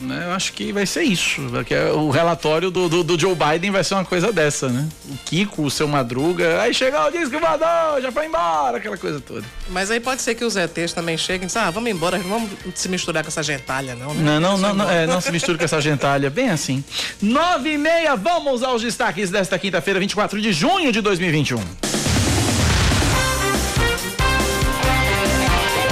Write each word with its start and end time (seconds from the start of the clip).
Né? 0.00 0.24
Eu 0.26 0.32
acho 0.32 0.52
que 0.52 0.72
vai 0.72 0.86
ser 0.86 1.02
isso. 1.02 1.42
Porque 1.50 1.74
o 1.74 2.10
relatório 2.10 2.70
do, 2.70 2.88
do, 2.88 3.02
do, 3.02 3.18
Joe 3.18 3.34
Biden 3.34 3.70
vai 3.70 3.82
ser 3.82 3.94
uma 3.94 4.04
coisa 4.04 4.32
dessa, 4.32 4.68
né? 4.68 4.88
O 5.08 5.16
Kiko, 5.24 5.62
o 5.62 5.70
seu 5.70 5.88
Madruga, 5.88 6.62
aí 6.62 6.72
chegou 6.72 7.00
o 7.00 7.10
disco 7.10 7.38
voador, 7.38 8.00
já 8.00 8.12
foi 8.12 8.26
embora, 8.26 8.78
aquela 8.78 8.96
coisa 8.96 9.20
toda. 9.20 9.44
Mas 9.70 9.90
aí 9.90 9.98
pode 9.98 10.22
ser 10.22 10.34
que 10.34 10.44
os 10.44 10.56
ETs 10.56 10.92
também 10.92 11.18
cheguem 11.18 11.44
e 11.44 11.46
dizem, 11.46 11.62
ah, 11.62 11.70
vamos 11.70 11.90
embora, 11.90 12.18
não 12.18 12.28
vamos 12.28 12.50
se 12.74 12.88
misturar 12.88 13.24
com 13.24 13.28
essa 13.28 13.42
gentalha, 13.42 13.94
não. 13.94 14.14
Né? 14.14 14.22
Não, 14.22 14.40
não, 14.40 14.58
não, 14.58 14.74
não, 14.74 14.90
é, 14.90 15.06
não 15.06 15.20
se 15.20 15.32
misture 15.32 15.58
com 15.58 15.64
essa 15.64 15.80
gentalha, 15.80 16.30
bem 16.30 16.50
assim. 16.50 16.84
Nove 17.20 17.72
e 17.72 17.78
meia, 17.78 18.14
vamos 18.14 18.62
aos 18.62 18.82
destaques 18.82 19.30
desta 19.30 19.58
quinta-feira, 19.58 19.98
24 19.98 20.40
de 20.40 20.52
junho 20.52 20.92
de 20.92 21.00
2021. 21.00 21.60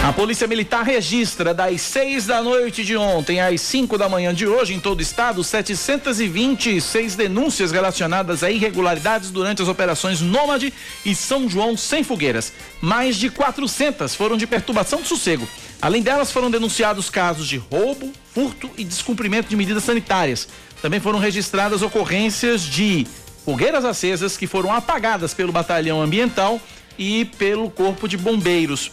A 0.07 0.13
Polícia 0.13 0.47
Militar 0.47 0.85
registra 0.85 1.53
das 1.53 1.81
6 1.81 2.27
da 2.27 2.41
noite 2.41 2.85
de 2.85 2.97
ontem 2.97 3.41
às 3.41 3.61
5 3.61 3.99
da 3.99 4.09
manhã 4.09 4.33
de 4.33 4.47
hoje, 4.47 4.73
em 4.73 4.79
todo 4.79 5.01
o 5.01 5.03
estado, 5.03 5.43
726 5.43 7.17
denúncias 7.17 7.73
relacionadas 7.73 8.45
a 8.45 8.49
irregularidades 8.49 9.33
durante 9.33 9.63
as 9.63 9.67
operações 9.67 10.21
Nômade 10.21 10.73
e 11.05 11.13
São 11.13 11.49
João 11.49 11.77
Sem 11.77 12.05
Fogueiras. 12.05 12.53
Mais 12.81 13.17
de 13.17 13.29
400 13.29 14.15
foram 14.15 14.37
de 14.37 14.47
perturbação 14.47 15.03
de 15.03 15.09
sossego. 15.09 15.49
Além 15.83 16.03
delas, 16.03 16.31
foram 16.31 16.53
denunciados 16.53 17.11
casos 17.11 17.49
de 17.49 17.57
roubo, 17.57 18.13
furto 18.33 18.71
e 18.79 18.85
descumprimento 18.85 19.49
de 19.49 19.57
medidas 19.57 19.83
sanitárias. 19.83 20.47
Também 20.81 21.01
foram 21.01 21.19
registradas 21.19 21.83
ocorrências 21.83 22.63
de 22.63 23.09
fogueiras 23.45 23.85
acesas 23.85 24.37
que 24.37 24.47
foram 24.47 24.73
apagadas 24.73 25.35
pelo 25.35 25.51
Batalhão 25.51 26.01
Ambiental 26.01 26.61
e 26.97 27.25
pelo 27.25 27.69
Corpo 27.69 28.07
de 28.07 28.17
Bombeiros. 28.17 28.93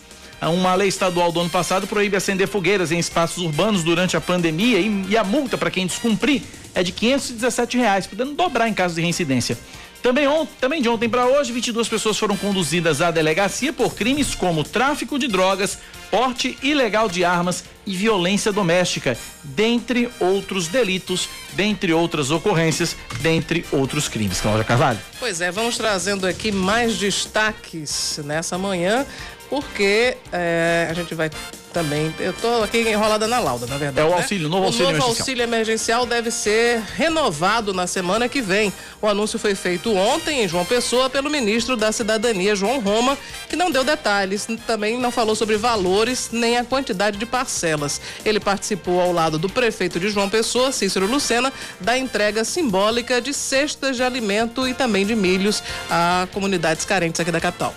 Uma 0.49 0.75
lei 0.75 0.87
estadual 0.87 1.31
do 1.31 1.39
ano 1.39 1.49
passado 1.49 1.87
proíbe 1.87 2.15
acender 2.15 2.47
fogueiras 2.47 2.91
em 2.91 2.99
espaços 2.99 3.43
urbanos 3.43 3.83
durante 3.83 4.17
a 4.17 4.21
pandemia 4.21 4.79
e, 4.79 5.05
e 5.09 5.17
a 5.17 5.23
multa 5.23 5.57
para 5.57 5.71
quem 5.71 5.85
descumprir 5.85 6.41
é 6.75 6.83
de 6.83 6.91
517 6.91 7.77
reais, 7.77 8.07
podendo 8.07 8.33
dobrar 8.33 8.67
em 8.67 8.73
caso 8.73 8.95
de 8.95 9.01
reincidência. 9.01 9.57
Também, 10.03 10.27
on, 10.27 10.45
também 10.59 10.81
de 10.81 10.89
ontem 10.89 11.07
para 11.07 11.25
hoje, 11.25 11.53
22 11.53 11.87
pessoas 11.87 12.17
foram 12.17 12.35
conduzidas 12.35 13.01
à 13.01 13.09
delegacia 13.09 13.71
por 13.71 13.95
crimes 13.95 14.35
como 14.35 14.61
tráfico 14.61 15.17
de 15.17 15.29
drogas, 15.29 15.79
porte 16.11 16.57
ilegal 16.61 17.07
de 17.07 17.23
armas 17.23 17.63
e 17.87 17.95
violência 17.95 18.51
doméstica, 18.51 19.17
dentre 19.43 20.09
outros 20.19 20.67
delitos, 20.67 21.29
dentre 21.53 21.93
outras 21.93 22.31
ocorrências, 22.31 22.97
dentre 23.21 23.65
outros 23.71 24.09
crimes. 24.09 24.41
Cláudia 24.41 24.65
Carvalho. 24.65 24.99
Pois 25.19 25.39
é, 25.39 25.49
vamos 25.51 25.77
trazendo 25.77 26.27
aqui 26.27 26.51
mais 26.51 26.97
destaques 26.97 28.19
nessa 28.25 28.57
manhã 28.57 29.05
porque 29.53 30.17
é, 30.31 30.87
a 30.89 30.93
gente 30.95 31.13
vai 31.13 31.29
também. 31.71 32.11
Eu 32.19 32.31
estou 32.31 32.63
aqui 32.63 32.79
enrolada 32.79 33.27
na 33.27 33.39
lauda, 33.39 33.67
na 33.67 33.77
verdade. 33.77 34.07
É 34.07 34.09
o 34.09 34.15
né? 34.15 34.21
auxílio, 34.21 34.49
né? 34.49 34.51
novo 34.55 34.65
auxílio 34.65 34.89
emergencial. 34.89 35.05
O 35.05 35.09
novo 35.09 35.19
auxílio 35.19 35.43
emergencial 35.43 36.05
deve 36.07 36.31
ser 36.31 36.81
renovado 36.95 37.71
na 37.71 37.85
semana 37.85 38.27
que 38.27 38.41
vem. 38.41 38.73
O 38.99 39.07
anúncio 39.07 39.37
foi 39.37 39.53
feito 39.53 39.95
ontem 39.95 40.43
em 40.43 40.47
João 40.47 40.65
Pessoa 40.65 41.07
pelo 41.07 41.29
ministro 41.29 41.77
da 41.77 41.91
Cidadania, 41.91 42.55
João 42.55 42.79
Roma, 42.79 43.15
que 43.47 43.55
não 43.55 43.69
deu 43.69 43.83
detalhes, 43.83 44.47
também 44.65 44.97
não 44.97 45.11
falou 45.11 45.35
sobre 45.35 45.55
valores 45.55 46.29
nem 46.31 46.57
a 46.57 46.63
quantidade 46.63 47.17
de 47.17 47.25
parcelas. 47.27 48.01
Ele 48.25 48.39
participou 48.39 48.99
ao 48.99 49.11
lado 49.11 49.37
do 49.37 49.47
prefeito 49.49 49.99
de 49.99 50.09
João 50.09 50.31
Pessoa, 50.31 50.71
Cícero 50.71 51.05
Lucena, 51.05 51.53
da 51.79 51.95
entrega 51.95 52.43
simbólica 52.43 53.21
de 53.21 53.35
cestas 53.35 53.97
de 53.97 54.01
alimento 54.01 54.67
e 54.67 54.73
também 54.73 55.05
de 55.05 55.15
milhos 55.15 55.61
a 55.91 56.27
comunidades 56.33 56.85
carentes 56.85 57.21
aqui 57.21 57.31
da 57.31 57.39
capital. 57.39 57.75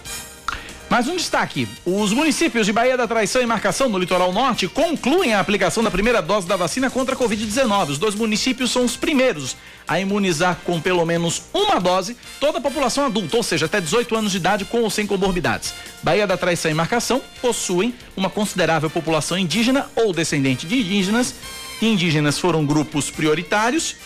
Mais 0.89 1.09
um 1.09 1.17
destaque: 1.17 1.67
os 1.85 2.13
municípios 2.13 2.65
de 2.65 2.73
Bahia 2.73 2.97
da 2.97 3.09
Traição 3.09 3.43
e 3.43 3.47
Marcação, 3.47 3.89
no 3.89 3.99
litoral 3.99 4.33
norte, 4.33 4.69
concluem 4.69 5.35
a 5.35 5.41
aplicação 5.41 5.83
da 5.83 5.91
primeira 5.91 6.23
dose 6.23 6.47
da 6.47 6.55
vacina 6.55 6.89
contra 6.89 7.15
a 7.15 7.19
Covid-19. 7.19 7.91
Os 7.91 7.99
dois 7.99 8.15
municípios 8.15 8.71
são 8.71 8.85
os 8.85 8.97
primeiros 8.97 9.57
a 9.87 9.99
imunizar 9.99 10.59
com 10.65 10.81
pelo 10.81 11.05
menos 11.05 11.43
uma 11.53 11.81
dose 11.81 12.17
toda 12.39 12.59
a 12.59 12.61
população 12.61 13.05
adulta, 13.05 13.37
ou 13.37 13.43
seja, 13.43 13.67
até 13.67 13.81
18 13.81 14.15
anos 14.15 14.33
de 14.33 14.39
idade 14.39 14.65
com 14.65 14.83
ou 14.83 14.91
sem 14.91 15.07
comorbidades. 15.07 15.75
Bahia 16.03 16.27
da 16.27 16.37
Traição 16.37 16.71
e 16.71 16.75
Marcação 16.75 17.21
possuem 17.43 17.93
uma 18.17 18.31
considerável 18.31 18.89
população 18.89 19.37
indígena 19.37 19.87
ou 19.97 20.13
descendente 20.13 20.67
de 20.67 20.79
indígenas. 20.79 21.35
Indígenas 21.83 22.39
foram 22.39 22.65
grupos 22.65 23.11
prioritários 23.11 23.97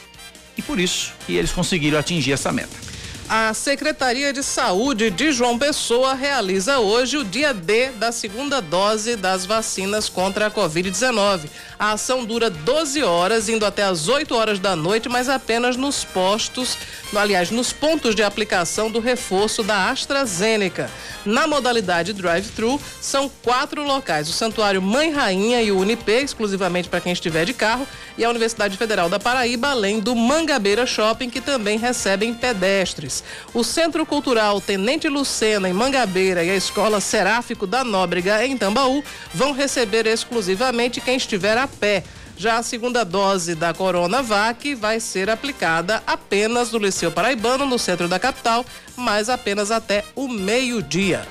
e 0.57 0.63
por 0.63 0.81
isso 0.81 1.13
que 1.27 1.37
eles 1.37 1.53
conseguiram 1.53 1.99
atingir 1.99 2.33
essa 2.33 2.51
meta. 2.51 2.91
A 3.33 3.55
Secretaria 3.55 4.33
de 4.33 4.43
Saúde 4.43 5.09
de 5.09 5.31
João 5.31 5.57
Pessoa 5.57 6.15
realiza 6.15 6.81
hoje 6.81 7.17
o 7.17 7.23
dia 7.23 7.55
D 7.55 7.93
da 7.93 8.11
segunda 8.11 8.61
dose 8.61 9.15
das 9.15 9.47
vacinas 9.47 10.09
contra 10.09 10.49
a 10.49 10.51
Covid-19. 10.51 11.49
A 11.81 11.93
ação 11.93 12.27
dura 12.27 12.51
12 12.51 13.03
horas, 13.03 13.49
indo 13.49 13.65
até 13.65 13.85
as 13.85 14.07
8 14.07 14.35
horas 14.35 14.59
da 14.59 14.77
noite, 14.77 15.09
mas 15.09 15.31
apenas 15.31 15.79
nos 15.79 16.05
postos, 16.05 16.77
aliás, 17.17 17.51
nos 17.51 17.73
pontos 17.73 18.15
de 18.15 18.23
aplicação 18.23 18.91
do 18.91 19.01
reforço 19.01 19.63
da 19.63 19.89
AstraZeneca. 19.89 20.91
Na 21.25 21.47
modalidade 21.47 22.13
drive-thru, 22.13 22.79
são 23.01 23.31
quatro 23.43 23.83
locais: 23.83 24.29
o 24.29 24.33
Santuário 24.33 24.83
Mãe 24.83 25.11
Rainha 25.11 25.63
e 25.63 25.73
o 25.73 25.79
Unip, 25.79 26.07
exclusivamente 26.11 26.91
para 26.91 27.01
quem 27.01 27.15
estiver 27.15 27.47
de 27.47 27.55
carro, 27.55 27.89
e 28.19 28.27
a 28.27 28.29
Universidade 28.29 28.77
Federal 28.77 29.09
da 29.09 29.19
Paraíba, 29.19 29.69
além 29.69 30.01
do 30.01 30.15
Mangabeira 30.15 30.85
Shopping, 30.85 31.31
que 31.31 31.41
também 31.41 31.79
recebem 31.79 32.35
pedestres. 32.35 33.25
O 33.55 33.65
Centro 33.65 34.05
Cultural 34.05 34.61
Tenente 34.61 35.09
Lucena, 35.09 35.67
em 35.67 35.73
Mangabeira, 35.73 36.45
e 36.45 36.51
a 36.51 36.57
Escola 36.57 37.01
Seráfico 37.01 37.67
da 37.67 37.83
Nóbrega, 37.83 38.45
em 38.45 38.59
Tambaú, 38.59 39.03
vão 39.33 39.53
receber 39.53 40.07
exclusivamente 40.07 41.01
quem 41.01 41.17
estiver 41.17 41.57
a 41.57 41.70
pé. 41.71 42.05
Já 42.37 42.57
a 42.57 42.63
segunda 42.63 43.05
dose 43.05 43.55
da 43.55 43.75
Coronavac 43.75 44.75
vai 44.75 44.99
ser 44.99 45.29
aplicada 45.29 46.03
apenas 46.07 46.73
no 46.73 46.79
Liceu 46.79 47.13
Paraibano, 47.13 47.67
no 47.67 47.79
centro 47.79 48.09
da 48.09 48.19
capital, 48.19 48.65
mas 48.97 49.29
apenas 49.29 49.71
até 49.71 50.05
o 50.17 50.27
meio-dia. 50.27 51.27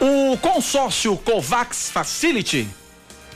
O 0.00 0.36
consórcio 0.38 1.16
COVAX 1.18 1.90
Facility, 1.90 2.66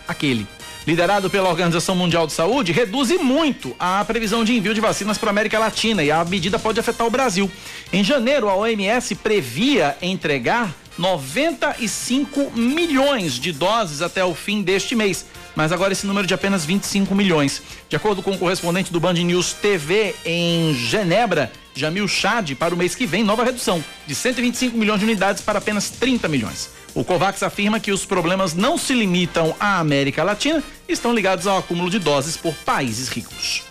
aquele 0.07 0.47
liderado 0.87 1.29
pela 1.29 1.51
Organização 1.51 1.95
Mundial 1.95 2.27
de 2.27 2.33
Saúde, 2.33 2.73
reduz 2.73 3.11
muito 3.21 3.77
a 3.79 4.03
previsão 4.07 4.43
de 4.43 4.57
envio 4.57 4.73
de 4.73 4.81
vacinas 4.81 5.19
para 5.19 5.29
a 5.29 5.33
América 5.33 5.59
Latina 5.59 6.03
e 6.03 6.11
a 6.11 6.25
medida 6.25 6.59
pode 6.59 6.81
afetar 6.81 7.07
o 7.07 7.11
Brasil. 7.11 7.51
Em 7.93 8.03
janeiro, 8.03 8.49
a 8.49 8.57
OMS 8.57 9.15
previa 9.17 9.99
entregar 10.01 10.75
95 10.99 12.51
milhões 12.55 13.35
de 13.35 13.53
doses 13.53 14.03
até 14.03 14.25
o 14.25 14.35
fim 14.35 14.63
deste 14.63 14.95
mês, 14.95 15.25
mas 15.55 15.71
agora 15.71 15.93
esse 15.93 16.07
número 16.07 16.27
de 16.27 16.35
apenas 16.35 16.65
25 16.65 17.15
milhões. 17.15 17.63
De 17.89 17.97
acordo 17.97 18.23
com 18.23 18.33
o 18.33 18.39
correspondente 18.39 18.93
do 18.93 18.99
Band 18.99 19.15
News 19.15 19.53
TV 19.53 20.15
em 20.25 20.75
Genebra, 20.75 21.53
Jamil 21.75 22.09
Chad, 22.09 22.55
para 22.57 22.75
o 22.75 22.77
mês 22.77 22.95
que 22.95 23.07
vem, 23.07 23.23
nova 23.23 23.45
redução 23.45 23.83
de 24.07 24.15
125 24.15 24.77
milhões 24.77 24.99
de 24.99 25.07
unidades 25.07 25.41
para 25.41 25.59
apenas 25.59 25.89
30 25.91 26.27
milhões. 26.29 26.71
O 26.95 27.05
COVAX 27.05 27.45
afirma 27.45 27.79
que 27.79 27.93
os 27.93 28.05
problemas 28.05 28.55
não 28.55 28.77
se 28.77 28.93
limitam 28.93 29.55
à 29.61 29.79
América 29.79 30.25
Latina 30.25 30.63
estão 30.89 31.15
ligados 31.15 31.47
ao 31.47 31.59
acúmulo 31.59 31.89
de 31.89 32.01
doses 32.01 32.37
por 32.37 32.53
países 32.55 33.09
ricos. 33.09 33.68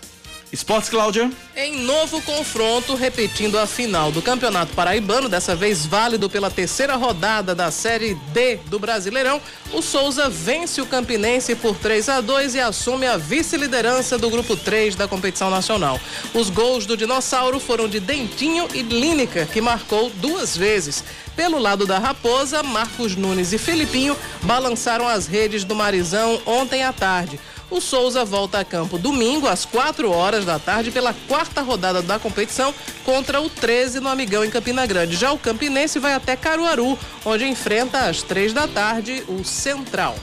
Esportes, 0.50 0.88
Cláudia. 0.88 1.30
Em 1.54 1.82
novo 1.82 2.22
confronto, 2.22 2.94
repetindo 2.94 3.58
a 3.58 3.66
final 3.66 4.10
do 4.10 4.22
Campeonato 4.22 4.72
Paraibano, 4.72 5.28
dessa 5.28 5.54
vez 5.54 5.84
válido 5.84 6.30
pela 6.30 6.50
terceira 6.50 6.96
rodada 6.96 7.54
da 7.54 7.70
Série 7.70 8.14
D 8.32 8.56
do 8.66 8.78
Brasileirão, 8.78 9.40
o 9.72 9.82
Souza 9.82 10.28
vence 10.30 10.80
o 10.80 10.86
Campinense 10.86 11.54
por 11.54 11.76
3 11.76 12.08
a 12.08 12.20
2 12.22 12.54
e 12.54 12.60
assume 12.60 13.06
a 13.06 13.18
vice-liderança 13.18 14.16
do 14.16 14.30
grupo 14.30 14.56
3 14.56 14.94
da 14.94 15.06
competição 15.06 15.50
nacional. 15.50 16.00
Os 16.32 16.48
gols 16.48 16.86
do 16.86 16.96
Dinossauro 16.96 17.60
foram 17.60 17.86
de 17.86 18.00
Dentinho 18.00 18.66
e 18.72 18.80
Línica, 18.80 19.44
que 19.44 19.60
marcou 19.60 20.08
duas 20.16 20.56
vezes. 20.56 21.04
Pelo 21.36 21.58
lado 21.58 21.86
da 21.86 21.98
Raposa, 21.98 22.62
Marcos 22.62 23.14
Nunes 23.14 23.52
e 23.52 23.58
Felipinho 23.58 24.16
balançaram 24.42 25.06
as 25.06 25.26
redes 25.26 25.62
do 25.62 25.74
Marizão 25.74 26.40
ontem 26.46 26.82
à 26.82 26.92
tarde. 26.92 27.38
O 27.70 27.80
Souza 27.80 28.24
volta 28.24 28.60
a 28.60 28.64
campo 28.64 28.96
domingo, 28.96 29.46
às 29.46 29.66
4 29.66 30.10
horas 30.10 30.44
da 30.44 30.58
tarde, 30.58 30.90
pela 30.90 31.14
quarta 31.26 31.60
rodada 31.60 32.00
da 32.00 32.18
competição, 32.18 32.74
contra 33.04 33.40
o 33.40 33.50
13 33.50 34.00
no 34.00 34.08
Amigão, 34.08 34.42
em 34.44 34.50
Campina 34.50 34.86
Grande. 34.86 35.16
Já 35.16 35.32
o 35.32 35.38
Campinense 35.38 35.98
vai 35.98 36.14
até 36.14 36.34
Caruaru, 36.34 36.98
onde 37.24 37.46
enfrenta 37.46 38.06
às 38.06 38.22
3 38.22 38.54
da 38.54 38.66
tarde 38.66 39.22
o 39.28 39.44
Central. 39.44 40.16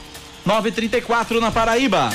9:34 0.44 1.40
na 1.40 1.52
Paraíba. 1.52 2.10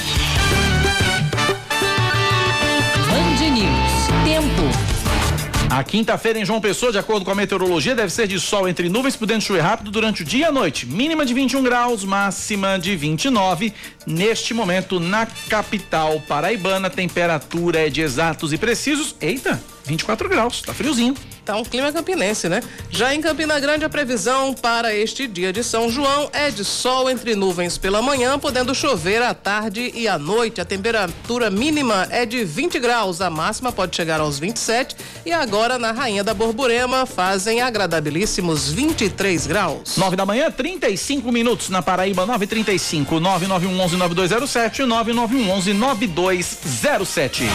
A 5.71 5.85
quinta-feira 5.85 6.37
em 6.37 6.43
João 6.43 6.59
Pessoa, 6.59 6.91
de 6.91 6.97
acordo 6.97 7.23
com 7.23 7.31
a 7.31 7.35
meteorologia, 7.35 7.95
deve 7.95 8.11
ser 8.11 8.27
de 8.27 8.37
sol 8.41 8.67
entre 8.67 8.89
nuvens, 8.89 9.15
podendo 9.15 9.41
chover 9.41 9.61
rápido 9.61 9.89
durante 9.89 10.21
o 10.21 10.25
dia 10.25 10.41
e 10.41 10.43
a 10.43 10.51
noite. 10.51 10.85
Mínima 10.85 11.25
de 11.25 11.33
21 11.33 11.63
graus, 11.63 12.03
máxima 12.03 12.77
de 12.77 12.93
29. 12.93 13.73
Neste 14.05 14.53
momento, 14.53 14.99
na 14.99 15.25
capital 15.47 16.21
paraibana, 16.27 16.89
temperatura 16.89 17.87
é 17.87 17.89
de 17.89 18.01
exatos 18.01 18.51
e 18.51 18.57
precisos. 18.57 19.15
Eita, 19.21 19.63
24 19.85 20.29
graus, 20.29 20.61
tá 20.61 20.73
friozinho. 20.73 21.15
Tá 21.43 21.55
um 21.57 21.63
clima 21.63 21.91
campinense, 21.91 22.47
né? 22.47 22.61
Já 22.89 23.15
em 23.15 23.21
Campina 23.21 23.59
Grande, 23.59 23.83
a 23.83 23.89
previsão 23.89 24.53
para 24.53 24.93
este 24.93 25.27
dia 25.27 25.51
de 25.51 25.63
São 25.63 25.89
João 25.89 26.29
é 26.31 26.51
de 26.51 26.63
sol 26.63 27.09
entre 27.09 27.35
nuvens 27.35 27.79
pela 27.79 27.99
manhã, 28.01 28.37
podendo 28.37 28.75
chover 28.75 29.23
à 29.23 29.33
tarde 29.33 29.91
e 29.95 30.07
à 30.07 30.19
noite. 30.19 30.61
A 30.61 30.65
temperatura 30.65 31.49
mínima 31.49 32.07
é 32.11 32.27
de 32.27 32.45
20 32.45 32.79
graus, 32.79 33.21
a 33.21 33.29
máxima 33.29 33.71
pode 33.71 33.95
chegar 33.95 34.19
aos 34.19 34.37
27. 34.37 34.95
E 35.25 35.31
agora, 35.31 35.79
na 35.79 35.91
Rainha 35.91 36.23
da 36.23 36.33
Borborema, 36.33 37.07
fazem 37.07 37.59
agradabilíssimos 37.61 38.71
23 38.71 39.47
graus. 39.47 39.97
9 39.97 40.15
da 40.15 40.25
manhã, 40.25 40.51
35 40.51 41.31
minutos 41.31 41.69
na 41.69 41.81
Paraíba, 41.81 42.23
935 42.25 43.19
9911 43.19 43.97
9207 43.97 44.83
9911 44.83 45.73
9207 45.73 47.45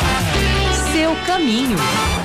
seu 0.97 1.15
caminho. 1.27 1.77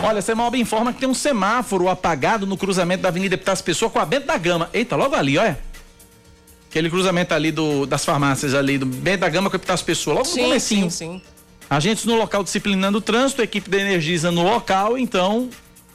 Olha, 0.03 0.21
Semalba 0.21 0.57
informa 0.57 0.91
que 0.91 0.99
tem 0.99 1.07
um 1.07 1.13
semáforo 1.13 1.87
apagado 1.87 2.47
no 2.47 2.57
cruzamento 2.57 3.03
da 3.03 3.09
Avenida 3.09 3.35
Epitácio 3.35 3.63
Pessoa 3.63 3.89
com 3.89 3.99
a 3.99 4.05
Bento 4.05 4.25
da 4.25 4.37
Gama. 4.37 4.67
Eita, 4.73 4.95
logo 4.95 5.15
ali, 5.15 5.37
olha. 5.37 5.59
Aquele 6.69 6.89
cruzamento 6.89 7.33
ali 7.33 7.51
do, 7.51 7.85
das 7.85 8.03
farmácias 8.03 8.55
ali, 8.55 8.77
do 8.77 8.85
Bento 8.85 9.19
da 9.19 9.29
Gama 9.29 9.49
com 9.49 9.55
a 9.55 9.59
Epitácio 9.59 9.85
Pessoa, 9.85 10.15
logo 10.15 10.25
sim, 10.25 10.41
no 10.41 10.47
comecinho. 10.47 10.89
Sim, 10.89 11.19
sim. 11.19 11.21
Agentes 11.69 12.03
no 12.05 12.15
local 12.15 12.43
disciplinando 12.43 12.97
o 12.97 13.01
trânsito, 13.01 13.41
a 13.41 13.43
equipe 13.43 13.69
da 13.69 13.77
Energisa 13.77 14.31
no 14.31 14.43
local, 14.43 14.97
então 14.97 15.49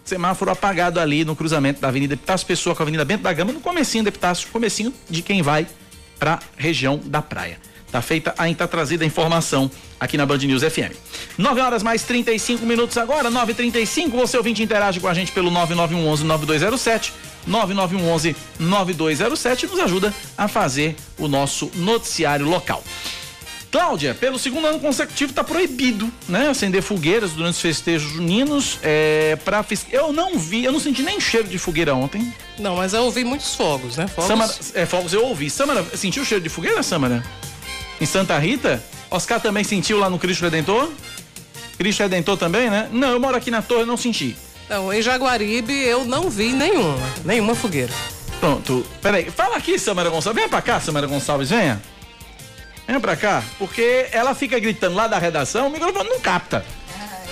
semáforo 0.04 0.52
apagado 0.52 1.00
ali 1.00 1.24
no 1.24 1.34
cruzamento 1.34 1.80
da 1.80 1.88
Avenida 1.88 2.14
Epitácio 2.14 2.46
Pessoa 2.46 2.76
com 2.76 2.82
a 2.82 2.84
Avenida 2.84 3.04
Bento 3.04 3.22
da 3.22 3.32
Gama, 3.32 3.52
no 3.52 3.60
comecinho 3.60 4.04
da 4.04 4.08
Epitácio, 4.08 4.48
comecinho 4.52 4.94
de 5.10 5.20
quem 5.20 5.42
vai 5.42 5.66
para 6.18 6.38
região 6.56 7.00
da 7.04 7.20
praia. 7.20 7.58
Tá 7.90 8.02
feita, 8.02 8.34
ainda 8.36 8.58
tá 8.58 8.68
trazida 8.68 9.04
a 9.04 9.06
informação 9.06 9.70
aqui 9.98 10.16
na 10.16 10.26
Band 10.26 10.38
News 10.38 10.62
FM. 10.62 10.94
9 11.38 11.60
horas 11.60 11.82
mais 11.82 12.02
35 12.02 12.66
minutos 12.66 12.96
agora, 12.98 13.30
9h35. 13.30 14.10
Você 14.10 14.36
ouvinte 14.36 14.62
interage 14.62 15.00
com 15.00 15.08
a 15.08 15.14
gente 15.14 15.32
pelo 15.32 15.50
9911 15.50 16.24
9207. 16.24 17.12
9911 17.46 18.36
9207 18.58 19.66
nos 19.66 19.78
ajuda 19.78 20.12
a 20.36 20.48
fazer 20.48 20.96
o 21.16 21.28
nosso 21.28 21.70
noticiário 21.76 22.44
local. 22.44 22.82
Cláudia, 23.70 24.14
pelo 24.14 24.38
segundo 24.38 24.66
ano 24.66 24.80
consecutivo 24.80 25.32
está 25.32 25.44
proibido, 25.44 26.10
né? 26.28 26.48
Acender 26.48 26.82
fogueiras 26.82 27.32
durante 27.32 27.56
os 27.56 27.60
festejos 27.60 28.10
juninos. 28.10 28.78
É, 28.82 29.36
pra, 29.44 29.64
eu 29.90 30.12
não 30.12 30.38
vi, 30.38 30.64
eu 30.64 30.72
não 30.72 30.80
senti 30.80 31.02
nem 31.02 31.20
cheiro 31.20 31.46
de 31.46 31.58
fogueira 31.58 31.94
ontem. 31.94 32.32
Não, 32.58 32.76
mas 32.76 32.94
eu 32.94 33.02
ouvi 33.02 33.22
muitos 33.22 33.54
fogos, 33.54 33.96
né? 33.96 34.06
Fogos. 34.06 34.28
Samara, 34.28 34.54
é, 34.74 34.86
fogos 34.86 35.12
eu 35.12 35.24
ouvi. 35.26 35.50
Samara, 35.50 35.84
sentiu 35.94 36.22
o 36.22 36.26
cheiro 36.26 36.42
de 36.42 36.48
fogueira, 36.48 36.82
Samara? 36.82 37.22
Em 38.00 38.06
Santa 38.06 38.38
Rita. 38.38 38.82
Oscar 39.10 39.40
também 39.40 39.64
sentiu 39.64 39.98
lá 39.98 40.10
no 40.10 40.18
Cristo 40.18 40.42
Redentor? 40.42 40.90
Cristo 41.78 42.02
Redentor 42.02 42.36
também, 42.36 42.70
né? 42.70 42.88
Não, 42.92 43.10
eu 43.10 43.20
moro 43.20 43.36
aqui 43.36 43.50
na 43.50 43.62
torre, 43.62 43.84
não 43.84 43.96
senti. 43.96 44.36
Não, 44.68 44.92
em 44.92 45.00
Jaguaribe 45.00 45.72
eu 45.72 46.04
não 46.04 46.28
vi 46.28 46.52
nenhuma, 46.52 47.06
nenhuma 47.24 47.54
fogueira. 47.54 47.92
Pronto. 48.40 48.84
Peraí, 49.00 49.30
fala 49.30 49.56
aqui, 49.56 49.78
Samara 49.78 50.10
Gonçalves. 50.10 50.36
Venha 50.36 50.48
pra 50.48 50.62
cá, 50.62 50.80
Samara 50.80 51.06
Gonçalves, 51.06 51.50
venha. 51.50 51.80
Venha 52.86 53.00
pra 53.00 53.16
cá, 53.16 53.42
porque 53.58 54.06
ela 54.12 54.34
fica 54.34 54.58
gritando 54.58 54.94
lá 54.94 55.08
da 55.08 55.18
redação, 55.18 55.66
o 55.66 55.70
microfone 55.70 56.08
não 56.08 56.20
capta. 56.20 56.64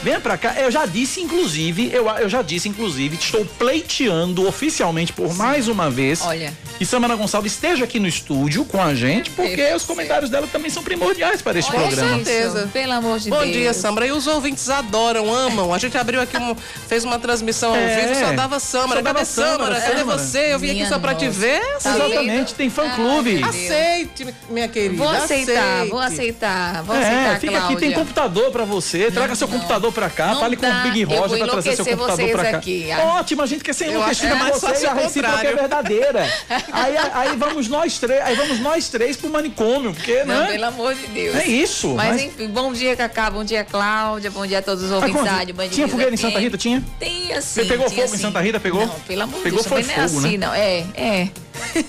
Venha 0.04 0.20
pra 0.20 0.36
cá. 0.36 0.54
Eu 0.60 0.70
já 0.70 0.84
disse, 0.84 1.22
inclusive, 1.22 1.90
eu, 1.90 2.06
eu 2.06 2.28
já 2.28 2.42
disse, 2.42 2.68
inclusive, 2.68 3.16
estou 3.16 3.42
pleiteando 3.58 4.46
oficialmente 4.46 5.14
por 5.14 5.30
Sim. 5.30 5.38
mais 5.38 5.66
uma 5.66 5.88
vez 5.88 6.20
Olha. 6.20 6.52
que 6.76 6.84
Samara 6.84 7.16
Gonçalves 7.16 7.52
esteja 7.52 7.84
aqui 7.84 7.98
no 7.98 8.06
estúdio 8.06 8.66
com 8.66 8.82
a 8.82 8.94
gente, 8.94 9.30
porque 9.30 9.72
os 9.72 9.84
comentários 9.84 10.28
dela 10.28 10.46
também 10.46 10.70
são 10.70 10.82
primordiais 10.82 11.40
para 11.40 11.58
este 11.58 11.74
Olha 11.74 11.86
programa. 11.86 12.18
Com 12.18 12.24
certeza. 12.26 12.68
Pelo 12.70 12.92
amor 12.92 13.18
de 13.18 13.30
Bom 13.30 13.36
Deus. 13.36 13.46
Bom 13.46 13.58
dia, 13.58 13.72
Samara. 13.72 14.06
E 14.06 14.12
os 14.12 14.26
ouvintes 14.26 14.68
adoram, 14.68 15.34
amam. 15.34 15.72
A 15.72 15.78
gente 15.78 15.96
abriu 15.96 16.20
aqui, 16.20 16.36
um, 16.36 16.54
fez 16.54 17.02
uma 17.02 17.18
transmissão 17.18 17.70
ao 17.70 17.76
é. 17.76 18.06
vivo, 18.06 18.20
só 18.20 18.32
dava 18.34 18.60
Samara. 18.60 19.00
Só 19.00 19.06
Cadê 19.06 19.24
Samara? 19.24 19.80
Cadê 19.80 20.04
você? 20.04 20.52
Eu 20.52 20.58
vim 20.58 20.72
Minha 20.72 20.82
aqui 20.82 20.92
só 20.92 20.98
pra 20.98 21.14
te 21.14 21.30
ver. 21.30 21.62
Tá 21.82 21.94
Exatamente, 21.94 22.52
tem 22.52 22.68
fã-clube. 22.68 23.42
Aceite, 23.42 24.34
minha 24.50 24.68
querida. 24.68 25.02
Vou 25.02 25.08
aceitar, 25.08 25.76
aceite. 25.76 25.90
vou 25.90 25.98
aceitar. 25.98 26.82
Vou 26.82 26.94
é, 26.94 26.98
aceitar, 26.98 27.40
fica 27.40 27.52
Cláudia. 27.52 27.76
aqui, 27.78 27.86
tem 27.86 27.92
computador 27.94 28.50
pra 28.50 28.66
você. 28.66 29.10
Traga 29.10 29.28
não, 29.28 29.34
seu 29.34 29.48
não. 29.48 29.54
computador 29.54 29.93
pra 29.94 30.10
cá, 30.10 30.28
não 30.28 30.40
fale 30.40 30.56
com 30.56 30.66
o 30.66 30.82
Big 30.82 31.04
Roger 31.04 31.38
pra 31.38 31.48
trazer 31.48 31.76
seu 31.76 31.86
computador 31.86 32.30
pra 32.30 32.50
cá. 32.50 32.58
Aqui, 32.58 32.88
Ótimo, 33.18 33.42
a 33.42 33.46
gente 33.46 33.64
quer 33.64 33.72
ser 33.72 33.90
enlouquecida 33.90 34.36
com 34.36 34.58
você 34.58 34.84
e 34.84 34.86
a 34.86 34.94
recíproca 34.94 35.46
é 35.46 35.54
verdadeira. 35.54 36.26
aí, 36.72 36.94
aí 37.12 37.36
vamos 37.36 37.68
nós 37.68 37.98
três, 37.98 38.20
aí 38.22 38.34
vamos 38.34 38.60
nós 38.60 38.88
três 38.88 39.16
pro 39.16 39.30
manicômio, 39.30 39.94
porque, 39.94 40.24
não, 40.24 40.40
né? 40.40 40.52
pelo 40.52 40.66
amor 40.66 40.94
de 40.94 41.06
Deus. 41.06 41.36
É 41.36 41.46
isso. 41.46 41.94
Mas, 41.94 42.08
mas... 42.08 42.22
enfim, 42.22 42.48
bom 42.48 42.72
dia, 42.72 42.96
Cacá, 42.96 43.30
bom 43.30 43.44
dia, 43.44 43.64
Cláudia, 43.64 44.30
bom 44.30 44.46
dia 44.46 44.58
a 44.58 44.62
todos 44.62 44.84
os 44.84 44.90
ouvintes 44.90 45.22
da 45.22 45.30
Rádio 45.30 45.54
Tinha 45.70 45.88
fogueira 45.88 46.12
em 46.12 46.16
Santa 46.16 46.38
Rita, 46.38 46.58
tinha? 46.58 46.82
Tem 46.98 47.32
assim. 47.32 47.62
Você 47.62 47.64
pegou 47.64 47.88
fogo 47.88 48.02
assim. 48.02 48.16
em 48.16 48.18
Santa 48.18 48.40
Rita, 48.40 48.60
pegou? 48.60 48.86
Não, 48.86 49.00
pelo 49.00 49.22
amor 49.22 49.42
de 49.42 49.50
Deus. 49.50 49.62
Pegou 49.62 49.64
foi 49.64 49.82
fogo, 49.82 50.00
assim, 50.00 50.36
né? 50.38 50.46
não. 50.46 50.54
É, 50.54 50.84
é. 50.94 51.28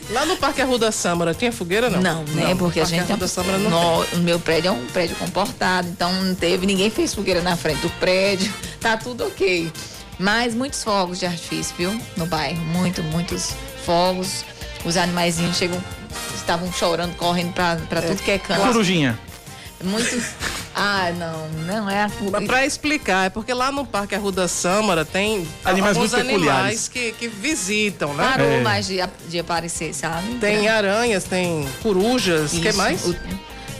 Lá 0.10 0.26
no 0.26 0.38
Parque 0.38 0.62
Arruda 0.62 0.92
Sâmara, 0.92 1.34
tinha 1.34 1.52
fogueira, 1.52 1.90
não? 1.90 2.02
Não, 2.02 2.24
né? 2.24 2.50
Não, 2.50 2.58
porque 2.58 2.80
a 2.80 2.86
gente 2.86 3.12
Arruda 3.12 3.28
Sâmara 3.28 3.58
não 3.58 3.70
no, 3.70 4.06
o 4.14 4.18
meu 4.18 4.40
prédio 4.40 4.70
é 4.70 4.72
um 4.72 4.86
prédio 4.88 5.16
comportado, 5.16 5.88
então 5.88 6.12
não 6.14 6.36
teve, 6.36 6.66
ninguém 6.66 6.90
fez 6.90 7.14
fogueira 7.14 7.42
na 7.42 7.56
frente 7.56 7.82
do 7.82 7.90
prédio, 7.92 8.54
tá 8.80 8.98
tudo 8.98 9.26
ok. 9.26 9.72
Mas 10.18 10.54
muitos 10.56 10.84
fogos 10.84 11.20
de 11.20 11.26
artifício, 11.26 11.76
viu? 11.78 12.02
No 12.16 12.26
bairro, 12.26 12.62
muito, 12.66 13.04
muitos 13.04 13.54
fogos. 13.86 14.46
Os 14.86 14.98
animaizinhos 14.98 15.58
chegam, 15.58 15.82
estavam 16.36 16.72
chorando, 16.72 17.16
correndo 17.16 17.54
pra, 17.54 17.76
pra 17.90 18.00
é. 18.00 18.04
tudo 18.04 18.22
que 18.22 18.32
é 18.32 18.40
canto. 18.40 18.62
Corujinha. 18.62 19.20
Muitos. 19.84 20.24
Ah, 20.78 21.10
não, 21.18 21.48
não 21.66 21.90
é 21.90 22.04
a 22.04 22.12
Mas 22.32 22.46
Pra 22.46 22.66
explicar, 22.66 23.28
é 23.28 23.30
porque 23.30 23.54
lá 23.54 23.72
no 23.72 23.86
Parque 23.86 24.14
Arruda 24.14 24.46
Sâmara 24.46 25.06
tem 25.06 25.48
animais 25.64 25.96
alguns 25.96 26.12
muito 26.12 26.22
animais 26.22 26.90
que, 26.90 27.14
que 27.14 27.30
visitam, 27.30 28.14
né? 28.14 28.30
Parou 28.30 28.52
é. 28.52 28.62
mais 28.62 28.86
de, 28.86 28.98
de 29.30 29.40
aparecer, 29.40 29.94
sabe? 29.94 30.36
Tem 30.36 30.68
aranhas, 30.68 31.24
tem 31.24 31.66
corujas, 31.82 32.52
o 32.52 32.60
que 32.60 32.74
mais? 32.74 33.06
O, 33.06 33.16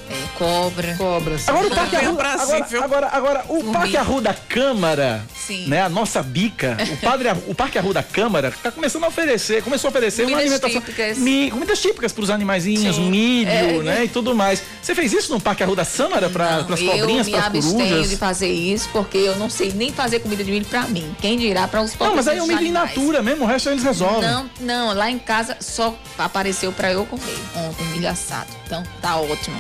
é. 0.10 0.26
Cobra. 0.38 0.96
Cobras. 0.98 1.48
Agora 1.48 1.68
o 1.68 1.70
Parque 1.76 1.96
Arruda, 1.96 2.24
agora, 2.24 2.82
agora, 2.84 3.08
agora, 3.12 3.44
o 3.48 3.56
Formiga. 3.56 3.72
Parque 3.72 3.98
Arruda 3.98 4.34
Câmara, 4.50 5.24
Sim. 5.36 5.68
né, 5.68 5.82
a 5.82 5.90
nossa 5.90 6.22
bica, 6.22 6.78
o, 6.92 6.98
padre, 7.06 7.30
Arru- 7.30 7.44
o 7.48 7.56
Parque 7.56 7.78
Arruda 7.78 8.04
Câmara 8.04 8.54
tá 8.64 8.72
começando 8.72 9.04
a 9.04 9.08
oferecer, 9.08 9.64
começou 9.64 9.88
a 9.88 9.92
oferecer 9.92 10.24
uma 10.24 10.32
Comidas 10.38 10.54
alimentação, 10.64 10.82
típicas. 10.82 11.18
mi- 11.18 11.50
comidas 11.52 11.80
típicas 11.82 12.12
pros 12.12 12.30
animaizinhos, 12.30 12.96
Sim. 12.96 13.10
milho, 13.10 13.50
É. 13.50 13.84
né, 13.84 14.04
e 14.06 14.08
tudo 14.08 14.36
mais. 14.36 14.62
Você 14.82 14.94
fez 14.94 15.14
isso 15.14 15.32
no 15.34 15.40
Parque 15.40 15.64
Arruda 15.64 15.86
Câmara 15.86 16.30
para 16.30 16.58
as 16.58 16.66
cobrinhas, 16.66 16.98
eu 17.00 17.08
me 17.08 17.32
para 17.32 17.46
abstenho 17.46 17.78
de 17.78 17.90
corujas? 17.90 18.20
fazer 18.20 18.50
isso 18.52 18.90
porque 18.92 19.18
eu 19.18 19.36
não 19.38 19.50
sei 19.50 19.72
nem 19.74 19.92
fazer 19.92 20.20
comida 20.20 20.44
de 20.44 20.52
milho 20.52 20.66
pra 20.66 20.84
mim. 20.84 21.16
Quem 21.22 21.38
dirá 21.38 21.68
pra 21.68 21.82
os 21.82 21.96
Não, 21.98 22.16
mas 22.16 22.28
aí 22.28 22.38
é 22.38 22.42
o 22.42 22.46
pobres 22.46 22.60
milho 22.60 22.70
in 22.70 22.74
natura 22.74 23.22
mesmo, 23.22 23.44
o 23.46 23.48
resto 23.48 23.70
eles 23.70 23.84
resolvem. 23.84 24.22
Não, 24.30 24.50
não, 24.60 24.94
lá 24.94 25.10
em 25.10 25.18
casa 25.20 25.58
só 25.60 25.98
apareceu 26.18 26.72
pra 26.72 26.92
eu 26.92 27.06
comer 27.06 27.38
ontem 27.56 27.86
milho 27.94 28.10
assado. 28.10 28.50
Então 28.66 28.84
tá 29.02 29.16
ótimo. 29.18 29.60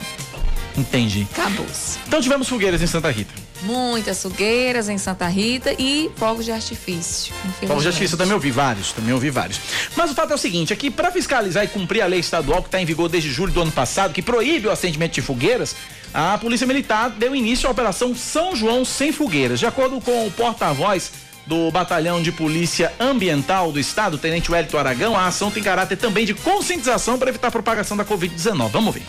Entendi. 0.77 1.27
Acabou-se. 1.31 1.97
Então 2.07 2.21
tivemos 2.21 2.47
fogueiras 2.47 2.81
em 2.81 2.87
Santa 2.87 3.09
Rita. 3.09 3.33
Muitas 3.61 4.21
fogueiras 4.21 4.89
em 4.89 4.97
Santa 4.97 5.27
Rita 5.27 5.73
e 5.79 6.11
fogos 6.17 6.45
de 6.45 6.51
artifício. 6.51 7.33
Fogos 7.65 7.83
de 7.83 7.87
artifício 7.87 8.15
eu 8.15 8.17
também 8.17 8.33
ouvi 8.33 8.51
vários, 8.51 8.91
também 8.91 9.13
ouvi 9.13 9.29
vários. 9.29 9.59
Mas 9.95 10.11
o 10.11 10.13
fato 10.13 10.31
é 10.31 10.35
o 10.35 10.37
seguinte, 10.37 10.73
aqui 10.73 10.91
para 10.91 11.11
fiscalizar 11.11 11.63
e 11.63 11.67
cumprir 11.67 12.01
a 12.01 12.05
lei 12.05 12.19
estadual 12.19 12.61
que 12.61 12.67
está 12.67 12.81
em 12.81 12.85
vigor 12.85 13.07
desde 13.07 13.31
julho 13.31 13.51
do 13.51 13.61
ano 13.61 13.71
passado, 13.71 14.13
que 14.13 14.21
proíbe 14.21 14.67
o 14.67 14.71
acendimento 14.71 15.13
de 15.13 15.21
fogueiras, 15.21 15.75
a 16.13 16.37
Polícia 16.37 16.67
Militar 16.67 17.09
deu 17.09 17.35
início 17.35 17.67
à 17.67 17.71
Operação 17.71 18.13
São 18.15 18.55
João 18.55 18.85
Sem 18.85 19.11
Fogueiras. 19.11 19.59
De 19.59 19.65
acordo 19.65 19.99
com 20.01 20.27
o 20.27 20.31
porta-voz 20.31 21.11
do 21.45 21.71
Batalhão 21.71 22.21
de 22.21 22.31
Polícia 22.31 22.91
Ambiental 22.99 23.71
do 23.71 23.79
Estado, 23.79 24.17
Tenente 24.17 24.51
Wellington 24.51 24.77
Aragão, 24.77 25.15
a 25.15 25.27
ação 25.27 25.51
tem 25.51 25.61
caráter 25.63 25.97
também 25.97 26.25
de 26.25 26.33
conscientização 26.33 27.17
para 27.17 27.29
evitar 27.29 27.47
a 27.47 27.51
propagação 27.51 27.95
da 27.95 28.03
Covid-19. 28.03 28.69
Vamos 28.69 28.93
ver. 28.93 29.03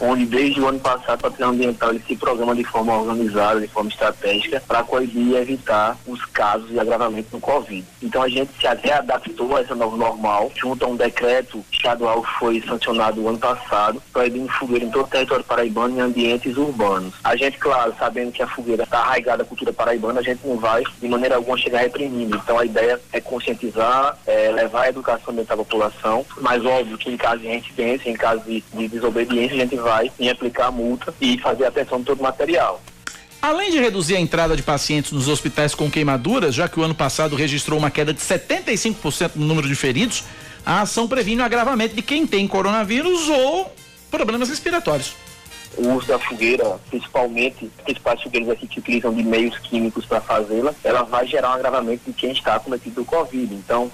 Onde 0.00 0.26
desde 0.26 0.60
o 0.60 0.68
ano 0.68 0.80
passado 0.80 1.18
o 1.18 1.22
Patrulha 1.22 1.48
Ambiental 1.48 1.90
ele 1.90 2.02
se 2.06 2.16
programa 2.16 2.54
de 2.54 2.64
forma 2.64 2.96
organizada, 2.96 3.60
de 3.60 3.68
forma 3.68 3.90
estratégica, 3.90 4.62
para 4.66 4.82
coibir 4.82 5.28
e 5.28 5.36
evitar 5.36 5.96
os 6.06 6.24
casos 6.26 6.68
de 6.68 6.78
agravamento 6.78 7.28
no 7.32 7.40
Covid. 7.40 7.84
Então 8.04 8.22
a 8.22 8.28
gente 8.28 8.50
se 8.60 8.66
readaptou 8.86 9.56
a 9.56 9.60
essa 9.60 9.74
nova 9.74 9.96
normal, 9.96 10.52
junto 10.54 10.84
a 10.84 10.88
um 10.88 10.96
decreto 10.96 11.64
estadual 11.72 12.22
que 12.22 12.38
foi 12.38 12.60
sancionado 12.60 13.22
o 13.22 13.28
ano 13.28 13.38
passado, 13.38 14.02
proibindo 14.12 14.52
fogueira 14.52 14.84
em 14.84 14.90
todo 14.90 15.06
o 15.06 15.08
território 15.08 15.44
paraibano 15.44 15.96
em 15.96 16.00
ambientes 16.00 16.56
urbanos. 16.56 17.14
A 17.24 17.34
gente, 17.34 17.58
claro, 17.58 17.94
sabendo 17.98 18.30
que 18.30 18.42
a 18.42 18.46
fogueira 18.46 18.84
está 18.84 18.98
arraigada 18.98 19.42
à 19.42 19.46
cultura 19.46 19.72
paraibana, 19.72 20.20
a 20.20 20.22
gente 20.22 20.46
não 20.46 20.58
vai 20.58 20.84
de 21.00 21.08
maneira 21.08 21.36
alguma 21.36 21.56
chegar 21.56 21.80
reprimindo. 21.80 22.36
Então 22.36 22.58
a 22.58 22.66
ideia 22.66 23.00
é 23.10 23.20
conscientizar, 23.20 24.18
é, 24.26 24.50
levar 24.50 24.82
a 24.82 24.88
educação 24.90 25.32
ambiental 25.32 25.60
à 25.60 25.64
população, 25.64 26.26
mas 26.40 26.64
óbvio 26.64 26.98
que 26.98 27.10
em 27.10 27.16
caso 27.16 27.38
de 27.38 27.48
reincidência, 27.48 28.10
em 28.10 28.14
caso 28.14 28.42
de, 28.44 28.62
de 28.72 28.88
desobediência, 28.88 29.56
a 29.56 29.60
gente 29.60 29.76
vai 29.76 30.12
em 30.20 30.28
aplicar 30.28 30.66
a 30.66 30.70
multa 30.70 31.14
e 31.20 31.38
fazer 31.38 31.64
a 31.64 31.68
atenção 31.68 32.00
de 32.00 32.04
todo 32.04 32.20
o 32.20 32.22
material. 32.22 32.80
Além 33.44 33.70
de 33.70 33.78
reduzir 33.78 34.16
a 34.16 34.20
entrada 34.20 34.56
de 34.56 34.62
pacientes 34.62 35.12
nos 35.12 35.28
hospitais 35.28 35.74
com 35.74 35.90
queimaduras, 35.90 36.54
já 36.54 36.66
que 36.66 36.80
o 36.80 36.82
ano 36.82 36.94
passado 36.94 37.36
registrou 37.36 37.78
uma 37.78 37.90
queda 37.90 38.10
de 38.10 38.18
75% 38.18 39.32
no 39.34 39.44
número 39.44 39.68
de 39.68 39.74
feridos, 39.74 40.24
a 40.64 40.80
ação 40.80 41.06
previne 41.06 41.42
o 41.42 41.44
agravamento 41.44 41.94
de 41.94 42.00
quem 42.00 42.26
tem 42.26 42.48
coronavírus 42.48 43.28
ou 43.28 43.70
problemas 44.10 44.48
respiratórios. 44.48 45.14
O 45.76 45.94
uso 45.94 46.06
da 46.06 46.18
fogueira, 46.18 46.78
principalmente 46.88 47.70
as 47.78 47.84
principais 47.84 48.22
fogueiras 48.22 48.50
aqui 48.50 48.66
que 48.66 48.78
utilizam 48.78 49.12
de 49.12 49.22
meios 49.22 49.58
químicos 49.58 50.04
para 50.06 50.20
fazê-la, 50.20 50.74
ela 50.82 51.02
vai 51.02 51.26
gerar 51.26 51.50
um 51.50 51.54
agravamento 51.54 52.02
de 52.06 52.12
quem 52.12 52.32
está 52.32 52.58
cometido 52.58 52.96
do 52.96 53.04
Covid. 53.04 53.54
Então, 53.54 53.90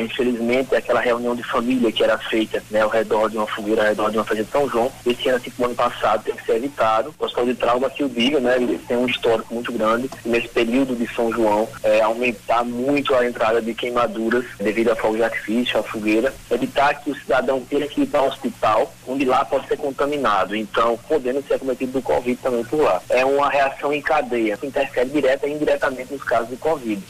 infelizmente, 0.00 0.74
aquela 0.74 1.00
reunião 1.00 1.34
de 1.34 1.42
família 1.42 1.92
que 1.92 2.02
era 2.02 2.18
feita 2.18 2.62
né, 2.70 2.80
ao 2.80 2.88
redor 2.88 3.28
de 3.28 3.36
uma 3.36 3.46
fogueira, 3.46 3.82
ao 3.82 3.88
redor 3.88 4.10
de 4.10 4.18
uma 4.18 4.24
festa 4.24 4.44
de 4.44 4.50
São 4.50 4.68
João, 4.68 4.92
esse 5.06 5.28
ano, 5.28 5.38
assim 5.38 5.50
como 5.50 5.66
ano 5.66 5.74
passado, 5.74 6.24
tem 6.24 6.34
que 6.34 6.44
ser 6.44 6.56
evitado. 6.56 7.14
O 7.18 7.24
Hospital 7.24 7.46
de 7.46 7.54
Trauma 7.54 7.90
que 7.90 8.04
o 8.04 8.08
diga, 8.08 8.40
né, 8.40 8.56
ele 8.56 8.78
tem 8.78 8.96
um 8.96 9.06
histórico 9.06 9.54
muito 9.54 9.72
grande 9.72 10.10
nesse 10.24 10.48
período 10.48 10.94
de 10.94 11.06
São 11.14 11.32
João, 11.32 11.68
é, 11.82 12.00
aumentar 12.00 12.64
muito 12.64 13.14
a 13.14 13.26
entrada 13.26 13.60
de 13.60 13.74
queimaduras 13.74 14.44
devido 14.58 14.90
a 14.90 14.96
fogo 14.96 15.16
de 15.16 15.22
artifício, 15.22 15.78
a 15.78 15.82
fogueira, 15.82 16.34
evitar 16.50 16.94
que 16.94 17.10
o 17.10 17.14
cidadão 17.14 17.60
tenha 17.60 17.86
que 17.86 18.02
ir 18.02 18.06
para 18.06 18.22
o 18.22 18.28
hospital, 18.28 18.92
onde 19.06 19.24
lá 19.24 19.44
pode 19.44 19.66
ser 19.66 19.76
contaminado. 19.76 20.56
Então, 20.56 20.98
podendo 21.24 21.42
ser 21.46 21.54
acometido 21.54 21.92
do 21.92 22.02
Covid 22.02 22.38
também 22.42 22.62
por 22.64 22.82
lá. 22.82 23.02
É 23.08 23.24
uma 23.24 23.48
reação 23.48 23.92
em 23.92 24.02
cadeia, 24.02 24.58
que 24.58 24.66
interfere 24.66 25.08
direta 25.08 25.46
e 25.48 25.52
indiretamente 25.52 26.12
nos 26.12 26.22
casos 26.22 26.50
de 26.50 26.56
Covid. 26.56 27.02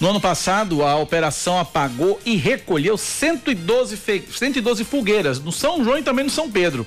No 0.00 0.08
ano 0.08 0.20
passado, 0.20 0.82
a 0.82 0.96
operação 0.96 1.58
apagou 1.58 2.18
e 2.24 2.36
recolheu 2.36 2.96
112, 2.96 3.96
fe... 3.96 4.24
112 4.30 4.84
fogueiras 4.84 5.38
no 5.40 5.52
São 5.52 5.84
João 5.84 5.98
e 5.98 6.02
também 6.02 6.24
no 6.24 6.30
São 6.30 6.50
Pedro. 6.50 6.86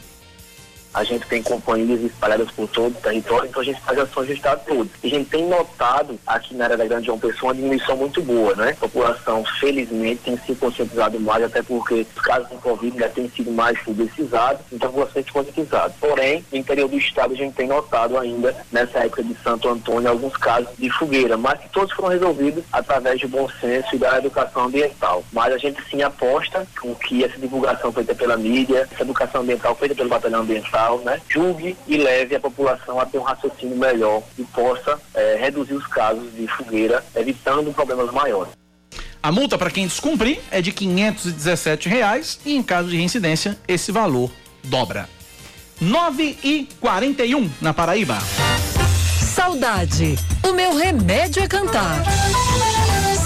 A 0.93 1.03
gente 1.03 1.25
tem 1.27 1.41
companhias 1.41 2.01
espalhadas 2.01 2.51
por 2.51 2.67
todo 2.67 2.91
o 2.91 3.01
território, 3.01 3.47
então 3.49 3.61
a 3.61 3.65
gente 3.65 3.79
faz 3.81 3.97
ações 3.97 4.27
no 4.27 4.33
estado 4.33 4.61
todo. 4.65 4.89
E 5.03 5.07
a 5.07 5.09
gente 5.09 5.29
tem 5.29 5.47
notado 5.47 6.19
aqui 6.27 6.53
na 6.55 6.65
área 6.65 6.77
da 6.77 6.85
Grande 6.85 7.05
João 7.05 7.19
Pessoa 7.19 7.51
uma 7.51 7.55
diminuição 7.55 7.95
muito 7.95 8.21
boa, 8.21 8.55
né? 8.55 8.71
A 8.71 8.75
população, 8.75 9.43
felizmente, 9.59 10.21
tem 10.23 10.37
se 10.37 10.53
conscientizado 10.55 11.19
mais, 11.19 11.43
até 11.43 11.61
porque 11.61 12.05
os 12.15 12.21
casos 12.21 12.49
de 12.49 12.55
Covid 12.57 12.97
já 12.97 13.09
têm 13.09 13.29
sido 13.29 13.51
mais 13.51 13.79
publicizados, 13.79 14.61
então 14.71 14.89
a 14.89 14.91
população 14.91 15.13
tem 15.13 15.23
se 15.23 15.31
conscientizado. 15.31 15.93
Porém, 15.99 16.45
no 16.51 16.57
interior 16.57 16.89
do 16.89 16.97
estado 16.97 17.33
a 17.33 17.37
gente 17.37 17.53
tem 17.53 17.67
notado 17.67 18.17
ainda, 18.17 18.55
nessa 18.71 18.99
época 18.99 19.23
de 19.23 19.35
Santo 19.43 19.69
Antônio, 19.69 20.09
alguns 20.09 20.35
casos 20.37 20.69
de 20.77 20.89
fogueira, 20.89 21.37
mas 21.37 21.59
que 21.59 21.69
todos 21.69 21.93
foram 21.93 22.09
resolvidos 22.09 22.63
através 22.71 23.19
do 23.21 23.27
bom 23.27 23.47
senso 23.59 23.95
e 23.95 23.99
da 23.99 24.17
educação 24.17 24.65
ambiental. 24.65 25.23
Mas 25.31 25.53
a 25.53 25.57
gente 25.57 25.81
sim 25.89 26.01
aposta 26.01 26.67
com 26.79 26.93
que 26.95 27.23
essa 27.23 27.37
divulgação 27.37 27.91
feita 27.91 28.13
pela 28.13 28.35
mídia, 28.35 28.87
essa 28.91 29.03
educação 29.03 29.41
ambiental 29.41 29.75
feita 29.75 29.95
pelo 29.95 30.09
Batalhão 30.09 30.41
Ambiental, 30.41 30.80
né, 31.03 31.21
julgue 31.29 31.77
e 31.87 31.97
leve 31.97 32.35
a 32.35 32.39
população 32.39 32.99
a 32.99 33.05
ter 33.05 33.17
um 33.17 33.23
raciocínio 33.23 33.77
melhor 33.77 34.23
e 34.37 34.43
possa 34.43 34.99
eh, 35.13 35.37
reduzir 35.39 35.73
os 35.73 35.87
casos 35.87 36.33
de 36.33 36.47
fogueira, 36.47 37.03
evitando 37.15 37.73
problemas 37.73 38.11
maiores. 38.11 38.51
A 39.23 39.31
multa 39.31 39.57
para 39.57 39.69
quem 39.69 39.85
descumprir 39.85 40.39
é 40.49 40.61
de 40.61 40.71
517 40.71 41.87
reais 41.87 42.39
e 42.43 42.55
em 42.55 42.63
caso 42.63 42.89
de 42.89 42.97
reincidência 42.97 43.57
esse 43.67 43.91
valor 43.91 44.31
dobra. 44.63 45.07
9 45.79 46.37
e 46.43 46.67
41 46.79 47.49
na 47.61 47.73
Paraíba. 47.73 48.17
Saudade. 49.19 50.15
O 50.43 50.53
meu 50.53 50.75
remédio 50.75 51.43
é 51.43 51.47
cantar. 51.47 52.03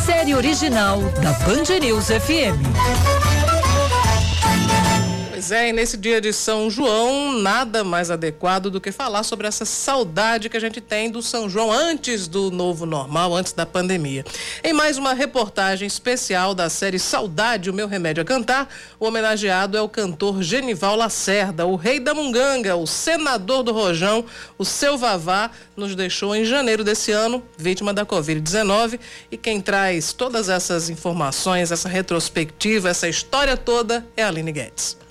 Série 0.05 0.35
original 0.35 1.01
da 1.21 1.31
Band 1.45 1.79
News 1.81 2.07
FM. 2.07 3.44
Pois 5.47 5.51
é, 5.51 5.69
e 5.69 5.73
nesse 5.73 5.95
dia 5.95 6.19
de 6.19 6.33
São 6.33 6.71
João, 6.71 7.33
nada 7.33 7.83
mais 7.83 8.09
adequado 8.09 8.71
do 8.71 8.81
que 8.81 8.91
falar 8.91 9.21
sobre 9.21 9.45
essa 9.45 9.63
saudade 9.63 10.49
que 10.49 10.57
a 10.57 10.59
gente 10.59 10.81
tem 10.81 11.11
do 11.11 11.21
São 11.21 11.47
João 11.47 11.71
antes 11.71 12.27
do 12.27 12.49
novo 12.49 12.83
normal, 12.87 13.35
antes 13.35 13.53
da 13.53 13.63
pandemia. 13.63 14.25
Em 14.63 14.73
mais 14.73 14.97
uma 14.97 15.13
reportagem 15.13 15.85
especial 15.85 16.55
da 16.55 16.67
série 16.67 16.97
Saudade, 16.97 17.69
o 17.69 17.73
meu 17.75 17.87
remédio 17.87 18.23
a 18.23 18.25
cantar, 18.25 18.67
o 18.99 19.05
homenageado 19.05 19.77
é 19.77 19.81
o 19.83 19.87
cantor 19.87 20.41
Genival 20.41 20.95
Lacerda, 20.95 21.67
o 21.67 21.75
rei 21.75 21.99
da 21.99 22.15
munganga, 22.15 22.75
o 22.75 22.87
senador 22.87 23.61
do 23.61 23.71
Rojão, 23.71 24.25
o 24.57 24.65
seu 24.65 24.97
Vavá, 24.97 25.51
nos 25.77 25.93
deixou 25.93 26.35
em 26.35 26.43
janeiro 26.43 26.83
desse 26.83 27.11
ano, 27.11 27.43
vítima 27.55 27.93
da 27.93 28.03
Covid-19, 28.03 28.99
e 29.29 29.37
quem 29.37 29.61
traz 29.61 30.11
todas 30.11 30.49
essas 30.49 30.89
informações, 30.89 31.71
essa 31.71 31.87
retrospectiva, 31.87 32.89
essa 32.89 33.07
história 33.07 33.55
toda 33.55 34.03
é 34.17 34.23
a 34.23 34.27
Aline 34.27 34.51
Guedes. 34.51 35.04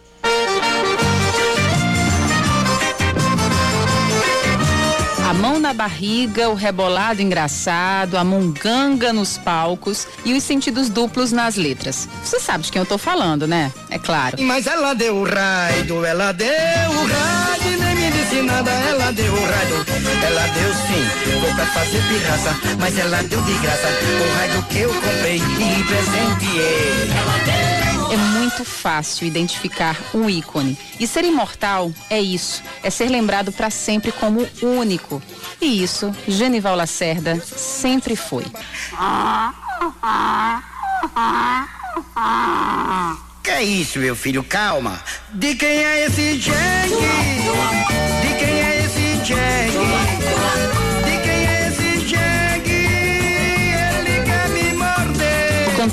A 5.27 5.33
mão 5.33 5.59
na 5.59 5.73
barriga, 5.73 6.51
o 6.51 6.55
rebolado 6.55 7.23
engraçado, 7.23 8.17
a 8.17 8.23
munganga 8.23 9.13
nos 9.13 9.37
palcos 9.39 10.07
e 10.25 10.33
os 10.35 10.45
sentidos 10.45 10.89
duplos 10.91 11.33
nas 11.33 11.57
letras. 11.57 12.07
Você 12.23 12.39
sabe 12.39 12.63
de 12.65 12.71
quem 12.71 12.81
eu 12.81 12.87
tô 12.87 12.99
falando, 12.99 13.47
né? 13.47 13.73
É 13.89 13.99
claro. 13.99 14.37
Mas 14.43 14.67
ela 14.67 14.93
deu 14.95 15.17
o 15.17 15.25
raio, 15.25 16.05
ela 16.05 16.31
deu 16.33 16.49
o 16.49 17.07
raio, 17.07 17.79
nem 17.79 17.95
me 17.97 18.11
disse 18.13 18.43
nada, 18.43 18.71
ela 18.71 19.11
deu 19.13 19.33
o 19.33 19.37
raio. 19.37 19.85
Ela 20.25 20.47
deu 20.49 20.75
sim, 20.75 21.09
foi 21.41 21.55
pra 21.55 21.67
fazer 21.67 22.03
pirraça, 22.09 22.55
mas 22.79 22.99
ela 22.99 23.23
deu 23.23 23.41
de 23.43 23.55
graça 23.55 23.89
o 23.89 24.37
raio 24.37 24.63
que 24.65 24.81
eu 24.81 24.93
comprei 24.93 25.37
e 25.37 25.85
presenteei. 25.85 27.94
É 28.15 28.17
muito 28.17 28.65
fácil 28.65 29.27
identificar 29.27 30.01
um 30.15 30.31
ícone. 30.31 30.79
E 31.01 31.07
ser 31.07 31.25
imortal 31.25 31.93
é 32.09 32.21
isso, 32.21 32.63
é 32.81 32.89
ser 32.89 33.09
lembrado 33.09 33.51
para 33.51 33.71
sempre 33.71 34.13
como 34.13 34.47
único. 34.63 35.21
E 35.61 35.83
isso, 35.83 36.15
Genival 36.29 36.77
Lacerda 36.77 37.41
sempre 37.45 38.15
foi. 38.15 38.45
Que 43.43 43.51
é 43.51 43.65
isso, 43.65 43.99
meu 43.99 44.15
filho? 44.15 44.45
Calma. 44.45 45.03
De 45.33 45.57
quem 45.57 45.85
é 45.85 46.07
esse 46.07 46.41
jegue? 46.41 46.95
De 46.95 48.35
quem 48.39 48.61
é 48.61 48.85
esse 48.85 49.25
jegue? 49.25 50.14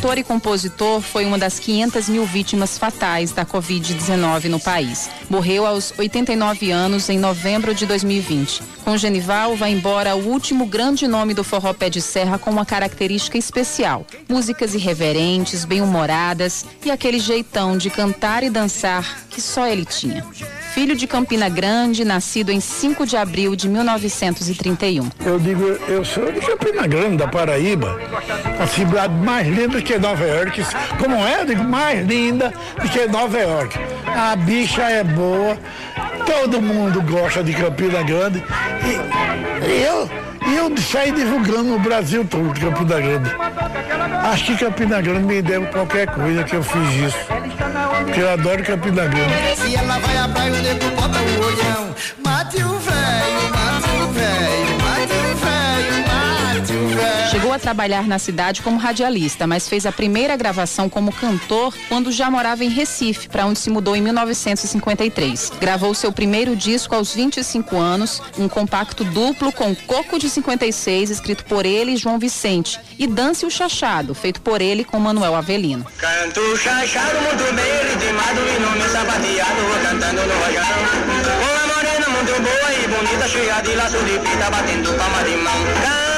Cantor 0.01 0.17
e 0.17 0.23
compositor 0.23 0.99
foi 0.99 1.25
uma 1.25 1.37
das 1.37 1.59
500 1.59 2.09
mil 2.09 2.25
vítimas 2.25 2.75
fatais 2.75 3.31
da 3.31 3.45
Covid-19 3.45 4.45
no 4.45 4.59
país. 4.59 5.11
Morreu 5.29 5.63
aos 5.63 5.93
89 5.95 6.71
anos 6.71 7.07
em 7.07 7.19
novembro 7.19 7.75
de 7.75 7.85
2020. 7.85 8.63
Com 8.83 8.97
Genival, 8.97 9.55
vai 9.55 9.71
embora 9.71 10.15
o 10.15 10.27
último 10.27 10.65
grande 10.65 11.07
nome 11.07 11.35
do 11.35 11.43
forró 11.43 11.71
pé 11.71 11.87
de 11.87 12.01
serra 12.01 12.39
com 12.39 12.49
uma 12.49 12.65
característica 12.65 13.37
especial: 13.37 14.03
músicas 14.27 14.73
irreverentes, 14.73 15.65
bem-humoradas 15.65 16.65
e 16.83 16.89
aquele 16.89 17.19
jeitão 17.19 17.77
de 17.77 17.91
cantar 17.91 18.41
e 18.41 18.49
dançar 18.49 19.27
que 19.29 19.39
só 19.39 19.67
ele 19.67 19.85
tinha 19.85 20.25
filho 20.73 20.95
de 20.95 21.05
Campina 21.05 21.49
Grande, 21.49 22.05
nascido 22.05 22.49
em 22.49 22.61
5 22.61 23.05
de 23.05 23.17
abril 23.17 23.55
de 23.55 23.67
1931. 23.67 25.09
Eu 25.25 25.37
digo, 25.37 25.63
eu 25.87 26.03
sou 26.05 26.31
de 26.31 26.39
Campina 26.39 26.87
Grande, 26.87 27.17
da 27.17 27.27
Paraíba, 27.27 27.99
a 28.57 28.67
cidade 28.67 29.13
mais 29.15 29.47
linda 29.47 29.81
que 29.81 29.97
Nova 29.99 30.25
York. 30.25 30.63
Como 30.97 31.15
é? 31.15 31.41
Eu 31.41 31.45
digo, 31.45 31.63
mais 31.63 32.07
linda 32.07 32.53
do 32.81 32.87
que 32.87 33.05
Nova 33.07 33.37
York. 33.37 33.77
A 34.07 34.35
bicha 34.37 34.83
é 34.83 35.03
boa, 35.03 35.57
todo 36.25 36.61
mundo 36.61 37.01
gosta 37.01 37.43
de 37.43 37.53
Campina 37.53 38.01
Grande. 38.03 38.41
E 39.67 39.83
eu, 39.83 40.09
eu 40.55 40.77
saí 40.77 41.11
divulgando 41.11 41.65
no 41.65 41.79
Brasil 41.79 42.25
todo, 42.25 42.57
Campina 42.57 43.01
Grande. 43.01 43.29
Acho 44.23 44.45
que 44.45 44.57
Campina 44.57 45.01
Grande 45.01 45.25
me 45.25 45.41
deu 45.41 45.65
qualquer 45.67 46.07
coisa 46.07 46.43
que 46.45 46.55
eu 46.55 46.63
fiz 46.63 47.07
isso. 47.07 47.40
Porque 48.05 48.19
eu 48.19 48.31
adoro 48.31 48.63
Campina 48.63 49.05
Grande. 49.07 49.55
Se 49.55 49.75
ela 49.75 49.99
vai 49.99 50.17
à 50.17 50.27
praia, 50.27 50.53
o 50.53 50.61
nego 50.61 50.89
bota 50.95 51.19
o 51.19 51.45
olhão. 51.45 51.95
Mate 52.23 52.63
o 52.63 52.79
velho, 52.79 53.30
Chegou 57.51 57.59
a 57.59 57.73
trabalhar 57.73 58.07
na 58.07 58.17
cidade 58.17 58.61
como 58.61 58.77
radialista, 58.77 59.45
mas 59.45 59.67
fez 59.67 59.85
a 59.85 59.91
primeira 59.91 60.37
gravação 60.37 60.87
como 60.87 61.11
cantor 61.11 61.75
quando 61.89 62.09
já 62.09 62.31
morava 62.31 62.63
em 62.63 62.69
Recife, 62.69 63.27
para 63.27 63.45
onde 63.45 63.59
se 63.59 63.69
mudou 63.69 63.93
em 63.93 64.01
1953. 64.01 65.51
Gravou 65.59 65.93
seu 65.93 66.13
primeiro 66.13 66.55
disco 66.55 66.95
aos 66.95 67.13
25 67.13 67.75
anos, 67.77 68.21
um 68.37 68.47
compacto 68.47 69.03
duplo 69.03 69.51
com 69.51 69.75
Coco 69.75 70.17
de 70.17 70.29
56, 70.29 71.09
escrito 71.09 71.43
por 71.43 71.65
ele 71.65 71.91
e 71.91 71.97
João 71.97 72.17
Vicente, 72.17 72.79
e 72.97 73.05
Dance 73.05 73.45
o 73.45 73.51
Chachado, 73.51 74.15
feito 74.15 74.39
por 74.39 74.61
ele 74.61 74.85
com 74.85 74.97
Manuel 74.97 75.35
Avelino. 75.35 75.85
Canto 75.97 76.55
chachado 76.55 77.19
muito 77.19 77.53
bem, 77.53 77.91
ritmado 77.91 78.39
e 78.47 78.59
nome 78.61 78.89
sapateado, 78.89 79.61
cantando 79.83 80.21
no 80.21 80.33
rojão. 80.39 80.63
Com 81.41 81.63
a 81.63 81.75
morena 81.75 82.07
muito 82.11 82.31
boa 82.31 82.73
e 82.73 82.87
bonita, 82.87 83.27
cheia 83.27 83.59
de 83.59 83.75
laço 83.75 83.97
de 84.05 84.17
batendo 84.49 84.93
palma 84.93 85.23
de 85.25 85.35
mão. 85.35 86.10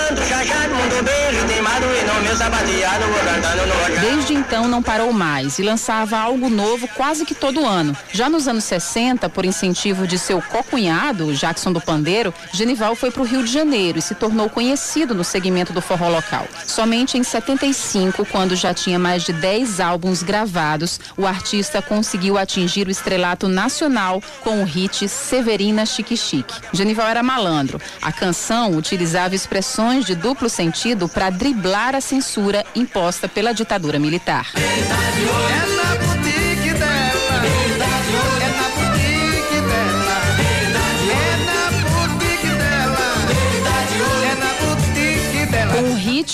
Desde 4.02 4.34
então 4.34 4.68
não 4.68 4.84
parou 4.84 5.12
mais 5.14 5.60
e 5.60 5.64
lançava 5.64 6.18
algo 6.18 6.50
novo 6.50 6.88
quase 6.90 7.26
que 7.26 7.34
todo 7.34 7.66
ano. 7.66 7.96
Já 8.12 8.30
nos 8.30 8.48
anos 8.48 8.64
60, 8.64 9.30
por 9.30 9.46
incentivo 9.46 10.08
de 10.08 10.18
seu 10.18 10.42
co-cunhado, 10.42 11.34
Jackson 11.34 11.72
do 11.72 11.82
Pandeiro, 11.82 12.34
Genival 12.52 12.96
foi 12.96 13.12
para 13.12 13.22
o 13.22 13.26
Rio 13.26 13.44
de 13.44 13.52
Janeiro 13.52 14.00
e 14.00 14.02
se 14.02 14.16
tornou 14.16 14.50
conhecido 14.50 15.14
no 15.14 15.24
segmento 15.24 15.74
do 15.74 15.82
forró 15.82 16.10
local. 16.10 16.48
Somente 16.66 17.18
em 17.18 17.24
75, 17.24 18.26
quando 18.26 18.56
já 18.56 18.74
tinha 18.74 19.00
mais 19.00 19.24
de 19.24 19.34
10 19.34 19.80
álbuns 19.80 20.24
gravados, 20.24 21.00
o 21.18 21.26
artista 21.26 21.82
conseguiu 21.82 22.38
atingir 22.38 22.88
o 22.88 22.92
estrelato 22.92 23.48
nacional 23.48 24.22
com 24.42 24.62
o 24.62 24.66
hit 24.66 25.08
Severina 25.08 25.86
Chique 25.86 26.18
Chique. 26.18 26.54
Genival 26.72 27.08
era 27.08 27.24
malandro. 27.24 27.80
A 28.02 28.12
canção 28.12 28.72
utilizava 28.78 29.36
expressões 29.36 30.03
de 30.04 30.16
duplo 30.16 30.50
sentido 30.50 31.08
para 31.08 31.30
driblar 31.30 31.96
a 31.96 32.02
censura 32.02 32.66
imposta 32.76 33.28
pela 33.28 33.54
ditadura 33.54 34.00
militar. 34.00 34.48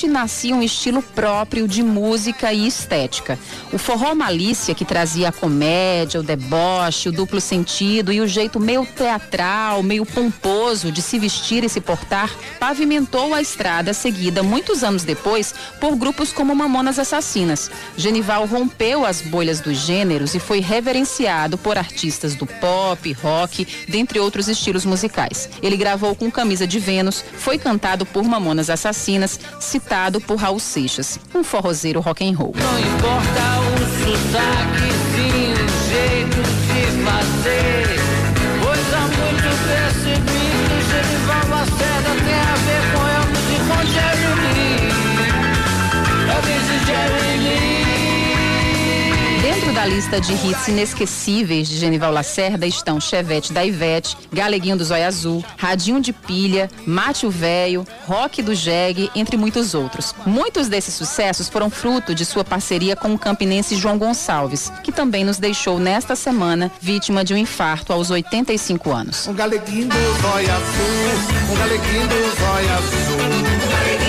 Nascia 0.08 0.56
um 0.56 0.62
estilo 0.62 1.02
próprio 1.02 1.68
de 1.68 1.82
música 1.82 2.52
e 2.54 2.68
estética. 2.68 3.38
O 3.72 3.78
forró 3.78 4.14
malícia, 4.14 4.76
que 4.76 4.86
trazia 4.86 5.30
a 5.30 5.32
comédia, 5.32 6.20
o 6.20 6.24
deboche, 6.24 7.10
o 7.10 7.12
duplo 7.12 7.42
sentido 7.42 8.12
e 8.12 8.22
o 8.22 8.28
jeito 8.28 8.60
meio 8.60 8.86
teatral, 8.86 9.82
meio 9.84 10.06
pomposo 10.06 10.92
de 10.92 11.02
se 11.02 11.18
vestir 11.18 11.64
e 11.64 11.70
se 11.70 11.82
portar, 11.82 12.30
pavimentou 12.60 13.34
a 13.34 13.42
estrada 13.42 13.94
seguida 13.94 14.44
muitos 14.44 14.84
anos 14.84 15.04
depois 15.04 15.54
por 15.80 15.96
grupos 15.96 16.32
como 16.32 16.56
Mamonas 16.56 17.00
Assassinas. 17.00 17.70
Genival 17.98 18.46
rompeu 18.46 19.06
as 19.06 19.22
bolhas 19.22 19.60
dos 19.60 19.78
gêneros 19.78 20.36
e 20.36 20.40
foi 20.40 20.60
reverenciado 20.60 21.58
por 21.58 21.78
artistas 21.78 22.36
do 22.36 22.46
pop, 22.46 23.12
rock, 23.14 23.68
dentre 23.88 24.20
outros 24.20 24.48
estilos 24.48 24.86
musicais. 24.86 25.50
Ele 25.62 25.78
gravou 25.78 26.16
com 26.16 26.32
Camisa 26.32 26.68
de 26.68 26.80
Vênus, 26.80 27.24
foi 27.38 27.58
cantado 27.58 28.06
por 28.06 28.24
Mamonas 28.24 28.70
Assassinas, 28.70 29.40
citado 29.80 30.20
por 30.20 30.38
Raul 30.38 30.60
Seixas, 30.60 31.18
um 31.34 31.42
forrozeiro 31.44 32.02
rock 32.02 32.28
and 32.28 32.36
roll. 32.36 32.54
Não 32.54 32.80
importa 32.80 33.60
o 33.62 33.78
sotaque, 34.04 34.92
sim, 35.16 35.54
o 35.54 35.68
jeito 35.90 36.42
de 36.68 37.04
fazer. 37.04 37.39
Lista 49.90 50.22
de 50.22 50.34
hits 50.34 50.68
inesquecíveis 50.68 51.68
de 51.68 51.78
Genival 51.78 52.12
Lacerda 52.12 52.68
estão 52.68 53.02
Chevette 53.02 53.52
da 53.52 53.66
Ivete, 53.66 54.16
Galeguinho 54.32 54.78
do 54.78 54.86
Zóio 54.86 55.06
Azul, 55.06 55.44
Radinho 55.58 56.00
de 56.00 56.14
Pilha, 56.14 56.70
Mate 56.86 57.26
o 57.26 57.32
Véio, 57.32 57.86
Rock 58.06 58.42
do 58.44 58.54
Jeg, 58.54 59.10
entre 59.16 59.36
muitos 59.36 59.74
outros. 59.74 60.14
Muitos 60.26 60.68
desses 60.68 60.94
sucessos 60.94 61.50
foram 61.50 61.70
fruto 61.72 62.14
de 62.14 62.24
sua 62.24 62.44
parceria 62.44 62.96
com 62.96 63.14
o 63.14 63.20
campinense 63.20 63.76
João 63.76 63.98
Gonçalves, 63.98 64.72
que 64.84 64.92
também 64.92 65.24
nos 65.24 65.40
deixou 65.40 65.80
nesta 65.80 66.16
semana 66.16 66.72
vítima 66.80 67.24
de 67.24 67.34
um 67.34 67.38
infarto 67.38 67.92
aos 67.92 68.12
85 68.12 68.92
anos. 68.92 69.28
Um 69.28 69.34
galeguinho 69.34 69.88
do 69.88 69.96
Azul, 69.96 71.52
um 71.52 71.58
galeguinho 71.58 72.08
do 72.08 72.16
Azul. 72.78 74.06
Um 74.06 74.09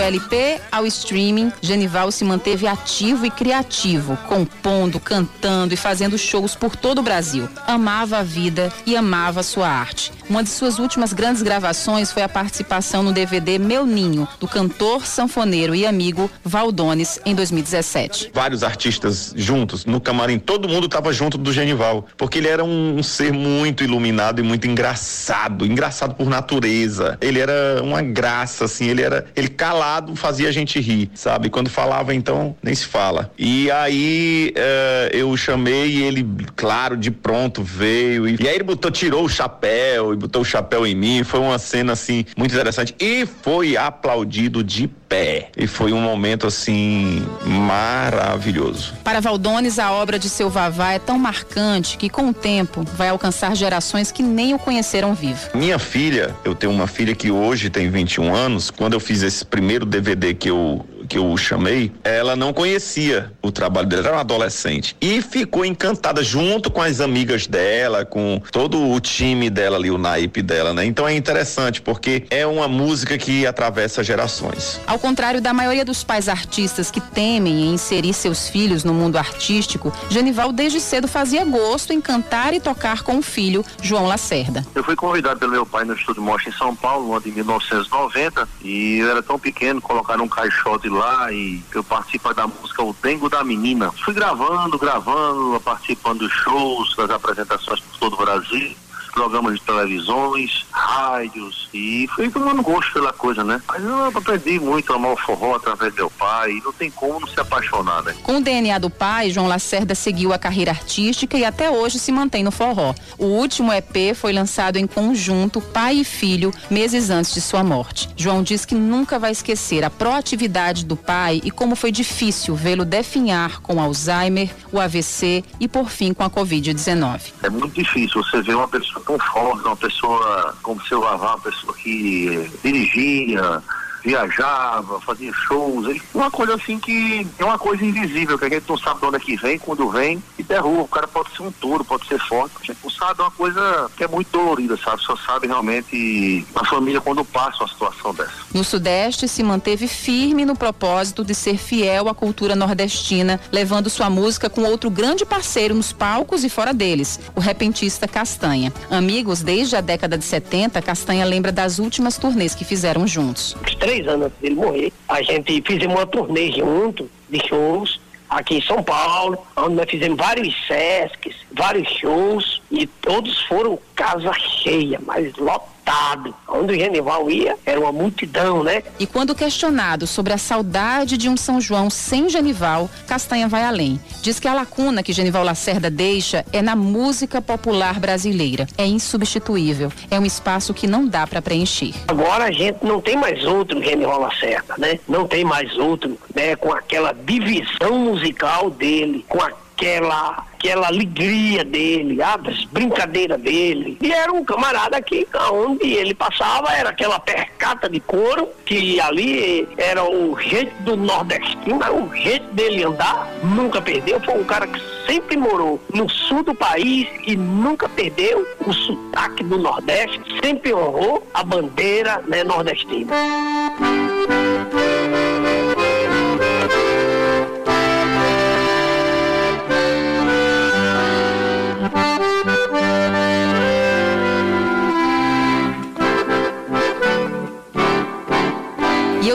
Do 0.00 0.04
LP 0.04 0.58
ao 0.72 0.86
streaming, 0.86 1.52
Genival 1.60 2.10
se 2.10 2.24
manteve 2.24 2.66
ativo 2.66 3.26
e 3.26 3.30
criativo, 3.30 4.16
compondo, 4.26 4.98
cantando 4.98 5.74
e 5.74 5.76
fazendo 5.76 6.16
shows 6.16 6.54
por 6.54 6.74
todo 6.74 7.00
o 7.00 7.02
Brasil. 7.02 7.46
Amava 7.66 8.16
a 8.16 8.22
vida 8.22 8.72
e 8.86 8.96
amava 8.96 9.42
sua 9.42 9.68
arte. 9.68 10.10
Uma 10.30 10.42
de 10.42 10.48
suas 10.48 10.78
últimas 10.78 11.12
grandes 11.12 11.42
gravações 11.42 12.12
foi 12.12 12.22
a 12.22 12.28
participação 12.28 13.02
no 13.02 13.12
DVD 13.12 13.58
Meu 13.58 13.84
Ninho, 13.84 14.26
do 14.38 14.48
cantor, 14.48 15.04
sanfoneiro 15.04 15.74
e 15.74 15.84
amigo 15.84 16.30
Valdones, 16.42 17.20
em 17.26 17.34
2017. 17.34 18.30
Vários 18.32 18.62
artistas 18.62 19.34
juntos, 19.36 19.84
no 19.84 20.00
camarim, 20.00 20.38
todo 20.38 20.68
mundo 20.68 20.86
estava 20.86 21.12
junto 21.12 21.36
do 21.36 21.52
Genival, 21.52 22.06
porque 22.16 22.38
ele 22.38 22.48
era 22.48 22.64
um, 22.64 22.96
um 22.98 23.02
ser 23.02 23.32
muito 23.32 23.82
iluminado 23.82 24.38
e 24.38 24.42
muito 24.42 24.66
engraçado, 24.66 25.66
engraçado 25.66 26.14
por 26.14 26.28
natureza. 26.28 27.18
Ele 27.20 27.40
era 27.40 27.82
uma 27.82 28.00
graça, 28.00 28.66
assim, 28.66 28.86
ele 28.86 29.02
era, 29.02 29.26
ele 29.34 29.48
calado 29.90 30.14
fazia 30.14 30.48
a 30.48 30.52
gente 30.52 30.78
rir, 30.78 31.10
sabe? 31.14 31.50
Quando 31.50 31.68
falava, 31.68 32.14
então, 32.14 32.56
nem 32.62 32.74
se 32.74 32.86
fala. 32.86 33.32
E 33.36 33.70
aí 33.70 34.54
uh, 34.56 35.16
eu 35.16 35.36
chamei 35.36 35.90
e 35.90 36.02
ele, 36.02 36.24
claro, 36.54 36.96
de 36.96 37.10
pronto 37.10 37.62
veio, 37.62 38.28
e, 38.28 38.36
e 38.40 38.48
aí 38.48 38.54
ele 38.54 38.64
botou, 38.64 38.90
tirou 38.90 39.24
o 39.24 39.28
chapéu 39.28 40.16
botou 40.16 40.42
o 40.42 40.44
chapéu 40.44 40.86
em 40.86 40.94
mim. 40.94 41.24
Foi 41.24 41.40
uma 41.40 41.58
cena 41.58 41.92
assim 41.92 42.24
muito 42.36 42.52
interessante 42.52 42.94
e 43.00 43.26
foi 43.26 43.76
aplaudido 43.76 44.62
de 44.62 44.90
pé. 45.10 45.48
E 45.56 45.66
foi 45.66 45.92
um 45.92 46.00
momento 46.00 46.46
assim 46.46 47.26
maravilhoso. 47.44 48.94
Para 49.02 49.20
Valdones, 49.20 49.78
a 49.80 49.90
obra 49.90 50.18
de 50.18 50.30
seu 50.30 50.48
Vavá 50.48 50.92
é 50.92 50.98
tão 51.00 51.18
marcante 51.18 51.98
que 51.98 52.08
com 52.08 52.28
o 52.28 52.32
tempo 52.32 52.84
vai 52.96 53.08
alcançar 53.08 53.54
gerações 53.56 54.12
que 54.12 54.22
nem 54.22 54.54
o 54.54 54.58
conheceram 54.58 55.12
vivo. 55.12 55.50
Minha 55.52 55.78
filha, 55.78 56.34
eu 56.44 56.54
tenho 56.54 56.72
uma 56.72 56.86
filha 56.86 57.14
que 57.14 57.30
hoje 57.30 57.68
tem 57.68 57.90
21 57.90 58.32
anos. 58.32 58.70
Quando 58.70 58.92
eu 58.92 59.00
fiz 59.00 59.22
esse 59.22 59.44
primeiro 59.44 59.84
DVD 59.84 60.32
que 60.32 60.48
eu 60.48 60.86
que 61.10 61.18
eu 61.18 61.36
chamei, 61.36 61.90
ela 62.04 62.36
não 62.36 62.52
conhecia 62.52 63.32
o 63.42 63.50
trabalho 63.50 63.88
dele, 63.88 64.02
era 64.02 64.12
uma 64.12 64.20
adolescente. 64.20 64.96
E 65.00 65.20
ficou 65.20 65.64
encantada 65.64 66.22
junto 66.22 66.70
com 66.70 66.80
as 66.80 67.00
amigas 67.00 67.48
dela, 67.48 68.04
com 68.04 68.40
todo 68.52 68.88
o 68.88 69.00
time 69.00 69.50
dela 69.50 69.76
ali, 69.76 69.90
o 69.90 69.98
naipe 69.98 70.40
dela, 70.40 70.72
né? 70.72 70.84
Então 70.84 71.08
é 71.08 71.12
interessante 71.12 71.82
porque 71.82 72.24
é 72.30 72.46
uma 72.46 72.68
música 72.68 73.18
que 73.18 73.44
atravessa 73.44 74.04
gerações. 74.04 74.80
Ao 74.86 75.00
contrário 75.00 75.40
da 75.40 75.52
maioria 75.52 75.84
dos 75.84 76.04
pais 76.04 76.28
artistas 76.28 76.92
que 76.92 77.00
temem 77.00 77.64
em 77.64 77.74
inserir 77.74 78.14
seus 78.14 78.48
filhos 78.48 78.84
no 78.84 78.94
mundo 78.94 79.18
artístico, 79.18 79.92
Genival 80.08 80.52
desde 80.52 80.80
cedo 80.80 81.08
fazia 81.08 81.44
gosto 81.44 81.92
em 81.92 82.00
cantar 82.00 82.54
e 82.54 82.60
tocar 82.60 83.02
com 83.02 83.18
o 83.18 83.22
filho, 83.22 83.64
João 83.82 84.06
Lacerda. 84.06 84.64
Eu 84.76 84.84
fui 84.84 84.94
convidado 84.94 85.40
pelo 85.40 85.50
meu 85.50 85.66
pai 85.66 85.84
no 85.84 85.94
Estúdio 85.94 86.22
Mostra 86.22 86.50
em 86.50 86.52
São 86.52 86.76
Paulo, 86.76 87.08
no 87.08 87.12
ano 87.14 87.22
de 87.22 87.32
1990, 87.32 88.48
e 88.62 88.98
eu 88.98 89.10
era 89.10 89.20
tão 89.20 89.40
pequeno, 89.40 89.80
colocaram 89.80 90.24
um 90.24 90.28
caixote 90.28 90.88
lá 90.88 90.99
e 91.32 91.62
eu 91.74 91.82
participo 91.84 92.32
da 92.34 92.46
música 92.46 92.82
O 92.82 92.94
Dengo 93.02 93.28
da 93.28 93.42
Menina. 93.44 93.92
Fui 94.04 94.14
gravando, 94.14 94.78
gravando, 94.78 95.60
participando 95.60 96.20
dos 96.20 96.32
shows, 96.32 96.94
das 96.96 97.10
apresentações 97.10 97.80
por 97.80 97.98
todo 97.98 98.14
o 98.14 98.24
Brasil 98.24 98.74
programas 99.10 99.54
de 99.54 99.62
televisões, 99.62 100.66
rádios 100.70 101.68
e 101.72 102.08
fui 102.14 102.28
tomando 102.28 102.62
gosto 102.62 102.92
pela 102.92 103.12
coisa, 103.12 103.44
né? 103.44 103.60
Mas 103.68 103.82
eu 103.82 104.04
aprendi 104.06 104.58
muito 104.58 104.92
a 104.92 104.96
amar 104.96 105.12
o 105.12 105.16
forró 105.16 105.56
através 105.56 105.92
do 105.92 105.96
meu 105.96 106.10
pai 106.10 106.52
e 106.52 106.60
não 106.62 106.72
tem 106.72 106.90
como 106.90 107.20
não 107.20 107.28
se 107.28 107.38
apaixonar, 107.38 108.02
né? 108.02 108.14
Com 108.22 108.38
o 108.38 108.40
DNA 108.40 108.78
do 108.78 108.90
pai, 108.90 109.30
João 109.30 109.46
Lacerda 109.46 109.94
seguiu 109.94 110.32
a 110.32 110.38
carreira 110.38 110.70
artística 110.70 111.36
e 111.36 111.44
até 111.44 111.70
hoje 111.70 111.98
se 111.98 112.12
mantém 112.12 112.42
no 112.42 112.50
forró. 112.50 112.94
O 113.18 113.26
último 113.26 113.72
EP 113.72 114.14
foi 114.14 114.32
lançado 114.32 114.76
em 114.76 114.86
conjunto, 114.86 115.60
pai 115.60 115.96
e 115.96 116.04
filho, 116.04 116.52
meses 116.70 117.10
antes 117.10 117.32
de 117.32 117.40
sua 117.40 117.62
morte. 117.62 118.08
João 118.16 118.42
diz 118.42 118.64
que 118.64 118.74
nunca 118.74 119.18
vai 119.18 119.32
esquecer 119.32 119.84
a 119.84 119.90
proatividade 119.90 120.84
do 120.84 120.96
pai 120.96 121.40
e 121.44 121.50
como 121.50 121.76
foi 121.76 121.92
difícil 121.92 122.54
vê-lo 122.54 122.84
definhar 122.84 123.60
com 123.60 123.80
Alzheimer, 123.80 124.50
o 124.72 124.78
AVC 124.78 125.44
e 125.58 125.68
por 125.68 125.90
fim 125.90 126.12
com 126.12 126.22
a 126.22 126.30
Covid-19. 126.30 127.32
É 127.42 127.50
muito 127.50 127.74
difícil 127.74 128.22
você 128.22 128.42
ver 128.42 128.54
uma 128.54 128.68
pessoa 128.68 128.99
tão 129.00 129.18
forte, 129.18 129.66
uma 129.66 129.76
pessoa 129.76 130.54
como 130.62 130.82
seu 130.82 131.00
Vavá, 131.00 131.34
uma 131.34 131.40
pessoa 131.40 131.74
que 131.74 132.50
dirigia, 132.62 133.62
viajava, 134.02 135.00
fazia 135.00 135.32
shows, 135.32 135.86
ele, 135.86 136.02
uma 136.14 136.30
coisa 136.30 136.54
assim 136.54 136.78
que 136.78 137.26
é 137.38 137.44
uma 137.44 137.58
coisa 137.58 137.84
invisível, 137.84 138.38
que 138.38 138.44
a 138.44 138.48
gente 138.48 138.68
não 138.68 138.78
sabe 138.78 139.00
de 139.00 139.06
onde 139.06 139.16
é 139.16 139.20
que 139.20 139.36
vem, 139.36 139.58
quando 139.58 139.88
vem, 139.90 140.22
e 140.38 140.42
derruba. 140.42 140.82
O 140.82 140.88
cara 140.88 141.08
pode 141.08 141.34
ser 141.34 141.42
um 141.42 141.52
touro, 141.52 141.84
pode 141.84 142.06
ser 142.06 142.18
forte, 142.18 142.54
a 142.60 142.64
gente 142.64 142.78
não 142.82 142.90
sabe, 142.90 143.20
é 143.20 143.22
uma 143.22 143.30
coisa 143.30 143.90
que 143.96 144.04
é 144.04 144.08
muito 144.08 144.30
dolorida, 144.30 144.76
sabe? 144.76 145.02
Só 145.02 145.16
sabe 145.16 145.46
realmente 145.46 146.46
a 146.54 146.64
família 146.64 147.00
quando 147.00 147.24
passa 147.24 147.62
uma 147.62 147.68
situação 147.68 148.14
dessa. 148.14 148.32
No 148.52 148.64
Sudeste, 148.64 149.28
se 149.28 149.42
manteve 149.42 149.86
firme 149.86 150.44
no 150.44 150.56
propósito 150.56 151.24
de 151.24 151.34
ser 151.34 151.56
fiel 151.56 152.08
à 152.08 152.14
cultura 152.14 152.54
nordestina, 152.54 153.40
levando 153.52 153.90
sua 153.90 154.10
música 154.10 154.48
com 154.48 154.62
outro 154.62 154.90
grande 154.90 155.24
parceiro 155.24 155.74
nos 155.74 155.92
palcos 155.92 156.44
e 156.44 156.48
fora 156.48 156.72
deles, 156.72 157.20
o 157.34 157.40
repentista 157.40 158.08
Castanha. 158.08 158.72
Amigos 158.90 159.42
desde 159.42 159.76
a 159.76 159.80
década 159.80 160.16
de 160.16 160.24
70, 160.24 160.80
Castanha 160.82 161.24
lembra 161.24 161.52
das 161.52 161.78
últimas 161.78 162.16
turnês 162.16 162.54
que 162.54 162.64
fizeram 162.64 163.06
juntos 163.06 163.56
três 163.90 164.06
anos 164.06 164.26
antes 164.26 164.38
dele 164.38 164.54
morrer. 164.54 164.92
A 165.08 165.20
gente 165.20 165.60
fizemos 165.66 165.96
uma 165.96 166.06
turnê 166.06 166.52
junto 166.52 167.10
de 167.28 167.44
shows 167.48 168.00
aqui 168.28 168.58
em 168.58 168.62
São 168.62 168.80
Paulo, 168.80 169.36
onde 169.56 169.74
nós 169.74 169.90
fizemos 169.90 170.16
vários 170.16 170.54
sescs, 170.68 171.34
vários 171.50 171.88
shows 171.88 172.62
e 172.70 172.86
todos 172.86 173.42
foram 173.46 173.76
casa 173.96 174.32
cheia, 174.62 175.00
mas 175.04 175.34
lotados 175.34 175.69
lotado. 175.90 176.34
Onde 176.48 176.72
o 176.72 176.76
Genival 176.76 177.30
ia, 177.30 177.56
era 177.66 177.80
uma 177.80 177.92
multidão, 177.92 178.62
né? 178.62 178.82
E 178.98 179.06
quando 179.06 179.34
questionado 179.34 180.06
sobre 180.06 180.32
a 180.32 180.38
saudade 180.38 181.16
de 181.16 181.28
um 181.28 181.36
São 181.36 181.60
João 181.60 181.90
sem 181.90 182.28
Genival, 182.28 182.88
Castanha 183.06 183.48
vai 183.48 183.64
além. 183.64 184.00
Diz 184.22 184.38
que 184.38 184.48
a 184.48 184.54
lacuna 184.54 185.02
que 185.02 185.12
Genival 185.12 185.44
Lacerda 185.44 185.90
deixa 185.90 186.44
é 186.52 186.62
na 186.62 186.76
música 186.76 187.42
popular 187.42 187.98
brasileira. 187.98 188.66
É 188.78 188.86
insubstituível. 188.86 189.92
É 190.10 190.18
um 190.18 190.24
espaço 190.24 190.72
que 190.72 190.86
não 190.86 191.06
dá 191.06 191.26
para 191.26 191.42
preencher. 191.42 191.94
Agora 192.08 192.44
a 192.44 192.52
gente 192.52 192.84
não 192.84 193.00
tem 193.00 193.16
mais 193.16 193.44
outro 193.44 193.82
Genival 193.82 194.20
Lacerda, 194.20 194.74
né? 194.78 194.98
Não 195.08 195.26
tem 195.26 195.44
mais 195.44 195.76
outro, 195.76 196.18
né? 196.34 196.56
Com 196.56 196.72
aquela 196.72 197.12
divisão 197.12 197.98
musical 197.98 198.70
dele, 198.70 199.24
com 199.28 199.40
aquela, 199.40 200.44
aquela 200.60 200.88
alegria 200.88 201.64
dele, 201.64 202.22
as 202.22 202.64
brincadeiras 202.66 203.40
dele. 203.40 203.96
E 204.00 204.12
era 204.12 204.30
um 204.30 204.44
camarada 204.44 205.00
que, 205.00 205.26
onde 205.50 205.94
ele 205.94 206.14
passava, 206.14 206.70
era 206.72 206.90
aquela 206.90 207.18
percata 207.18 207.88
de 207.88 207.98
couro, 207.98 208.46
que 208.66 209.00
ali 209.00 209.66
era 209.78 210.04
o 210.04 210.38
jeito 210.38 210.70
do 210.82 210.96
nordestino, 210.96 211.82
era 211.82 211.94
o 211.94 212.14
jeito 212.14 212.46
dele 212.52 212.84
andar, 212.84 213.26
nunca 213.42 213.80
perdeu. 213.80 214.20
Foi 214.20 214.38
um 214.38 214.44
cara 214.44 214.66
que 214.66 214.80
sempre 215.06 215.36
morou 215.36 215.80
no 215.94 216.08
sul 216.08 216.42
do 216.42 216.54
país 216.54 217.08
e 217.26 217.34
nunca 217.36 217.88
perdeu 217.88 218.46
o 218.66 218.72
sotaque 218.72 219.42
do 219.42 219.58
Nordeste, 219.58 220.20
sempre 220.44 220.74
honrou 220.74 221.26
a 221.32 221.42
bandeira 221.42 222.22
né, 222.28 222.44
nordestina. 222.44 223.12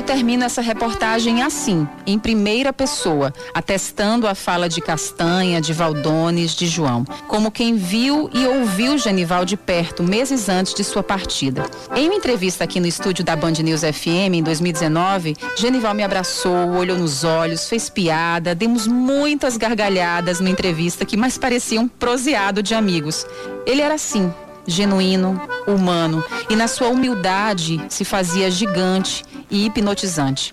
Eu 0.06 0.15
termino 0.15 0.44
essa 0.44 0.62
reportagem 0.62 1.41
assim, 1.41 1.88
em 2.06 2.20
primeira 2.20 2.72
pessoa, 2.72 3.34
atestando 3.56 4.28
a 4.28 4.36
fala 4.36 4.70
de 4.70 4.80
Castanha, 4.80 5.60
de 5.60 5.74
Valdones, 5.74 6.54
de 6.54 6.68
João, 6.68 7.04
como 7.28 7.50
quem 7.50 7.76
viu 7.76 8.30
e 8.32 8.46
ouviu 8.46 9.00
Genival 9.00 9.46
de 9.46 9.58
perto 9.58 10.04
meses 10.04 10.48
antes 10.48 10.76
de 10.76 10.84
sua 10.84 11.02
partida. 11.02 11.65
Em 11.96 12.06
uma 12.08 12.13
entrevista 12.13 12.65
aqui 12.65 12.80
no 12.80 12.86
estúdio 12.86 13.26
da 13.26 13.36
Band 13.36 13.54
News 13.63 13.82
FM 13.82 14.36
em 14.36 14.44
2019, 14.44 15.36
Genival 15.58 15.96
me 15.96 16.04
abraçou, 16.04 16.74
olhou 16.74 17.00
nos 17.00 17.24
olhos, 17.24 17.68
fez 17.68 17.89
piada, 17.89 18.54
demos 18.54 18.86
muitas 18.86 19.58
gargalhadas 19.58 20.39
numa 20.39 20.52
entrevista 20.52 21.04
que 21.04 21.18
mais 21.18 21.36
parecia 21.36 21.82
um 21.82 21.88
proseado 21.88 22.62
de 22.62 22.76
amigos. 22.76 23.26
Ele 23.65 23.82
era 23.82 23.96
assim, 23.96 24.32
genuíno, 24.68 25.41
humano 25.68 26.24
e 26.50 26.56
na 26.56 26.68
sua 26.68 26.89
humildade 26.89 27.82
se 27.89 28.06
fazia 28.06 28.52
gigante 28.52 29.24
e 29.49 29.65
hipnotizante. 29.65 30.51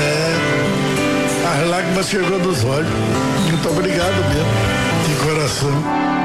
É, 0.00 0.34
a 1.46 1.64
lágrima 1.66 2.02
chegou 2.02 2.38
dos 2.38 2.64
olhos. 2.64 2.90
Muito 3.50 3.68
obrigado 3.68 4.14
mesmo, 4.28 4.52
de 5.08 5.14
coração. 5.24 6.24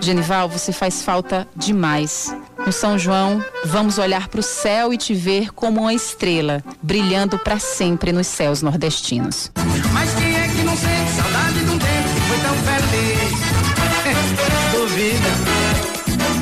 Genival, 0.00 0.48
você 0.48 0.72
faz 0.72 1.02
falta 1.02 1.46
demais. 1.54 2.34
No 2.64 2.72
São 2.72 2.98
João, 2.98 3.44
vamos 3.64 3.98
olhar 3.98 4.28
para 4.28 4.40
o 4.40 4.42
céu 4.42 4.92
e 4.92 4.96
te 4.98 5.14
ver 5.14 5.52
como 5.52 5.82
uma 5.82 5.94
estrela, 5.94 6.64
brilhando 6.82 7.38
para 7.38 7.58
sempre 7.58 8.12
nos 8.12 8.26
céus 8.26 8.60
nordestinos. 8.60 9.50
Não 10.70 10.76
sente 10.76 11.10
saudade 11.10 11.64
de 11.64 11.68
um 11.68 11.78
tempo 11.78 12.08
que 12.14 12.20
foi 12.28 12.38
tão 12.38 12.54
feliz? 12.62 13.34
Duvida. 14.70 15.30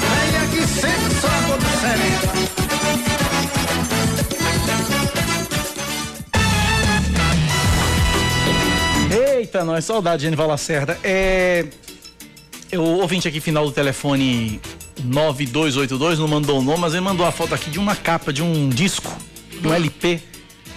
Venha 0.04 0.44
que 0.50 0.60
sempre 0.68 1.14
só 1.18 1.28
todo 1.46 1.64
Eita, 9.38 9.64
nós, 9.64 9.86
saudade, 9.86 10.24
Genival 10.24 10.48
Lacerda. 10.48 10.98
É. 11.02 11.64
O 12.74 13.00
ouvinte 13.00 13.26
aqui, 13.26 13.40
final 13.40 13.64
do 13.64 13.72
telefone 13.72 14.60
9282, 15.04 16.18
não 16.18 16.28
mandou 16.28 16.58
o 16.58 16.62
nome, 16.62 16.80
mas 16.80 16.92
ele 16.92 17.00
mandou 17.00 17.24
a 17.24 17.32
foto 17.32 17.54
aqui 17.54 17.70
de 17.70 17.78
uma 17.78 17.96
capa 17.96 18.30
de 18.30 18.42
um 18.42 18.68
disco, 18.68 19.10
um 19.64 19.72
LP. 19.72 20.20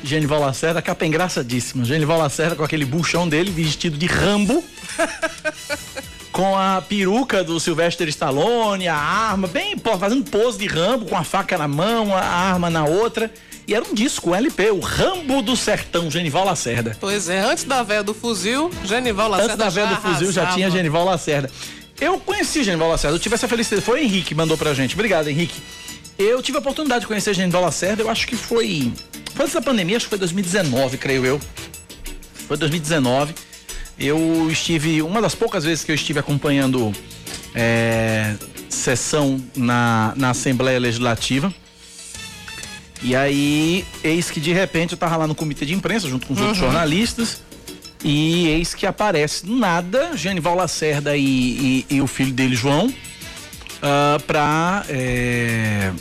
Genival 0.03 0.39
Lacerda, 0.39 0.81
capa 0.81 1.05
engraçadíssima. 1.05 1.85
Genival 1.85 2.17
Lacerda 2.17 2.55
com 2.55 2.63
aquele 2.63 2.85
buchão 2.85 3.27
dele, 3.27 3.51
vestido 3.51 3.97
de 3.97 4.05
Rambo. 4.05 4.63
com 6.31 6.57
a 6.57 6.81
peruca 6.81 7.43
do 7.43 7.59
Sylvester 7.59 8.07
Stallone, 8.07 8.87
a 8.87 8.95
arma, 8.95 9.47
bem, 9.47 9.75
fazendo 9.99 10.23
pose 10.29 10.57
de 10.57 10.65
Rambo, 10.65 11.05
com 11.05 11.17
a 11.17 11.23
faca 11.23 11.57
na 11.57 11.67
mão, 11.67 12.15
a 12.15 12.21
arma 12.21 12.69
na 12.69 12.85
outra. 12.85 13.31
E 13.67 13.75
era 13.75 13.85
um 13.85 13.93
disco, 13.93 14.31
um 14.31 14.35
LP, 14.35 14.71
o 14.71 14.79
Rambo 14.79 15.41
do 15.41 15.55
Sertão, 15.55 16.09
Genival 16.09 16.45
Lacerda. 16.45 16.97
Pois 16.99 17.29
é, 17.29 17.41
antes 17.41 17.63
da 17.63 17.83
véia 17.83 18.03
do 18.03 18.13
fuzil, 18.13 18.71
Genival 18.83 19.29
Lacerda. 19.29 19.53
Antes 19.53 19.65
da 19.65 19.69
véia 19.69 19.87
do 19.87 19.95
fuzil 19.97 20.27
arrasava. 20.27 20.47
já 20.47 20.53
tinha 20.53 20.71
Genival 20.71 21.05
Lacerda. 21.05 21.49
Eu 21.99 22.19
conheci 22.19 22.63
Genival 22.63 22.89
Lacerda, 22.89 23.15
eu 23.15 23.19
tive 23.19 23.35
essa 23.35 23.47
felicidade. 23.47 23.85
Foi 23.85 23.99
o 23.99 24.03
Henrique 24.03 24.29
que 24.29 24.35
mandou 24.35 24.57
pra 24.57 24.73
gente. 24.73 24.95
Obrigado, 24.95 25.27
Henrique. 25.27 25.61
Eu 26.17 26.41
tive 26.41 26.57
a 26.57 26.61
oportunidade 26.61 27.01
de 27.01 27.07
conhecer 27.07 27.33
Genival 27.33 27.61
Lacerda, 27.61 28.01
eu 28.01 28.09
acho 28.09 28.27
que 28.27 28.35
foi. 28.35 28.91
Foi 29.33 29.43
antes 29.43 29.53
da 29.53 29.61
pandemia, 29.61 29.97
acho 29.97 30.05
que 30.05 30.09
foi 30.09 30.19
2019, 30.19 30.97
creio 30.97 31.25
eu. 31.25 31.41
Foi 32.47 32.57
2019. 32.57 33.33
Eu 33.99 34.49
estive, 34.49 35.01
uma 35.01 35.21
das 35.21 35.35
poucas 35.35 35.63
vezes 35.63 35.83
que 35.83 35.91
eu 35.91 35.95
estive 35.95 36.19
acompanhando 36.19 36.91
é, 37.53 38.35
sessão 38.69 39.41
na, 39.55 40.13
na 40.15 40.31
Assembleia 40.31 40.79
Legislativa. 40.79 41.53
E 43.03 43.15
aí, 43.15 43.85
eis 44.03 44.29
que 44.29 44.39
de 44.39 44.53
repente 44.53 44.91
eu 44.91 44.97
tava 44.97 45.17
lá 45.17 45.27
no 45.27 45.33
comitê 45.33 45.65
de 45.65 45.73
imprensa, 45.73 46.07
junto 46.07 46.27
com 46.27 46.33
os 46.33 46.39
uhum. 46.39 46.47
outros 46.47 46.63
jornalistas. 46.63 47.41
E 48.03 48.47
eis 48.47 48.73
que 48.73 48.85
aparece 48.85 49.47
nada, 49.47 50.15
Genival 50.15 50.55
Lacerda 50.55 51.15
e, 51.15 51.85
e, 51.89 51.95
e 51.95 52.01
o 52.01 52.07
filho 52.07 52.31
dele, 52.31 52.55
João, 52.55 52.87
uh, 52.87 54.21
pra. 54.25 54.83
É... 54.89 55.91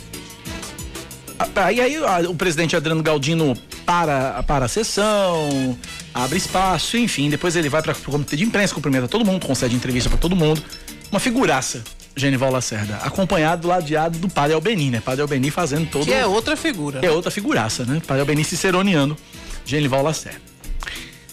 Aí, 1.55 1.79
aí 1.79 2.27
o 2.27 2.35
presidente 2.35 2.75
Adriano 2.75 3.01
Galdino 3.01 3.55
para, 3.85 4.43
para 4.43 4.65
a 4.65 4.67
sessão, 4.67 5.77
abre 6.13 6.37
espaço, 6.37 6.97
enfim, 6.97 7.29
depois 7.29 7.55
ele 7.55 7.69
vai 7.69 7.81
para 7.81 7.93
o 7.93 8.11
comitê 8.11 8.35
de 8.35 8.43
imprensa, 8.43 8.73
cumprimenta 8.73 9.07
todo 9.07 9.25
mundo, 9.25 9.45
concede 9.45 9.75
entrevista 9.75 10.09
para 10.09 10.17
todo 10.17 10.35
mundo. 10.35 10.63
Uma 11.11 11.19
figuraça, 11.19 11.83
Genival 12.15 12.51
Lacerda, 12.51 12.97
acompanhado, 12.97 13.67
ladeado 13.67 14.17
do 14.17 14.29
Padre 14.29 14.53
Albeni, 14.53 14.89
né? 14.89 15.01
Padre 15.03 15.21
Albeni 15.21 15.51
fazendo 15.51 15.89
todo. 15.89 16.05
Que 16.05 16.13
é 16.13 16.25
outra 16.25 16.55
figura. 16.55 16.99
É 17.01 17.11
outra 17.11 17.31
figuraça, 17.31 17.85
né? 17.85 18.01
Padre 18.05 18.21
Albeni 18.21 18.43
ciceroneando 18.43 19.17
Genival 19.65 20.03
Lacerda. 20.03 20.41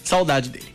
Saudade 0.03 0.49
dele. 0.49 0.69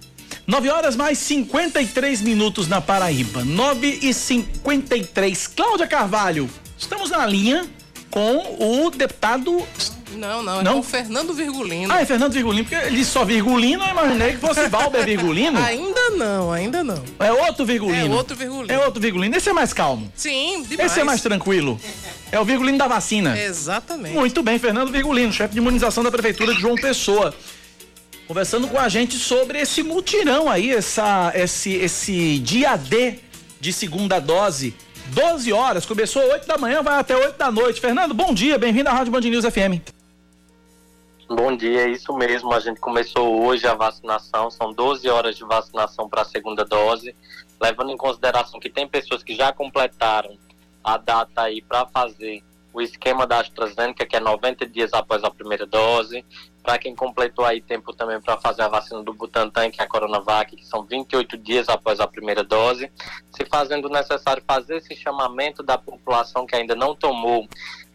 9 0.46 0.70
horas 0.70 0.96
mais 0.96 1.18
53 1.20 2.22
minutos 2.22 2.68
na 2.68 2.82
Paraíba. 2.82 3.44
9 3.46 4.00
e 4.02 4.14
53. 4.14 5.48
Cláudia 5.48 5.88
Carvalho, 5.88 6.50
estamos 6.78 7.10
na 7.10 7.26
linha 7.26 7.66
com 8.14 8.86
o 8.86 8.92
deputado. 8.92 9.66
Não, 10.12 10.44
não, 10.44 10.62
é 10.62 10.64
não? 10.64 10.74
com 10.74 10.80
o 10.82 10.84
Fernando 10.84 11.34
Virgulino. 11.34 11.92
Ah, 11.92 12.02
é 12.02 12.06
Fernando 12.06 12.32
Virgulino, 12.32 12.64
porque 12.64 12.86
ele 12.86 13.04
só 13.04 13.26
Virgulino, 13.26 13.84
eu 13.84 13.90
imaginei 13.90 14.34
que 14.34 14.38
fosse 14.38 14.70
Valber 14.70 15.02
Virgulino. 15.04 15.58
ainda 15.58 16.12
não, 16.12 16.52
ainda 16.52 16.84
não. 16.84 17.04
É 17.20 17.34
outro 17.34 17.66
Virgulino. 17.66 18.14
É 18.14 18.16
outro 18.16 18.36
Virgulino. 18.36 18.72
É 18.72 18.86
outro 18.86 19.02
Virgulino. 19.02 19.36
Esse 19.36 19.50
é 19.50 19.54
mais 19.54 19.74
calmo. 19.74 20.14
Sim, 20.16 20.64
demais. 20.70 20.92
Esse 20.92 21.02
é 21.02 21.04
mais 21.04 21.22
tranquilo. 21.22 21.82
É 22.32 22.40
o 22.40 22.46
Virgulino 22.46 22.78
da 22.78 22.88
vacina. 22.88 23.36
Exatamente. 23.36 24.14
Muito 24.14 24.44
bem, 24.44 24.60
Fernando 24.60 24.92
Virgulino, 24.92 25.34
chefe 25.34 25.54
de 25.54 25.60
imunização 25.60 26.04
da 26.04 26.12
Prefeitura 26.12 26.54
de 26.54 26.62
João 26.62 26.76
Pessoa 26.76 27.34
conversando 28.28 28.68
com 28.68 28.80
a 28.80 28.88
gente 28.88 29.18
sobre 29.18 29.60
esse 29.60 29.84
mutirão 29.84 30.50
aí, 30.50 30.72
essa, 30.72 31.32
esse, 31.36 31.72
esse 31.72 32.40
dia 32.40 32.76
D 32.78 33.20
de 33.60 33.74
segunda 33.74 34.20
dose. 34.20 34.74
12 35.08 35.52
horas, 35.52 35.86
começou 35.86 36.22
8 36.22 36.48
da 36.48 36.58
manhã, 36.58 36.82
vai 36.82 37.00
até 37.00 37.16
8 37.16 37.38
da 37.38 37.52
noite. 37.52 37.82
Fernando, 37.82 38.14
bom 38.14 38.34
dia, 38.34 38.58
bem-vindo 38.58 38.90
à 38.90 38.94
Rádio 38.94 39.12
Band 39.12 39.22
News 39.22 39.46
FM. 39.46 39.82
Bom 41.28 41.56
dia, 41.56 41.82
é 41.82 41.90
isso 41.90 42.14
mesmo. 42.14 42.54
A 42.54 42.60
gente 42.60 42.80
começou 42.80 43.44
hoje 43.44 43.68
a 43.68 43.74
vacinação, 43.74 44.50
são 44.50 44.72
12 44.72 45.08
horas 45.10 45.36
de 45.36 45.44
vacinação 45.44 46.08
para 46.08 46.22
a 46.22 46.26
segunda 46.26 46.64
dose, 46.64 47.16
levando 47.62 47.92
em 47.92 47.98
consideração 47.98 48.60
que 48.60 48.70
tem 48.70 48.88
pessoas 48.88 49.24
que 49.24 49.36
já 49.36 49.52
completaram 49.52 50.38
a 50.84 50.98
data 50.98 51.42
aí 51.42 51.62
para 51.62 51.86
fazer 51.88 52.44
o 52.74 52.82
esquema 52.82 53.28
da 53.28 53.40
AstraZeneca, 53.40 54.06
que 54.06 54.16
é 54.16 54.20
90 54.20 54.66
dias 54.68 54.94
após 54.94 55.24
a 55.24 55.30
primeira 55.30 55.66
dose. 55.66 56.26
Para 56.64 56.78
quem 56.78 56.96
completou 56.96 57.44
aí 57.46 57.62
tempo 57.62 57.94
também 57.94 58.22
para 58.22 58.38
fazer 58.38 58.62
a 58.62 58.70
vacina 58.70 59.04
do 59.04 59.14
Butantan, 59.14 59.70
que 59.70 59.82
é 59.82 59.84
a 59.84 59.88
Coronavac, 59.88 60.56
que 60.56 60.66
são 60.66 60.84
28 60.84 61.38
dias 61.38 61.68
após 61.68 62.00
a 62.00 62.08
primeira 62.08 62.42
dose. 62.42 62.90
Se 63.36 63.46
fazendo 63.46 63.90
necessário 63.90 64.42
fazer 64.48 64.78
esse 64.78 64.96
chamamento 64.96 65.62
da 65.62 65.78
população 65.78 66.46
que 66.46 66.56
ainda 66.56 66.74
não 66.74 66.96
tomou 66.96 67.48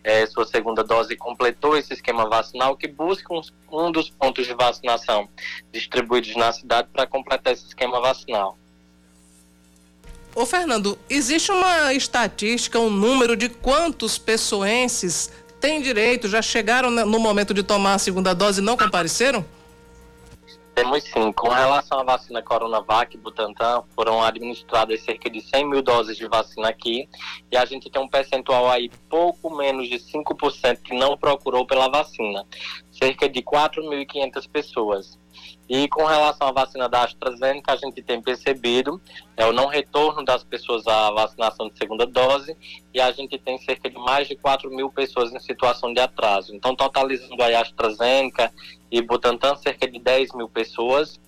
é, 0.04 0.26
sua 0.26 0.46
segunda 0.46 0.85
dose 0.85 1.14
e 1.14 1.16
completou 1.16 1.76
esse 1.76 1.94
esquema 1.94 2.28
vacinal, 2.28 2.76
que 2.76 2.87
busque 2.87 3.26
um, 3.33 3.40
um 3.72 3.90
dos 3.90 4.11
pontos 4.11 4.46
de 4.46 4.54
vacinação 4.54 5.28
distribuídos 5.72 6.37
na 6.37 6.52
cidade 6.52 6.88
para 6.92 7.07
completar 7.07 7.54
esse 7.54 7.66
esquema 7.66 8.00
vacinal. 8.00 8.59
Ô 10.35 10.46
Fernando, 10.46 10.98
existe 11.11 11.50
uma 11.50 11.92
estatística, 11.92 12.78
um 12.78 12.90
número 12.90 13.37
de 13.37 13.48
quantos 13.48 14.18
pessoenses 14.18 15.33
têm 15.61 15.81
direito, 15.83 16.29
já 16.29 16.42
chegaram 16.42 16.90
no 16.90 17.18
momento 17.18 17.53
de 17.53 17.62
tomar 17.62 17.94
a 17.94 17.99
segunda 17.99 18.35
dose 18.35 18.61
e 18.61 18.64
não 18.64 18.77
compareceram? 18.77 19.44
Temos 20.79 21.03
sim. 21.03 21.33
Com 21.33 21.49
relação 21.49 21.99
à 21.99 22.05
vacina 22.05 22.40
Coronavac 22.40 23.12
e 23.12 23.18
Butantan, 23.18 23.83
foram 23.97 24.23
administradas 24.23 25.03
cerca 25.03 25.29
de 25.29 25.40
100 25.40 25.68
mil 25.68 25.83
doses 25.83 26.16
de 26.16 26.29
vacina 26.29 26.68
aqui 26.68 27.09
e 27.51 27.57
a 27.57 27.64
gente 27.64 27.90
tem 27.90 28.01
um 28.01 28.07
percentual 28.07 28.71
aí 28.71 28.88
pouco 29.11 29.51
menos 29.57 29.88
de 29.88 29.97
5% 29.97 30.79
que 30.85 30.94
não 30.94 31.18
procurou 31.18 31.66
pela 31.66 31.88
vacina. 31.88 32.47
Cerca 32.92 33.29
de 33.29 33.42
4.500 33.42 34.49
pessoas. 34.49 35.18
E 35.68 35.87
com 35.88 36.04
relação 36.04 36.48
à 36.48 36.52
vacina 36.52 36.88
da 36.88 37.04
AstraZeneca, 37.04 37.72
a 37.72 37.76
gente 37.76 38.00
tem 38.00 38.22
percebido 38.22 39.00
é, 39.37 39.44
o 39.44 39.52
não 39.52 39.66
retorno 39.66 40.24
das 40.24 40.42
pessoas 40.42 40.87
à 40.87 41.11
vacinação 41.11 41.68
de 41.68 41.76
segunda 41.76 42.07
dose 42.07 42.57
e 42.94 43.00
a 43.00 43.12
gente 43.12 43.38
tem 43.38 43.59
cerca 43.59 43.90
de 43.90 43.98
mais 43.98 44.26
de 44.26 44.35
4 44.35 44.70
mil 44.70 44.90
pessoas 44.90 45.31
em 45.31 45.38
situação 45.38 45.92
de 45.92 46.00
atraso. 46.00 46.54
Então, 46.54 46.74
totalizando 46.74 47.42
a 47.42 47.61
AstraZeneca 47.61 48.50
e 48.90 49.02
Butantan, 49.02 49.57
cerca 49.57 49.87
de 49.87 49.98
10 49.98 50.33
mil 50.35 50.48
pessoas. 50.48 51.20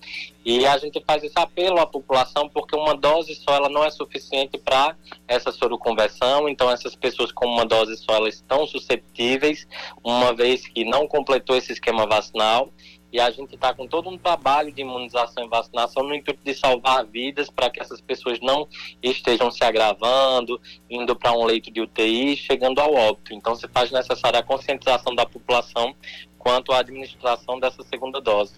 E 0.43 0.65
a 0.65 0.75
gente 0.79 0.99
faz 1.05 1.23
esse 1.23 1.37
apelo 1.37 1.79
à 1.79 1.85
população 1.85 2.49
porque 2.49 2.75
uma 2.75 2.95
dose 2.95 3.35
só 3.35 3.53
ela 3.53 3.69
não 3.69 3.83
é 3.83 3.91
suficiente 3.91 4.57
para 4.57 4.95
essa 5.27 5.51
soroconversão. 5.51 6.49
Então, 6.49 6.71
essas 6.71 6.95
pessoas 6.95 7.31
com 7.31 7.45
uma 7.45 7.63
dose 7.63 7.95
só 7.97 8.15
elas 8.15 8.35
estão 8.35 8.65
susceptíveis, 8.65 9.67
uma 10.03 10.33
vez 10.33 10.67
que 10.67 10.83
não 10.83 11.07
completou 11.07 11.55
esse 11.55 11.71
esquema 11.71 12.07
vacinal 12.07 12.73
e 13.11 13.19
a 13.19 13.29
gente 13.29 13.55
está 13.55 13.73
com 13.73 13.87
todo 13.87 14.09
um 14.09 14.17
trabalho 14.17 14.71
de 14.71 14.81
imunização 14.81 15.43
e 15.43 15.49
vacinação 15.49 16.03
no 16.03 16.15
intuito 16.15 16.39
de 16.43 16.53
salvar 16.53 17.05
vidas 17.05 17.49
para 17.49 17.69
que 17.69 17.81
essas 17.81 17.99
pessoas 17.99 18.39
não 18.41 18.67
estejam 19.03 19.51
se 19.51 19.63
agravando, 19.63 20.59
indo 20.89 21.15
para 21.15 21.33
um 21.33 21.43
leito 21.43 21.71
de 21.71 21.81
UTI, 21.81 22.37
chegando 22.37 22.79
ao 22.79 22.93
óbito. 22.93 23.33
Então, 23.33 23.55
se 23.55 23.67
faz 23.67 23.91
necessária 23.91 24.39
a 24.39 24.43
conscientização 24.43 25.13
da 25.13 25.25
população 25.25 25.95
quanto 26.37 26.71
à 26.71 26.79
administração 26.79 27.59
dessa 27.59 27.83
segunda 27.83 28.21
dose. 28.21 28.53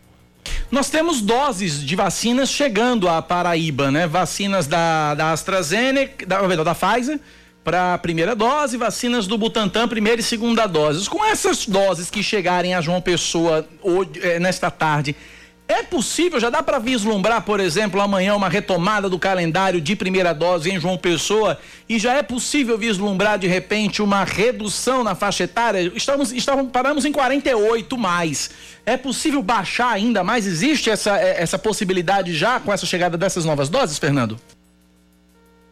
Nós 0.71 0.89
temos 0.89 1.21
doses 1.21 1.83
de 1.83 1.95
vacinas 1.95 2.49
chegando 2.49 3.07
à 3.07 3.21
Paraíba, 3.21 3.91
né? 3.91 4.07
Vacinas 4.07 4.67
da, 4.67 5.13
da 5.13 5.31
AstraZeneca, 5.31 6.25
da, 6.25 6.41
da 6.41 6.75
Pfizer 6.75 7.19
para 7.63 7.93
a 7.93 7.97
primeira 7.97 8.35
dose, 8.35 8.77
vacinas 8.77 9.25
do 9.25 9.37
Butantan, 9.37 9.87
primeira 9.87 10.19
e 10.19 10.23
segunda 10.23 10.67
doses. 10.67 11.07
Com 11.07 11.23
essas 11.23 11.65
doses 11.65 12.09
que 12.09 12.21
chegarem 12.21 12.75
a 12.75 12.81
João 12.81 13.01
Pessoa 13.01 13.65
hoje, 13.81 14.11
é, 14.21 14.39
nesta 14.39 14.69
tarde, 14.69 15.15
é 15.65 15.81
possível, 15.81 16.41
já 16.41 16.49
dá 16.49 16.61
para 16.61 16.77
vislumbrar, 16.77 17.41
por 17.41 17.61
exemplo, 17.61 18.01
amanhã 18.01 18.35
uma 18.35 18.49
retomada 18.49 19.09
do 19.09 19.17
calendário 19.17 19.79
de 19.79 19.95
primeira 19.95 20.33
dose 20.33 20.69
em 20.69 20.79
João 20.79 20.97
Pessoa 20.97 21.57
e 21.87 21.97
já 21.97 22.13
é 22.13 22.21
possível 22.21 22.77
vislumbrar 22.77 23.39
de 23.39 23.47
repente 23.47 24.01
uma 24.01 24.25
redução 24.25 25.05
na 25.05 25.15
faixa 25.15 25.45
etária? 25.45 25.89
Estamos, 25.95 26.33
estamos 26.33 26.69
paramos 26.69 27.05
em 27.05 27.13
48 27.13 27.97
mais. 27.97 28.51
É 28.85 28.97
possível 28.97 29.41
baixar 29.41 29.93
ainda 29.93 30.21
mais? 30.21 30.45
Existe 30.45 30.89
essa, 30.89 31.17
é, 31.17 31.41
essa 31.41 31.57
possibilidade 31.57 32.33
já 32.35 32.59
com 32.59 32.73
essa 32.73 32.85
chegada 32.85 33.17
dessas 33.17 33.45
novas 33.45 33.69
doses, 33.69 33.97
Fernando? 33.97 34.37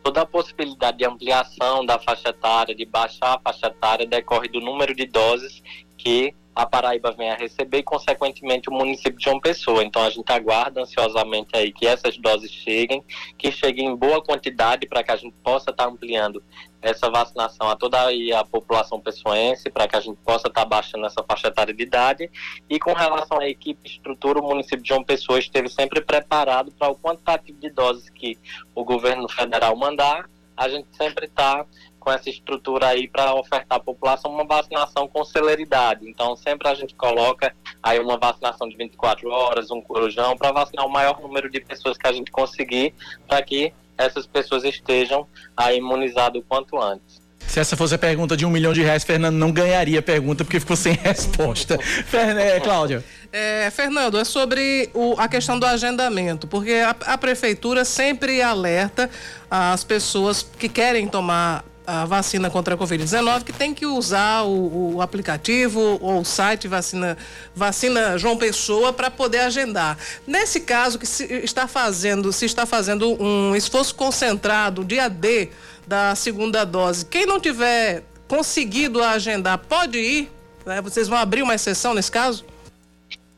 Toda 0.03 0.21
a 0.21 0.25
possibilidade 0.25 0.97
de 0.97 1.05
ampliação 1.05 1.85
da 1.85 1.99
faixa 1.99 2.29
etária, 2.29 2.73
de 2.73 2.85
baixar 2.85 3.35
a 3.35 3.39
faixa 3.39 3.67
etária, 3.67 4.05
decorre 4.05 4.47
do 4.47 4.59
número 4.59 4.95
de 4.95 5.05
doses 5.05 5.61
que 5.97 6.33
a 6.53 6.65
Paraíba 6.65 7.11
vem 7.11 7.29
a 7.29 7.35
receber 7.35 7.79
e, 7.79 7.83
consequentemente, 7.83 8.69
o 8.69 8.73
município 8.73 9.17
de 9.17 9.23
João 9.23 9.39
Pessoa. 9.39 9.83
Então, 9.83 10.03
a 10.03 10.09
gente 10.09 10.29
aguarda 10.31 10.81
ansiosamente 10.81 11.55
aí 11.55 11.71
que 11.71 11.87
essas 11.87 12.17
doses 12.17 12.51
cheguem, 12.51 13.03
que 13.37 13.51
cheguem 13.51 13.87
em 13.87 13.95
boa 13.95 14.21
quantidade 14.21 14.87
para 14.87 15.03
que 15.03 15.11
a 15.11 15.15
gente 15.15 15.33
possa 15.43 15.71
estar 15.71 15.85
tá 15.85 15.89
ampliando 15.89 16.43
essa 16.81 17.09
vacinação 17.09 17.69
a 17.69 17.75
toda 17.75 17.97
a 18.09 18.43
população 18.43 18.99
pessoense, 18.99 19.69
para 19.69 19.87
que 19.87 19.95
a 19.95 19.99
gente 19.99 20.17
possa 20.23 20.47
estar 20.47 20.61
tá 20.61 20.65
baixando 20.65 21.05
essa 21.05 21.23
faixa 21.23 21.47
etária 21.47 21.73
de 21.73 21.83
idade. 21.83 22.29
E 22.69 22.79
com 22.79 22.93
relação 22.93 23.39
à 23.39 23.47
equipe 23.47 23.87
estrutura, 23.87 24.39
o 24.39 24.47
município 24.47 24.81
de 24.81 24.89
João 24.89 25.03
Pessoa 25.03 25.39
esteve 25.39 25.69
sempre 25.69 26.01
preparado 26.01 26.71
para 26.71 26.89
o 26.89 26.95
quantitativo 26.95 27.59
de 27.59 27.69
doses 27.69 28.09
que 28.09 28.37
o 28.73 28.83
governo 28.83 29.29
federal 29.29 29.75
mandar. 29.75 30.29
A 30.57 30.67
gente 30.67 30.87
sempre 30.95 31.25
está 31.25 31.65
com 32.01 32.11
essa 32.11 32.29
estrutura 32.29 32.87
aí 32.87 33.07
para 33.07 33.33
ofertar 33.35 33.77
à 33.77 33.79
população 33.79 34.31
uma 34.31 34.43
vacinação 34.43 35.07
com 35.07 35.23
celeridade. 35.23 36.09
Então, 36.09 36.35
sempre 36.35 36.67
a 36.67 36.73
gente 36.73 36.95
coloca 36.95 37.55
aí 37.81 37.99
uma 37.99 38.17
vacinação 38.17 38.67
de 38.67 38.75
24 38.75 39.29
horas, 39.29 39.69
um 39.69 39.79
corujão, 39.79 40.35
para 40.35 40.51
vacinar 40.51 40.85
o 40.85 40.89
maior 40.89 41.21
número 41.21 41.49
de 41.49 41.61
pessoas 41.61 41.97
que 41.97 42.07
a 42.07 42.11
gente 42.11 42.31
conseguir, 42.31 42.93
para 43.27 43.41
que 43.43 43.71
essas 44.01 44.25
pessoas 44.25 44.63
estejam 44.63 45.27
aí 45.55 45.77
imunizadas 45.77 46.41
o 46.41 46.45
quanto 46.45 46.79
antes. 46.81 47.21
Se 47.47 47.59
essa 47.59 47.75
fosse 47.75 47.93
a 47.93 47.97
pergunta 47.97 48.37
de 48.37 48.45
um 48.45 48.49
milhão 48.49 48.71
de 48.71 48.81
reais, 48.81 49.03
Fernando 49.03 49.35
não 49.35 49.51
ganharia 49.51 49.99
a 49.99 50.01
pergunta 50.01 50.43
porque 50.43 50.59
ficou 50.59 50.77
sem 50.77 50.93
resposta. 51.03 51.77
é, 52.13 52.59
Cláudia. 52.61 53.03
É, 53.31 53.69
Fernando, 53.71 54.17
é 54.17 54.23
sobre 54.23 54.89
o, 54.93 55.15
a 55.17 55.27
questão 55.27 55.59
do 55.59 55.65
agendamento, 55.65 56.47
porque 56.47 56.75
a, 56.75 56.95
a, 57.13 57.17
prefeitura 57.17 57.83
sempre 57.83 58.41
alerta 58.41 59.09
as 59.49 59.83
pessoas 59.83 60.41
que 60.41 60.69
querem 60.69 61.07
tomar 61.07 61.65
a 61.85 62.05
vacina 62.05 62.49
contra 62.49 62.75
a 62.75 62.77
Covid-19 62.77 63.43
que 63.43 63.53
tem 63.53 63.73
que 63.73 63.85
usar 63.85 64.43
o, 64.43 64.95
o, 64.95 65.01
aplicativo 65.01 65.99
ou 66.01 66.21
o 66.21 66.25
site 66.25 66.67
vacina, 66.67 67.17
vacina 67.55 68.17
João 68.17 68.37
Pessoa 68.37 68.93
para 68.93 69.09
poder 69.09 69.39
agendar. 69.39 69.97
Nesse 70.25 70.61
caso 70.61 70.99
que 70.99 71.05
se 71.05 71.25
está 71.43 71.67
fazendo, 71.67 72.31
se 72.31 72.45
está 72.45 72.65
fazendo 72.65 73.21
um 73.21 73.55
esforço 73.55 73.95
concentrado, 73.95 74.85
dia 74.85 75.09
D 75.09 75.49
da 75.87 76.15
segunda 76.15 76.63
dose, 76.63 77.05
quem 77.05 77.25
não 77.25 77.39
tiver 77.39 78.03
conseguido 78.27 79.03
agendar 79.03 79.57
pode 79.57 79.97
ir? 79.97 80.31
Né? 80.65 80.81
Vocês 80.81 81.07
vão 81.07 81.17
abrir 81.17 81.41
uma 81.41 81.55
exceção 81.55 81.93
nesse 81.93 82.11
caso? 82.11 82.45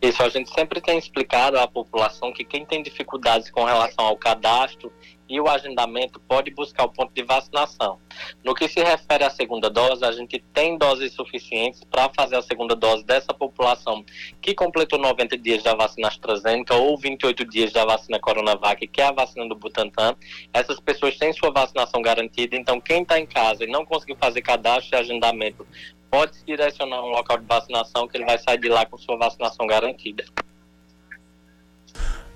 Isso, 0.01 0.21
a 0.21 0.27
gente 0.27 0.53
sempre 0.53 0.81
tem 0.81 0.97
explicado 0.97 1.57
à 1.57 1.65
população 1.65 2.33
que 2.33 2.43
quem 2.43 2.65
tem 2.65 2.83
dificuldades 2.83 3.49
com 3.49 3.63
relação 3.63 4.05
ao 4.05 4.17
cadastro 4.17 4.91
e 5.33 5.41
o 5.41 5.49
agendamento 5.49 6.19
pode 6.19 6.51
buscar 6.51 6.83
o 6.83 6.89
ponto 6.89 7.11
de 7.11 7.23
vacinação. 7.23 7.97
No 8.43 8.53
que 8.53 8.67
se 8.67 8.83
refere 8.83 9.23
à 9.23 9.31
segunda 9.31 9.67
dose, 9.67 10.05
a 10.05 10.11
gente 10.11 10.37
tem 10.53 10.77
doses 10.77 11.11
suficientes 11.13 11.83
para 11.85 12.07
fazer 12.15 12.35
a 12.35 12.41
segunda 12.43 12.75
dose 12.75 13.03
dessa 13.03 13.33
população 13.33 14.05
que 14.39 14.53
completou 14.53 14.99
90 14.99 15.35
dias 15.39 15.63
da 15.63 15.73
vacina 15.73 16.07
AstraZeneca 16.07 16.75
ou 16.75 16.95
28 16.95 17.45
dias 17.45 17.73
da 17.73 17.83
vacina 17.83 18.19
Coronavac, 18.19 18.85
que 18.85 19.01
é 19.01 19.05
a 19.05 19.11
vacina 19.11 19.49
do 19.49 19.55
Butantan. 19.55 20.15
Essas 20.53 20.79
pessoas 20.79 21.17
têm 21.17 21.33
sua 21.33 21.49
vacinação 21.49 21.99
garantida, 21.99 22.55
então 22.55 22.79
quem 22.79 23.01
está 23.01 23.19
em 23.19 23.25
casa 23.25 23.63
e 23.63 23.67
não 23.67 23.83
conseguiu 23.83 24.15
fazer 24.17 24.43
cadastro 24.43 24.95
e 24.95 24.99
agendamento 24.99 25.65
pode 26.11 26.35
se 26.35 26.45
direcionar 26.45 26.97
a 26.97 27.05
um 27.05 27.09
local 27.09 27.39
de 27.39 27.45
vacinação 27.47 28.07
que 28.07 28.15
ele 28.15 28.25
vai 28.25 28.37
sair 28.37 28.59
de 28.59 28.69
lá 28.69 28.85
com 28.85 28.99
sua 28.99 29.17
vacinação 29.17 29.65
garantida. 29.65 30.23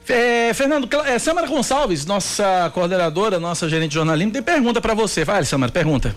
É, 0.10 0.54
Fernando, 0.54 0.88
é, 1.06 1.20
Samara 1.20 1.48
Gonçalves, 1.48 2.06
nossa 2.06 2.72
coordenadora, 2.74 3.40
nossa 3.40 3.68
gerente 3.68 3.90
de 3.90 3.96
jornalismo, 3.96 4.32
tem 4.32 4.42
pergunta 4.42 4.80
para 4.80 4.94
você. 4.94 5.26
Vai, 5.26 5.44
Samara, 5.44 5.72
pergunta. 5.72 6.16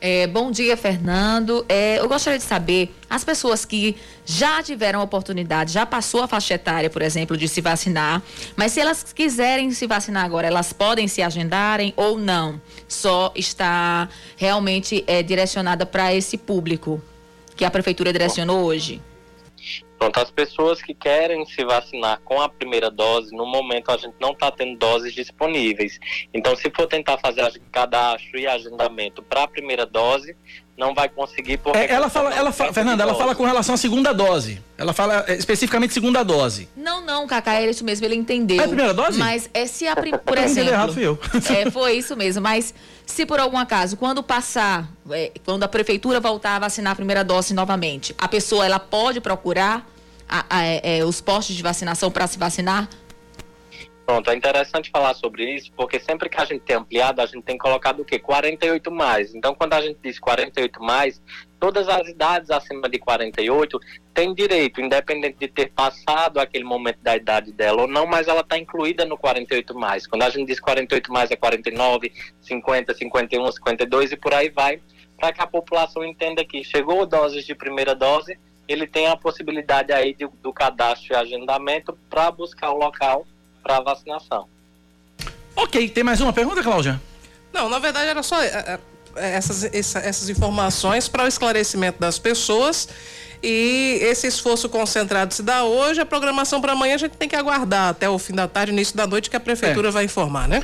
É, 0.00 0.26
bom 0.26 0.50
dia, 0.50 0.76
Fernando. 0.76 1.64
É, 1.68 1.98
eu 1.98 2.06
gostaria 2.08 2.38
de 2.38 2.44
saber, 2.44 2.94
as 3.08 3.24
pessoas 3.24 3.64
que 3.64 3.96
já 4.24 4.62
tiveram 4.62 5.00
oportunidade, 5.02 5.72
já 5.72 5.86
passou 5.86 6.22
a 6.22 6.28
faixa 6.28 6.54
etária, 6.54 6.90
por 6.90 7.00
exemplo, 7.00 7.36
de 7.36 7.48
se 7.48 7.60
vacinar, 7.60 8.22
mas 8.54 8.72
se 8.72 8.80
elas 8.80 9.12
quiserem 9.12 9.70
se 9.70 9.86
vacinar 9.86 10.24
agora, 10.24 10.46
elas 10.46 10.72
podem 10.72 11.08
se 11.08 11.22
agendarem 11.22 11.94
ou 11.96 12.18
não? 12.18 12.60
Só 12.86 13.32
está 13.34 14.08
realmente 14.36 15.02
é, 15.06 15.22
direcionada 15.22 15.86
para 15.86 16.14
esse 16.14 16.36
público 16.36 17.02
que 17.56 17.64
a 17.64 17.70
prefeitura 17.70 18.12
direcionou 18.12 18.62
hoje? 18.62 19.00
Pronto, 20.04 20.20
as 20.20 20.30
pessoas 20.30 20.82
que 20.82 20.92
querem 20.92 21.46
se 21.46 21.64
vacinar 21.64 22.20
com 22.26 22.38
a 22.38 22.46
primeira 22.46 22.90
dose, 22.90 23.34
no 23.34 23.46
momento 23.46 23.90
a 23.90 23.96
gente 23.96 24.14
não 24.20 24.32
está 24.32 24.50
tendo 24.50 24.76
doses 24.76 25.14
disponíveis. 25.14 25.98
Então, 26.34 26.54
se 26.54 26.70
for 26.70 26.86
tentar 26.86 27.16
fazer 27.16 27.58
cadastro 27.72 28.38
e 28.38 28.46
agendamento 28.46 29.22
para 29.22 29.44
a 29.44 29.48
primeira 29.48 29.86
dose, 29.86 30.36
não 30.76 30.92
vai 30.92 31.08
conseguir 31.08 31.56
porque 31.58 31.78
é, 31.78 31.90
ela 31.90 32.10
fala, 32.10 32.34
ela 32.34 32.52
fala, 32.52 32.72
Fernanda, 32.72 33.02
ela 33.02 33.14
fala 33.14 33.34
com 33.34 33.44
relação 33.44 33.76
à 33.76 33.78
segunda 33.78 34.12
dose. 34.12 34.60
Ela 34.76 34.92
fala 34.92 35.24
é, 35.26 35.36
especificamente 35.36 35.94
segunda 35.94 36.22
dose. 36.22 36.68
Não, 36.76 37.00
não, 37.00 37.26
Cacá, 37.26 37.54
é 37.54 37.70
isso 37.70 37.84
mesmo, 37.84 38.04
ele 38.04 38.16
entendeu. 38.16 38.60
É 38.60 38.64
a 38.64 38.68
primeira 38.68 38.92
dose? 38.92 39.18
Mas 39.18 39.48
é 39.54 39.66
se 39.66 39.86
a 39.86 39.94
por 40.26 40.36
exemplo. 40.36 40.70
errado 40.70 40.92
fui 40.92 41.06
eu. 41.06 41.18
é, 41.48 41.70
foi 41.70 41.94
isso 41.94 42.14
mesmo, 42.14 42.42
mas 42.42 42.74
se 43.06 43.24
por 43.24 43.40
algum 43.40 43.56
acaso, 43.56 43.96
quando 43.96 44.22
passar, 44.22 44.86
é, 45.10 45.32
quando 45.46 45.62
a 45.62 45.68
prefeitura 45.68 46.20
voltar 46.20 46.56
a 46.56 46.58
vacinar 46.58 46.92
a 46.92 46.96
primeira 46.96 47.24
dose 47.24 47.54
novamente, 47.54 48.14
a 48.18 48.28
pessoa 48.28 48.66
ela 48.66 48.78
pode 48.78 49.20
procurar 49.20 49.93
a, 50.28 50.44
a, 50.48 50.64
é, 50.64 51.04
os 51.04 51.20
postos 51.20 51.54
de 51.54 51.62
vacinação 51.62 52.10
para 52.10 52.26
se 52.26 52.38
vacinar? 52.38 52.88
Pronto, 54.06 54.28
é 54.30 54.36
interessante 54.36 54.90
falar 54.90 55.14
sobre 55.14 55.54
isso, 55.54 55.72
porque 55.74 55.98
sempre 55.98 56.28
que 56.28 56.38
a 56.38 56.44
gente 56.44 56.60
tem 56.60 56.76
ampliado, 56.76 57.22
a 57.22 57.26
gente 57.26 57.42
tem 57.42 57.56
colocado 57.56 58.00
o 58.00 58.04
quê? 58.04 58.18
48 58.18 58.90
mais. 58.90 59.34
Então, 59.34 59.54
quando 59.54 59.72
a 59.72 59.80
gente 59.80 59.98
diz 60.02 60.18
48 60.18 60.82
mais, 60.82 61.22
todas 61.58 61.88
as 61.88 62.06
idades 62.06 62.50
acima 62.50 62.86
de 62.86 62.98
48 62.98 63.80
têm 64.12 64.34
direito, 64.34 64.82
independente 64.82 65.38
de 65.38 65.48
ter 65.48 65.72
passado 65.72 66.38
aquele 66.38 66.64
momento 66.64 66.98
da 67.00 67.16
idade 67.16 67.50
dela 67.50 67.82
ou 67.82 67.88
não, 67.88 68.04
mas 68.04 68.28
ela 68.28 68.42
está 68.42 68.58
incluída 68.58 69.06
no 69.06 69.16
48 69.16 69.74
mais. 69.74 70.06
Quando 70.06 70.22
a 70.22 70.28
gente 70.28 70.48
diz 70.48 70.60
48 70.60 71.10
mais 71.10 71.30
é 71.30 71.36
49, 71.36 72.12
50, 72.42 72.92
51, 72.92 73.52
52 73.52 74.12
e 74.12 74.16
por 74.18 74.34
aí 74.34 74.50
vai, 74.50 74.82
para 75.16 75.32
que 75.32 75.40
a 75.40 75.46
população 75.46 76.04
entenda 76.04 76.44
que 76.44 76.62
chegou 76.62 77.06
doses 77.06 77.46
de 77.46 77.54
primeira 77.54 77.94
dose, 77.94 78.38
ele 78.68 78.86
tem 78.86 79.06
a 79.08 79.16
possibilidade 79.16 79.92
aí 79.92 80.14
de, 80.14 80.26
do 80.42 80.52
cadastro 80.52 81.12
e 81.12 81.16
agendamento 81.16 81.96
para 82.08 82.30
buscar 82.30 82.70
o 82.70 82.78
local 82.78 83.26
para 83.62 83.80
vacinação. 83.80 84.48
Ok, 85.56 85.88
tem 85.88 86.04
mais 86.04 86.20
uma 86.20 86.32
pergunta, 86.32 86.62
Cláudia? 86.62 87.00
Não, 87.52 87.68
na 87.68 87.78
verdade 87.78 88.08
era 88.08 88.22
só 88.22 88.42
é, 88.42 88.78
é, 89.16 89.34
essas, 89.34 89.64
essas 89.72 90.28
informações 90.28 91.08
para 91.08 91.24
o 91.24 91.26
esclarecimento 91.28 92.00
das 92.00 92.18
pessoas 92.18 92.88
e 93.42 93.98
esse 94.00 94.26
esforço 94.26 94.68
concentrado 94.68 95.34
se 95.34 95.42
dá 95.42 95.64
hoje, 95.64 96.00
a 96.00 96.06
programação 96.06 96.60
para 96.60 96.72
amanhã 96.72 96.94
a 96.94 96.98
gente 96.98 97.16
tem 97.16 97.28
que 97.28 97.36
aguardar 97.36 97.90
até 97.90 98.08
o 98.08 98.18
fim 98.18 98.32
da 98.32 98.48
tarde, 98.48 98.72
início 98.72 98.96
da 98.96 99.06
noite 99.06 99.28
que 99.28 99.36
a 99.36 99.40
prefeitura 99.40 99.88
é. 99.88 99.90
vai 99.90 100.04
informar, 100.04 100.48
né? 100.48 100.62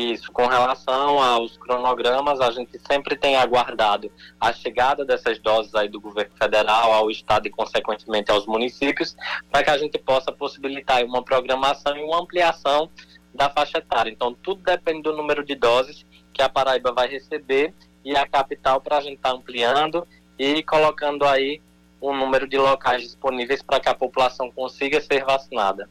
Isso, 0.00 0.32
com 0.32 0.46
relação 0.46 1.22
aos 1.22 1.58
cronogramas, 1.58 2.40
a 2.40 2.50
gente 2.50 2.80
sempre 2.86 3.16
tem 3.16 3.36
aguardado 3.36 4.10
a 4.40 4.50
chegada 4.50 5.04
dessas 5.04 5.38
doses 5.38 5.74
aí 5.74 5.90
do 5.90 6.00
governo 6.00 6.32
federal 6.38 6.90
ao 6.90 7.10
estado 7.10 7.46
e, 7.46 7.50
consequentemente, 7.50 8.30
aos 8.30 8.46
municípios, 8.46 9.14
para 9.52 9.62
que 9.62 9.68
a 9.68 9.76
gente 9.76 9.98
possa 9.98 10.32
possibilitar 10.32 11.04
uma 11.04 11.22
programação 11.22 11.94
e 11.98 12.02
uma 12.02 12.18
ampliação 12.18 12.88
da 13.34 13.50
faixa 13.50 13.76
etária. 13.76 14.10
Então, 14.10 14.32
tudo 14.32 14.62
depende 14.62 15.02
do 15.02 15.14
número 15.14 15.44
de 15.44 15.54
doses 15.54 16.06
que 16.32 16.40
a 16.40 16.48
Paraíba 16.48 16.92
vai 16.92 17.06
receber 17.06 17.74
e 18.02 18.16
a 18.16 18.26
capital 18.26 18.80
para 18.80 18.96
a 18.96 19.00
gente 19.02 19.16
estar 19.16 19.32
tá 19.32 19.36
ampliando 19.36 20.08
e 20.38 20.62
colocando 20.62 21.26
aí 21.26 21.60
um 22.00 22.16
número 22.16 22.48
de 22.48 22.56
locais 22.56 23.02
disponíveis 23.02 23.62
para 23.62 23.78
que 23.78 23.88
a 23.90 23.94
população 23.94 24.50
consiga 24.50 24.98
ser 24.98 25.26
vacinada. 25.26 25.90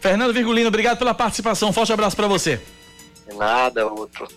Fernando 0.00 0.34
Virgulino, 0.34 0.66
obrigado 0.66 0.98
pela 0.98 1.14
participação. 1.14 1.72
Forte 1.72 1.92
abraço 1.92 2.16
para 2.16 2.26
você. 2.26 2.60
Nada, 3.36 3.86
outro. 3.86 4.28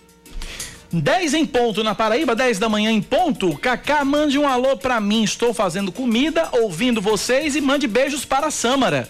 10 0.92 1.34
em 1.34 1.44
ponto 1.46 1.82
na 1.82 1.94
Paraíba, 1.94 2.34
10 2.34 2.58
da 2.58 2.68
manhã 2.68 2.90
em 2.90 3.02
ponto. 3.02 3.56
Cacá, 3.58 4.04
mande 4.04 4.38
um 4.38 4.48
alô 4.48 4.76
pra 4.76 5.00
mim. 5.00 5.24
Estou 5.24 5.52
fazendo 5.52 5.90
comida, 5.92 6.48
ouvindo 6.52 7.00
vocês 7.00 7.56
e 7.56 7.60
mande 7.60 7.86
beijos 7.86 8.24
para 8.24 8.46
a 8.46 8.50
Sâmara. 8.50 9.08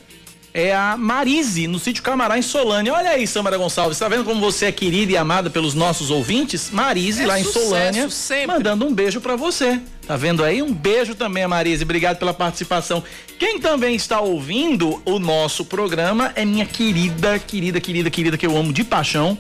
É 0.54 0.74
a 0.74 0.96
Marise, 0.96 1.66
no 1.66 1.78
sítio 1.78 2.02
Camará, 2.02 2.38
em 2.38 2.42
Solânia. 2.42 2.94
Olha 2.94 3.10
aí, 3.10 3.26
Sâmara 3.26 3.58
Gonçalves, 3.58 3.98
tá 3.98 4.08
vendo 4.08 4.24
como 4.24 4.40
você 4.40 4.64
é 4.66 4.72
querida 4.72 5.12
e 5.12 5.16
amada 5.16 5.50
pelos 5.50 5.74
nossos 5.74 6.10
ouvintes? 6.10 6.70
Marise, 6.70 7.24
é 7.24 7.26
lá 7.26 7.38
em 7.38 7.44
Solânia, 7.44 8.08
sempre. 8.08 8.46
mandando 8.46 8.86
um 8.86 8.94
beijo 8.94 9.20
para 9.20 9.36
você. 9.36 9.78
Tá 10.06 10.16
vendo 10.16 10.42
aí? 10.42 10.62
Um 10.62 10.72
beijo 10.72 11.14
também 11.14 11.42
a 11.42 11.48
Marise. 11.48 11.84
Obrigado 11.84 12.16
pela 12.16 12.32
participação. 12.32 13.04
Quem 13.38 13.60
também 13.60 13.94
está 13.94 14.18
ouvindo 14.20 15.02
o 15.04 15.18
nosso 15.18 15.62
programa 15.62 16.32
é 16.34 16.46
minha 16.46 16.64
querida, 16.64 17.38
querida, 17.38 17.78
querida, 17.78 18.08
querida, 18.08 18.38
que 18.38 18.46
eu 18.46 18.56
amo 18.56 18.72
de 18.72 18.82
paixão 18.82 19.36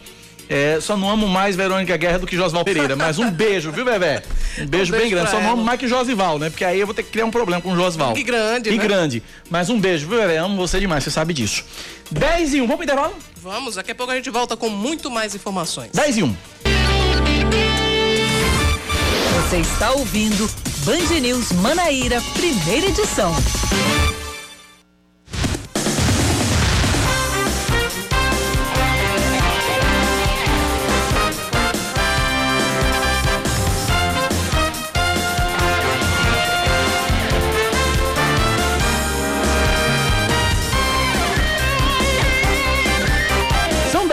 é, 0.48 0.78
só 0.80 0.96
não 0.96 1.10
amo 1.10 1.28
mais 1.28 1.56
Verônica 1.56 1.96
Guerra 1.96 2.18
do 2.18 2.26
que 2.26 2.36
Josval 2.36 2.64
Pereira. 2.64 2.94
Mas 2.96 3.18
um 3.18 3.30
beijo, 3.30 3.70
viu, 3.72 3.84
Bebé? 3.84 4.22
Um 4.58 4.66
beijo, 4.66 4.66
um 4.66 4.68
beijo 4.68 4.92
bem 4.92 5.10
grande. 5.10 5.30
Só 5.30 5.40
não 5.40 5.52
amo 5.52 5.64
mais 5.64 5.78
que 5.78 5.88
Josival, 5.88 6.38
né? 6.38 6.50
Porque 6.50 6.64
aí 6.64 6.78
eu 6.80 6.86
vou 6.86 6.94
ter 6.94 7.02
que 7.02 7.10
criar 7.10 7.24
um 7.26 7.30
problema 7.30 7.60
com 7.60 7.72
o 7.72 7.76
Josval. 7.76 8.14
Que 8.14 8.22
grande, 8.22 8.70
Que 8.70 8.76
né? 8.76 8.82
grande. 8.82 9.22
Mas 9.50 9.68
um 9.68 9.80
beijo, 9.80 10.06
viu, 10.08 10.18
Bebé? 10.20 10.36
Amo 10.38 10.56
você 10.56 10.78
demais, 10.78 11.02
você 11.04 11.10
sabe 11.10 11.34
disso. 11.34 11.64
10 12.10 12.54
e 12.54 12.60
1, 12.60 12.60
vamos 12.62 12.76
pro 12.76 12.84
intervalo? 12.84 13.14
Vamos, 13.42 13.74
daqui 13.74 13.90
a 13.90 13.94
pouco 13.94 14.12
a 14.12 14.16
gente 14.16 14.30
volta 14.30 14.56
com 14.56 14.68
muito 14.68 15.10
mais 15.10 15.34
informações. 15.34 15.90
10 15.92 16.16
e 16.18 16.22
1. 16.22 16.36
Você 19.48 19.58
está 19.58 19.92
ouvindo 19.92 20.48
Band 20.84 21.20
News 21.20 21.52
Manaíra, 21.52 22.20
primeira 22.34 22.86
edição. 22.86 23.34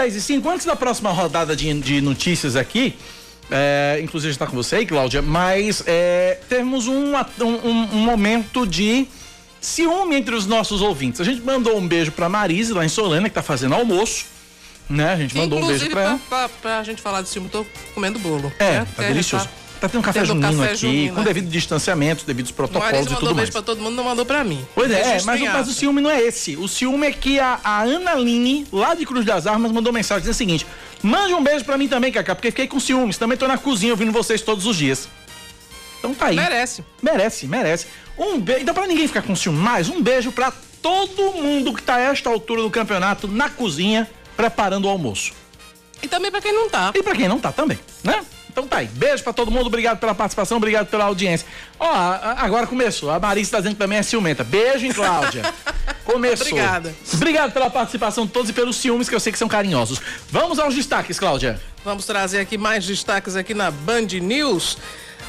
10 0.04 0.16
e 0.18 0.22
5. 0.22 0.50
Antes 0.50 0.66
da 0.66 0.76
próxima 0.76 1.12
rodada 1.12 1.56
de, 1.56 1.74
de 1.80 2.02
notícias 2.02 2.58
aqui, 2.58 2.96
é, 3.50 4.00
inclusive 4.04 4.32
está 4.32 4.46
com 4.46 4.56
você 4.56 4.78
aí, 4.78 4.86
Cláudia, 4.86 5.22
mas 5.22 5.82
é, 5.88 6.40
temos 6.50 6.88
um, 6.88 7.14
um, 7.16 7.70
um, 7.94 8.00
momento 8.00 8.68
de 8.68 9.08
ciúme 9.62 10.18
entre 10.18 10.36
os 10.36 10.46
nossos 10.46 10.82
ouvintes. 10.82 11.22
A 11.22 11.24
gente 11.24 11.42
mandou 11.42 11.78
um 11.78 11.88
beijo 11.88 12.12
para 12.12 12.28
Marise, 12.28 12.74
lá 12.74 12.84
em 12.84 12.90
Solana, 12.90 13.30
que 13.30 13.32
está 13.32 13.42
fazendo 13.42 13.76
almoço. 13.76 14.26
Né? 14.90 15.14
A 15.14 15.16
gente 15.16 15.38
mandou 15.38 15.60
Inclusive, 15.60 15.86
um 15.86 15.96
beijo 15.96 15.96
para 15.96 16.02
ela. 16.02 16.20
Pra, 16.28 16.50
pra, 16.50 16.58
pra 16.62 16.84
gente 16.84 17.02
falar 17.02 17.22
de 17.22 17.30
ciúme, 17.30 17.48
tô 17.48 17.66
comendo 17.94 18.20
bolo. 18.20 18.52
É, 18.60 18.80
né? 18.80 18.88
tá 18.98 19.04
delicioso. 19.04 19.46
Tá 19.46 19.52
tendo 19.90 20.04
café 20.04 20.20
Tendo 20.20 20.28
junino 20.28 20.58
café 20.58 20.72
aqui, 20.72 20.78
junino 20.78 21.16
com 21.16 21.24
devido 21.24 21.50
distanciamento, 21.50 22.26
devidos 22.26 22.52
protocolos 22.52 22.94
e 22.94 22.96
mandou 22.96 23.16
tudo 23.16 23.26
mais. 23.26 23.38
beijo 23.38 23.52
pra 23.52 23.62
todo 23.62 23.82
mundo, 23.82 23.96
não 23.96 24.04
mandou 24.04 24.26
pra 24.26 24.44
mim. 24.44 24.66
Pois 24.74 24.92
é, 24.92 25.18
é, 25.18 25.22
mas, 25.24 25.42
mas 25.42 25.68
o 25.68 25.74
ciúme 25.74 26.02
não 26.02 26.10
é 26.10 26.22
esse. 26.22 26.56
O 26.58 26.68
ciúme 26.68 27.08
é 27.08 27.12
que 27.12 27.40
a, 27.40 27.60
a 27.64 27.82
Ana 27.84 28.14
Line, 28.16 28.68
lá 28.72 28.94
de 28.96 29.06
Cruz 29.06 29.26
das 29.26 29.48
Armas, 29.48 29.72
mandou 29.72 29.92
mensagem 29.92 30.22
dizendo 30.22 30.34
o 30.34 30.38
seguinte: 30.38 30.68
mande 31.02 31.34
um 31.34 31.44
beijo 31.44 31.66
pra 31.66 31.78
mim 31.78 31.88
também, 31.88 32.12
Cacá, 32.12 32.36
porque 32.36 32.52
fiquei 32.52 32.68
com 32.68 32.80
ciúmes. 32.80 33.18
Também 33.18 33.38
tô 33.38 33.48
na 33.48 33.58
cozinha 33.58 33.94
ouvindo 33.94 34.12
vocês 34.12 34.42
todos 34.42 34.66
os 34.66 34.76
dias. 34.76 35.08
Então 36.00 36.14
tá 36.14 36.28
aí. 36.28 36.36
Merece. 36.36 36.84
Merece, 37.02 37.48
merece. 37.48 37.88
Um 38.18 38.40
beijo. 38.40 38.62
Então, 38.62 38.74
pra 38.74 38.86
ninguém 38.86 39.08
ficar 39.08 39.22
com 39.22 39.36
ciúme 39.36 39.58
mais, 39.58 39.90
um 39.90 40.02
beijo 40.02 40.32
pra 40.32 40.52
todo 40.82 41.32
mundo 41.34 41.74
que 41.74 41.82
tá 41.82 41.96
a 41.96 42.02
esta 42.02 42.30
altura 42.30 42.62
do 42.62 42.70
campeonato 42.70 43.28
na 43.28 43.50
cozinha, 43.50 44.10
preparando 44.36 44.86
o 44.86 44.90
almoço. 44.90 45.34
E 46.02 46.08
também 46.08 46.30
pra 46.30 46.42
quem 46.42 46.54
não 46.54 46.70
tá. 46.70 46.92
E 46.94 47.02
pra 47.02 47.16
quem 47.16 47.30
não 47.30 47.40
tá 47.40 47.54
também, 47.54 47.80
né? 48.04 48.22
Então 48.54 48.68
tá 48.68 48.78
aí. 48.78 48.88
Beijo 48.88 49.24
pra 49.24 49.34
todo 49.34 49.50
mundo, 49.50 49.66
obrigado 49.66 49.98
pela 49.98 50.14
participação, 50.14 50.58
obrigado 50.58 50.86
pela 50.86 51.06
audiência. 51.06 51.48
Ó, 51.80 51.92
agora 52.38 52.68
começou. 52.68 53.10
A 53.10 53.20
Marisa 53.20 53.52
tá 53.52 53.58
dizendo 53.58 53.74
que 53.74 53.80
também 53.80 53.98
é 53.98 54.04
ciumenta. 54.04 54.44
Beijo, 54.44 54.86
hein, 54.86 54.94
Cláudia? 54.94 55.42
Começou. 56.06 56.48
Obrigada. 56.48 56.94
Obrigado 57.14 57.52
pela 57.52 57.70
participação 57.70 58.26
de 58.28 58.32
todos 58.32 58.50
e 58.50 58.54
pelos 58.54 58.76
ciúmes 58.76 59.10
que 59.10 59.16
eu 59.16 59.20
sei 59.20 59.32
que 59.32 59.40
são 59.40 59.48
carinhosos. 59.48 60.00
Vamos 60.30 60.60
aos 60.60 60.76
destaques, 60.76 61.18
Cláudia. 61.18 61.60
Vamos 61.84 62.06
trazer 62.06 62.40
aqui 62.40 62.58
mais 62.58 62.86
destaques 62.86 63.36
aqui 63.36 63.54
na 63.54 63.72
Band 63.72 64.08
News. 64.22 64.78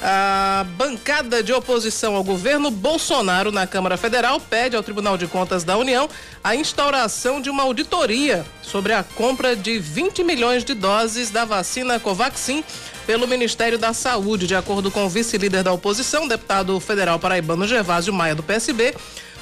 A 0.03 0.67
bancada 0.77 1.43
de 1.43 1.53
oposição 1.53 2.15
ao 2.15 2.23
governo 2.23 2.71
Bolsonaro 2.71 3.51
na 3.51 3.67
Câmara 3.67 3.97
Federal 3.97 4.41
pede 4.41 4.77
ao 4.77 4.83
Tribunal 4.83 5.17
de 5.17 5.27
Contas 5.27 5.65
da 5.65 5.77
União 5.77 6.09
a 6.43 6.55
instauração 6.55 7.41
de 7.41 7.49
uma 7.49 7.63
auditoria 7.63 8.45
sobre 8.63 8.93
a 8.93 9.03
compra 9.03 9.57
de 9.57 9.79
20 9.79 10.23
milhões 10.23 10.65
de 10.65 10.75
doses 10.75 11.31
da 11.31 11.45
vacina 11.45 11.99
Covaxin 11.99 12.63
pelo 13.07 13.27
Ministério 13.27 13.79
da 13.79 13.93
Saúde. 13.93 14.47
De 14.47 14.55
acordo 14.55 14.91
com 14.91 15.05
o 15.05 15.09
vice-líder 15.09 15.63
da 15.63 15.73
oposição, 15.73 16.29
deputado 16.29 16.79
federal 16.81 17.19
paraibano 17.19 17.67
Gervásio 17.67 18.13
Maia, 18.13 18.35
do 18.35 18.43
PSB, 18.43 18.95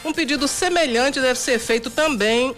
um 0.05 0.13
pedido 0.13 0.47
semelhante 0.47 1.21
deve 1.21 1.39
ser 1.39 1.59
feito 1.59 1.91
também 1.91 2.55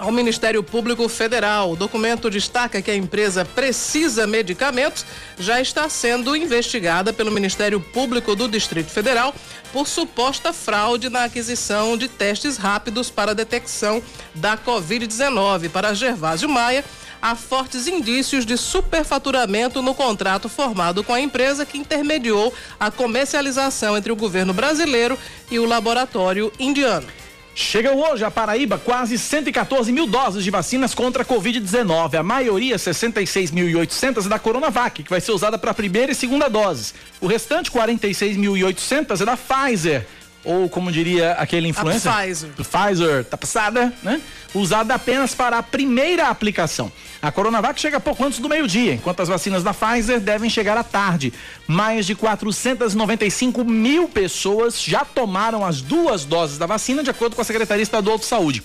ao 0.00 0.10
Ministério 0.10 0.62
Público 0.62 1.06
Federal. 1.08 1.72
O 1.72 1.76
documento 1.76 2.30
destaca 2.30 2.80
que 2.80 2.90
a 2.90 2.96
empresa 2.96 3.44
Precisa 3.44 4.26
Medicamentos 4.26 5.04
já 5.38 5.60
está 5.60 5.88
sendo 5.88 6.34
investigada 6.34 7.12
pelo 7.12 7.30
Ministério 7.30 7.78
Público 7.78 8.34
do 8.34 8.48
Distrito 8.48 8.90
Federal 8.90 9.34
por 9.72 9.86
suposta 9.86 10.52
fraude 10.52 11.08
na 11.10 11.24
aquisição 11.24 11.96
de 11.96 12.08
testes 12.08 12.56
rápidos 12.56 13.10
para 13.10 13.34
detecção 13.34 14.02
da 14.34 14.56
Covid-19. 14.56 15.68
Para 15.68 15.94
Gervásio 15.94 16.48
Maia, 16.48 16.82
há 17.20 17.36
fortes 17.36 17.86
indícios 17.86 18.46
de 18.46 18.56
superfaturamento 18.56 19.82
no 19.82 19.94
contrato 19.94 20.48
formado 20.48 21.04
com 21.04 21.12
a 21.12 21.20
empresa 21.20 21.66
que 21.66 21.78
intermediou 21.78 22.52
a 22.80 22.90
comercialização 22.90 23.96
entre 23.96 24.10
o 24.10 24.16
governo 24.16 24.54
brasileiro 24.54 25.18
e 25.50 25.58
o 25.58 25.66
laboratório 25.66 26.50
indiano. 26.58 27.06
Chegam 27.54 27.98
hoje 27.98 28.24
a 28.24 28.30
Paraíba 28.30 28.78
quase 28.78 29.18
114 29.18 29.90
mil 29.92 30.06
doses 30.06 30.44
de 30.44 30.50
vacinas 30.50 30.94
contra 30.94 31.22
a 31.22 31.26
Covid-19. 31.26 32.14
A 32.14 32.22
maioria, 32.22 32.76
66.800, 32.76 34.26
é 34.26 34.28
da 34.28 34.38
Coronavac, 34.38 35.02
que 35.02 35.10
vai 35.10 35.20
ser 35.20 35.32
usada 35.32 35.58
para 35.58 35.72
a 35.72 35.74
primeira 35.74 36.12
e 36.12 36.14
segunda 36.14 36.48
doses. 36.48 36.94
O 37.20 37.26
restante, 37.26 37.70
46.800, 37.70 39.20
é 39.20 39.24
da 39.24 39.36
Pfizer. 39.36 40.06
Ou, 40.44 40.68
como 40.68 40.90
diria 40.90 41.32
aquele 41.32 41.68
influencer. 41.68 42.10
Pfizer. 42.10 42.50
Pfizer, 42.56 43.24
tá 43.24 43.36
passada, 43.36 43.92
né? 44.02 44.20
Usada 44.54 44.94
apenas 44.94 45.34
para 45.34 45.58
a 45.58 45.62
primeira 45.62 46.28
aplicação. 46.28 46.90
A 47.20 47.30
Coronavac 47.30 47.78
chega 47.78 48.00
pouco 48.00 48.24
antes 48.24 48.38
do 48.38 48.48
meio-dia, 48.48 48.94
enquanto 48.94 49.20
as 49.20 49.28
vacinas 49.28 49.62
da 49.62 49.74
Pfizer 49.74 50.18
devem 50.18 50.48
chegar 50.48 50.78
à 50.78 50.82
tarde. 50.82 51.32
Mais 51.66 52.06
de 52.06 52.14
495 52.14 53.62
mil 53.64 54.08
pessoas 54.08 54.82
já 54.82 55.04
tomaram 55.04 55.64
as 55.64 55.82
duas 55.82 56.24
doses 56.24 56.56
da 56.56 56.64
vacina, 56.64 57.02
de 57.02 57.10
acordo 57.10 57.36
com 57.36 57.42
a 57.42 57.44
Secretaria 57.44 57.82
Estadual 57.82 58.16
de 58.16 58.24
Saúde. 58.24 58.62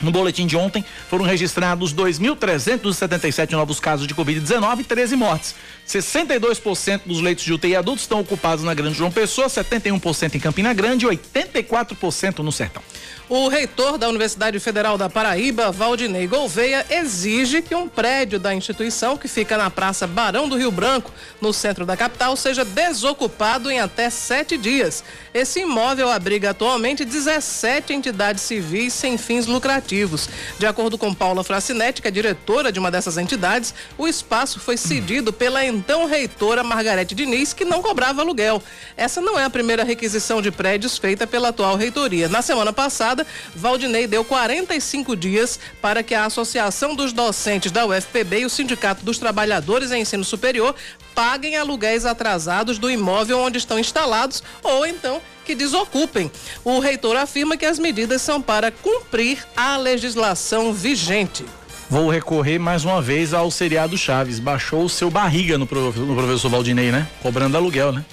No 0.00 0.10
boletim 0.10 0.46
de 0.46 0.56
ontem, 0.56 0.84
foram 1.08 1.24
registrados 1.24 1.94
2.377 1.94 3.52
novos 3.52 3.80
casos 3.80 4.06
de 4.06 4.14
Covid-19 4.14 4.80
e 4.80 4.84
13 4.84 5.16
mortes. 5.16 5.54
62% 5.86 7.02
dos 7.06 7.20
leitos 7.20 7.44
de 7.44 7.52
UTI 7.52 7.76
adultos 7.76 8.02
estão 8.02 8.20
ocupados 8.20 8.64
na 8.64 8.74
Grande 8.74 8.98
João 8.98 9.10
Pessoa, 9.10 9.46
71% 9.46 10.34
em 10.34 10.40
Campina 10.40 10.74
Grande 10.74 11.06
e 11.06 11.08
84% 11.08 12.38
no 12.40 12.50
Sertão. 12.50 12.82
O 13.28 13.48
reitor 13.48 13.98
da 13.98 14.08
Universidade 14.08 14.60
Federal 14.60 14.96
da 14.96 15.10
Paraíba, 15.10 15.72
Valdinei 15.72 16.28
Gouveia, 16.28 16.86
exige 16.88 17.60
que 17.60 17.74
um 17.74 17.88
prédio 17.88 18.38
da 18.38 18.54
instituição, 18.54 19.16
que 19.16 19.26
fica 19.26 19.58
na 19.58 19.68
Praça 19.68 20.06
Barão 20.06 20.48
do 20.48 20.56
Rio 20.56 20.70
Branco, 20.70 21.10
no 21.40 21.52
centro 21.52 21.84
da 21.84 21.96
capital, 21.96 22.36
seja 22.36 22.64
desocupado 22.64 23.68
em 23.68 23.80
até 23.80 24.10
sete 24.10 24.56
dias. 24.56 25.02
Esse 25.34 25.58
imóvel 25.60 26.08
abriga 26.08 26.50
atualmente 26.50 27.04
17 27.04 27.92
entidades 27.92 28.42
civis 28.42 28.92
sem 28.92 29.18
fins 29.18 29.46
lucrativos. 29.46 30.28
De 30.56 30.66
acordo 30.66 30.96
com 30.96 31.12
Paula 31.12 31.42
Fracinetti, 31.42 32.00
que 32.00 32.06
é 32.06 32.12
diretora 32.12 32.70
de 32.70 32.78
uma 32.78 32.92
dessas 32.92 33.18
entidades, 33.18 33.74
o 33.98 34.06
espaço 34.06 34.60
foi 34.60 34.76
cedido 34.76 35.32
pela 35.32 35.64
então 35.76 36.06
reitora 36.06 36.64
Margarete 36.64 37.14
Diniz, 37.14 37.52
que 37.52 37.64
não 37.64 37.82
cobrava 37.82 38.22
aluguel. 38.22 38.62
Essa 38.96 39.20
não 39.20 39.38
é 39.38 39.44
a 39.44 39.50
primeira 39.50 39.84
requisição 39.84 40.40
de 40.40 40.50
prédios 40.50 40.96
feita 40.96 41.26
pela 41.26 41.48
atual 41.48 41.76
reitoria. 41.76 42.28
Na 42.28 42.40
semana 42.40 42.72
passada, 42.72 43.26
Valdinei 43.54 44.06
deu 44.06 44.24
45 44.24 45.14
dias 45.14 45.60
para 45.80 46.02
que 46.02 46.14
a 46.14 46.24
Associação 46.24 46.94
dos 46.94 47.12
Docentes 47.12 47.70
da 47.70 47.84
UFPB 47.86 48.40
e 48.40 48.44
o 48.46 48.50
Sindicato 48.50 49.04
dos 49.04 49.18
Trabalhadores 49.18 49.92
em 49.92 50.00
Ensino 50.00 50.24
Superior 50.24 50.74
paguem 51.14 51.56
aluguéis 51.56 52.06
atrasados 52.06 52.78
do 52.78 52.90
imóvel 52.90 53.38
onde 53.38 53.58
estão 53.58 53.78
instalados 53.78 54.42
ou 54.62 54.86
então 54.86 55.20
que 55.44 55.54
desocupem. 55.54 56.30
O 56.64 56.78
reitor 56.78 57.16
afirma 57.16 57.56
que 57.56 57.66
as 57.66 57.78
medidas 57.78 58.22
são 58.22 58.40
para 58.40 58.70
cumprir 58.70 59.46
a 59.56 59.76
legislação 59.76 60.72
vigente. 60.72 61.44
Vou 61.88 62.10
recorrer 62.10 62.58
mais 62.58 62.84
uma 62.84 63.00
vez 63.00 63.32
ao 63.32 63.50
seriado 63.50 63.96
Chaves. 63.96 64.38
Baixou 64.40 64.84
o 64.84 64.88
seu 64.88 65.08
barriga 65.10 65.56
no, 65.56 65.66
no 65.66 66.14
professor 66.16 66.48
Valdinei, 66.48 66.90
né? 66.90 67.06
Cobrando 67.22 67.56
aluguel, 67.56 67.92
né? 67.92 68.04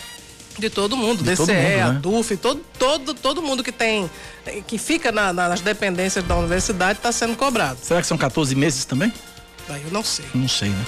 De 0.59 0.69
todo 0.69 0.95
mundo, 0.95 1.23
De 1.23 1.31
DCE, 1.31 1.37
todo 1.37 1.47
mundo, 1.55 1.93
né? 1.93 1.99
DUF, 1.99 2.37
todo, 2.37 2.61
todo, 2.77 3.13
todo 3.15 3.41
mundo 3.41 3.63
que 3.63 3.71
tem, 3.71 4.07
que 4.67 4.77
fica 4.77 5.11
na- 5.11 5.33
na- 5.33 5.49
nas 5.49 5.61
dependências 5.61 6.23
da 6.23 6.35
universidade 6.35 6.99
está 6.99 7.11
sendo 7.11 7.35
cobrado. 7.35 7.79
Será 7.81 7.99
que 7.99 8.05
são 8.05 8.17
14 8.17 8.53
meses 8.53 8.85
também? 8.85 9.11
Eu 9.67 9.91
não 9.91 10.03
sei. 10.03 10.25
Não 10.35 10.47
sei, 10.47 10.69
né? 10.69 10.85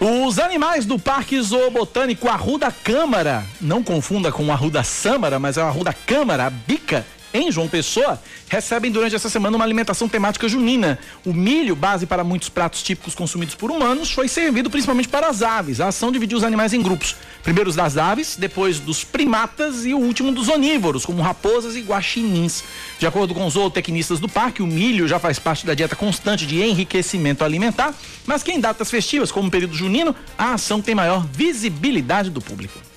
Os 0.00 0.38
animais 0.38 0.84
do 0.86 0.96
Parque 0.98 1.40
Zoobotânico 1.42 2.28
Arruda 2.28 2.70
Câmara, 2.70 3.42
não 3.60 3.82
confunda 3.82 4.30
com 4.30 4.52
Arruda 4.52 4.84
Sâmara, 4.84 5.40
mas 5.40 5.56
é 5.56 5.62
o 5.64 5.66
Arruda 5.66 5.92
Câmara, 5.92 6.46
a 6.46 6.50
bica, 6.50 7.04
em 7.34 7.50
João 7.50 7.66
Pessoa, 7.66 8.22
recebem 8.48 8.92
durante 8.92 9.16
essa 9.16 9.28
semana 9.28 9.56
uma 9.56 9.64
alimentação 9.64 10.08
temática 10.08 10.48
junina. 10.48 11.00
O 11.26 11.34
milho, 11.34 11.74
base 11.74 12.06
para 12.06 12.22
muitos 12.22 12.48
pratos 12.48 12.80
típicos 12.80 13.12
consumidos 13.12 13.56
por 13.56 13.72
humanos, 13.72 14.12
foi 14.12 14.28
servido 14.28 14.70
principalmente 14.70 15.08
para 15.08 15.26
as 15.26 15.42
aves. 15.42 15.80
A 15.80 15.88
ação 15.88 16.12
dividiu 16.12 16.38
os 16.38 16.44
animais 16.44 16.72
em 16.72 16.80
grupos. 16.80 17.16
Primeiro 17.42 17.68
os 17.68 17.74
das 17.74 17.96
aves, 17.96 18.36
depois 18.36 18.78
dos 18.78 19.02
primatas 19.02 19.84
e 19.84 19.92
o 19.92 19.98
último 19.98 20.30
dos 20.30 20.48
onívoros, 20.48 21.04
como 21.04 21.20
raposas 21.20 21.74
e 21.74 21.80
guaxinins. 21.80 22.62
De 23.00 23.06
acordo 23.06 23.34
com 23.34 23.44
os 23.44 23.54
zootecnistas 23.54 24.20
do 24.20 24.28
parque, 24.28 24.62
o 24.62 24.66
milho 24.66 25.08
já 25.08 25.18
faz 25.18 25.36
parte 25.40 25.66
da 25.66 25.74
dieta 25.74 25.96
constante 25.96 26.46
de 26.46 26.62
enriquecimento 26.62 27.44
alimentar, 27.44 27.92
mas 28.24 28.44
que 28.44 28.52
em 28.52 28.60
datas 28.60 28.88
festivas, 28.88 29.32
como 29.32 29.48
o 29.48 29.50
período 29.50 29.74
junino, 29.74 30.14
a 30.38 30.54
ação 30.54 30.80
tem 30.80 30.94
maior 30.94 31.26
visibilidade 31.26 32.30
do 32.30 32.40
público. 32.40 32.93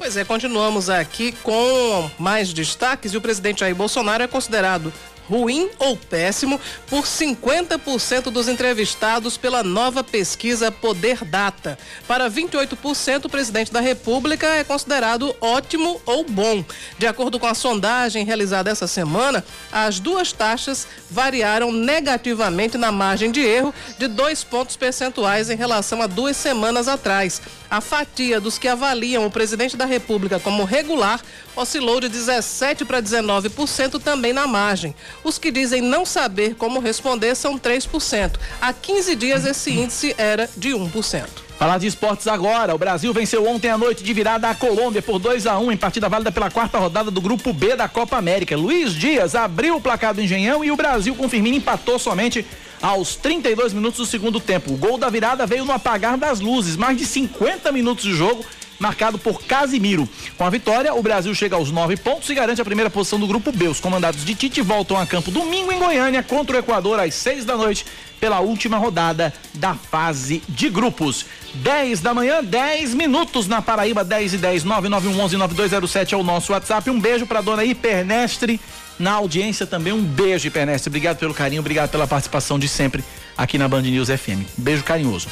Pois 0.00 0.16
é, 0.16 0.24
continuamos 0.24 0.88
aqui 0.88 1.30
com 1.42 2.10
mais 2.18 2.54
destaques 2.54 3.12
e 3.12 3.18
o 3.18 3.20
presidente 3.20 3.60
Jair 3.60 3.74
Bolsonaro 3.74 4.22
é 4.22 4.26
considerado 4.26 4.90
ruim 5.30 5.70
ou 5.78 5.96
péssimo 5.96 6.60
por 6.88 7.04
50% 7.04 8.30
dos 8.30 8.48
entrevistados 8.48 9.36
pela 9.36 9.62
nova 9.62 10.02
pesquisa 10.02 10.72
Poder 10.72 11.24
Data. 11.24 11.78
Para 12.08 12.28
28%, 12.28 13.26
o 13.26 13.28
presidente 13.28 13.72
da 13.72 13.80
República 13.80 14.48
é 14.48 14.64
considerado 14.64 15.34
ótimo 15.40 16.00
ou 16.04 16.24
bom. 16.24 16.64
De 16.98 17.06
acordo 17.06 17.38
com 17.38 17.46
a 17.46 17.54
sondagem 17.54 18.24
realizada 18.24 18.70
essa 18.70 18.88
semana, 18.88 19.44
as 19.70 20.00
duas 20.00 20.32
taxas 20.32 20.88
variaram 21.08 21.70
negativamente 21.70 22.76
na 22.76 22.90
margem 22.90 23.30
de 23.30 23.40
erro 23.40 23.72
de 23.98 24.08
dois 24.08 24.42
pontos 24.42 24.76
percentuais 24.76 25.48
em 25.48 25.56
relação 25.56 26.02
a 26.02 26.08
duas 26.08 26.36
semanas 26.36 26.88
atrás. 26.88 27.40
A 27.70 27.80
fatia 27.80 28.40
dos 28.40 28.58
que 28.58 28.66
avaliam 28.66 29.24
o 29.24 29.30
presidente 29.30 29.76
da 29.76 29.84
República 29.84 30.40
como 30.40 30.64
regular 30.64 31.20
oscilou 31.54 32.00
de 32.00 32.08
17% 32.10 32.84
para 32.84 33.00
19% 33.00 34.02
também 34.02 34.32
na 34.32 34.46
margem. 34.46 34.94
Os 35.22 35.38
que 35.38 35.50
dizem 35.50 35.80
não 35.80 36.06
saber 36.06 36.54
como 36.54 36.80
responder 36.80 37.34
são 37.34 37.58
3%. 37.58 38.32
Há 38.60 38.72
15 38.72 39.14
dias 39.16 39.44
esse 39.44 39.70
índice 39.70 40.14
era 40.16 40.48
de 40.56 40.70
1%. 40.70 41.24
Falar 41.60 41.76
de 41.76 41.86
esportes 41.86 42.26
agora. 42.26 42.74
O 42.74 42.78
Brasil 42.78 43.12
venceu 43.12 43.46
ontem 43.46 43.68
à 43.68 43.76
noite 43.76 44.02
de 44.02 44.14
virada 44.14 44.48
a 44.48 44.54
Colômbia 44.54 45.02
por 45.02 45.18
2 45.18 45.46
a 45.46 45.58
1 45.58 45.72
em 45.72 45.76
partida 45.76 46.08
válida 46.08 46.32
pela 46.32 46.50
quarta 46.50 46.78
rodada 46.78 47.10
do 47.10 47.20
Grupo 47.20 47.52
B 47.52 47.76
da 47.76 47.86
Copa 47.86 48.16
América. 48.16 48.56
Luiz 48.56 48.94
Dias 48.94 49.34
abriu 49.34 49.76
o 49.76 49.80
placar 49.80 50.14
do 50.14 50.22
Engenhão 50.22 50.64
e 50.64 50.70
o 50.70 50.76
Brasil 50.76 51.14
com 51.14 51.28
Firmino 51.28 51.58
empatou 51.58 51.98
somente 51.98 52.46
aos 52.80 53.14
32 53.16 53.74
minutos 53.74 53.98
do 53.98 54.06
segundo 54.06 54.40
tempo. 54.40 54.72
O 54.72 54.76
gol 54.78 54.96
da 54.96 55.10
virada 55.10 55.46
veio 55.46 55.66
no 55.66 55.72
apagar 55.72 56.16
das 56.16 56.40
luzes. 56.40 56.76
Mais 56.76 56.96
de 56.96 57.04
50 57.04 57.70
minutos 57.72 58.04
de 58.04 58.14
jogo 58.14 58.42
marcado 58.80 59.18
por 59.18 59.42
Casimiro. 59.42 60.08
Com 60.36 60.44
a 60.44 60.50
vitória, 60.50 60.92
o 60.94 61.02
Brasil 61.02 61.32
chega 61.34 61.54
aos 61.54 61.70
nove 61.70 61.96
pontos 61.96 62.28
e 62.30 62.34
garante 62.34 62.60
a 62.60 62.64
primeira 62.64 62.90
posição 62.90 63.20
do 63.20 63.26
grupo 63.26 63.52
B. 63.52 63.68
Os 63.68 63.78
comandados 63.78 64.24
de 64.24 64.34
Tite 64.34 64.62
voltam 64.62 64.96
a 64.96 65.06
campo 65.06 65.30
domingo 65.30 65.70
em 65.70 65.78
Goiânia 65.78 66.22
contra 66.22 66.56
o 66.56 66.58
Equador 66.58 66.98
às 66.98 67.14
seis 67.14 67.44
da 67.44 67.56
noite 67.56 67.84
pela 68.18 68.40
última 68.40 68.78
rodada 68.78 69.32
da 69.54 69.74
fase 69.74 70.42
de 70.48 70.68
grupos. 70.68 71.26
10 71.54 72.00
da 72.00 72.14
manhã, 72.14 72.42
10 72.42 72.94
minutos 72.94 73.46
na 73.46 73.60
Paraíba, 73.62 74.04
10 74.04 74.34
e 74.34 74.38
10, 74.38 74.64
9911 74.64 75.36
9207 75.36 76.14
é 76.14 76.16
o 76.16 76.22
nosso 76.22 76.52
WhatsApp. 76.52 76.88
Um 76.90 77.00
beijo 77.00 77.26
pra 77.26 77.40
dona 77.40 77.64
Hipernestre 77.64 78.60
na 78.98 79.12
audiência 79.12 79.66
também. 79.66 79.92
Um 79.92 80.02
beijo, 80.02 80.46
Hipernestre. 80.46 80.88
Obrigado 80.88 81.18
pelo 81.18 81.34
carinho, 81.34 81.60
obrigado 81.60 81.90
pela 81.90 82.06
participação 82.06 82.58
de 82.58 82.68
sempre 82.68 83.04
aqui 83.36 83.58
na 83.58 83.68
Band 83.68 83.82
News 83.82 84.08
FM. 84.08 84.44
Beijo 84.56 84.84
carinhoso. 84.84 85.28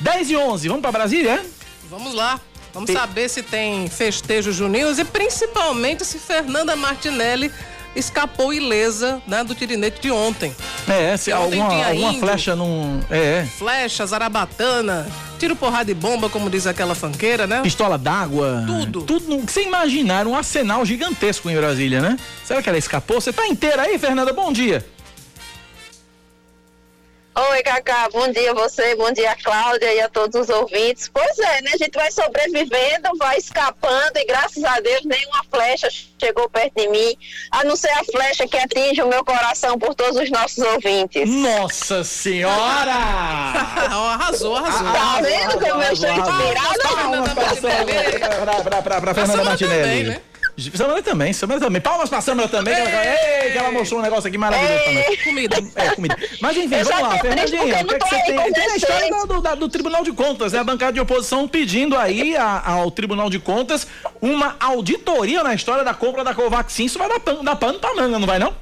10 0.00 0.30
e 0.30 0.36
11, 0.36 0.68
vamos 0.68 0.82
pra 0.82 0.92
Brasília? 0.92 1.30
é? 1.32 1.44
Vamos 1.88 2.14
lá. 2.14 2.40
Vamos 2.76 2.90
saber 2.92 3.26
se 3.30 3.42
tem 3.42 3.88
festejo 3.88 4.52
juninos 4.52 4.98
e 4.98 5.04
principalmente 5.04 6.04
se 6.04 6.18
Fernanda 6.18 6.76
Martinelli 6.76 7.50
escapou 7.94 8.52
ilesa 8.52 9.22
né, 9.26 9.42
do 9.42 9.54
tirinete 9.54 9.98
de 9.98 10.10
ontem. 10.10 10.54
É, 10.86 11.16
se 11.16 11.32
Ontem 11.32 11.58
alguma, 11.58 11.86
alguma 11.86 12.08
índio. 12.10 12.20
flecha 12.20 12.54
não. 12.54 13.00
É, 13.10 13.38
é. 13.38 13.46
Flecha, 13.46 14.04
zarabatana, 14.04 15.08
tiro 15.38 15.56
porrada 15.56 15.90
e 15.90 15.94
bomba, 15.94 16.28
como 16.28 16.50
diz 16.50 16.66
aquela 16.66 16.94
fanqueira, 16.94 17.46
né? 17.46 17.62
Pistola 17.62 17.96
d'água. 17.96 18.62
Tudo. 18.66 19.02
Tudo 19.04 19.46
que 19.46 19.50
você 19.50 19.62
imaginar, 19.62 20.26
um 20.26 20.36
arsenal 20.36 20.84
gigantesco 20.84 21.48
em 21.48 21.56
Brasília, 21.56 22.02
né? 22.02 22.18
Será 22.44 22.62
que 22.62 22.68
ela 22.68 22.76
escapou? 22.76 23.18
Você 23.22 23.32
tá 23.32 23.46
inteira 23.46 23.84
aí, 23.84 23.98
Fernanda? 23.98 24.34
Bom 24.34 24.52
dia. 24.52 24.84
Oi, 27.38 27.62
Cacá, 27.62 28.08
bom 28.10 28.32
dia 28.32 28.52
a 28.52 28.54
você, 28.54 28.94
bom 28.94 29.12
dia 29.12 29.32
a 29.32 29.36
Cláudia 29.36 29.92
e 29.92 30.00
a 30.00 30.08
todos 30.08 30.40
os 30.40 30.48
ouvintes. 30.48 31.10
Pois 31.12 31.38
é, 31.38 31.60
né? 31.60 31.72
A 31.74 31.76
gente 31.76 31.94
vai 31.94 32.10
sobrevivendo, 32.10 33.10
vai 33.18 33.36
escapando 33.36 34.16
e 34.16 34.24
graças 34.24 34.64
a 34.64 34.80
Deus 34.80 35.04
nenhuma 35.04 35.44
flecha 35.50 35.86
chegou 36.18 36.48
perto 36.48 36.72
de 36.76 36.88
mim, 36.88 37.14
a 37.50 37.62
não 37.62 37.76
ser 37.76 37.90
a 37.90 38.02
flecha 38.04 38.48
que 38.48 38.56
atinge 38.56 39.02
o 39.02 39.08
meu 39.08 39.22
coração 39.22 39.78
por 39.78 39.94
todos 39.94 40.16
os 40.16 40.30
nossos 40.30 40.64
ouvintes. 40.64 41.28
Nossa 41.28 42.02
Senhora! 42.02 42.94
Arrasou, 44.16 44.56
arrasou. 44.56 44.92
Tá 44.92 45.20
vendo 45.20 45.60
como 45.60 45.82
eu 45.82 45.92
estou 45.92 46.10
inspirada? 46.10 47.40
Pra 49.00 49.14
Fernanda 49.14 49.44
Martinelli. 49.44 50.22
Samara 50.74 51.02
também, 51.02 51.32
Samara 51.32 51.60
também. 51.60 51.80
Palmas 51.82 52.08
pra 52.08 52.20
Samara 52.20 52.48
também, 52.48 52.74
que 52.74 52.80
ela, 52.80 53.04
Ei, 53.44 53.52
que 53.52 53.58
ela 53.58 53.70
mostrou 53.70 54.00
um 54.00 54.02
negócio 54.02 54.26
aqui 54.28 54.38
maravilhoso 54.38 54.84
também. 54.84 55.16
Comida. 55.24 55.56
É, 55.74 55.90
comida. 55.90 56.16
Mas 56.40 56.56
enfim, 56.56 56.82
vamos 56.82 57.00
lá, 57.02 57.18
Fernandinha, 57.18 57.62
o 57.62 57.66
que, 57.66 57.94
é 57.94 57.98
que 57.98 58.08
você 58.08 58.22
tem? 58.22 58.52
Tem 58.52 58.70
a 58.70 58.76
história 58.76 59.10
do, 59.26 59.40
do- 59.42 59.56
do 59.56 59.68
Tribunal 59.68 60.02
de 60.02 60.12
Contas, 60.12 60.52
né? 60.52 60.58
A 60.60 60.64
bancada 60.64 60.92
de 60.92 61.00
oposição 61.00 61.46
pedindo 61.46 61.96
aí 61.96 62.36
a- 62.36 62.62
ao 62.64 62.90
Tribunal 62.90 63.28
de 63.28 63.38
Contas 63.38 63.86
uma 64.20 64.56
auditoria 64.58 65.42
na 65.42 65.52
história 65.54 65.84
da 65.84 65.92
compra 65.94 66.24
da 66.24 66.34
Covaxin. 66.34 66.84
Isso 66.86 66.98
vai 66.98 67.08
dar 67.08 67.20
pano, 67.20 67.42
dar 67.42 67.56
pano 67.56 67.78
pra 67.78 67.94
manga, 67.94 68.18
não 68.18 68.26
vai 68.26 68.38
não? 68.38 68.54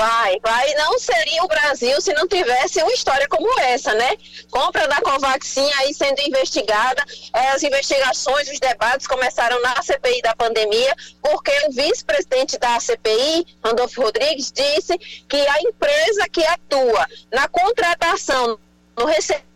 Vai, 0.00 0.40
vai. 0.42 0.74
Não 0.76 0.98
seria 0.98 1.44
o 1.44 1.46
Brasil 1.48 2.00
se 2.00 2.14
não 2.14 2.26
tivesse 2.26 2.82
uma 2.82 2.90
história 2.90 3.28
como 3.28 3.46
essa, 3.60 3.92
né? 3.92 4.16
Compra 4.50 4.88
da 4.88 4.96
Covaxin 4.96 5.70
aí 5.74 5.92
sendo 5.92 6.18
investigada. 6.22 7.04
Eh, 7.34 7.48
As 7.50 7.62
investigações, 7.62 8.48
os 8.48 8.58
debates 8.58 9.06
começaram 9.06 9.60
na 9.60 9.82
CPI 9.82 10.22
da 10.22 10.34
pandemia, 10.34 10.96
porque 11.20 11.52
o 11.66 11.72
vice-presidente 11.72 12.58
da 12.58 12.80
CPI, 12.80 13.58
Randolfo 13.62 14.00
Rodrigues, 14.00 14.50
disse 14.50 14.96
que 15.28 15.36
a 15.36 15.60
empresa 15.60 16.26
que 16.32 16.46
atua 16.46 17.06
na 17.30 17.46
contratação, 17.46 18.58
no 18.96 19.04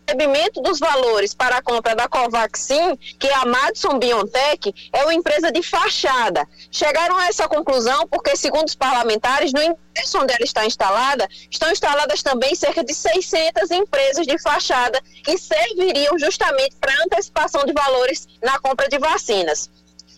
recebimento 0.07 0.61
dos 0.61 0.79
valores 0.79 1.33
para 1.33 1.57
a 1.57 1.61
compra 1.61 1.95
da 1.95 2.07
Covaxin, 2.07 2.95
que 3.19 3.27
é 3.27 3.33
a 3.33 3.45
Madison 3.45 3.97
Biontech, 3.97 4.73
é 4.93 5.03
uma 5.03 5.13
empresa 5.13 5.51
de 5.51 5.63
fachada. 5.63 6.47
Chegaram 6.71 7.17
a 7.17 7.27
essa 7.27 7.47
conclusão 7.47 8.07
porque, 8.07 8.35
segundo 8.35 8.67
os 8.67 8.75
parlamentares, 8.75 9.51
no 9.51 9.61
endereço 9.61 10.19
onde 10.19 10.33
ela 10.33 10.43
está 10.43 10.65
instalada, 10.65 11.27
estão 11.49 11.71
instaladas 11.71 12.21
também 12.21 12.53
cerca 12.55 12.83
de 12.83 12.93
600 12.93 13.71
empresas 13.71 14.27
de 14.27 14.37
fachada 14.39 15.01
que 15.23 15.37
serviriam 15.37 16.17
justamente 16.19 16.75
para 16.79 16.93
antecipação 17.03 17.65
de 17.65 17.73
valores 17.73 18.27
na 18.43 18.59
compra 18.59 18.87
de 18.87 18.99
vacinas. 18.99 19.69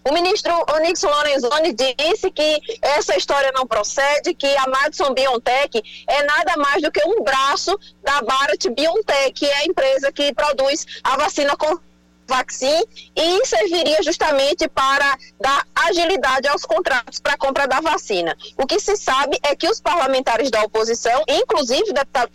O 0.08 0.14
ministro 0.14 0.54
Onyx 0.74 1.04
Lorenzoni 1.04 1.74
disse 1.74 2.32
que 2.32 2.62
essa 2.82 3.18
história 3.18 3.52
não 3.54 3.68
procede, 3.68 4.34
que 4.34 4.48
a 4.56 4.66
Madison 4.70 5.14
Biontech 5.14 5.84
é 6.08 6.24
nada 6.24 6.56
mais 6.56 6.82
do 6.82 6.90
que 6.90 7.06
um 7.06 7.22
braço 7.22 7.78
da 8.02 8.22
Bharat 8.22 8.70
Biotech, 8.70 9.34
que 9.34 9.46
é 9.46 9.58
a 9.58 9.66
empresa 9.66 10.10
que 10.10 10.34
produz 10.34 10.86
a 11.04 11.18
vacina 11.18 11.58
com 11.58 11.78
Vaccine 12.26 12.86
e 13.16 13.46
serviria 13.46 14.02
justamente 14.02 14.68
para 14.70 15.18
dar 15.40 15.66
agilidade 15.76 16.48
aos 16.48 16.64
contratos 16.64 17.20
para 17.20 17.34
a 17.34 17.38
compra 17.38 17.68
da 17.68 17.82
vacina. 17.82 18.36
O 18.58 18.66
que 18.66 18.80
se 18.80 18.96
sabe 18.96 19.38
é 19.44 19.56
que 19.58 19.68
os 19.70 19.82
parlamentares 19.82 20.50
da 20.50 20.62
oposição, 20.64 21.24
inclusive 21.28 21.90
o 21.90 21.94
deputado 21.94 22.32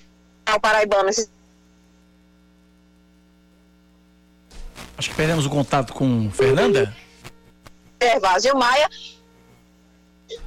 paraibano 0.60 1.08
Acho 4.98 5.10
que 5.10 5.16
perdemos 5.16 5.46
o 5.46 5.50
contato 5.50 5.92
com 5.94 6.30
Fernanda. 6.30 6.94
Gervásio 8.02 8.56
Maia, 8.56 8.88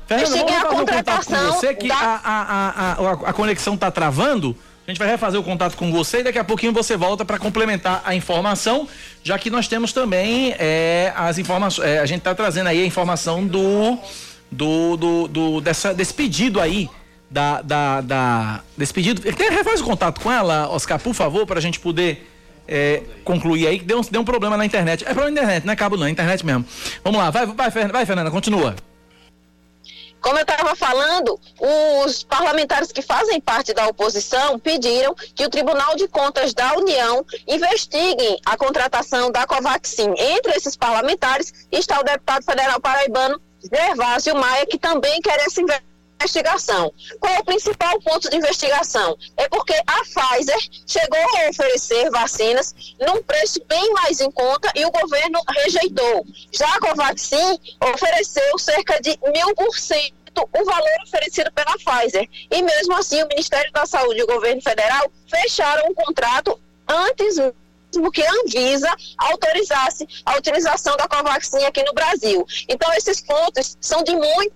Fernanda, 0.08 0.30
vamos 0.30 0.39
Cheguei 0.39 0.56
à 0.56 0.62
fazer 0.62 0.76
o 0.76 0.86
contato 0.86 1.26
com 1.26 1.34
contratação 1.36 1.53
você 1.53 1.74
que 1.76 1.88
da- 1.88 1.95
a, 1.95 2.22
a, 2.24 2.91
a, 2.91 3.12
a, 3.30 3.34
conexão 3.34 3.78
tá 3.78 3.89
travando. 3.91 4.56
A 4.88 4.91
gente 4.91 4.99
vai 4.99 5.08
refazer 5.08 5.39
o 5.39 5.43
contato 5.43 5.76
com 5.76 5.91
você 5.91 6.20
e 6.20 6.24
daqui 6.24 6.38
a 6.38 6.43
pouquinho 6.43 6.72
você 6.72 6.95
volta 6.95 7.26
para 7.26 7.39
complementar 7.39 8.03
a 8.06 8.14
informação, 8.14 8.88
já 9.24 9.38
que 9.39 9.49
nós 9.49 9.68
temos 9.68 9.91
também 9.91 10.53
é, 10.60 11.12
as 11.16 11.39
informações. 11.39 11.88
é, 11.89 11.99
a 11.99 12.06
gente 12.06 12.22
tá 12.22 12.36
trazendo 12.36 12.68
aí 12.68 12.84
a 12.84 12.86
informação 12.86 13.45
do, 13.47 13.97
do, 14.51 14.95
do, 14.97 15.28
do- 15.28 15.62
dessa, 15.62 15.91
desse 15.93 16.14
pedido 16.14 16.60
aí. 16.62 16.89
Da, 17.30 17.62
da, 17.64 18.01
da- 18.01 18.62
desse 18.78 18.93
pedido. 18.93 19.22
Refaz 19.24 19.82
o 19.82 19.84
contato 19.84 20.22
com 20.22 20.32
ela, 20.32 20.70
Oscar, 20.70 20.99
por 20.99 21.14
favor, 21.16 21.45
para 21.47 21.58
a 21.58 21.62
gente 21.62 21.80
poder 21.80 22.32
é, 22.68 23.03
concluir 23.24 23.68
aí, 23.68 23.80
que 23.80 23.86
deu, 23.86 23.99
um- 23.99 24.01
deu 24.01 24.22
um 24.22 24.26
problema 24.26 24.57
na 24.57 24.66
internet. 24.66 25.03
É 25.07 25.13
pra 25.13 25.30
internet, 25.30 25.66
não 25.66 25.74
é 25.74 25.76
cabo 25.76 25.97
não, 25.97 26.05
é 26.07 26.09
internet 26.09 26.45
mesmo. 26.45 26.66
Vamos 27.03 27.20
lá, 27.20 27.30
vai, 27.30 27.45
vai, 27.45 27.70
vai 27.70 28.05
Fernanda, 28.05 28.32
continua. 28.32 28.76
Como 30.22 30.39
eu 30.39 30.41
estava 30.41 30.76
falando, 30.76 31.39
os 32.03 32.24
parlamentares 32.24 32.91
que 32.91 33.03
fazem 33.03 33.39
parte 33.39 33.76
da 33.76 33.86
oposição 33.88 34.57
pediram 34.57 35.13
que 35.36 35.45
o 35.45 35.49
Tribunal 35.51 35.95
de 35.95 36.07
Contas 36.07 36.51
da 36.51 36.74
União 36.74 37.24
investiguem 37.47 38.39
a 38.43 38.57
contratação 38.57 39.32
da 39.32 39.45
Covaxin. 39.45 40.16
Entre 40.18 40.51
esses 40.53 40.76
parlamentares 40.76 41.53
está 41.72 41.99
o 41.99 42.03
deputado 42.03 42.43
federal 42.43 42.80
paraibano 42.80 43.39
Gervásio 43.72 44.36
Maia, 44.36 44.66
que 44.66 44.80
também 44.80 45.22
quer 45.22 45.39
essa 45.41 45.61
investigação. 45.61 45.95
Qual 47.20 47.34
é 47.34 47.39
o 47.39 47.45
principal 47.45 47.99
ponto 48.01 48.30
de 48.30 48.38
investigação? 48.38 49.18
É 49.38 49.47
porque 49.47 49.74
a 49.74 50.03
Pfizer 50.03 50.57
chegou 50.88 51.20
a 51.20 51.49
oferecer 51.49 52.09
vacinas 52.09 52.74
num 52.99 53.22
preço 53.22 53.59
bem 53.68 53.93
mais 53.93 54.20
em 54.20 54.32
conta 54.32 54.72
e 54.76 54.86
o 54.86 54.91
governo 54.91 55.39
rejeitou. 55.49 56.26
Já 56.51 56.68
a 56.76 56.80
Covaxin 56.80 57.59
ofereceu 57.93 58.57
cerca 58.57 58.99
de 59.01 59.18
mil 59.34 59.53
por 59.55 59.78
cento 59.78 60.13
o 60.36 60.66
valor 60.66 61.03
oferecido 61.03 61.51
pela 61.53 61.78
Pfizer. 61.78 62.28
E 62.51 62.61
mesmo 62.61 62.93
assim, 62.95 63.24
o 63.24 63.28
Ministério 63.28 63.72
da 63.72 63.86
Saúde 63.86 64.20
e 64.20 64.24
o 64.24 64.28
governo 64.28 64.61
federal 64.61 65.09
fecharam 65.30 65.89
o 65.89 65.95
contrato 65.95 66.59
antes 66.88 67.38
mesmo 67.95 68.11
que 68.11 68.24
a 68.26 68.32
Anvisa 68.32 68.93
autorizasse 69.18 70.07
a 70.26 70.38
utilização 70.38 70.97
da 70.97 71.07
Covaxin 71.07 71.63
aqui 71.63 71.84
no 71.84 71.93
Brasil. 71.93 72.45
Então, 72.68 72.91
esses 72.93 73.22
pontos 73.22 73.78
são 73.80 74.03
de 74.03 74.13
muito 74.13 74.53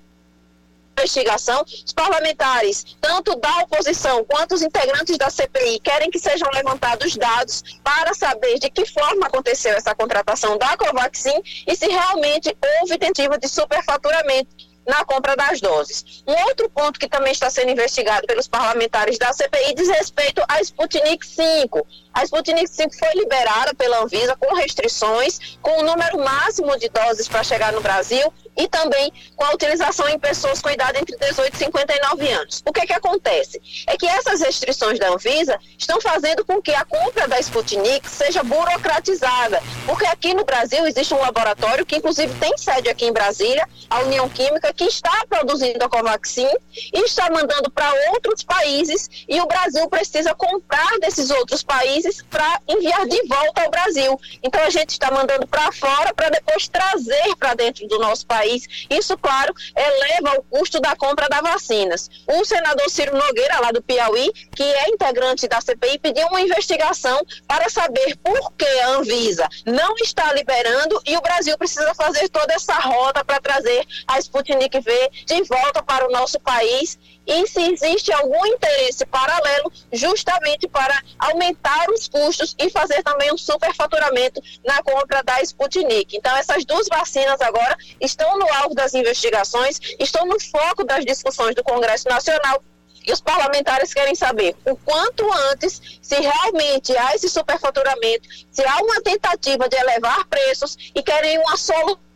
investigação, 1.00 1.64
os 1.64 1.94
parlamentares, 1.94 2.86
tanto 3.00 3.36
da 3.36 3.60
oposição 3.60 4.24
quanto 4.26 4.56
os 4.56 4.62
integrantes 4.62 5.18
da 5.18 5.30
CPI, 5.30 5.80
querem 5.80 6.12
que 6.12 6.20
sejam 6.20 6.50
levantados 6.54 7.16
dados 7.16 7.64
para 7.84 8.14
saber 8.14 8.60
de 8.60 8.70
que 8.70 8.86
forma 8.86 9.28
aconteceu 9.28 9.74
essa 9.74 9.96
contratação 9.96 10.58
da 10.58 10.76
Covaxin 10.78 11.42
e 11.66 11.76
se 11.76 11.88
realmente 11.88 12.56
houve 12.82 12.98
tentativa 12.98 13.38
de 13.38 13.48
superfaturamento 13.48 14.70
na 14.90 15.06
compra 15.06 15.36
das 15.36 15.62
doses. 15.62 16.24
Um 16.28 16.34
outro 16.48 16.70
ponto 16.70 17.00
que 17.00 17.08
também 17.08 17.32
está 17.32 17.50
sendo 17.50 17.70
investigado 17.70 18.26
pelos 18.26 18.48
parlamentares 18.48 19.20
da 19.20 19.32
CPI 19.32 19.76
diz 19.76 19.88
respeito 19.88 20.44
à 20.48 20.60
Sputnik 20.62 21.26
5. 21.26 21.86
A 22.14 22.24
Sputnik 22.24 22.68
5 22.68 22.98
foi 22.98 23.14
liberada 23.14 23.76
pela 23.76 24.02
Anvisa 24.02 24.36
com 24.36 24.56
restrições, 24.56 25.58
com 25.62 25.80
o 25.80 25.84
número 25.84 26.18
máximo 26.18 26.78
de 26.78 26.90
doses 26.90 27.28
para 27.28 27.44
chegar 27.44 27.72
no 27.72 27.82
Brasil 27.82 28.34
e 28.60 28.68
também 28.68 29.12
com 29.36 29.46
a 29.46 29.54
utilização 29.54 30.08
em 30.10 30.20
pessoas 30.20 30.62
com 30.62 30.70
idade 30.70 31.00
entre 31.00 31.16
18 31.18 31.54
e 31.54 31.58
59 31.58 32.30
anos. 32.30 32.62
O 32.66 32.74
que, 32.74 32.86
que 32.86 32.94
acontece? 32.94 33.62
É 33.88 33.98
que 33.98 34.06
essas 34.06 34.42
restrições 34.42 35.00
da 35.00 35.10
Anvisa 35.10 35.58
estão 35.78 36.02
fazendo 36.02 36.44
com 36.44 36.62
que 36.62 36.74
a 36.76 36.84
compra 36.84 37.28
da 37.28 37.40
Sputnik 37.40 38.08
seja 38.10 38.44
burocratizada, 38.44 39.64
porque 39.86 40.06
aqui 40.06 40.34
no 40.34 40.44
Brasil 40.44 40.86
existe 40.86 41.14
um 41.14 41.22
laboratório 41.22 41.86
que 41.86 41.96
inclusive 41.96 42.34
tem 42.38 42.58
sede 42.58 42.90
aqui 42.90 43.06
em 43.06 43.14
Brasília, 43.14 43.68
a 43.90 44.02
União 44.02 44.28
Química, 44.28 44.74
que 44.74 44.84
está 44.84 45.26
produzindo 45.30 45.84
a 45.84 45.90
Covaxin 45.90 46.50
e 46.94 47.00
está 47.06 47.30
mandando 47.30 47.72
para 47.72 47.92
outros 48.12 48.44
países 48.44 49.10
e 49.28 49.40
o 49.40 49.46
Brasil 49.46 49.88
precisa 49.88 50.36
comprar 50.36 51.00
desses 51.00 51.30
outros 51.30 51.64
países 51.64 52.22
para 52.30 52.60
enviar 52.68 53.08
de 53.08 53.26
volta 53.28 53.64
ao 53.64 53.72
Brasil. 53.72 54.20
Então 54.44 54.62
a 54.62 54.70
gente 54.70 54.90
está 54.90 55.10
mandando 55.12 55.48
para 55.48 55.72
fora 55.72 56.14
para 56.14 56.30
depois 56.30 56.68
trazer 56.68 57.36
para 57.38 57.54
dentro 57.54 57.88
do 57.88 58.00
nosso 58.00 58.26
país. 58.26 58.49
Isso, 58.90 59.18
claro, 59.18 59.54
eleva 59.76 60.40
o 60.40 60.44
custo 60.44 60.80
da 60.80 60.96
compra 60.96 61.28
das 61.30 61.42
vacinas. 61.42 62.10
O 62.28 62.44
senador 62.46 62.90
Ciro 62.90 63.16
Nogueira, 63.16 63.60
lá 63.60 63.72
do 63.72 63.82
Piauí, 63.82 64.32
que 64.56 64.64
é 64.64 64.90
integrante 64.90 65.48
da 65.48 65.62
CPI, 65.62 66.00
pediu 66.00 66.28
uma 66.28 66.42
investigação 66.42 67.22
para 67.48 67.70
saber 67.70 68.18
por 68.18 68.52
que 68.54 68.66
a 68.66 68.90
Anvisa 68.90 69.48
não 69.66 69.96
está 69.96 70.34
liberando 70.34 71.02
e 71.06 71.16
o 71.18 71.22
Brasil 71.22 71.58
precisa 71.58 71.94
fazer 71.94 72.30
toda 72.30 72.54
essa 72.54 72.74
rota 72.74 73.24
para 73.24 73.40
trazer 73.40 73.86
a 74.08 74.20
Sputnik 74.20 74.80
V 74.80 75.10
de 75.26 75.44
volta 75.44 75.84
para 75.84 76.08
o 76.08 76.12
nosso 76.12 76.40
país 76.40 76.98
e 77.30 77.48
se 77.48 77.62
existe 77.62 78.12
algum 78.12 78.44
interesse 78.48 79.06
paralelo 79.06 79.72
justamente 79.94 80.68
para 80.68 81.00
aumentar 81.20 81.88
os 81.92 82.08
custos 82.08 82.56
e 82.58 82.72
fazer 82.72 83.04
também 83.04 83.32
um 83.32 83.38
superfaturamento 83.38 84.42
na 84.66 84.82
compra 84.82 85.22
da 85.22 85.40
Sputnik. 85.44 86.18
Então, 86.18 86.36
essas 86.36 86.66
duas 86.66 86.88
vacinas 86.88 87.40
agora 87.40 87.78
estão 88.02 88.40
no 88.40 88.52
alvo 88.56 88.74
das 88.74 88.96
investigações, 88.96 89.80
estão 90.00 90.26
no 90.26 90.40
foco 90.42 90.84
das 90.84 91.06
discussões 91.06 91.54
do 91.54 91.64
Congresso 91.64 92.10
Nacional 92.10 92.64
e 93.06 93.14
os 93.14 93.22
parlamentares 93.22 93.94
querem 93.94 94.16
saber 94.16 94.56
o 94.66 94.76
quanto 94.76 95.32
antes 95.52 95.80
se 96.02 96.16
realmente 96.16 96.98
há 96.98 97.14
esse 97.14 97.30
superfaturamento, 97.30 98.28
se 98.52 98.66
há 98.66 98.78
uma 98.78 99.02
tentativa 99.02 99.70
de 99.70 99.78
elevar 99.78 100.26
preços 100.28 100.76
e 100.96 101.04
querem 101.04 101.38
uma 101.38 101.56
solução 101.56 102.09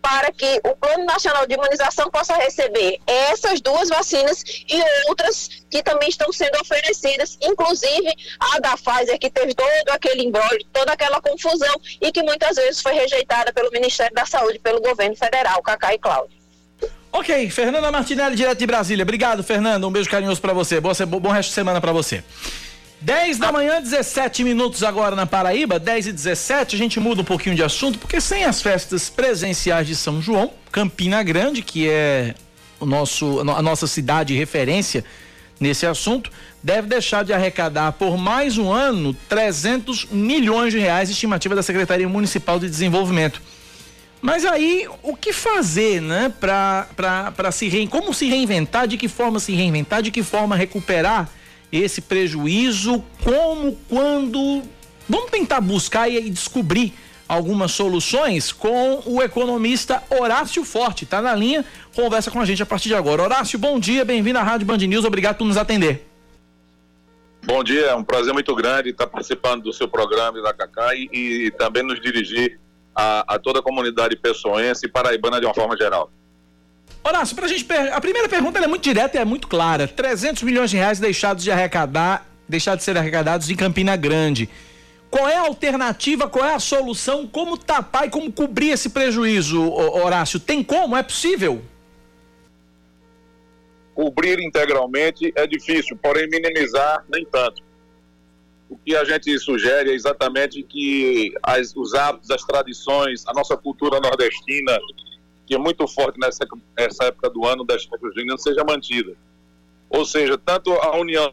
para 0.00 0.32
que 0.32 0.60
o 0.64 0.74
Plano 0.76 1.04
Nacional 1.04 1.46
de 1.46 1.54
Imunização 1.54 2.10
possa 2.10 2.34
receber 2.36 2.98
essas 3.06 3.60
duas 3.60 3.88
vacinas 3.88 4.42
e 4.68 4.82
outras 5.08 5.48
que 5.70 5.82
também 5.82 6.08
estão 6.08 6.32
sendo 6.32 6.58
oferecidas, 6.60 7.38
inclusive 7.42 8.12
a 8.40 8.58
da 8.60 8.76
Pfizer, 8.76 9.18
que 9.18 9.30
teve 9.30 9.54
todo 9.54 9.90
aquele 9.90 10.24
embrólio, 10.24 10.64
toda 10.72 10.92
aquela 10.92 11.20
confusão 11.20 11.74
e 12.00 12.10
que 12.10 12.22
muitas 12.22 12.56
vezes 12.56 12.80
foi 12.80 12.92
rejeitada 12.92 13.52
pelo 13.52 13.70
Ministério 13.70 14.14
da 14.14 14.26
Saúde, 14.26 14.58
pelo 14.58 14.80
governo 14.80 15.16
federal, 15.16 15.62
Cacá 15.62 15.94
e 15.94 15.98
Cláudio. 15.98 16.38
Ok, 17.10 17.50
Fernanda 17.50 17.90
Martinelli, 17.90 18.36
direto 18.36 18.58
de 18.58 18.66
Brasília. 18.66 19.02
Obrigado, 19.02 19.42
Fernanda. 19.42 19.86
Um 19.86 19.90
beijo 19.90 20.10
carinhoso 20.10 20.40
para 20.40 20.52
você. 20.52 20.80
Boa, 20.80 20.94
bom 21.06 21.30
resto 21.30 21.48
de 21.48 21.54
semana 21.54 21.80
para 21.80 21.92
você. 21.92 22.22
10 23.00 23.38
da 23.38 23.52
manhã, 23.52 23.80
17 23.80 24.42
minutos 24.42 24.82
agora 24.82 25.14
na 25.14 25.24
Paraíba, 25.24 25.78
10 25.78 26.08
e 26.08 26.12
17. 26.12 26.74
A 26.74 26.78
gente 26.78 26.98
muda 26.98 27.20
um 27.20 27.24
pouquinho 27.24 27.54
de 27.54 27.62
assunto, 27.62 27.98
porque 27.98 28.20
sem 28.20 28.44
as 28.44 28.60
festas 28.60 29.08
presenciais 29.08 29.86
de 29.86 29.94
São 29.94 30.20
João, 30.20 30.52
Campina 30.72 31.22
Grande, 31.22 31.62
que 31.62 31.88
é 31.88 32.34
o 32.80 32.86
nosso, 32.86 33.40
a 33.40 33.62
nossa 33.62 33.86
cidade 33.86 34.34
referência 34.34 35.04
nesse 35.60 35.86
assunto, 35.86 36.30
deve 36.60 36.88
deixar 36.88 37.24
de 37.24 37.32
arrecadar 37.32 37.92
por 37.92 38.16
mais 38.18 38.58
um 38.58 38.72
ano 38.72 39.14
300 39.28 40.06
milhões 40.06 40.72
de 40.72 40.80
reais, 40.80 41.08
estimativa 41.08 41.54
da 41.54 41.62
Secretaria 41.62 42.08
Municipal 42.08 42.58
de 42.58 42.68
Desenvolvimento. 42.68 43.40
Mas 44.20 44.44
aí, 44.44 44.88
o 45.04 45.16
que 45.16 45.32
fazer, 45.32 46.00
né, 46.02 46.32
para 46.40 47.52
se 47.52 47.86
como 47.86 48.12
se 48.12 48.28
reinventar, 48.28 48.88
de 48.88 48.96
que 48.96 49.06
forma 49.06 49.38
se 49.38 49.52
reinventar, 49.52 50.02
de 50.02 50.10
que 50.10 50.24
forma 50.24 50.56
recuperar 50.56 51.30
esse 51.72 52.00
prejuízo, 52.00 53.04
como, 53.22 53.76
quando. 53.88 54.62
Vamos 55.08 55.30
tentar 55.30 55.60
buscar 55.60 56.08
e 56.08 56.28
descobrir 56.28 56.94
algumas 57.28 57.72
soluções 57.72 58.52
com 58.52 59.02
o 59.04 59.22
economista 59.22 60.02
Horácio 60.10 60.64
Forte. 60.64 61.04
Tá 61.04 61.20
na 61.20 61.34
linha, 61.34 61.64
conversa 61.94 62.30
com 62.30 62.40
a 62.40 62.44
gente 62.44 62.62
a 62.62 62.66
partir 62.66 62.88
de 62.88 62.94
agora. 62.94 63.22
Horácio, 63.22 63.58
bom 63.58 63.78
dia, 63.78 64.04
bem-vindo 64.04 64.38
à 64.38 64.42
Rádio 64.42 64.66
Band 64.66 64.78
News, 64.78 65.04
obrigado 65.04 65.36
por 65.36 65.44
nos 65.44 65.56
atender. 65.56 66.06
Bom 67.44 67.62
dia, 67.62 67.86
é 67.86 67.94
um 67.94 68.04
prazer 68.04 68.32
muito 68.32 68.54
grande 68.54 68.90
estar 68.90 69.06
participando 69.06 69.62
do 69.62 69.72
seu 69.72 69.88
programa 69.88 70.40
da 70.42 70.52
Cacá 70.52 70.94
e, 70.94 71.08
e 71.12 71.50
também 71.52 71.82
nos 71.82 72.00
dirigir 72.00 72.58
a, 72.94 73.34
a 73.34 73.38
toda 73.38 73.60
a 73.60 73.62
comunidade 73.62 74.16
pessoense 74.16 74.86
e 74.86 74.88
paraibana 74.88 75.38
de 75.38 75.46
uma 75.46 75.54
forma 75.54 75.76
geral. 75.76 76.10
Horácio, 77.08 77.34
pra 77.34 77.48
gente 77.48 77.66
a 77.90 78.00
primeira 78.02 78.28
pergunta 78.28 78.58
é 78.58 78.66
muito 78.66 78.82
direta 78.82 79.16
e 79.16 79.20
é 79.20 79.24
muito 79.24 79.48
clara. 79.48 79.88
300 79.88 80.42
milhões 80.42 80.70
de 80.70 80.76
reais 80.76 81.00
deixados 81.00 81.42
de 81.42 81.50
arrecadar, 81.50 82.26
deixados 82.46 82.80
de 82.80 82.84
ser 82.84 82.98
arrecadados 82.98 83.48
em 83.48 83.56
Campina 83.56 83.96
Grande. 83.96 84.48
Qual 85.10 85.26
é 85.26 85.36
a 85.36 85.40
alternativa, 85.40 86.28
qual 86.28 86.44
é 86.44 86.54
a 86.54 86.58
solução, 86.58 87.26
como 87.26 87.56
tapar 87.56 88.06
e 88.06 88.10
como 88.10 88.30
cobrir 88.30 88.70
esse 88.70 88.90
prejuízo, 88.90 89.58
Horácio? 89.72 90.38
Tem 90.38 90.62
como? 90.62 90.94
É 90.94 91.02
possível? 91.02 91.62
Cobrir 93.94 94.38
integralmente 94.38 95.32
é 95.34 95.46
difícil, 95.46 95.96
porém 95.96 96.28
minimizar 96.28 97.04
nem 97.08 97.24
tanto 97.24 97.66
o 98.68 98.76
que 98.76 98.94
a 98.94 99.04
gente 99.04 99.38
sugere 99.38 99.90
é 99.90 99.94
exatamente 99.94 100.62
que 100.62 101.32
as, 101.42 101.74
os 101.74 101.94
hábitos, 101.94 102.30
as 102.30 102.42
tradições, 102.44 103.26
a 103.26 103.32
nossa 103.32 103.56
cultura 103.56 103.98
nordestina, 103.98 104.78
que 105.48 105.54
é 105.54 105.58
muito 105.58 105.88
forte 105.88 106.20
nessa, 106.20 106.46
nessa 106.78 107.04
época 107.04 107.30
do 107.30 107.46
ano 107.46 107.64
das 107.64 107.84
festas 107.84 108.14
juninas, 108.14 108.42
seja 108.42 108.62
mantida. 108.62 109.16
Ou 109.88 110.04
seja, 110.04 110.36
tanto 110.36 110.70
a 110.74 110.94
união 110.98 111.32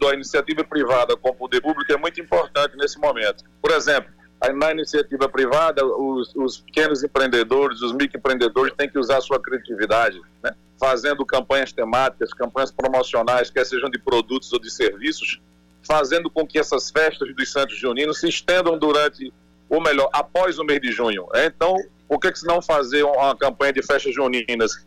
da 0.00 0.14
iniciativa 0.14 0.64
privada 0.64 1.14
com 1.16 1.28
o 1.28 1.34
poder 1.34 1.60
público 1.60 1.92
é 1.92 1.98
muito 1.98 2.18
importante 2.18 2.76
nesse 2.78 2.98
momento. 2.98 3.44
Por 3.60 3.70
exemplo, 3.72 4.10
na 4.54 4.70
iniciativa 4.70 5.28
privada, 5.28 5.84
os, 5.84 6.34
os 6.34 6.60
pequenos 6.60 7.04
empreendedores, 7.04 7.82
os 7.82 7.92
microempreendedores 7.92 8.72
têm 8.74 8.88
que 8.88 8.98
usar 8.98 9.20
sua 9.20 9.38
criatividade, 9.38 10.18
né? 10.42 10.54
fazendo 10.80 11.26
campanhas 11.26 11.72
temáticas, 11.72 12.32
campanhas 12.32 12.70
promocionais, 12.70 13.50
quer 13.50 13.66
sejam 13.66 13.90
de 13.90 13.98
produtos 13.98 14.50
ou 14.52 14.58
de 14.58 14.70
serviços, 14.70 15.40
fazendo 15.82 16.30
com 16.30 16.46
que 16.46 16.58
essas 16.58 16.90
festas 16.90 17.34
dos 17.34 17.52
Santos 17.52 17.76
Juninos 17.76 18.20
se 18.20 18.28
estendam 18.28 18.78
durante, 18.78 19.30
ou 19.68 19.80
melhor, 19.80 20.08
após 20.12 20.58
o 20.58 20.64
mês 20.64 20.80
de 20.80 20.92
junho. 20.92 21.26
É, 21.34 21.46
então, 21.46 21.76
por 22.08 22.18
que, 22.18 22.32
que 22.32 22.38
se 22.38 22.46
não 22.46 22.62
fazer 22.62 23.02
uma 23.02 23.36
campanha 23.36 23.72
de 23.72 23.82
festas 23.82 24.14
juninas 24.14 24.84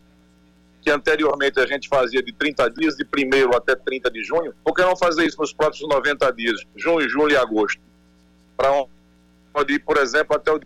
que 0.81 0.89
anteriormente 0.89 1.59
a 1.59 1.65
gente 1.67 1.87
fazia 1.87 2.23
de 2.23 2.33
30 2.33 2.69
dias, 2.71 2.95
de 2.95 3.03
1 3.05 3.55
até 3.55 3.75
30 3.75 4.09
de 4.09 4.23
junho, 4.23 4.53
por 4.63 4.73
que 4.73 4.81
não 4.81 4.97
fazer 4.97 5.27
isso 5.27 5.39
nos 5.39 5.53
próximos 5.53 5.93
90 5.93 6.33
dias, 6.33 6.59
junho, 6.75 7.07
julho 7.07 7.31
e 7.31 7.37
agosto? 7.37 7.79
Para 8.57 8.85
onde, 9.53 9.77
por 9.79 9.97
exemplo, 9.97 10.35
até 10.35 10.51
o 10.51 10.59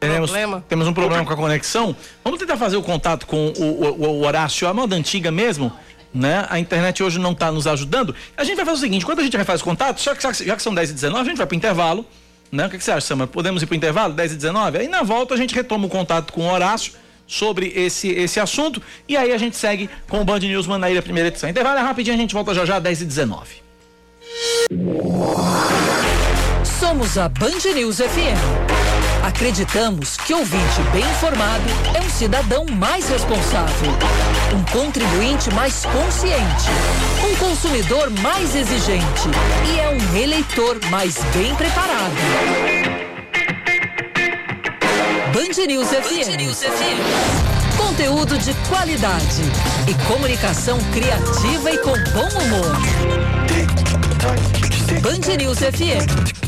Temos, 0.00 0.30
temos 0.68 0.86
um 0.86 0.94
problema 0.94 1.24
com 1.24 1.32
a 1.32 1.36
conexão. 1.36 1.94
Vamos 2.22 2.38
tentar 2.38 2.56
fazer 2.56 2.76
o 2.76 2.82
contato 2.82 3.26
com 3.26 3.52
o, 3.58 3.62
o, 3.62 4.20
o 4.20 4.24
Horácio, 4.24 4.66
a 4.68 4.72
moda 4.72 4.94
antiga 4.94 5.30
mesmo, 5.30 5.72
né? 6.12 6.46
A 6.48 6.58
internet 6.58 7.02
hoje 7.02 7.18
não 7.18 7.32
está 7.32 7.52
nos 7.52 7.66
ajudando. 7.66 8.14
A 8.36 8.44
gente 8.44 8.56
vai 8.56 8.64
fazer 8.64 8.78
o 8.78 8.80
seguinte: 8.80 9.04
quando 9.04 9.20
a 9.20 9.22
gente 9.22 9.36
refaz 9.36 9.60
o 9.60 9.64
contato, 9.64 10.02
já 10.02 10.14
que, 10.14 10.44
já 10.44 10.56
que 10.56 10.62
são 10.62 10.74
10 10.74 10.90
e 10.90 10.94
19, 10.94 11.20
a 11.20 11.24
gente 11.24 11.36
vai 11.38 11.46
para 11.46 11.54
o 11.54 11.56
intervalo. 11.56 12.06
Né? 12.50 12.66
O 12.66 12.70
que, 12.70 12.78
que, 12.78 12.84
você 12.84 12.92
acha, 12.92 13.06
Samara? 13.06 13.28
Podemos 13.28 13.62
ir 13.62 13.66
para 13.66 13.74
o 13.74 13.76
intervalo, 13.76 14.14
10 14.14 14.32
e 14.32 14.36
19? 14.36 14.78
Aí 14.78 14.88
na 14.88 15.02
volta 15.02 15.34
a 15.34 15.36
gente 15.36 15.54
retoma 15.54 15.86
o 15.86 15.88
contato 15.88 16.32
com 16.32 16.42
o 16.42 16.50
Horácio 16.50 16.92
sobre 17.26 17.70
esse, 17.76 18.08
esse 18.08 18.40
assunto 18.40 18.82
e 19.06 19.14
aí 19.14 19.32
a 19.32 19.38
gente 19.38 19.54
segue 19.54 19.90
com 20.08 20.22
o 20.22 20.24
Band 20.24 20.38
News 20.38 20.66
Manaíra, 20.66 21.02
primeira 21.02 21.28
edição. 21.28 21.48
Intervalo 21.48 21.78
é 21.78 21.82
rapidinho, 21.82 22.16
a 22.16 22.18
gente 22.18 22.32
volta 22.32 22.54
já 22.54 22.64
já, 22.64 22.78
10 22.78 23.02
e 23.02 23.04
19. 23.04 23.68
Somos 26.80 27.18
a 27.18 27.28
Band 27.28 27.74
News 27.74 27.98
FM. 27.98 29.07
Acreditamos 29.28 30.16
que 30.16 30.32
ouvinte 30.32 30.80
bem 30.90 31.04
informado 31.04 31.64
é 31.94 32.00
um 32.00 32.08
cidadão 32.08 32.64
mais 32.64 33.10
responsável, 33.10 33.90
um 34.56 34.64
contribuinte 34.72 35.52
mais 35.52 35.84
consciente, 35.84 36.64
um 37.30 37.36
consumidor 37.36 38.08
mais 38.22 38.56
exigente 38.56 39.28
e 39.70 39.80
é 39.80 39.90
um 39.90 40.16
eleitor 40.16 40.80
mais 40.90 41.18
bem 41.34 41.54
preparado. 41.56 42.14
Band 45.34 45.66
News 45.66 45.88
FM. 45.88 46.30
Band 46.30 46.36
News 46.38 46.62
FM. 46.62 47.76
Conteúdo 47.76 48.38
de 48.38 48.54
qualidade 48.66 49.42
e 49.86 50.06
comunicação 50.10 50.78
criativa 50.90 51.70
e 51.70 51.76
com 51.78 51.92
bom 52.12 52.28
humor. 52.44 52.76
Band 55.02 55.36
News 55.36 55.58
FM. 55.58 56.47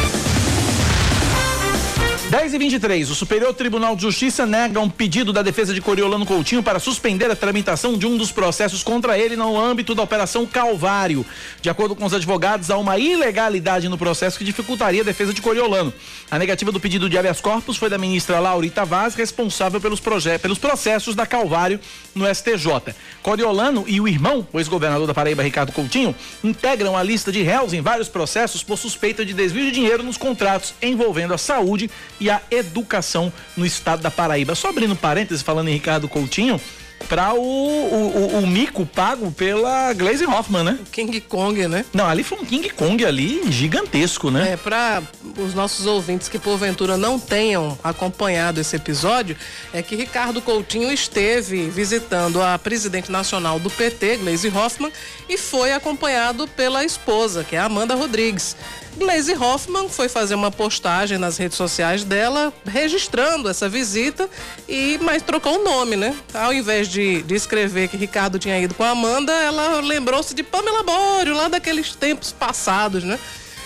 10 2.31 2.53
e 2.53 2.57
23 2.57 3.09
o 3.09 3.13
Superior 3.13 3.53
Tribunal 3.53 3.93
de 3.93 4.03
Justiça 4.03 4.45
nega 4.45 4.79
um 4.79 4.89
pedido 4.89 5.33
da 5.33 5.41
defesa 5.41 5.73
de 5.73 5.81
Coriolano 5.81 6.25
Coutinho 6.25 6.63
para 6.63 6.79
suspender 6.79 7.29
a 7.29 7.35
tramitação 7.35 7.97
de 7.97 8.07
um 8.07 8.15
dos 8.15 8.31
processos 8.31 8.83
contra 8.83 9.19
ele 9.19 9.35
no 9.35 9.59
âmbito 9.59 9.93
da 9.93 10.01
Operação 10.01 10.45
Calvário. 10.45 11.25
De 11.61 11.69
acordo 11.69 11.93
com 11.93 12.05
os 12.05 12.13
advogados, 12.13 12.71
há 12.71 12.77
uma 12.77 12.97
ilegalidade 12.97 13.89
no 13.89 13.97
processo 13.97 14.37
que 14.37 14.45
dificultaria 14.45 15.01
a 15.01 15.03
defesa 15.03 15.33
de 15.33 15.41
Coriolano. 15.41 15.93
A 16.31 16.39
negativa 16.39 16.71
do 16.71 16.79
pedido 16.79 17.09
de 17.09 17.17
habeas 17.17 17.41
corpus 17.41 17.75
foi 17.75 17.89
da 17.89 17.97
ministra 17.97 18.39
Laurita 18.39 18.85
Vaz, 18.85 19.13
responsável 19.13 19.81
pelos, 19.81 20.01
pelos 20.41 20.57
processos 20.57 21.13
da 21.13 21.25
Calvário 21.25 21.81
no 22.15 22.25
STJ. 22.33 22.95
Coriolano 23.21 23.83
e 23.85 23.99
o 23.99 24.07
irmão, 24.07 24.47
o 24.53 24.59
ex-governador 24.61 25.05
da 25.05 25.13
Paraíba, 25.13 25.43
Ricardo 25.43 25.73
Coutinho, 25.73 26.15
integram 26.41 26.95
a 26.95 27.03
lista 27.03 27.29
de 27.29 27.41
réus 27.41 27.73
em 27.73 27.81
vários 27.81 28.07
processos 28.07 28.63
por 28.63 28.77
suspeita 28.77 29.25
de 29.25 29.33
desvio 29.33 29.65
de 29.65 29.71
dinheiro 29.71 30.01
nos 30.01 30.15
contratos 30.15 30.73
envolvendo 30.81 31.33
a 31.33 31.37
saúde 31.37 31.91
e 32.21 32.29
a 32.29 32.39
educação 32.51 33.33
no 33.57 33.65
estado 33.65 34.03
da 34.03 34.11
Paraíba. 34.11 34.53
Só 34.53 34.69
abrindo 34.69 34.95
parênteses, 34.95 35.41
falando 35.41 35.67
em 35.69 35.73
Ricardo 35.73 36.07
Coutinho, 36.07 36.61
para 37.07 37.33
o, 37.33 37.39
o, 37.39 38.39
o, 38.39 38.47
mico 38.47 38.85
pago 38.85 39.31
pela 39.31 39.93
Glaze 39.93 40.25
Hoffman, 40.25 40.63
né? 40.63 40.79
King 40.91 41.19
Kong, 41.21 41.67
né? 41.67 41.85
Não, 41.93 42.07
ali 42.07 42.23
foi 42.23 42.39
um 42.39 42.45
King 42.45 42.69
Kong 42.69 43.03
ali 43.05 43.41
gigantesco, 43.51 44.31
né? 44.31 44.53
É, 44.53 44.57
para 44.57 45.03
os 45.37 45.53
nossos 45.53 45.85
ouvintes 45.85 46.27
que 46.27 46.39
porventura 46.39 46.97
não 46.97 47.19
tenham 47.19 47.77
acompanhado 47.83 48.59
esse 48.59 48.75
episódio, 48.75 49.35
é 49.73 49.81
que 49.81 49.95
Ricardo 49.95 50.41
Coutinho 50.41 50.91
esteve 50.91 51.69
visitando 51.69 52.41
a 52.41 52.57
presidente 52.57 53.11
nacional 53.11 53.59
do 53.59 53.69
PT, 53.69 54.17
Glaze 54.17 54.49
Hoffman, 54.49 54.91
e 55.27 55.37
foi 55.37 55.73
acompanhado 55.73 56.47
pela 56.47 56.83
esposa, 56.83 57.43
que 57.43 57.55
é 57.55 57.59
a 57.59 57.65
Amanda 57.65 57.95
Rodrigues. 57.95 58.55
Glaze 58.97 59.33
Hoffman 59.33 59.87
foi 59.87 60.09
fazer 60.09 60.35
uma 60.35 60.51
postagem 60.51 61.17
nas 61.17 61.37
redes 61.37 61.57
sociais 61.57 62.03
dela, 62.03 62.53
registrando 62.65 63.47
essa 63.49 63.69
visita, 63.69 64.29
e 64.67 64.99
mas 65.01 65.23
trocou 65.23 65.59
o 65.59 65.63
nome, 65.63 65.95
né? 65.95 66.15
Ao 66.33 66.53
invés 66.53 66.87
de, 66.91 67.23
de 67.23 67.35
escrever 67.35 67.87
que 67.87 67.97
Ricardo 67.97 68.37
tinha 68.37 68.59
ido 68.59 68.75
com 68.75 68.83
a 68.83 68.89
Amanda, 68.89 69.31
ela 69.31 69.79
lembrou-se 69.81 70.33
de 70.35 70.43
Pamela 70.43 70.83
Bório, 70.83 71.33
lá 71.33 71.47
daqueles 71.47 71.95
tempos 71.95 72.31
passados, 72.31 73.03
né? 73.03 73.17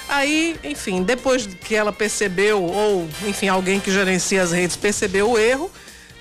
Aí, 0.07 0.55
enfim, 0.63 1.01
depois 1.01 1.47
que 1.47 1.75
ela 1.75 1.91
percebeu, 1.91 2.63
ou 2.63 3.09
enfim, 3.27 3.47
alguém 3.47 3.79
que 3.79 3.91
gerencia 3.91 4.43
as 4.43 4.51
redes 4.51 4.75
percebeu 4.75 5.31
o 5.31 5.37
erro, 5.37 5.71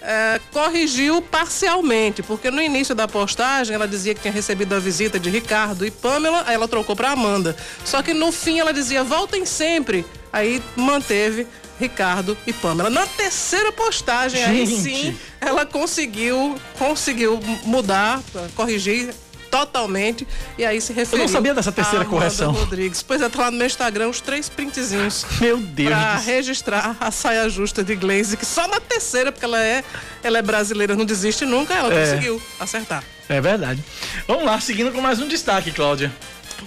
é, 0.01 0.41
corrigiu 0.53 1.21
parcialmente, 1.21 2.23
porque 2.23 2.51
no 2.51 2.61
início 2.61 2.95
da 2.95 3.07
postagem 3.07 3.75
ela 3.75 3.89
dizia 3.89 4.15
que 4.15 4.21
tinha 4.21 4.33
recebido 4.33 4.75
a 4.75 4.79
visita 4.79 5.19
de 5.19 5.29
Ricardo 5.31 5.87
e 5.87 5.91
Pamela, 5.91 6.45
aí 6.47 6.55
ela 6.55 6.69
trocou 6.69 6.97
para 6.97 7.11
Amanda. 7.11 7.55
Só 7.85 8.03
que 8.03 8.15
no 8.15 8.33
fim 8.33 8.59
ela 8.59 8.73
dizia 8.73 9.05
voltem 9.05 9.45
sempre, 9.45 10.05
aí 10.33 10.63
manteve 10.77 11.47
Ricardo 11.85 12.37
e 12.47 12.53
Pamela. 12.53 12.89
Na 12.89 13.07
terceira 13.07 13.71
postagem, 13.71 14.41
Gente. 14.45 14.73
aí 14.73 14.83
sim, 14.83 15.19
ela 15.41 15.67
conseguiu, 15.67 16.59
conseguiu 16.79 17.39
mudar, 17.65 18.23
corrigir 18.55 19.15
totalmente 19.51 20.27
e 20.59 20.65
aí 20.65 20.81
se 20.81 20.93
referiu. 20.93 21.25
Eu 21.25 21.29
não 21.29 21.33
sabia 21.33 21.55
dessa 21.55 21.71
terceira 21.71 22.05
correção. 22.05 22.51
Rodrigues. 22.51 23.03
Pois 23.03 23.23
é, 23.23 23.29
tá 23.29 23.43
lá 23.43 23.51
no 23.51 23.59
meu 23.59 23.67
Instagram 23.67 24.09
os 24.09 24.21
três 24.21 24.49
printzinhos. 24.49 25.25
Meu 25.41 25.59
Deus. 25.59 25.91
Pra 25.91 26.17
registrar 26.17 26.97
a 26.99 27.11
saia 27.11 27.49
justa 27.49 27.85
de 27.85 27.95
Glaze, 27.95 28.37
que 28.37 28.45
só 28.45 28.67
na 28.67 28.81
terceira, 28.81 29.31
porque 29.31 29.45
ela 29.45 29.63
é, 29.63 29.85
ela 30.25 30.39
é 30.39 30.43
brasileira, 30.43 30.97
não 30.97 31.05
desiste 31.05 31.45
nunca, 31.45 31.75
ela 31.75 31.95
é. 31.95 32.01
conseguiu 32.01 32.43
acertar. 32.59 33.05
É 33.29 33.41
verdade. 33.41 33.83
Vamos 34.27 34.45
lá, 34.45 34.59
seguindo 34.61 34.91
com 34.91 35.01
mais 35.01 35.21
um 35.21 35.29
destaque, 35.29 35.71
Cláudia. 35.71 36.13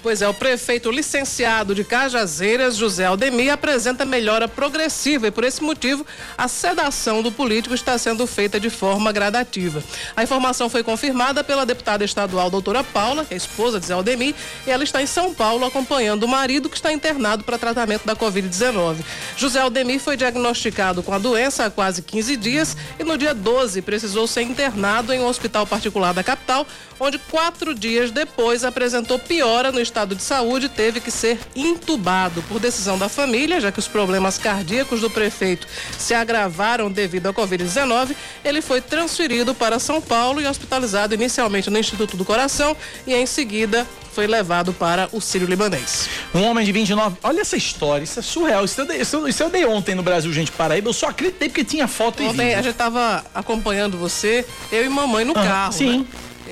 Pois 0.02 0.22
é, 0.22 0.28
o 0.28 0.34
prefeito 0.34 0.92
licenciado 0.92 1.74
de 1.74 1.84
Cajazeiras, 1.84 2.76
José 2.76 3.06
Aldemir, 3.06 3.52
apresenta 3.52 4.06
melhora 4.06 4.48
progressiva 4.48 5.28
e, 5.28 5.32
por 5.32 5.44
esse 5.44 5.64
motivo, 5.64 6.06
a 6.38 6.48
sedação 6.48 7.22
do 7.22 7.32
político 7.32 7.74
está 7.74 7.98
sendo 7.98 8.26
feita 8.28 8.60
de 8.60 8.70
forma 8.70 9.12
gradativa. 9.12 9.84
A 10.16 10.24
informação 10.24 10.70
foi 10.70 10.84
confirmada 10.84 11.44
pela 11.44 11.66
deputada 11.66 12.06
estadual 12.06 12.50
doutora 12.50 12.84
Paula, 12.84 13.26
que 13.26 13.34
é 13.34 13.38
esposa 13.38 13.80
de 13.80 13.86
José 13.86 13.94
Aldemir, 13.94 14.36
e 14.66 14.72
ela 14.72 14.84
está 14.84 15.02
em 15.02 15.08
São 15.08 15.34
Paulo 15.34 15.66
acompanhando 15.66 16.24
o 16.24 16.28
marido 16.28 16.70
que 16.70 16.76
está 16.76 16.92
internado 16.92 17.44
para 17.44 17.58
tratamento 17.58 18.06
da 18.06 18.16
Covid-19. 18.16 18.98
José 19.36 19.60
Aldemir 19.60 20.00
foi 20.00 20.16
diagnosticado 20.16 21.02
com 21.02 21.14
a 21.14 21.18
doença 21.18 21.66
há 21.66 21.70
quase 21.70 22.02
15 22.02 22.38
dias 22.38 22.78
e 23.00 23.04
no 23.04 23.18
dia 23.18 23.34
12 23.34 23.82
precisou 23.82 24.28
ser 24.28 24.44
internado 24.44 25.14
em 25.14 25.20
um 25.20 25.26
hospital 25.26 25.66
particular 25.66 26.14
da 26.14 26.24
capital, 26.24 26.66
onde 27.00 27.20
quatro 27.20 27.74
dias 27.74 28.12
depois 28.12 28.64
apresentou 28.64 29.20
piora 29.20 29.72
no 29.72 29.80
estado 29.88 30.16
de 30.16 30.22
saúde 30.22 30.70
teve 30.70 31.00
que 31.00 31.10
ser 31.10 31.40
intubado 31.56 32.44
por 32.44 32.60
decisão 32.60 32.98
da 32.98 33.10
família, 33.10 33.60
já 33.60 33.72
que 33.72 33.80
os 33.80 33.88
problemas 33.88 34.38
cardíacos 34.38 35.02
do 35.02 35.10
prefeito 35.10 35.68
se 35.98 36.14
agravaram 36.14 36.92
devido 36.92 37.28
à 37.28 37.34
Covid-19. 37.34 38.16
Ele 38.44 38.62
foi 38.62 38.82
transferido 38.82 39.56
para 39.56 39.80
São 39.80 40.02
Paulo 40.02 40.42
e 40.42 40.48
hospitalizado 40.48 41.14
inicialmente 41.14 41.70
no 41.70 41.80
Instituto 41.80 42.16
do 42.16 42.26
Coração 42.26 42.76
e 43.06 43.14
em 43.14 43.26
seguida 43.26 43.88
foi 44.12 44.26
levado 44.26 44.74
para 44.74 45.08
o 45.12 45.22
Sírio 45.22 45.48
Libanês. 45.48 46.10
Um 46.34 46.44
homem 46.44 46.66
de 46.66 46.72
29. 46.72 47.18
Olha 47.22 47.42
essa 47.42 47.56
história, 47.56 48.04
isso 48.04 48.20
é 48.20 48.24
surreal. 48.24 48.66
Isso 48.66 48.82
eu, 48.82 48.86
dei, 48.86 49.02
isso, 49.02 49.28
isso 49.28 49.44
eu 49.44 49.50
dei 49.50 49.64
ontem 49.64 49.94
no 49.94 50.02
Brasil, 50.02 50.34
gente, 50.34 50.52
Paraíba. 50.52 50.90
Eu 50.90 50.94
só 50.94 51.10
acreditei 51.10 51.50
porque 51.50 51.64
tinha 51.64 51.88
foto 51.88 52.24
ontem, 52.24 52.34
e 52.34 52.46
vídeo. 52.46 52.60
a 52.60 52.62
gente 52.64 52.72
estava 52.72 53.24
acompanhando 53.34 53.96
você, 53.96 54.44
eu 54.72 54.84
e 54.84 54.90
mamãe 54.90 55.24
no 55.24 55.34
ah, 55.34 55.44
carro. 55.44 55.74
Sim. 55.74 56.00
Né? 56.00 56.06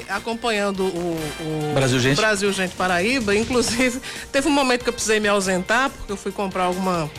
Acompanhando 0.09 0.83
o, 0.83 1.17
o, 1.41 1.73
Brasil 1.73 1.99
Gente. 1.99 2.17
Brasil 2.17 2.51
Gente 2.51 2.75
Paraíba. 2.75 3.35
Inclusive, 3.35 3.99
teve 4.31 4.47
um 4.47 4.51
momento 4.51 4.83
que 4.83 4.89
eu 4.89 4.93
precisei 4.93 5.19
me 5.19 5.27
ausentar, 5.27 5.89
porque 5.89 6.11
eu 6.11 6.17
fui 6.17 6.31
comprar 6.31 6.63
alguma. 6.63 7.09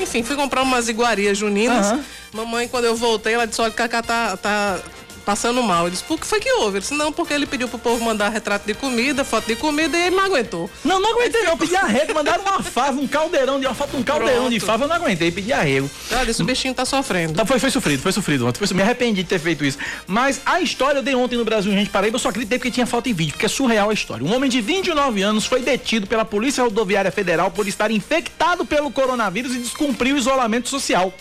Enfim, 0.00 0.22
fui 0.22 0.36
comprar 0.36 0.62
umas 0.62 0.88
iguarias 0.88 1.38
juninas. 1.38 1.92
Uhum. 1.92 2.04
Mamãe, 2.32 2.68
quando 2.68 2.84
eu 2.84 2.96
voltei, 2.96 3.34
ela 3.34 3.46
disse: 3.46 3.60
olha, 3.60 3.72
Cacá 3.72 4.02
tá, 4.02 4.36
tá 4.36 4.80
passando 5.24 5.62
mal. 5.62 5.86
Ele 5.86 5.92
disse, 5.92 6.04
por 6.04 6.18
que 6.18 6.26
foi 6.26 6.40
que 6.40 6.52
houve? 6.52 6.76
Ele 6.76 6.80
disse, 6.80 6.94
não, 6.94 7.12
porque 7.12 7.32
ele 7.32 7.46
pediu 7.46 7.68
pro 7.68 7.78
povo 7.78 8.04
mandar 8.04 8.28
retrato 8.28 8.66
de 8.66 8.74
comida, 8.74 9.24
foto 9.24 9.46
de 9.46 9.56
comida, 9.56 9.96
e 9.96 10.06
ele 10.06 10.16
não 10.16 10.24
aguentou. 10.24 10.70
Não, 10.84 11.00
não 11.00 11.12
aguentei 11.12 11.44
eu 11.46 11.56
pedi 11.56 11.76
arrego, 11.76 12.14
mandaram 12.14 12.42
uma 12.42 12.62
fava, 12.62 13.00
um 13.00 13.06
caldeirão 13.06 13.60
de 13.60 13.66
uma 13.66 13.74
foto, 13.74 13.96
um 13.96 14.02
caldeirão 14.02 14.42
Pronto. 14.42 14.50
de 14.50 14.60
fava, 14.60 14.84
eu 14.84 14.88
não 14.88 14.96
aguentei, 14.96 15.30
pedi 15.30 15.52
arrego. 15.52 15.90
Olha, 16.12 16.30
esse 16.30 16.42
bichinho 16.42 16.74
tá 16.74 16.84
sofrendo. 16.84 17.34
Tá, 17.34 17.44
foi, 17.44 17.58
foi 17.58 17.70
sofrido, 17.70 18.00
foi 18.00 18.12
sofrido 18.12 18.46
ontem, 18.46 18.58
foi, 18.58 18.76
me 18.76 18.82
arrependi 18.82 19.22
de 19.22 19.28
ter 19.28 19.38
feito 19.38 19.64
isso. 19.64 19.78
Mas 20.06 20.40
a 20.44 20.60
história 20.60 20.98
eu 20.98 21.02
dei 21.02 21.14
ontem 21.14 21.36
no 21.36 21.44
Brasil, 21.44 21.72
gente, 21.72 21.90
Paraíba, 21.90 22.16
eu 22.16 22.20
só 22.20 22.28
acreditei 22.28 22.58
porque 22.58 22.70
tinha 22.70 22.86
foto 22.86 23.08
e 23.08 23.12
vídeo, 23.12 23.32
porque 23.32 23.46
é 23.46 23.48
surreal 23.48 23.90
a 23.90 23.94
história. 23.94 24.24
Um 24.24 24.34
homem 24.34 24.50
de 24.50 24.60
29 24.60 25.22
anos 25.22 25.46
foi 25.46 25.60
detido 25.60 26.06
pela 26.06 26.24
Polícia 26.24 26.64
Rodoviária 26.64 27.10
Federal 27.10 27.50
por 27.50 27.68
estar 27.68 27.90
infectado 27.90 28.64
pelo 28.64 28.90
coronavírus 28.90 29.54
e 29.54 29.58
descumprir 29.58 30.14
o 30.14 30.18
isolamento 30.18 30.68
social. 30.68 31.12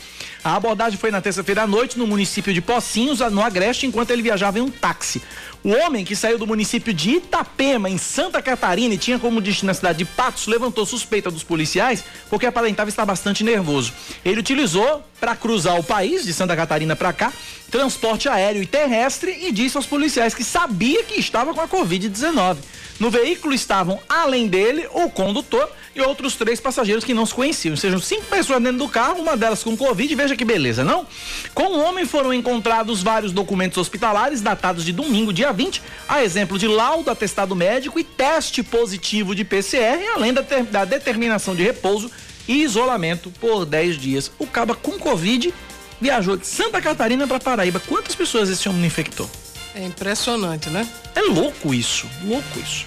A 0.43 0.57
abordagem 0.57 0.99
foi 0.99 1.09
na 1.09 1.21
terça-feira 1.21 1.63
à 1.63 1.67
noite 1.67 1.97
no 1.97 2.05
município 2.05 2.53
de 2.53 2.59
Pocinhos, 2.59 3.19
no 3.19 3.41
Agreste, 3.41 3.85
enquanto 3.85 4.11
ele 4.11 4.21
viajava 4.21 4.59
em 4.59 4.61
um 4.61 4.69
táxi. 4.69 5.21
O 5.63 5.69
homem 5.69 6.03
que 6.03 6.17
saiu 6.17 6.37
do 6.37 6.45
município 6.45 6.93
de 6.93 7.11
Itapema, 7.11 7.89
em 7.89 7.97
Santa 7.97 8.41
Catarina, 8.41 8.93
e 8.93 8.97
tinha 8.97 9.17
como 9.17 9.39
destino 9.39 9.71
a 9.71 9.73
cidade 9.73 9.99
de 9.99 10.05
Patos, 10.05 10.45
levantou 10.47 10.85
suspeita 10.85 11.31
dos 11.31 11.43
policiais 11.43 12.03
porque 12.29 12.45
aparentava 12.45 12.89
estar 12.89 13.05
bastante 13.05 13.41
nervoso. 13.41 13.93
Ele 14.25 14.41
utilizou 14.41 15.01
para 15.23 15.37
cruzar 15.37 15.79
o 15.79 15.83
país, 15.83 16.25
de 16.25 16.33
Santa 16.33 16.53
Catarina 16.53 16.97
para 16.97 17.13
cá, 17.13 17.31
transporte 17.71 18.27
aéreo 18.27 18.61
e 18.61 18.65
terrestre 18.65 19.31
e 19.47 19.53
disse 19.53 19.77
aos 19.77 19.85
policiais 19.85 20.35
que 20.35 20.43
sabia 20.43 21.01
que 21.05 21.17
estava 21.17 21.53
com 21.53 21.61
a 21.61 21.67
Covid-19. 21.67 22.57
No 22.99 23.09
veículo 23.09 23.53
estavam, 23.53 24.01
além 24.09 24.49
dele, 24.49 24.85
o 24.91 25.09
condutor 25.09 25.71
e 25.95 26.01
outros 26.01 26.35
três 26.35 26.59
passageiros 26.59 27.05
que 27.05 27.13
não 27.13 27.25
se 27.25 27.33
conheciam. 27.33 27.77
Sejam 27.77 28.01
cinco 28.01 28.25
pessoas 28.25 28.61
dentro 28.61 28.79
do 28.79 28.89
carro, 28.89 29.21
uma 29.21 29.37
delas 29.37 29.63
com 29.63 29.77
Covid. 29.77 30.13
Veja 30.13 30.35
que 30.35 30.43
beleza, 30.43 30.83
não? 30.83 31.07
Com 31.53 31.67
o 31.67 31.79
homem 31.79 32.05
foram 32.05 32.33
encontrados 32.33 33.01
vários 33.01 33.31
documentos 33.31 33.77
hospitalares 33.77 34.41
datados 34.41 34.83
de 34.83 34.91
domingo, 34.91 35.31
dia 35.31 35.53
20, 35.53 35.81
a 36.05 36.21
exemplo 36.21 36.59
de 36.59 36.67
laudo, 36.67 37.09
atestado 37.09 37.55
médico 37.55 37.97
e 37.97 38.03
teste 38.03 38.61
positivo 38.61 39.33
de 39.33 39.45
PCR, 39.45 40.03
além 40.15 40.33
da, 40.33 40.41
da 40.69 40.83
determinação 40.83 41.55
de 41.55 41.63
repouso 41.63 42.11
e 42.47 42.63
isolamento 42.63 43.31
por 43.39 43.65
10 43.65 43.97
dias. 43.97 44.31
O 44.39 44.47
caba 44.47 44.75
com 44.75 44.99
Covid 44.99 45.53
viajou 45.99 46.35
de 46.35 46.45
Santa 46.45 46.81
Catarina 46.81 47.27
para 47.27 47.39
Paraíba. 47.39 47.79
Quantas 47.79 48.15
pessoas 48.15 48.49
esse 48.49 48.67
homem 48.67 48.85
infectou? 48.85 49.29
É 49.75 49.83
impressionante, 49.83 50.69
né? 50.69 50.87
É 51.15 51.21
louco 51.21 51.73
isso, 51.73 52.07
louco 52.23 52.59
isso. 52.59 52.85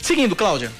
Seguindo, 0.00 0.36
Cláudia. 0.36 0.70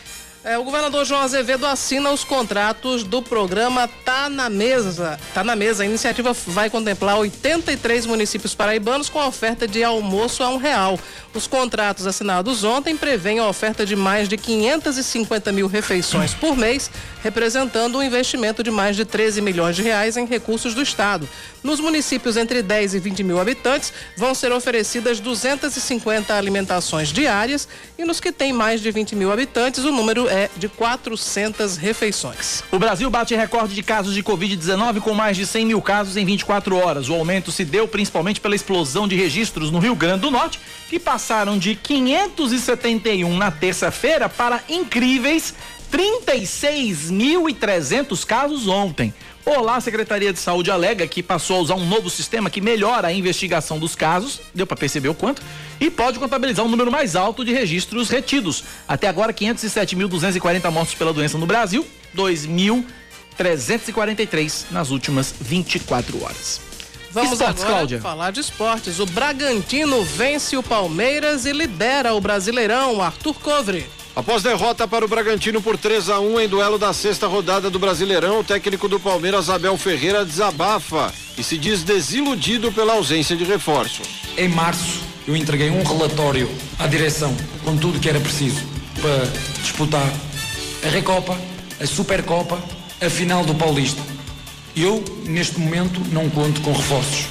É, 0.45 0.59
o 0.59 0.65
governador 0.65 1.05
João 1.05 1.21
Azevedo 1.21 1.65
assina 1.65 2.11
os 2.11 2.25
contratos 2.25 3.05
do 3.05 3.23
programa 3.23 3.89
Tá 4.05 4.29
na 4.29 4.51
Mesa. 4.51 5.17
Tá 5.33 5.45
na 5.45 5.55
Mesa. 5.55 5.85
A 5.85 5.87
iniciativa 5.87 6.33
vai 6.33 6.69
contemplar 6.69 7.17
83 7.17 8.07
municípios 8.07 8.53
paraibanos 8.53 9.09
com 9.09 9.25
oferta 9.25 9.69
de 9.69 9.85
almoço 9.85 10.43
a 10.43 10.49
um 10.49 10.57
real. 10.57 10.99
Os 11.33 11.47
contratos 11.47 12.09
assinados 12.09 12.65
ontem 12.65 12.97
prevêem 12.97 13.39
a 13.39 13.47
oferta 13.47 13.87
de 13.87 13.95
mais 13.95 14.29
de 14.29 14.37
550 14.37 15.53
mil 15.53 15.69
refeições 15.69 16.35
por 16.35 16.57
mês, 16.57 16.91
representando 17.23 17.99
um 17.99 18.03
investimento 18.03 18.65
de 18.65 18.71
mais 18.71 18.97
de 18.97 19.05
13 19.05 19.41
milhões 19.41 19.77
de 19.77 19.83
reais 19.83 20.17
em 20.17 20.27
recursos 20.27 20.75
do 20.75 20.83
Estado. 20.83 21.29
Nos 21.63 21.79
municípios 21.79 22.37
entre 22.37 22.61
10 22.61 22.95
e 22.95 22.99
20 22.99 23.23
mil 23.23 23.41
habitantes, 23.41 23.93
vão 24.17 24.35
ser 24.35 24.51
oferecidas 24.51 25.21
250 25.21 26.35
alimentações 26.35 27.13
diárias 27.13 27.69
e 27.97 28.05
nos 28.05 28.19
que 28.19 28.33
têm 28.33 28.53
mais 28.53 28.81
de 28.81 28.91
20 28.91 29.15
mil 29.15 29.31
habitantes, 29.31 29.85
o 29.85 29.93
número 29.93 30.29
é 30.29 30.51
de 30.57 30.69
400 30.69 31.77
refeições. 31.77 32.65
O 32.73 32.79
Brasil 32.79 33.09
bate 33.09 33.37
recorde 33.37 33.75
de 33.75 33.83
casos 33.83 34.13
de 34.13 34.23
Covid-19 34.23 35.01
com 35.01 35.15
mais 35.15 35.37
de 35.37 35.47
100 35.47 35.67
mil 35.67 35.81
casos 35.81 36.17
em 36.17 36.25
24 36.25 36.77
horas. 36.77 37.09
O 37.09 37.15
aumento 37.15 37.53
se 37.53 37.65
deu 37.65 37.87
principalmente 37.87 38.41
pela 38.41 38.57
explosão 38.57 39.07
de 39.07 39.15
registros 39.15 39.71
no 39.71 39.79
Rio 39.79 39.95
Grande 39.95 40.23
do 40.23 40.31
Norte, 40.33 40.59
que 40.89 40.99
passaram 40.99 41.59
de 41.59 41.77
571 41.77 43.37
na 43.37 43.53
terça-feira 43.53 44.29
para 44.29 44.61
incríveis 44.69 45.55
36.300 45.93 48.25
casos 48.25 48.67
ontem. 48.67 49.13
Olá, 49.45 49.81
Secretaria 49.81 50.33
de 50.33 50.39
Saúde 50.39 50.71
alega 50.71 51.05
que 51.05 51.21
passou 51.21 51.57
a 51.57 51.61
usar 51.61 51.75
um 51.75 51.85
novo 51.85 52.09
sistema 52.09 52.49
que 52.49 52.61
melhora 52.61 53.09
a 53.09 53.13
investigação 53.13 53.77
dos 53.77 53.97
casos, 53.97 54.41
deu 54.55 54.69
para 54.69 54.77
perceber 54.77 55.09
o 55.09 55.15
quanto, 55.15 55.43
e 55.81 55.91
pode 55.91 56.21
contabilizar 56.21 56.65
um 56.65 56.69
número 56.69 56.93
mais 56.93 57.17
alto 57.17 57.45
de 57.45 57.53
registros 57.53 58.09
retidos. 58.09 58.63
Até 58.87 59.09
agora, 59.09 59.33
507.240 59.33 60.71
mortos 60.71 60.95
pela 60.95 61.13
doença 61.13 61.37
no 61.39 61.47
Brasil, 61.47 61.85
2.343 62.17 64.67
nas 64.71 64.91
últimas 64.91 65.35
24 65.41 66.23
horas. 66.23 66.72
Vamos 67.13 67.33
Esportes, 67.33 67.63
agora 67.63 67.77
Cláudia. 67.77 68.01
falar 68.01 68.31
de 68.33 68.41
esportes. 68.41 68.99
O 68.99 69.07
Bragantino 69.07 70.03
vence 70.03 70.57
o 70.57 70.63
Palmeiras 70.63 71.45
e 71.45 71.53
lidera 71.53 72.15
o 72.15 72.21
Brasileirão. 72.21 73.03
Arthur 73.03 73.35
Covre. 73.35 73.87
Após 74.17 74.43
derrota 74.43 74.87
para 74.89 75.05
o 75.05 75.09
Bragantino 75.09 75.61
por 75.63 75.77
3 75.77 76.11
a 76.11 76.21
1 76.21 76.41
em 76.41 76.49
duelo 76.49 76.79
da 76.79 76.93
sexta 76.93 77.27
rodada 77.27 77.71
do 77.71 77.79
Brasileirão, 77.79 78.41
o 78.41 78.45
técnico 78.45 78.89
do 78.89 79.01
Palmeiras, 79.01 79.49
Abel 79.49 79.77
Ferreira, 79.79 80.25
desabafa 80.25 81.13
e 81.37 81.43
se 81.43 81.57
diz 81.57 81.83
desiludido 81.83 82.71
pela 82.73 82.95
ausência 82.95 83.35
de 83.37 83.45
reforços. 83.45 84.07
Em 84.37 84.49
março, 84.49 85.01
eu 85.27 85.35
entreguei 85.37 85.71
um 85.71 85.83
relatório 85.83 86.51
à 86.79 86.87
direção 86.87 87.35
com 87.65 87.77
tudo 87.77 88.01
que 88.01 88.09
era 88.09 88.21
preciso 88.21 88.63
para 89.01 89.25
disputar 89.63 90.07
a 90.85 90.89
Recopa, 90.89 91.39
a 91.81 91.87
Supercopa, 91.87 92.59
a 93.01 93.09
final 93.09 93.45
do 93.45 93.55
Paulista. 93.55 94.12
Eu, 94.75 95.05
neste 95.25 95.59
momento, 95.61 96.01
não 96.13 96.31
conto 96.31 96.61
com 96.63 96.73
reforços. 96.73 97.27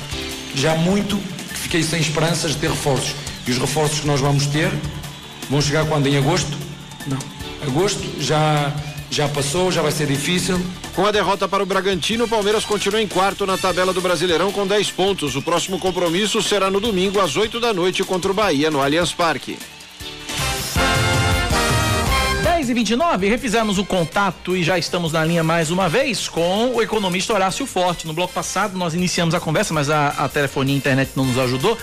Já 0.54 0.74
há 0.74 0.76
muito 0.76 1.18
que 1.18 1.58
fiquei 1.58 1.84
sem 1.84 2.00
esperanças 2.00 2.52
de 2.52 2.58
ter 2.58 2.70
reforços. 2.70 3.16
E 3.48 3.52
os 3.52 3.58
reforços 3.58 4.02
que 4.02 4.08
nós 4.08 4.20
vamos 4.20 4.46
ter 4.48 4.72
vão 5.50 5.62
chegar 5.62 5.86
quando? 5.88 6.08
Em 6.08 6.18
agosto? 6.18 6.56
Não. 7.08 7.18
Agosto 7.68 8.04
já, 8.20 8.72
já 9.10 9.28
passou, 9.28 9.72
já 9.72 9.82
vai 9.82 9.92
ser 9.92 10.08
difícil. 10.08 10.60
Com 10.96 11.06
a 11.06 11.12
derrota 11.12 11.48
para 11.48 11.64
o 11.64 11.66
Bragantino, 11.66 12.26
o 12.26 12.28
Palmeiras 12.28 12.66
continua 12.66 13.02
em 13.02 13.08
quarto 13.08 13.46
na 13.46 13.58
tabela 13.58 13.94
do 13.94 14.02
Brasileirão 14.02 14.52
com 14.52 14.68
10 14.68 14.92
pontos. 14.92 15.36
O 15.36 15.42
próximo 15.42 15.80
compromisso 15.80 16.42
será 16.44 16.70
no 16.70 16.80
domingo 16.80 17.20
às 17.20 17.36
8 17.36 17.60
da 17.60 17.74
noite 17.74 18.04
contra 18.04 18.30
o 18.30 18.34
Bahia 18.34 18.70
no 18.70 18.82
Allianz 18.82 19.14
Parque. 19.14 19.58
10 22.62 22.70
e 22.70 22.74
29 22.76 23.28
refizemos 23.28 23.80
o 23.80 23.86
contato 23.86 24.56
e 24.56 24.64
já 24.64 24.78
estamos 24.78 25.12
na 25.12 25.26
linha 25.26 25.44
mais 25.44 25.72
uma 25.72 25.90
vez 25.90 26.28
com 26.28 26.76
o 26.76 26.80
economista 26.80 27.34
Horácio 27.34 27.66
Forte. 27.66 28.06
No 28.06 28.14
bloco 28.14 28.32
passado 28.36 28.78
nós 28.78 28.94
iniciamos 28.94 29.34
a 29.34 29.40
conversa, 29.40 29.74
mas 29.74 29.90
a, 29.90 30.10
a 30.10 30.30
telefonia 30.30 30.76
e 30.76 30.76
a 30.76 30.78
internet 30.78 31.12
não 31.16 31.26
nos 31.26 31.40
ajudou. 31.40 31.76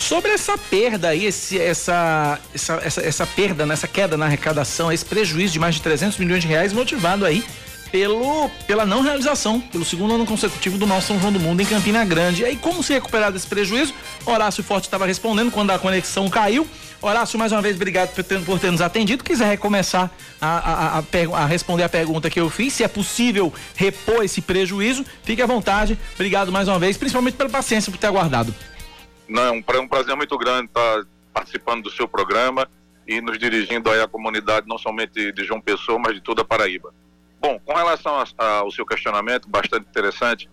Sobre 0.00 0.32
essa 0.32 0.58
perda 0.58 1.10
aí, 1.10 1.26
esse, 1.26 1.60
essa, 1.60 2.40
essa, 2.52 2.74
essa, 2.82 3.00
essa 3.02 3.24
perda, 3.24 3.64
nessa 3.64 3.86
queda 3.86 4.16
na 4.16 4.26
arrecadação, 4.26 4.90
esse 4.90 5.04
prejuízo 5.04 5.52
de 5.52 5.60
mais 5.60 5.76
de 5.76 5.82
300 5.82 6.18
milhões 6.18 6.42
de 6.42 6.48
reais 6.48 6.72
motivado 6.72 7.24
aí 7.24 7.44
pelo, 7.90 8.48
pela 8.66 8.84
não 8.84 9.00
realização, 9.00 9.60
pelo 9.60 9.84
segundo 9.84 10.14
ano 10.14 10.26
consecutivo 10.26 10.78
do 10.78 10.86
nosso 10.86 11.08
São 11.08 11.20
João 11.20 11.32
do 11.32 11.40
Mundo 11.40 11.62
em 11.62 11.66
Campina 11.66 12.04
Grande. 12.04 12.42
E 12.42 12.44
aí, 12.44 12.56
como 12.56 12.82
se 12.82 12.92
recuperar 12.92 13.32
desse 13.32 13.46
prejuízo? 13.46 13.94
Horácio 14.24 14.62
Forte 14.62 14.84
estava 14.84 15.06
respondendo 15.06 15.50
quando 15.50 15.70
a 15.70 15.78
conexão 15.78 16.28
caiu. 16.28 16.66
Horácio, 17.00 17.38
mais 17.38 17.52
uma 17.52 17.62
vez, 17.62 17.76
obrigado 17.76 18.14
por 18.14 18.24
ter, 18.24 18.40
por 18.42 18.58
ter 18.58 18.70
nos 18.70 18.80
atendido. 18.80 19.22
Quiser 19.22 19.46
recomeçar 19.46 20.10
a, 20.40 20.98
a, 20.98 20.98
a, 20.98 21.42
a 21.42 21.46
responder 21.46 21.82
a 21.82 21.88
pergunta 21.88 22.30
que 22.30 22.40
eu 22.40 22.50
fiz, 22.50 22.72
se 22.72 22.82
é 22.82 22.88
possível 22.88 23.52
repor 23.74 24.24
esse 24.24 24.40
prejuízo, 24.40 25.04
fique 25.22 25.42
à 25.42 25.46
vontade. 25.46 25.98
Obrigado 26.14 26.50
mais 26.50 26.68
uma 26.68 26.78
vez, 26.78 26.96
principalmente 26.96 27.34
pela 27.34 27.50
paciência 27.50 27.92
por 27.92 27.98
ter 27.98 28.06
aguardado. 28.06 28.54
Não, 29.28 29.42
é 29.42 29.50
um 29.50 29.58
um 29.82 29.88
prazer 29.88 30.16
muito 30.16 30.36
grande 30.38 30.66
estar 30.66 31.04
participando 31.32 31.84
do 31.84 31.90
seu 31.90 32.08
programa 32.08 32.66
e 33.06 33.20
nos 33.20 33.38
dirigindo 33.38 33.90
aí 33.90 34.00
à 34.00 34.08
comunidade, 34.08 34.66
não 34.66 34.78
somente 34.78 35.32
de 35.32 35.44
João 35.44 35.60
Pessoa, 35.60 35.98
mas 35.98 36.14
de 36.14 36.20
toda 36.20 36.42
a 36.42 36.44
Paraíba. 36.44 36.92
Bom, 37.40 37.58
com 37.64 37.74
relação 37.74 38.18
a- 38.18 38.24
a- 38.38 38.46
ao 38.58 38.70
seu 38.70 38.84
questionamento, 38.86 39.48
bastante 39.48 39.86
interessante, 39.88 40.48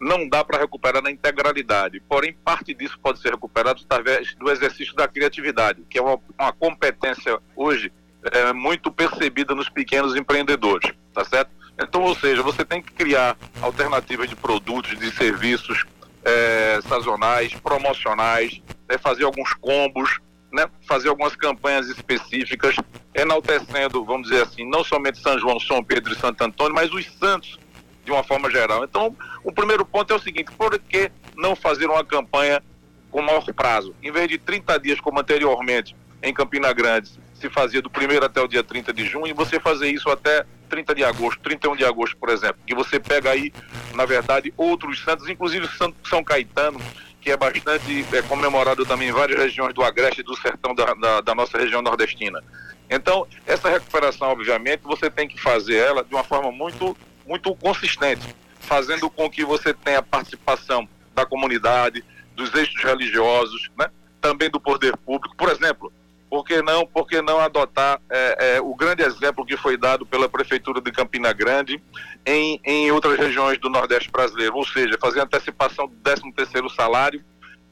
não 0.00 0.28
dá 0.28 0.44
para 0.44 0.58
recuperar 0.58 1.02
na 1.02 1.10
integralidade, 1.10 2.00
porém 2.08 2.32
parte 2.32 2.74
disso 2.74 2.98
pode 3.00 3.20
ser 3.20 3.30
recuperado 3.30 3.80
através 3.84 4.34
do 4.34 4.50
exercício 4.50 4.94
da 4.94 5.06
criatividade, 5.06 5.82
que 5.88 5.98
é 5.98 6.02
uma, 6.02 6.18
uma 6.38 6.52
competência 6.52 7.38
hoje 7.54 7.92
é, 8.32 8.52
muito 8.52 8.90
percebida 8.90 9.54
nos 9.54 9.68
pequenos 9.68 10.16
empreendedores, 10.16 10.92
tá 11.12 11.24
certo? 11.24 11.50
Então, 11.80 12.02
ou 12.02 12.14
seja, 12.14 12.42
você 12.42 12.64
tem 12.64 12.80
que 12.82 12.92
criar 12.92 13.36
alternativas 13.60 14.28
de 14.28 14.36
produtos, 14.36 14.96
de 14.98 15.10
serviços 15.12 15.84
é, 16.24 16.80
sazonais, 16.88 17.52
promocionais, 17.54 18.60
né, 18.88 18.96
fazer 18.98 19.24
alguns 19.24 19.52
combos, 19.54 20.20
né, 20.52 20.68
fazer 20.86 21.08
algumas 21.08 21.34
campanhas 21.34 21.88
específicas, 21.88 22.76
enaltecendo, 23.14 24.04
vamos 24.04 24.28
dizer 24.28 24.42
assim, 24.42 24.68
não 24.68 24.84
somente 24.84 25.18
São 25.20 25.38
João, 25.38 25.58
São 25.58 25.82
Pedro 25.82 26.12
e 26.12 26.16
Santo 26.16 26.42
Antônio, 26.44 26.74
mas 26.74 26.92
os 26.92 27.06
santos 27.18 27.58
de 28.04 28.10
uma 28.10 28.22
forma 28.22 28.50
geral. 28.50 28.84
Então, 28.84 29.16
o 29.44 29.52
primeiro 29.52 29.84
ponto 29.84 30.12
é 30.12 30.16
o 30.16 30.20
seguinte: 30.20 30.50
por 30.52 30.78
que 30.78 31.10
não 31.36 31.56
fazer 31.56 31.86
uma 31.86 32.04
campanha 32.04 32.62
com 33.10 33.22
maior 33.22 33.44
prazo? 33.52 33.94
Em 34.02 34.10
vez 34.10 34.28
de 34.28 34.38
30 34.38 34.78
dias, 34.78 35.00
como 35.00 35.20
anteriormente 35.20 35.96
em 36.22 36.32
Campina 36.32 36.72
Grande, 36.72 37.10
se 37.34 37.50
fazia 37.50 37.82
do 37.82 37.90
primeiro 37.90 38.24
até 38.24 38.40
o 38.40 38.46
dia 38.46 38.62
30 38.62 38.92
de 38.92 39.04
junho, 39.04 39.34
você 39.34 39.58
fazer 39.58 39.88
isso 39.88 40.08
até 40.08 40.44
30 40.68 40.94
de 40.94 41.04
agosto, 41.04 41.40
31 41.40 41.76
de 41.76 41.84
agosto, 41.84 42.16
por 42.16 42.28
exemplo. 42.28 42.58
Que 42.64 42.74
você 42.74 43.00
pega 43.00 43.30
aí, 43.30 43.52
na 43.94 44.06
verdade, 44.06 44.52
outros 44.56 45.02
santos, 45.02 45.28
inclusive 45.28 45.68
São 46.04 46.22
Caetano, 46.22 46.80
que 47.22 47.30
é 47.30 47.36
bastante 47.36 48.04
é, 48.12 48.20
comemorado 48.22 48.84
também 48.84 49.08
em 49.08 49.12
várias 49.12 49.38
regiões 49.38 49.72
do 49.72 49.82
Agreste 49.82 50.20
e 50.20 50.24
do 50.24 50.36
Sertão 50.36 50.74
da, 50.74 50.92
da, 50.94 51.20
da 51.20 51.34
nossa 51.34 51.56
região 51.56 51.80
nordestina. 51.80 52.42
Então, 52.90 53.26
essa 53.46 53.70
recuperação, 53.70 54.28
obviamente, 54.28 54.82
você 54.82 55.08
tem 55.08 55.28
que 55.28 55.40
fazer 55.40 55.76
ela 55.76 56.04
de 56.04 56.12
uma 56.12 56.24
forma 56.24 56.50
muito, 56.50 56.96
muito 57.24 57.54
consistente, 57.54 58.34
fazendo 58.58 59.08
com 59.08 59.30
que 59.30 59.44
você 59.44 59.72
tenha 59.72 60.00
a 60.00 60.02
participação 60.02 60.86
da 61.14 61.24
comunidade, 61.24 62.04
dos 62.34 62.52
eixos 62.54 62.82
religiosos, 62.82 63.70
né? 63.78 63.88
também 64.20 64.50
do 64.50 64.60
poder 64.60 64.96
público. 64.96 65.36
Por 65.36 65.48
exemplo, 65.48 65.92
por 66.32 66.46
que 66.46 66.62
não, 66.62 66.86
por 66.86 67.06
que 67.06 67.20
não 67.20 67.40
adotar 67.40 68.00
é, 68.08 68.54
é, 68.56 68.60
o 68.62 68.74
grande 68.74 69.02
exemplo 69.02 69.44
que 69.44 69.54
foi 69.54 69.76
dado 69.76 70.06
pela 70.06 70.30
Prefeitura 70.30 70.80
de 70.80 70.90
Campina 70.90 71.30
Grande 71.30 71.78
em, 72.24 72.58
em 72.64 72.90
outras 72.90 73.18
regiões 73.18 73.58
do 73.58 73.68
Nordeste 73.68 74.10
brasileiro, 74.10 74.56
ou 74.56 74.66
seja, 74.66 74.96
fazer 74.98 75.20
antecipação 75.20 75.86
do 75.86 75.94
13 75.96 76.32
terceiro 76.32 76.70
salário 76.70 77.22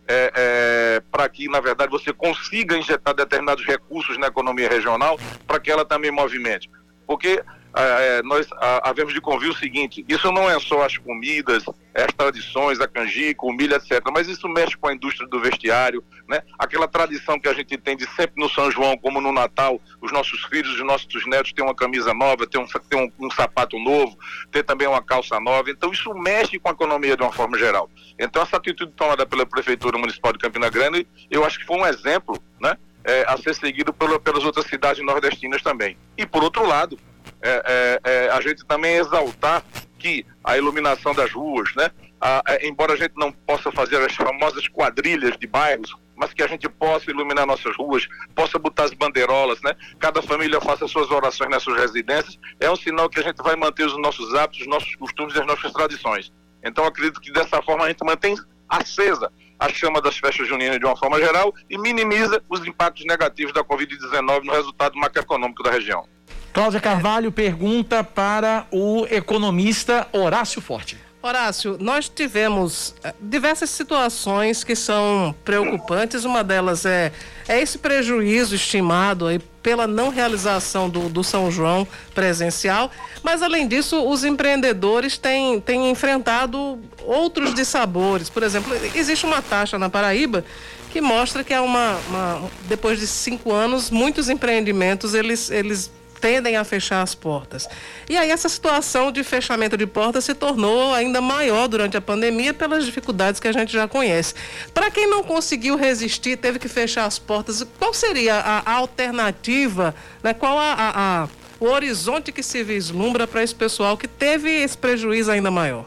é, 0.06 1.02
para 1.10 1.26
que, 1.30 1.48
na 1.48 1.58
verdade, 1.58 1.90
você 1.90 2.12
consiga 2.12 2.76
injetar 2.76 3.14
determinados 3.14 3.64
recursos 3.64 4.18
na 4.18 4.26
economia 4.26 4.68
regional 4.68 5.18
para 5.46 5.58
que 5.58 5.70
ela 5.70 5.86
também 5.86 6.10
movimente. 6.10 6.70
Porque 7.06 7.42
é, 7.74 8.22
nós 8.22 8.46
a- 8.52 8.88
havemos 8.90 9.14
de 9.14 9.20
convir 9.20 9.50
o 9.50 9.54
seguinte, 9.56 10.04
isso 10.08 10.30
não 10.32 10.50
é 10.50 10.58
só 10.58 10.82
as 10.84 10.96
comidas, 10.98 11.64
as 11.94 12.12
tradições, 12.16 12.80
a 12.80 12.88
canjica, 12.88 13.44
o 13.46 13.52
milho, 13.52 13.74
etc. 13.74 14.00
Mas 14.12 14.28
isso 14.28 14.48
mexe 14.48 14.76
com 14.76 14.88
a 14.88 14.94
indústria 14.94 15.28
do 15.28 15.40
vestiário, 15.40 16.02
né? 16.28 16.42
Aquela 16.58 16.86
tradição 16.88 17.38
que 17.38 17.48
a 17.48 17.52
gente 17.52 17.76
tem 17.78 17.96
de 17.96 18.06
sempre 18.14 18.34
no 18.42 18.48
São 18.48 18.70
João, 18.70 18.96
como 18.96 19.20
no 19.20 19.32
Natal, 19.32 19.80
os 20.00 20.10
nossos 20.12 20.42
filhos, 20.44 20.72
os 20.74 20.84
nossos 20.86 21.26
netos 21.26 21.52
têm 21.52 21.64
uma 21.64 21.74
camisa 21.74 22.12
nova, 22.14 22.46
tem 22.46 22.60
um, 22.60 22.66
tem 22.66 22.98
um, 23.00 23.26
um 23.26 23.30
sapato 23.30 23.78
novo, 23.78 24.16
tem 24.50 24.62
também 24.64 24.86
uma 24.88 25.02
calça 25.02 25.38
nova. 25.40 25.70
Então 25.70 25.90
isso 25.92 26.12
mexe 26.14 26.58
com 26.58 26.68
a 26.68 26.72
economia 26.72 27.16
de 27.16 27.22
uma 27.22 27.32
forma 27.32 27.58
geral. 27.58 27.90
Então 28.18 28.42
essa 28.42 28.56
atitude 28.56 28.92
tomada 28.92 29.26
pela 29.26 29.44
Prefeitura 29.46 29.98
Municipal 29.98 30.32
de 30.32 30.38
Campina 30.38 30.68
Grande, 30.70 31.06
eu 31.30 31.44
acho 31.44 31.58
que 31.58 31.66
foi 31.66 31.76
um 31.78 31.86
exemplo, 31.86 32.40
né? 32.60 32.76
é, 33.02 33.24
a 33.26 33.34
ser 33.38 33.54
seguido 33.54 33.94
pela- 33.94 34.20
pelas 34.20 34.44
outras 34.44 34.66
cidades 34.66 35.02
nordestinas 35.02 35.62
também. 35.62 35.96
E 36.18 36.26
por 36.26 36.44
outro 36.44 36.66
lado, 36.66 36.98
é, 37.42 38.00
é, 38.04 38.10
é, 38.26 38.30
a 38.30 38.40
gente 38.40 38.64
também 38.66 38.96
exaltar 38.96 39.62
que 39.98 40.24
a 40.44 40.56
iluminação 40.56 41.14
das 41.14 41.30
ruas, 41.32 41.74
né? 41.74 41.90
A- 42.20 42.42
a- 42.46 42.66
embora 42.66 42.92
a 42.92 42.96
gente 42.96 43.12
não 43.16 43.32
possa 43.32 43.70
fazer 43.72 43.96
as 44.02 44.14
famosas 44.14 44.66
quadrilhas 44.68 45.36
de 45.38 45.46
bairros, 45.46 45.94
mas 46.16 46.34
que 46.34 46.42
a 46.42 46.46
gente 46.46 46.68
possa 46.68 47.10
iluminar 47.10 47.46
nossas 47.46 47.74
ruas, 47.76 48.06
possa 48.34 48.58
botar 48.58 48.84
as 48.84 48.92
bandeirolas, 48.92 49.60
né? 49.62 49.74
Cada 49.98 50.20
família 50.22 50.60
faça 50.60 50.86
suas 50.86 51.10
orações 51.10 51.50
nas 51.50 51.62
suas 51.62 51.80
residências, 51.80 52.38
é 52.58 52.70
um 52.70 52.76
sinal 52.76 53.08
que 53.08 53.20
a 53.20 53.22
gente 53.22 53.42
vai 53.42 53.56
manter 53.56 53.86
os 53.86 53.96
nossos 53.98 54.34
hábitos, 54.34 54.60
os 54.62 54.66
nossos 54.66 54.94
costumes 54.96 55.34
e 55.34 55.40
as 55.40 55.46
nossas 55.46 55.72
tradições. 55.72 56.30
Então 56.62 56.84
acredito 56.84 57.20
que 57.20 57.32
dessa 57.32 57.62
forma 57.62 57.84
a 57.84 57.88
gente 57.88 58.04
mantém 58.04 58.36
acesa 58.68 59.32
a 59.58 59.68
chama 59.68 60.00
das 60.00 60.16
festas 60.16 60.46
juninas 60.48 60.78
de 60.78 60.84
uma 60.86 60.96
forma 60.96 61.18
geral 61.18 61.54
e 61.68 61.76
minimiza 61.76 62.42
os 62.48 62.66
impactos 62.66 63.04
negativos 63.06 63.52
da 63.52 63.62
Covid-19 63.64 64.44
no 64.44 64.52
resultado 64.52 64.98
macroeconômico 64.98 65.62
da 65.62 65.70
região. 65.70 66.06
Cláudia 66.52 66.80
Carvalho 66.80 67.30
pergunta 67.30 68.02
para 68.02 68.66
o 68.72 69.06
economista 69.08 70.08
Horácio 70.12 70.60
Forte. 70.60 70.98
Horácio, 71.22 71.76
nós 71.78 72.08
tivemos 72.08 72.94
eh, 73.04 73.14
diversas 73.20 73.68
situações 73.68 74.64
que 74.64 74.74
são 74.74 75.34
preocupantes. 75.44 76.24
Uma 76.24 76.42
delas 76.42 76.86
é, 76.86 77.12
é 77.46 77.60
esse 77.60 77.76
prejuízo 77.76 78.54
estimado 78.54 79.26
aí 79.26 79.38
pela 79.62 79.86
não 79.86 80.08
realização 80.08 80.88
do, 80.88 81.10
do 81.10 81.22
São 81.22 81.50
João 81.50 81.86
presencial. 82.14 82.90
Mas, 83.22 83.42
além 83.42 83.68
disso, 83.68 84.02
os 84.02 84.24
empreendedores 84.24 85.18
têm, 85.18 85.60
têm 85.60 85.90
enfrentado 85.90 86.80
outros 87.04 87.54
dissabores. 87.54 88.30
Por 88.30 88.42
exemplo, 88.42 88.72
existe 88.94 89.26
uma 89.26 89.42
taxa 89.42 89.78
na 89.78 89.90
Paraíba 89.90 90.42
que 90.90 91.02
mostra 91.02 91.44
que 91.44 91.52
é 91.52 91.60
uma, 91.60 91.98
uma 92.08 92.50
depois 92.62 92.98
de 92.98 93.06
cinco 93.06 93.52
anos, 93.52 93.90
muitos 93.90 94.30
empreendimentos 94.30 95.14
eles, 95.14 95.50
eles 95.50 95.90
tendem 96.20 96.56
a 96.56 96.64
fechar 96.64 97.02
as 97.02 97.14
portas. 97.14 97.66
E 98.08 98.16
aí 98.16 98.30
essa 98.30 98.48
situação 98.48 99.10
de 99.10 99.24
fechamento 99.24 99.76
de 99.76 99.86
portas 99.86 100.24
se 100.24 100.34
tornou 100.34 100.92
ainda 100.94 101.20
maior 101.20 101.66
durante 101.66 101.96
a 101.96 102.00
pandemia 102.00 102.52
pelas 102.52 102.84
dificuldades 102.84 103.40
que 103.40 103.48
a 103.48 103.52
gente 103.52 103.72
já 103.72 103.88
conhece. 103.88 104.34
Para 104.74 104.90
quem 104.90 105.08
não 105.08 105.22
conseguiu 105.22 105.76
resistir, 105.76 106.36
teve 106.36 106.58
que 106.58 106.68
fechar 106.68 107.06
as 107.06 107.18
portas, 107.18 107.66
qual 107.78 107.94
seria 107.94 108.34
a, 108.36 108.72
alternativa, 108.74 109.94
né? 110.22 110.34
qual 110.34 110.58
a, 110.58 110.72
a, 110.72 111.22
a, 111.22 111.28
o 111.58 111.66
horizonte 111.66 112.30
que 112.30 112.42
se 112.42 112.62
vislumbra 112.62 113.26
para 113.26 113.42
esse 113.42 113.54
pessoal 113.54 113.96
que 113.96 114.06
teve 114.06 114.50
esse 114.50 114.76
prejuízo 114.76 115.30
ainda 115.30 115.50
maior? 115.50 115.86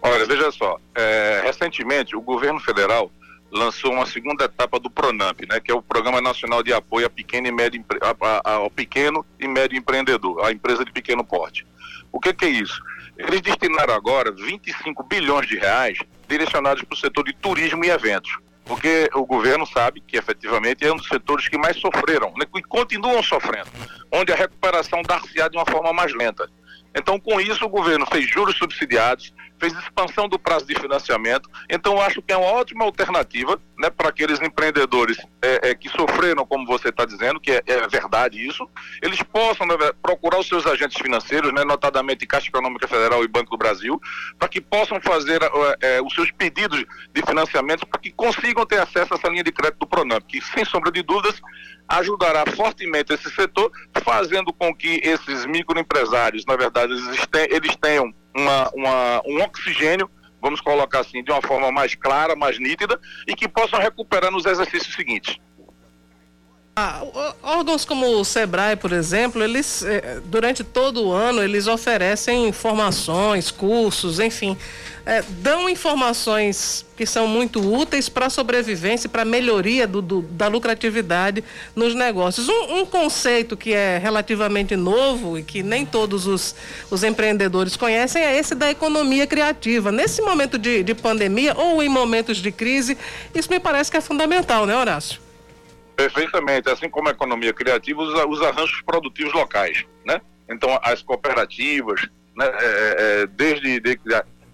Olha, 0.00 0.26
veja 0.26 0.50
só, 0.52 0.78
é, 0.94 1.42
recentemente 1.44 2.14
o 2.14 2.20
governo 2.20 2.60
federal 2.60 3.10
lançou 3.54 3.92
uma 3.92 4.04
segunda 4.04 4.44
etapa 4.44 4.80
do 4.80 4.90
Pronamp, 4.90 5.40
né, 5.48 5.60
que 5.60 5.70
é 5.70 5.74
o 5.74 5.80
Programa 5.80 6.20
Nacional 6.20 6.60
de 6.60 6.72
Apoio 6.72 7.06
a 7.06 7.10
pequeno 7.10 7.46
e 7.46 7.52
médio, 7.52 7.84
a, 8.02 8.50
a, 8.50 8.54
ao 8.54 8.70
pequeno 8.70 9.24
e 9.38 9.46
médio 9.46 9.78
empreendedor, 9.78 10.44
a 10.44 10.50
empresa 10.50 10.84
de 10.84 10.90
pequeno 10.90 11.24
porte. 11.24 11.64
O 12.10 12.18
que, 12.18 12.34
que 12.34 12.44
é 12.44 12.48
isso? 12.48 12.82
Eles 13.16 13.40
destinaram 13.40 13.94
agora 13.94 14.32
25 14.32 15.04
bilhões 15.04 15.46
de 15.46 15.56
reais 15.56 15.98
direcionados 16.28 16.82
para 16.82 16.94
o 16.94 16.98
setor 16.98 17.24
de 17.24 17.32
turismo 17.32 17.84
e 17.84 17.90
eventos, 17.90 18.36
porque 18.64 19.08
o 19.14 19.24
governo 19.24 19.64
sabe 19.66 20.00
que 20.00 20.16
efetivamente 20.16 20.84
é 20.84 20.92
um 20.92 20.96
dos 20.96 21.06
setores 21.06 21.46
que 21.46 21.56
mais 21.56 21.76
sofreram 21.76 22.32
né, 22.36 22.44
e 22.56 22.62
continuam 22.62 23.22
sofrendo, 23.22 23.68
onde 24.10 24.32
a 24.32 24.36
recuperação 24.36 25.00
dar-se-á 25.02 25.46
de 25.46 25.56
uma 25.56 25.66
forma 25.66 25.92
mais 25.92 26.12
lenta. 26.12 26.50
Então, 26.96 27.18
com 27.18 27.40
isso, 27.40 27.64
o 27.64 27.68
governo 27.68 28.06
fez 28.06 28.28
juros 28.28 28.56
subsidiados, 28.56 29.32
fez 29.64 29.72
expansão 29.78 30.28
do 30.28 30.38
prazo 30.38 30.66
de 30.66 30.74
financiamento. 30.74 31.48
Então, 31.70 32.00
acho 32.00 32.20
que 32.20 32.32
é 32.32 32.36
uma 32.36 32.52
ótima 32.52 32.84
alternativa 32.84 33.58
né, 33.78 33.88
para 33.88 34.10
aqueles 34.10 34.40
empreendedores 34.40 35.16
é, 35.40 35.70
é, 35.70 35.74
que 35.74 35.88
sofreram, 35.88 36.44
como 36.44 36.66
você 36.66 36.90
está 36.90 37.04
dizendo, 37.06 37.40
que 37.40 37.50
é, 37.50 37.62
é, 37.66 37.88
verdade 37.88 38.46
isso, 38.46 38.68
eles 39.02 39.22
possam 39.22 39.66
né, 39.66 39.76
procurar 40.02 40.38
os 40.38 40.46
seus 40.46 40.66
agentes 40.66 41.00
financeiros, 41.00 41.52
né, 41.52 41.64
notadamente 41.64 42.26
Caixa 42.26 42.48
Econômica 42.48 42.86
Federal 42.86 43.24
e 43.24 43.28
Banco 43.28 43.50
do 43.50 43.56
Brasil, 43.56 43.98
para 44.38 44.48
que 44.48 44.60
possam 44.60 45.00
fazer 45.00 45.42
é, 45.42 45.96
é, 45.96 46.02
os 46.02 46.14
seus 46.14 46.30
pedidos 46.30 46.84
de 47.12 47.22
financiamento 47.22 47.86
para 47.86 48.00
que 48.00 48.12
consigam 48.12 48.66
ter 48.66 48.80
acesso 48.80 49.14
a 49.14 49.16
essa 49.16 49.28
linha 49.28 49.44
de 49.44 49.52
crédito 49.52 49.78
do 49.80 49.86
Pronamp, 49.86 50.24
que, 50.26 50.42
sem 50.42 50.64
sombra 50.64 50.92
de 50.92 51.02
dúvidas, 51.02 51.40
ajudará 51.88 52.44
fortemente 52.54 53.12
esse 53.12 53.30
setor, 53.30 53.70
fazendo 54.02 54.52
com 54.52 54.74
que 54.74 55.00
esses 55.02 55.46
microempresários, 55.46 56.44
na 56.46 56.56
verdade, 56.56 56.92
eles 57.50 57.76
tenham 57.76 58.12
uma, 58.34 58.70
uma, 58.74 59.22
um 59.26 59.42
oxigênio, 59.42 60.10
vamos 60.40 60.60
colocar 60.60 61.00
assim, 61.00 61.22
de 61.22 61.30
uma 61.30 61.40
forma 61.40 61.70
mais 61.70 61.94
clara, 61.94 62.34
mais 62.34 62.58
nítida, 62.58 63.00
e 63.26 63.34
que 63.34 63.48
possam 63.48 63.78
recuperar 63.78 64.30
nos 64.30 64.44
exercícios 64.44 64.94
seguintes. 64.94 65.38
Ah, 66.76 67.04
órgãos 67.40 67.84
como 67.84 68.18
o 68.18 68.24
Sebrae, 68.24 68.74
por 68.74 68.92
exemplo, 68.92 69.40
eles 69.44 69.84
eh, 69.84 70.20
durante 70.24 70.64
todo 70.64 71.04
o 71.04 71.12
ano 71.12 71.40
eles 71.40 71.68
oferecem 71.68 72.48
informações, 72.48 73.48
cursos, 73.48 74.18
enfim, 74.18 74.56
eh, 75.06 75.22
dão 75.38 75.68
informações 75.68 76.84
que 76.96 77.06
são 77.06 77.28
muito 77.28 77.60
úteis 77.60 78.08
para 78.08 78.26
a 78.26 78.30
sobrevivência, 78.30 79.08
para 79.08 79.22
a 79.22 79.24
melhoria 79.24 79.86
do, 79.86 80.02
do, 80.02 80.22
da 80.22 80.48
lucratividade 80.48 81.44
nos 81.76 81.94
negócios. 81.94 82.48
Um, 82.48 82.80
um, 82.80 82.86
conceito 82.86 83.56
que 83.56 83.72
é 83.72 83.96
relativamente 83.98 84.74
novo 84.74 85.38
e 85.38 85.44
que 85.44 85.62
nem 85.62 85.86
todos 85.86 86.26
os, 86.26 86.56
os 86.90 87.04
empreendedores 87.04 87.76
conhecem 87.76 88.20
é 88.20 88.36
esse 88.36 88.52
da 88.52 88.68
economia 88.68 89.28
criativa. 89.28 89.92
Nesse 89.92 90.20
momento 90.22 90.58
de, 90.58 90.82
de 90.82 90.92
pandemia 90.92 91.54
ou 91.56 91.80
em 91.84 91.88
momentos 91.88 92.38
de 92.38 92.50
crise, 92.50 92.98
isso 93.32 93.48
me 93.48 93.60
parece 93.60 93.92
que 93.92 93.96
é 93.96 94.00
fundamental, 94.00 94.66
né, 94.66 94.76
Horácio? 94.76 95.22
Perfeitamente, 95.96 96.68
assim 96.68 96.88
como 96.88 97.08
a 97.08 97.12
economia 97.12 97.52
criativa, 97.52 98.02
os, 98.02 98.12
os 98.12 98.42
arranjos 98.42 98.80
produtivos 98.82 99.32
locais, 99.32 99.84
né? 100.04 100.20
Então, 100.48 100.78
as 100.82 101.02
cooperativas, 101.02 102.02
né? 102.36 102.46
É, 102.46 102.66
é, 102.66 103.22
é 103.22 103.26
desde 103.26 103.80
de, 103.80 103.98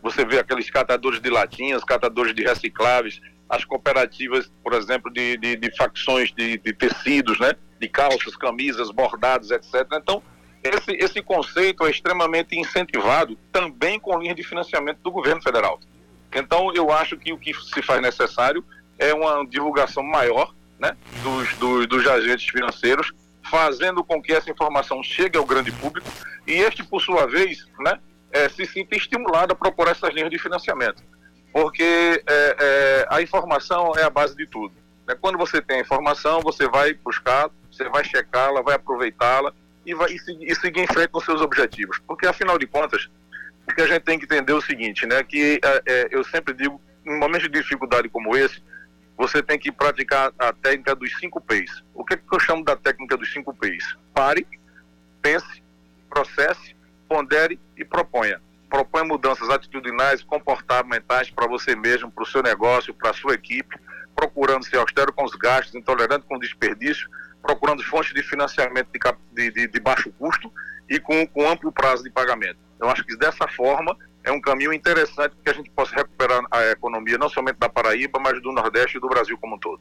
você 0.03 0.25
vê 0.25 0.39
aqueles 0.39 0.71
catadores 0.71 1.21
de 1.21 1.31
latinhas, 1.31 1.85
catadores 1.85 2.35
de 2.35 2.43
recicláveis, 2.43 3.21
as 3.49 3.65
cooperativas, 3.65 4.51
por 4.63 4.75
exemplo, 4.75 5.13
de, 5.13 5.37
de, 5.37 5.57
de 5.57 5.77
facções 5.77 6.33
de, 6.33 6.59
de, 6.59 6.73
tecidos, 6.73 7.39
né? 7.41 7.53
De 7.81 7.89
calças, 7.89 8.37
camisas, 8.37 8.91
bordados, 8.91 9.51
etc. 9.51 9.87
Então, 9.95 10.23
esse, 10.63 10.93
esse 10.93 11.23
conceito 11.23 11.87
é 11.87 11.91
extremamente 11.91 12.59
incentivado 12.59 13.37
também 13.51 13.99
com 13.99 14.19
linha 14.19 14.35
de 14.35 14.45
financiamento 14.45 14.99
do 15.03 15.11
governo 15.11 15.43
federal. 15.43 15.81
Então, 16.35 16.73
eu 16.75 16.93
acho 16.93 17.17
que 17.17 17.33
o 17.33 17.39
que 17.39 17.53
se 17.55 17.83
faz 17.83 18.01
necessário 18.01 18.65
é 18.99 19.13
uma 19.13 19.45
divulgação 19.47 20.03
maior 20.03 20.55
né, 20.81 20.97
dos, 21.23 21.55
dos, 21.57 21.87
dos 21.87 22.07
agentes 22.07 22.49
financeiros, 22.49 23.13
fazendo 23.51 24.03
com 24.03 24.23
que 24.23 24.33
essa 24.33 24.51
informação 24.51 25.03
chegue 25.03 25.37
ao 25.37 25.45
grande 25.45 25.71
público 25.73 26.09
e 26.47 26.55
este, 26.55 26.83
por 26.83 27.01
sua 27.01 27.27
vez, 27.27 27.67
né, 27.79 27.99
é, 28.33 28.49
se 28.49 28.65
sinta 28.67 28.97
estimulado 28.97 29.53
a 29.53 29.57
procurar 29.57 29.91
essas 29.91 30.13
linhas 30.15 30.31
de 30.31 30.39
financiamento. 30.39 31.03
Porque 31.53 32.23
é, 32.27 32.57
é, 32.59 33.07
a 33.11 33.21
informação 33.21 33.93
é 33.97 34.05
a 34.05 34.11
base 34.11 34.37
de 34.37 34.47
tudo. 34.47 34.73
Né? 35.07 35.17
Quando 35.21 35.37
você 35.37 35.61
tem 35.61 35.79
a 35.79 35.81
informação, 35.81 36.41
você 36.41 36.69
vai 36.69 36.95
buscar, 36.95 37.51
você 37.71 37.89
vai 37.89 38.05
checá-la, 38.05 38.63
vai 38.63 38.77
aproveitá-la 38.77 39.53
e, 39.85 39.95
vai, 39.95 40.13
e, 40.13 40.53
e 40.53 40.55
seguir 40.55 40.81
em 40.81 40.87
frente 40.87 41.09
com 41.09 41.21
seus 41.21 41.41
objetivos. 41.41 41.99
Porque, 42.07 42.27
afinal 42.27 42.57
de 42.57 42.67
contas, 42.67 43.11
o 43.69 43.75
que 43.75 43.83
a 43.83 43.87
gente 43.87 44.03
tem 44.03 44.19
que 44.19 44.25
entender 44.25 44.53
é 44.53 44.57
o 44.57 44.61
seguinte, 44.61 45.07
né, 45.07 45.23
que 45.25 45.61
eu 46.11 46.25
sempre 46.25 46.55
digo, 46.55 46.81
em 47.05 47.19
momentos 47.19 47.49
de 47.49 47.61
dificuldade 47.61 48.09
como 48.09 48.37
esse, 48.37 48.63
você 49.21 49.43
tem 49.43 49.59
que 49.59 49.71
praticar 49.71 50.33
a 50.39 50.51
técnica 50.51 50.95
dos 50.95 51.15
cinco 51.19 51.43
P's. 51.43 51.85
O 51.93 52.03
que, 52.03 52.15
é 52.15 52.17
que 52.17 52.25
eu 52.33 52.41
chamo 52.41 52.65
da 52.65 52.75
técnica 52.75 53.19
dos 53.19 53.31
cinco 53.31 53.53
P's? 53.53 53.95
Pare, 54.15 54.47
pense, 55.21 55.63
processe, 56.09 56.75
pondere 57.07 57.61
e 57.77 57.85
proponha. 57.85 58.41
Proponha 58.71 59.05
mudanças 59.05 59.51
atitudinais, 59.51 60.23
comportamentais 60.23 61.29
para 61.29 61.47
você 61.47 61.77
mesmo, 61.77 62.11
para 62.11 62.23
o 62.23 62.27
seu 62.27 62.43
negócio, 62.43 62.95
para 62.95 63.11
a 63.11 63.13
sua 63.13 63.35
equipe, 63.35 63.77
procurando 64.17 64.65
ser 64.65 64.79
austero 64.79 65.13
com 65.13 65.25
os 65.25 65.33
gastos, 65.33 65.75
intolerante 65.75 66.25
com 66.27 66.37
o 66.37 66.41
desperdício, 66.41 67.07
procurando 67.43 67.85
fontes 67.85 68.15
de 68.15 68.23
financiamento 68.23 68.89
de, 69.35 69.51
de, 69.51 69.67
de 69.67 69.81
baixo 69.81 70.11
custo 70.13 70.51
e 70.89 70.99
com, 70.99 71.27
com 71.27 71.47
amplo 71.47 71.71
prazo 71.71 72.03
de 72.03 72.11
pagamento. 72.11 72.57
Eu 72.81 72.89
acho 72.89 73.05
que 73.05 73.15
dessa 73.19 73.47
forma 73.49 73.95
é 74.25 74.31
um 74.31 74.41
caminho 74.41 74.73
interessante 74.73 75.35
que 75.43 75.51
a 75.51 75.55
gente 75.55 75.71
possa 75.71 75.95
recuperar 75.95 76.43
a 76.51 76.67
economia 76.67 77.19
não 77.19 77.29
somente 77.29 77.57
da 77.57 77.69
Paraíba, 77.69 78.19
mas 78.19 78.41
do 78.43 78.53
Nordeste 78.53 78.99
e 78.99 79.01
do 79.01 79.09
Brasil 79.09 79.37
como 79.39 79.57
um 79.57 79.59
todo. 79.59 79.81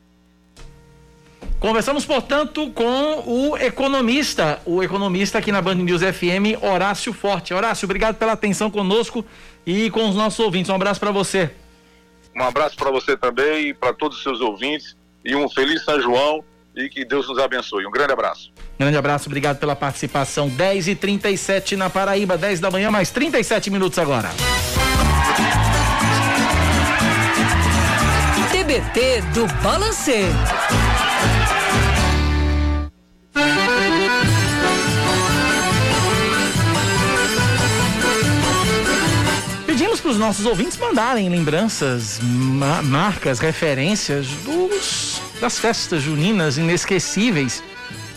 Conversamos, 1.60 2.06
portanto, 2.06 2.72
com 2.72 3.24
o 3.28 3.58
economista, 3.58 4.62
o 4.66 4.82
economista 4.82 5.40
aqui 5.40 5.52
na 5.52 5.62
Band 5.62 5.76
News 5.76 6.02
FM, 6.02 6.62
Horácio 6.62 7.12
Forte. 7.12 7.54
Horácio, 7.54 7.86
obrigado 7.86 8.16
pela 8.16 8.32
atenção 8.32 8.72
conosco 8.72 9.26
e 9.66 9.90
com 9.92 10.08
os 10.08 10.16
nossos 10.16 10.40
ouvintes. 10.40 10.70
Um 10.70 10.76
abraço 10.76 11.02
para 11.02 11.12
você. 11.12 11.52
Um 12.34 12.44
abraço 12.44 12.78
para 12.78 12.90
você 12.90 13.18
também 13.18 13.70
e 13.70 13.74
para 13.74 13.92
todos 13.92 14.18
os 14.18 14.24
seus 14.24 14.40
ouvintes 14.40 14.96
e 15.26 15.36
um 15.36 15.50
feliz 15.50 15.84
São 15.84 16.00
João 16.00 16.44
e 16.76 16.90
que 16.90 17.04
Deus 17.06 17.28
nos 17.28 17.38
abençoe. 17.40 17.86
Um 17.86 17.92
grande 17.92 18.14
abraço. 18.14 18.52
Grande 18.78 18.98
abraço, 18.98 19.28
obrigado 19.28 19.60
pela 19.60 19.76
participação. 19.76 20.48
10 20.50 20.88
e 20.90 20.96
37 20.96 21.76
na 21.76 21.90
Paraíba, 21.90 22.38
10 22.38 22.60
da 22.60 22.72
manhã, 22.72 22.90
mais 22.90 23.10
37 23.10 23.70
minutos 23.70 24.00
agora. 24.00 24.30
TBT 28.52 29.22
do 29.34 29.48
Balancê. 29.62 30.26
Os 40.10 40.18
nossos 40.18 40.46
ouvintes 40.46 40.76
mandarem 40.78 41.30
lembranças, 41.30 42.20
ma 42.22 42.82
marcas, 42.82 43.38
referências 43.38 44.28
dos, 44.44 45.22
das 45.40 45.60
festas 45.60 46.02
juninas 46.02 46.58
inesquecíveis, 46.58 47.64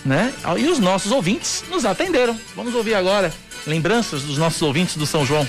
né? 0.05 0.33
E 0.59 0.69
os 0.69 0.79
nossos 0.79 1.13
ouvintes 1.13 1.63
nos 1.71 1.85
atenderam. 1.85 2.39
Vamos 2.57 2.75
ouvir 2.75 2.95
agora 2.95 3.33
lembranças 3.67 4.23
dos 4.23 4.39
nossos 4.39 4.63
ouvintes 4.63 4.97
do 4.97 5.07
São 5.07 5.27
João. 5.27 5.47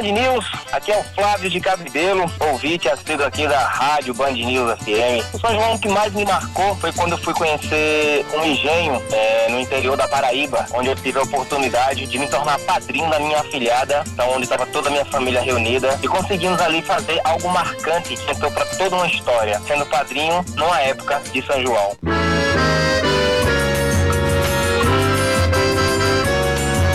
Band 0.00 0.12
News. 0.12 0.46
Aqui 0.72 0.92
é 0.92 0.98
o 0.98 1.04
Flávio 1.14 1.50
de 1.50 1.60
Cabidelo, 1.60 2.24
ouvinte 2.40 2.88
assíduo 2.88 3.26
aqui 3.26 3.46
da 3.46 3.60
rádio 3.66 4.14
Band 4.14 4.32
News 4.32 4.78
FM. 4.78 5.34
O 5.34 5.38
São 5.38 5.52
João 5.52 5.78
que 5.78 5.88
mais 5.88 6.12
me 6.14 6.24
marcou 6.24 6.74
foi 6.76 6.90
quando 6.92 7.12
eu 7.12 7.18
fui 7.18 7.34
conhecer 7.34 8.24
um 8.34 8.42
engenho 8.42 9.02
é, 9.12 9.48
no 9.50 9.60
interior 9.60 9.98
da 9.98 10.08
Paraíba, 10.08 10.66
onde 10.72 10.88
eu 10.88 10.96
tive 10.96 11.18
a 11.18 11.22
oportunidade 11.22 12.06
de 12.06 12.18
me 12.18 12.26
tornar 12.28 12.58
padrinho 12.60 13.10
da 13.10 13.18
minha 13.18 13.40
afilhada, 13.40 14.02
então, 14.06 14.30
onde 14.30 14.44
estava 14.44 14.64
toda 14.66 14.88
a 14.88 14.92
minha 14.92 15.04
família 15.04 15.42
reunida, 15.42 15.98
e 16.02 16.08
conseguimos 16.08 16.58
ali 16.62 16.80
fazer 16.80 17.20
algo 17.22 17.48
marcante 17.50 18.16
que 18.16 18.30
entrou 18.30 18.50
para 18.52 18.64
toda 18.64 18.96
uma 18.96 19.06
história, 19.06 19.60
sendo 19.66 19.84
padrinho 19.84 20.42
numa 20.56 20.80
época 20.80 21.20
de 21.30 21.44
São 21.44 21.60
João. 21.60 22.29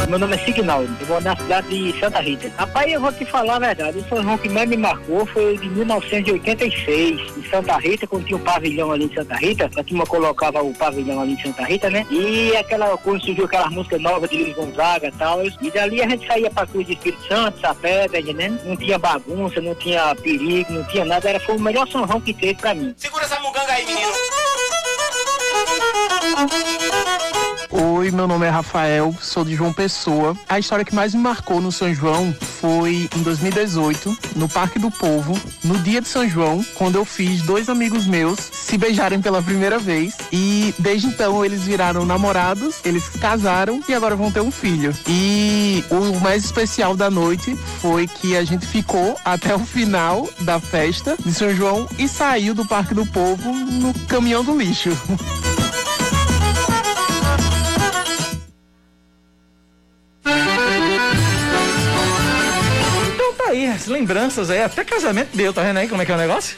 Meu 0.08 0.20
nome 0.20 0.36
é 0.36 0.39
Signaldo, 0.39 0.95
eu 1.01 1.08
moro 1.08 1.24
na 1.24 1.36
cidade 1.36 1.68
de 1.68 1.99
Santa 1.99 2.20
Rita. 2.20 2.51
Rapaz, 2.58 2.91
eu 2.91 3.01
vou 3.01 3.12
te 3.12 3.26
falar 3.26 3.56
a 3.56 3.60
verdade, 3.60 3.97
o 3.97 4.08
São 4.08 4.22
João 4.22 4.38
que 4.38 4.47
mais 4.47 4.70
me 4.70 4.78
marcou 4.78 5.26
foi 5.26 5.56
o 5.56 5.58
de 5.58 5.68
1986, 5.70 7.38
em 7.38 7.49
Santa 7.49 7.78
Rita, 7.78 8.06
quando 8.06 8.26
tinha 8.26 8.38
um 8.38 8.41
pavilhão 8.41 8.91
ali 8.91 9.06
em 9.06 9.14
Santa 9.14 9.36
Rita, 9.36 9.70
a 9.76 9.84
turma 9.84 10.06
colocava 10.06 10.62
o 10.62 10.74
pavilhão 10.76 11.22
ali 11.22 11.34
em 11.34 11.41
Santa 11.41 11.64
Rita, 11.64 11.89
né? 11.89 12.06
E 12.12 12.56
aquela, 12.56 12.95
quando 12.97 13.26
surgiu 13.26 13.45
aquelas 13.45 13.72
músicas 13.72 13.99
novas 13.99 14.30
de 14.30 14.38
Luiz 14.38 14.56
Gonzaga 14.56 15.08
e 15.08 15.12
tal, 15.14 15.43
e 15.43 15.72
dali 15.72 16.01
a 16.01 16.08
gente 16.08 16.28
saía 16.28 16.51
pra 16.51 16.68
Cruz 16.68 16.86
de 16.86 16.93
Espírito 16.93 17.28
Santo, 17.28 17.60
Sapé, 17.60 18.08
tá 18.08 18.20
entendendo? 18.20 18.64
Não 18.64 18.78
tinha 18.78 18.99
bagunça, 18.99 19.60
não 19.60 19.74
tinha 19.76 20.14
perigo, 20.16 20.72
não 20.72 20.84
tinha 20.84 21.03
nada, 21.03 21.30
era, 21.30 21.39
foi 21.39 21.58
o 21.58 21.60
melhor 21.60 21.88
São 21.89 22.08
João 22.08 22.22
que 22.22 22.34
teve 22.34 22.56
pra 22.56 22.76
mim. 22.76 22.93
Segura 22.95 23.26
essa 23.26 23.39
muganga 23.39 23.74
aí, 23.74 23.86
menino. 23.86 24.12
Oi, 27.78 28.10
meu 28.10 28.26
nome 28.26 28.46
é 28.46 28.50
Rafael, 28.50 29.14
sou 29.20 29.44
de 29.44 29.54
João 29.54 29.74
Pessoa. 29.74 30.34
A 30.48 30.58
história 30.58 30.86
que 30.86 30.96
mais 30.96 31.14
me 31.14 31.22
marcou 31.22 31.60
no 31.60 31.74
São 31.74 31.94
João 31.94 32.34
foi 32.40 33.10
em 33.14 33.22
2018, 33.22 34.18
no 34.38 34.48
Parque 34.48 34.80
do 34.80 34.90
Povo, 34.90 35.38
no 35.62 35.78
dia 35.80 36.00
de 36.00 36.08
São 36.08 36.26
João, 36.26 36.66
quando 36.76 36.96
eu 36.96 37.04
fiz 37.04 37.42
dois 37.42 37.68
amigos 37.68 38.08
meus 38.08 38.40
se 38.40 38.78
beijarem 38.78 39.22
pela 39.22 39.42
primeira 39.42 39.78
vez. 39.78 40.16
E 40.32 40.74
desde 40.80 41.08
então 41.08 41.44
eles 41.44 41.64
viraram 41.64 42.06
namorados, 42.06 42.78
eles 42.86 43.10
casaram 43.10 43.84
e 43.90 43.94
agora 43.94 44.16
vão 44.16 44.32
ter 44.32 44.40
um 44.40 44.52
filho. 44.52 44.96
E 45.06 45.84
o 45.92 46.18
mais 46.22 46.46
especial 46.46 46.96
da 46.96 47.12
noite 47.12 47.58
foi 47.82 48.08
que 48.08 48.38
a 48.38 48.46
gente 48.46 48.66
ficou 48.66 49.18
até 49.26 49.54
o 49.54 49.60
final 49.60 50.30
da 50.40 50.62
festa 50.62 51.18
de 51.20 51.34
São 51.34 51.54
João 51.54 51.90
e 52.00 52.08
saiu 52.08 52.54
do 52.54 52.66
Parque 52.66 52.94
do 52.94 53.06
Povo 53.06 53.52
no 53.52 53.94
caminhão 54.08 54.46
do 54.46 54.58
lixo. 54.58 54.92
Lembranças 63.88 64.50
aí, 64.50 64.62
até 64.64 64.84
casamento 64.84 65.30
deu, 65.36 65.54
tá 65.54 65.62
vendo 65.64 65.78
aí 65.78 65.88
como 65.88 66.02
é 66.02 66.06
que 66.06 66.12
é 66.12 66.16
o 66.16 66.18
negócio? 66.18 66.56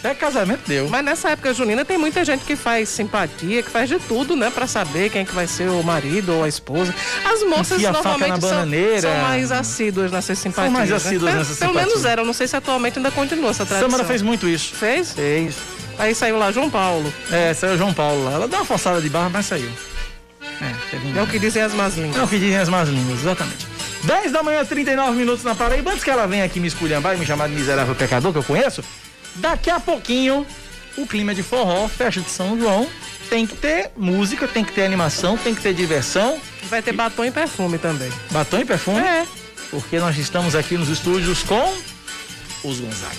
Até 0.00 0.14
casamento 0.14 0.60
deu. 0.66 0.88
Mas 0.88 1.04
nessa 1.04 1.30
época 1.30 1.52
junina 1.54 1.84
tem 1.84 1.96
muita 1.98 2.24
gente 2.24 2.44
que 2.44 2.54
faz 2.54 2.88
simpatia, 2.90 3.62
que 3.62 3.70
faz 3.70 3.88
de 3.88 3.98
tudo, 3.98 4.36
né? 4.36 4.50
Pra 4.54 4.66
saber 4.66 5.10
quem 5.10 5.22
é 5.22 5.24
que 5.24 5.34
vai 5.34 5.46
ser 5.46 5.68
o 5.68 5.82
marido 5.82 6.34
ou 6.34 6.44
a 6.44 6.48
esposa. 6.48 6.94
As 7.24 7.42
moças 7.42 7.78
Enfia 7.78 7.90
normalmente 7.92 8.40
são, 8.40 8.50
são 9.00 9.16
mais 9.22 9.50
assíduas 9.50 10.12
nessas 10.12 10.38
simpatias. 10.38 10.72
mais 10.72 10.90
né? 10.90 10.96
assíduas 10.96 11.30
Pelo- 11.32 11.38
nessas 11.42 11.58
Pelo 11.58 11.70
simpatias. 11.72 11.92
menos 11.94 12.04
eram, 12.04 12.24
não 12.24 12.32
sei 12.34 12.46
se 12.46 12.54
atualmente 12.56 12.98
ainda 12.98 13.10
continua 13.10 13.50
essa 13.50 13.64
tradição. 13.66 13.90
Samara 13.90 14.06
fez 14.06 14.22
muito 14.22 14.46
isso. 14.46 14.74
Fez? 14.74 15.12
Fez. 15.12 15.56
Aí 15.98 16.14
saiu 16.14 16.38
lá 16.38 16.52
João 16.52 16.68
Paulo. 16.70 17.12
É, 17.32 17.54
saiu 17.54 17.76
João 17.78 17.92
Paulo 17.94 18.22
lá. 18.26 18.32
Ela 18.32 18.48
deu 18.48 18.58
uma 18.58 18.64
forçada 18.66 19.00
de 19.00 19.08
barra, 19.08 19.30
mas 19.30 19.46
saiu. 19.46 19.70
É, 20.60 21.18
É 21.18 21.22
o 21.22 21.26
que 21.26 21.38
dizem 21.38 21.62
as 21.62 21.72
más 21.72 21.96
línguas. 21.96 22.16
É 22.16 22.22
o 22.22 22.28
que 22.28 22.38
dizem 22.38 22.58
as 22.58 22.68
más 22.68 22.88
línguas, 22.88 23.20
exatamente. 23.20 23.66
10 24.06 24.30
da 24.30 24.40
manhã, 24.40 24.64
39 24.64 25.18
minutos 25.18 25.42
na 25.42 25.54
Paraíba. 25.54 25.90
Antes 25.90 26.04
que 26.04 26.10
ela 26.10 26.26
venha 26.26 26.44
aqui 26.44 26.60
me 26.60 26.68
esculhambar 26.68 27.16
e 27.16 27.18
me 27.18 27.26
chamar 27.26 27.48
de 27.48 27.54
miserável 27.54 27.94
pecador, 27.94 28.32
que 28.32 28.38
eu 28.38 28.44
conheço, 28.44 28.82
daqui 29.34 29.68
a 29.68 29.80
pouquinho, 29.80 30.46
o 30.96 31.06
clima 31.06 31.34
de 31.34 31.42
forró, 31.42 31.88
festa 31.88 32.20
de 32.20 32.30
São 32.30 32.56
João, 32.56 32.88
tem 33.28 33.44
que 33.44 33.56
ter 33.56 33.90
música, 33.96 34.46
tem 34.46 34.64
que 34.64 34.72
ter 34.72 34.84
animação, 34.84 35.36
tem 35.36 35.52
que 35.56 35.60
ter 35.60 35.74
diversão. 35.74 36.40
Vai 36.70 36.80
ter 36.82 36.92
batom 36.92 37.24
e 37.24 37.32
perfume 37.32 37.78
também. 37.78 38.10
Batom 38.30 38.60
e 38.60 38.64
perfume? 38.64 39.00
É. 39.00 39.26
Porque 39.72 39.98
nós 39.98 40.16
estamos 40.16 40.54
aqui 40.54 40.78
nos 40.78 40.88
estúdios 40.88 41.42
com 41.42 41.74
os 42.62 42.78
Gonzagas. 42.78 43.16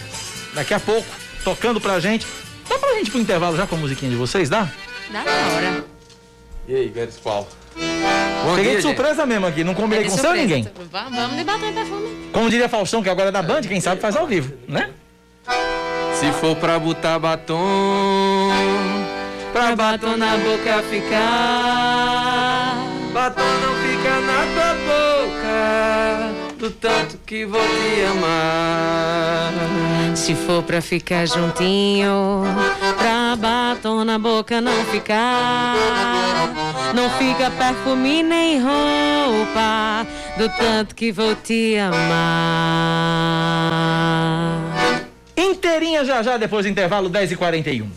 Daqui 0.54 0.74
a 0.74 0.80
pouco, 0.80 1.08
tocando 1.44 1.82
pra 1.82 2.00
gente. 2.00 2.26
Dá 2.70 2.80
pra 2.80 2.94
gente 2.94 3.10
ir 3.10 3.12
pro 3.12 3.20
intervalo 3.20 3.58
já 3.58 3.68
com 3.68 3.76
a 3.76 3.80
musiquinha 3.80 4.10
de 4.10 4.18
vocês, 4.18 4.48
dá? 4.48 4.70
Dá 5.12 5.24
na 5.24 5.54
hora. 5.54 5.86
E 6.66 6.76
aí, 6.76 6.88
Guedes 6.88 7.18
qual? 8.48 8.56
Peguei 8.58 8.76
de 8.78 8.82
surpresa 8.82 9.26
mesmo 9.26 9.45
aqui, 9.48 9.64
não 9.64 9.74
combinei 9.74 10.06
É 10.06 10.10
com 10.10 10.16
surpresa. 10.18 10.36
ninguém. 10.41 10.68
Vamos, 10.91 11.16
vamos 11.16 11.38
de 11.38 11.43
batom 11.43 11.66
e 11.70 11.74
perfume. 11.74 12.30
Como 12.32 12.50
diria 12.50 12.70
Faustão, 12.70 13.02
que 13.04 13.10
agora 13.10 13.30
é 13.30 13.32
da 13.32 13.41
Band, 13.41 13.62
quem 13.62 13.80
sabe 13.82 14.02
faz 14.02 14.16
ao 14.16 14.26
vivo, 14.28 14.54
né? 14.68 14.89
Se 16.20 16.32
for 16.34 16.56
pra 16.56 16.80
botar 16.80 17.20
batom, 17.20 18.50
pra 19.54 19.76
batom 19.76 20.18
na 20.18 20.36
boca 20.38 20.82
ficar, 20.89 22.76
batom 23.14 23.43
não 23.43 23.76
fica 23.84 24.20
na 24.22 24.45
tua 24.54 24.74
boca, 24.88 26.58
do 26.58 26.72
tanto 26.72 27.18
que 27.26 27.45
vou 27.45 27.62
te 27.62 28.02
amar. 28.10 29.54
Se 30.16 30.34
for 30.34 30.64
pra 30.64 30.82
ficar 30.82 31.28
juntinho, 31.28 32.43
pra 32.98 33.36
batom 33.36 34.04
na 34.04 34.18
boca 34.18 34.60
não 34.60 34.74
ficar. 34.86 35.76
Não 36.94 37.10
fica 37.12 37.52
perfume 37.52 38.24
nem 38.24 38.60
roupa, 38.60 40.08
do 40.38 40.50
tanto 40.50 40.96
que 40.96 41.12
vou 41.12 41.36
te 41.36 41.78
amar. 41.78 41.98
Inteirinha 45.36 46.06
já 46.06 46.24
já, 46.24 46.38
depois 46.38 46.66
do 46.66 46.70
intervalo 46.70 47.10
10 47.10 47.34
e 47.34 47.36
41 47.36 47.90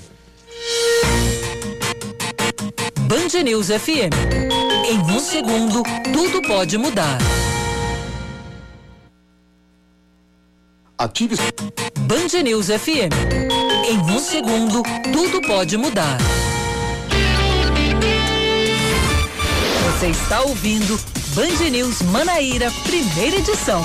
Band 3.11 3.43
News 3.43 3.69
FM. 3.69 4.13
Em 4.89 4.99
um 4.99 5.19
segundo, 5.21 5.83
tudo 6.13 6.43
pode 6.43 6.79
mudar. 6.79 7.19
Ative. 10.99 11.37
Band 12.01 12.43
News 12.43 12.67
FM. 12.67 13.11
Em 13.89 13.99
um 13.99 14.19
segundo, 14.19 14.83
tudo 15.13 15.41
pode 15.47 15.77
mudar. 15.77 16.19
Você 20.01 20.09
está 20.09 20.41
ouvindo 20.41 20.99
Band 21.35 21.69
News 21.71 22.01
Manaíra, 22.01 22.73
primeira 22.85 23.37
edição. 23.37 23.85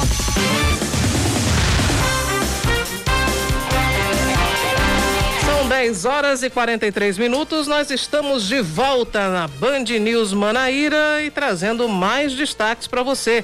São 5.45 5.67
10 5.67 6.05
horas 6.05 6.41
e 6.41 6.49
43 6.49 7.17
minutos. 7.17 7.67
Nós 7.67 7.91
estamos 7.91 8.47
de 8.47 8.61
volta 8.61 9.29
na 9.29 9.49
Band 9.49 9.83
News 9.99 10.31
Manaíra 10.31 11.21
e 11.21 11.29
trazendo 11.29 11.89
mais 11.89 12.31
destaques 12.31 12.87
para 12.87 13.03
você. 13.03 13.43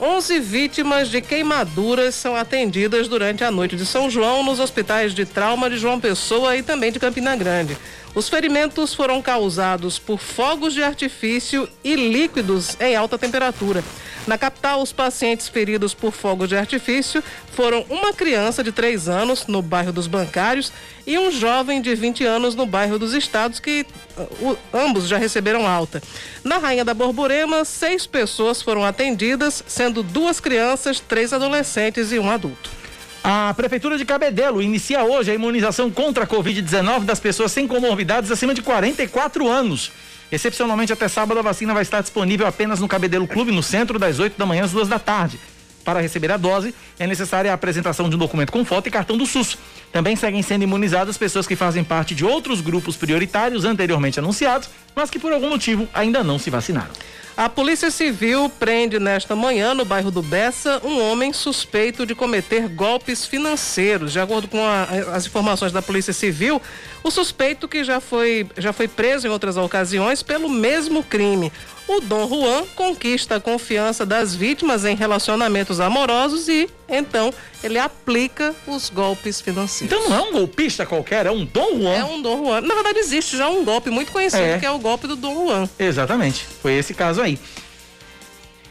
11 0.00 0.38
vítimas 0.38 1.08
de 1.08 1.20
queimaduras 1.20 2.14
são 2.14 2.36
atendidas 2.36 3.08
durante 3.08 3.42
a 3.42 3.50
noite 3.50 3.74
de 3.74 3.84
São 3.84 4.08
João 4.08 4.44
nos 4.44 4.60
hospitais 4.60 5.12
de 5.12 5.26
trauma 5.26 5.68
de 5.68 5.78
João 5.78 5.98
Pessoa 5.98 6.56
e 6.56 6.62
também 6.62 6.92
de 6.92 7.00
Campina 7.00 7.34
Grande. 7.34 7.76
Os 8.14 8.28
ferimentos 8.28 8.94
foram 8.94 9.20
causados 9.20 9.98
por 9.98 10.20
fogos 10.20 10.72
de 10.72 10.82
artifício 10.82 11.68
e 11.82 11.96
líquidos 11.96 12.76
em 12.80 12.94
alta 12.94 13.18
temperatura. 13.18 13.82
Na 14.26 14.38
capital, 14.38 14.80
os 14.80 14.92
pacientes 14.92 15.48
feridos 15.48 15.92
por 15.92 16.12
fogos 16.12 16.48
de 16.48 16.56
artifício 16.56 17.22
foram 17.52 17.84
uma 17.90 18.12
criança 18.12 18.62
de 18.62 18.72
3 18.72 19.08
anos 19.08 19.46
no 19.46 19.60
bairro 19.60 19.92
dos 19.92 20.06
Bancários 20.06 20.72
e 21.06 21.18
um 21.18 21.30
jovem 21.30 21.82
de 21.82 21.94
20 21.94 22.24
anos 22.24 22.54
no 22.54 22.64
bairro 22.64 22.98
dos 22.98 23.12
Estados, 23.12 23.60
que 23.60 23.84
uh, 24.16 24.56
ambos 24.72 25.08
já 25.08 25.18
receberam 25.18 25.66
alta. 25.66 26.02
Na 26.42 26.56
Rainha 26.56 26.84
da 26.84 26.94
Borborema, 26.94 27.64
seis 27.64 28.06
pessoas 28.06 28.62
foram 28.62 28.84
atendidas, 28.84 29.62
sendo 29.66 30.02
duas 30.02 30.40
crianças, 30.40 31.00
três 31.00 31.32
adolescentes 31.32 32.10
e 32.12 32.18
um 32.18 32.30
adulto. 32.30 32.83
A 33.26 33.54
Prefeitura 33.54 33.96
de 33.96 34.04
Cabedelo 34.04 34.60
inicia 34.60 35.02
hoje 35.02 35.30
a 35.30 35.34
imunização 35.34 35.90
contra 35.90 36.24
a 36.24 36.26
Covid-19 36.26 37.04
das 37.04 37.18
pessoas 37.18 37.52
sem 37.52 37.66
comorbidades 37.66 38.30
acima 38.30 38.52
de 38.52 38.60
44 38.60 39.48
anos. 39.48 39.90
Excepcionalmente, 40.30 40.92
até 40.92 41.08
sábado, 41.08 41.38
a 41.38 41.42
vacina 41.42 41.72
vai 41.72 41.80
estar 41.80 42.02
disponível 42.02 42.46
apenas 42.46 42.80
no 42.80 42.86
Cabedelo 42.86 43.26
Clube, 43.26 43.50
no 43.50 43.62
centro, 43.62 43.98
das 43.98 44.18
8 44.18 44.36
da 44.36 44.44
manhã 44.44 44.64
às 44.64 44.72
2 44.72 44.88
da 44.88 44.98
tarde. 44.98 45.40
Para 45.84 46.00
receber 46.00 46.32
a 46.32 46.36
dose, 46.36 46.74
é 46.98 47.06
necessária 47.06 47.50
a 47.50 47.54
apresentação 47.54 48.08
de 48.08 48.16
um 48.16 48.18
documento 48.18 48.50
com 48.50 48.64
foto 48.64 48.88
e 48.88 48.90
cartão 48.90 49.16
do 49.16 49.26
SUS. 49.26 49.58
Também 49.92 50.16
seguem 50.16 50.42
sendo 50.42 50.62
imunizadas 50.62 51.18
pessoas 51.18 51.46
que 51.46 51.54
fazem 51.54 51.84
parte 51.84 52.14
de 52.14 52.24
outros 52.24 52.60
grupos 52.60 52.96
prioritários 52.96 53.64
anteriormente 53.64 54.18
anunciados, 54.18 54.70
mas 54.96 55.10
que 55.10 55.18
por 55.18 55.32
algum 55.32 55.50
motivo 55.50 55.86
ainda 55.92 56.24
não 56.24 56.38
se 56.38 56.50
vacinaram. 56.50 56.90
A 57.36 57.48
Polícia 57.48 57.90
Civil 57.90 58.48
prende 58.60 59.00
nesta 59.00 59.34
manhã, 59.34 59.74
no 59.74 59.84
bairro 59.84 60.08
do 60.08 60.22
Bessa, 60.22 60.80
um 60.84 61.02
homem 61.02 61.32
suspeito 61.32 62.06
de 62.06 62.14
cometer 62.14 62.68
golpes 62.68 63.26
financeiros. 63.26 64.12
De 64.12 64.20
acordo 64.20 64.46
com 64.46 64.64
a, 64.64 64.84
as 65.12 65.26
informações 65.26 65.72
da 65.72 65.82
Polícia 65.82 66.12
Civil, 66.12 66.62
o 67.02 67.10
suspeito 67.10 67.66
que 67.66 67.82
já 67.82 67.98
foi, 67.98 68.46
já 68.56 68.72
foi 68.72 68.86
preso 68.86 69.26
em 69.26 69.30
outras 69.30 69.56
ocasiões 69.56 70.22
pelo 70.22 70.48
mesmo 70.48 71.02
crime. 71.02 71.50
O 71.86 72.00
Dom 72.00 72.26
Juan 72.28 72.64
conquista 72.74 73.36
a 73.36 73.40
confiança 73.40 74.06
das 74.06 74.34
vítimas 74.34 74.86
em 74.86 74.96
relacionamentos 74.96 75.80
amorosos 75.80 76.48
e, 76.48 76.68
então, 76.88 77.32
ele 77.62 77.78
aplica 77.78 78.54
os 78.66 78.88
golpes 78.88 79.40
financeiros. 79.40 79.94
Então 79.94 80.08
não 80.08 80.16
é 80.16 80.28
um 80.28 80.32
golpista 80.32 80.86
qualquer, 80.86 81.26
é 81.26 81.30
um 81.30 81.44
Dom 81.44 81.78
Juan. 81.82 81.94
É 81.94 82.04
um 82.04 82.22
Dom 82.22 82.44
Juan. 82.46 82.62
Na 82.62 82.74
verdade, 82.74 82.98
existe 83.00 83.36
já 83.36 83.50
um 83.50 83.64
golpe 83.64 83.90
muito 83.90 84.10
conhecido, 84.12 84.42
É. 84.42 84.58
que 84.58 84.64
é 84.64 84.70
o 84.70 84.78
golpe 84.78 85.06
do 85.06 85.14
Dom 85.14 85.46
Juan. 85.46 85.68
Exatamente, 85.78 86.46
foi 86.62 86.72
esse 86.72 86.94
caso 86.94 87.20
aí. 87.20 87.38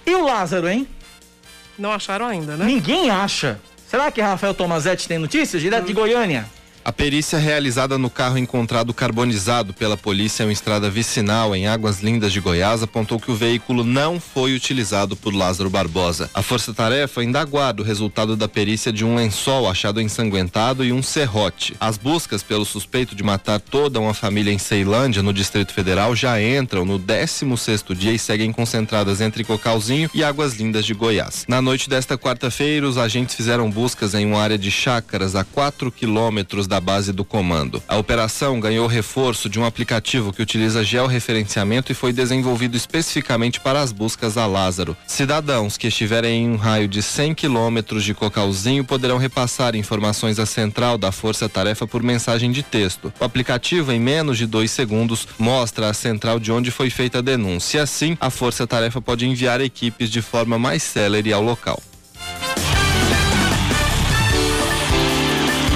E 0.05 0.15
o 0.15 0.23
Lázaro, 0.25 0.67
hein? 0.67 0.87
Não 1.77 1.91
acharam 1.91 2.25
ainda, 2.25 2.57
né? 2.57 2.65
Ninguém 2.65 3.09
acha. 3.11 3.59
Será 3.87 4.11
que 4.11 4.21
Rafael 4.21 4.55
Tomazetti 4.55 5.07
tem 5.07 5.19
notícias? 5.19 5.61
Direto 5.61 5.85
de 5.85 5.93
Goiânia. 5.93 6.45
A 6.85 6.91
perícia 6.91 7.39
realizada 7.39 7.97
no 7.97 8.09
carro 8.09 8.37
encontrado 8.37 8.93
carbonizado 8.93 9.73
pela 9.73 9.95
polícia 9.95 10.43
em 10.43 10.51
estrada 10.51 10.89
vicinal 10.89 11.55
em 11.55 11.65
Águas 11.65 12.01
Lindas 12.01 12.33
de 12.33 12.41
Goiás 12.41 12.83
apontou 12.83 13.17
que 13.17 13.31
o 13.31 13.35
veículo 13.35 13.85
não 13.85 14.19
foi 14.19 14.53
utilizado 14.53 15.15
por 15.15 15.33
Lázaro 15.33 15.69
Barbosa. 15.69 16.29
A 16.33 16.41
força-tarefa 16.41 17.21
ainda 17.21 17.39
aguarda 17.39 17.81
o 17.81 17.85
resultado 17.85 18.35
da 18.35 18.49
perícia 18.49 18.91
de 18.91 19.05
um 19.05 19.15
lençol 19.15 19.69
achado 19.69 20.01
ensanguentado 20.01 20.83
e 20.83 20.91
um 20.91 21.01
serrote. 21.01 21.73
As 21.79 21.97
buscas 21.97 22.43
pelo 22.43 22.65
suspeito 22.65 23.15
de 23.15 23.23
matar 23.23 23.61
toda 23.61 24.01
uma 24.01 24.13
família 24.13 24.51
em 24.51 24.57
Ceilândia, 24.57 25.23
no 25.23 25.31
Distrito 25.31 25.71
Federal, 25.71 26.13
já 26.13 26.41
entram 26.41 26.83
no 26.83 26.99
16º 26.99 27.95
dia 27.95 28.11
e 28.11 28.19
seguem 28.19 28.51
concentradas 28.51 29.21
entre 29.21 29.45
Cocalzinho 29.45 30.09
e 30.13 30.21
Águas 30.21 30.55
Lindas 30.55 30.85
de 30.85 30.93
Goiás. 30.93 31.45
Na 31.47 31.61
noite 31.61 31.89
desta 31.89 32.17
quarta-feira, 32.17 32.85
os 32.85 32.97
agentes 32.97 33.35
fizeram 33.35 33.71
buscas 33.71 34.13
em 34.13 34.25
uma 34.25 34.41
área 34.41 34.57
de 34.57 34.69
chácaras 34.69 35.33
a 35.33 35.45
4 35.45 35.89
quilômetros 35.89 36.67
da 36.73 36.79
base 36.79 37.13
do 37.13 37.23
comando. 37.23 37.83
A 37.87 37.97
operação 37.97 38.59
ganhou 38.59 38.87
reforço 38.87 39.47
de 39.47 39.59
um 39.59 39.65
aplicativo 39.65 40.33
que 40.33 40.41
utiliza 40.41 40.83
georreferenciamento 40.83 41.91
e 41.91 41.95
foi 41.95 42.11
desenvolvido 42.11 42.75
especificamente 42.75 43.59
para 43.59 43.79
as 43.79 43.91
buscas 43.91 44.37
a 44.37 44.47
Lázaro. 44.47 44.97
Cidadãos 45.05 45.77
que 45.77 45.85
estiverem 45.85 46.45
em 46.45 46.49
um 46.49 46.55
raio 46.55 46.87
de 46.87 47.03
100 47.03 47.35
quilômetros 47.35 48.03
de 48.03 48.15
Cocalzinho 48.15 48.83
poderão 48.83 49.19
repassar 49.19 49.75
informações 49.75 50.39
à 50.39 50.47
central 50.47 50.97
da 50.97 51.11
Força 51.11 51.47
Tarefa 51.47 51.85
por 51.85 52.01
mensagem 52.01 52.51
de 52.51 52.63
texto. 52.63 53.13
O 53.19 53.23
aplicativo, 53.23 53.91
em 53.91 53.99
menos 53.99 54.39
de 54.39 54.47
dois 54.47 54.71
segundos, 54.71 55.27
mostra 55.37 55.91
à 55.91 55.93
central 55.93 56.39
de 56.39 56.51
onde 56.51 56.71
foi 56.71 56.89
feita 56.89 57.19
a 57.19 57.21
denúncia. 57.21 57.83
Assim, 57.83 58.17
a 58.19 58.31
Força 58.31 58.65
Tarefa 58.65 58.99
pode 58.99 59.27
enviar 59.27 59.61
equipes 59.61 60.09
de 60.09 60.23
forma 60.23 60.57
mais 60.57 60.81
célere 60.81 61.31
ao 61.31 61.43
local. 61.43 61.79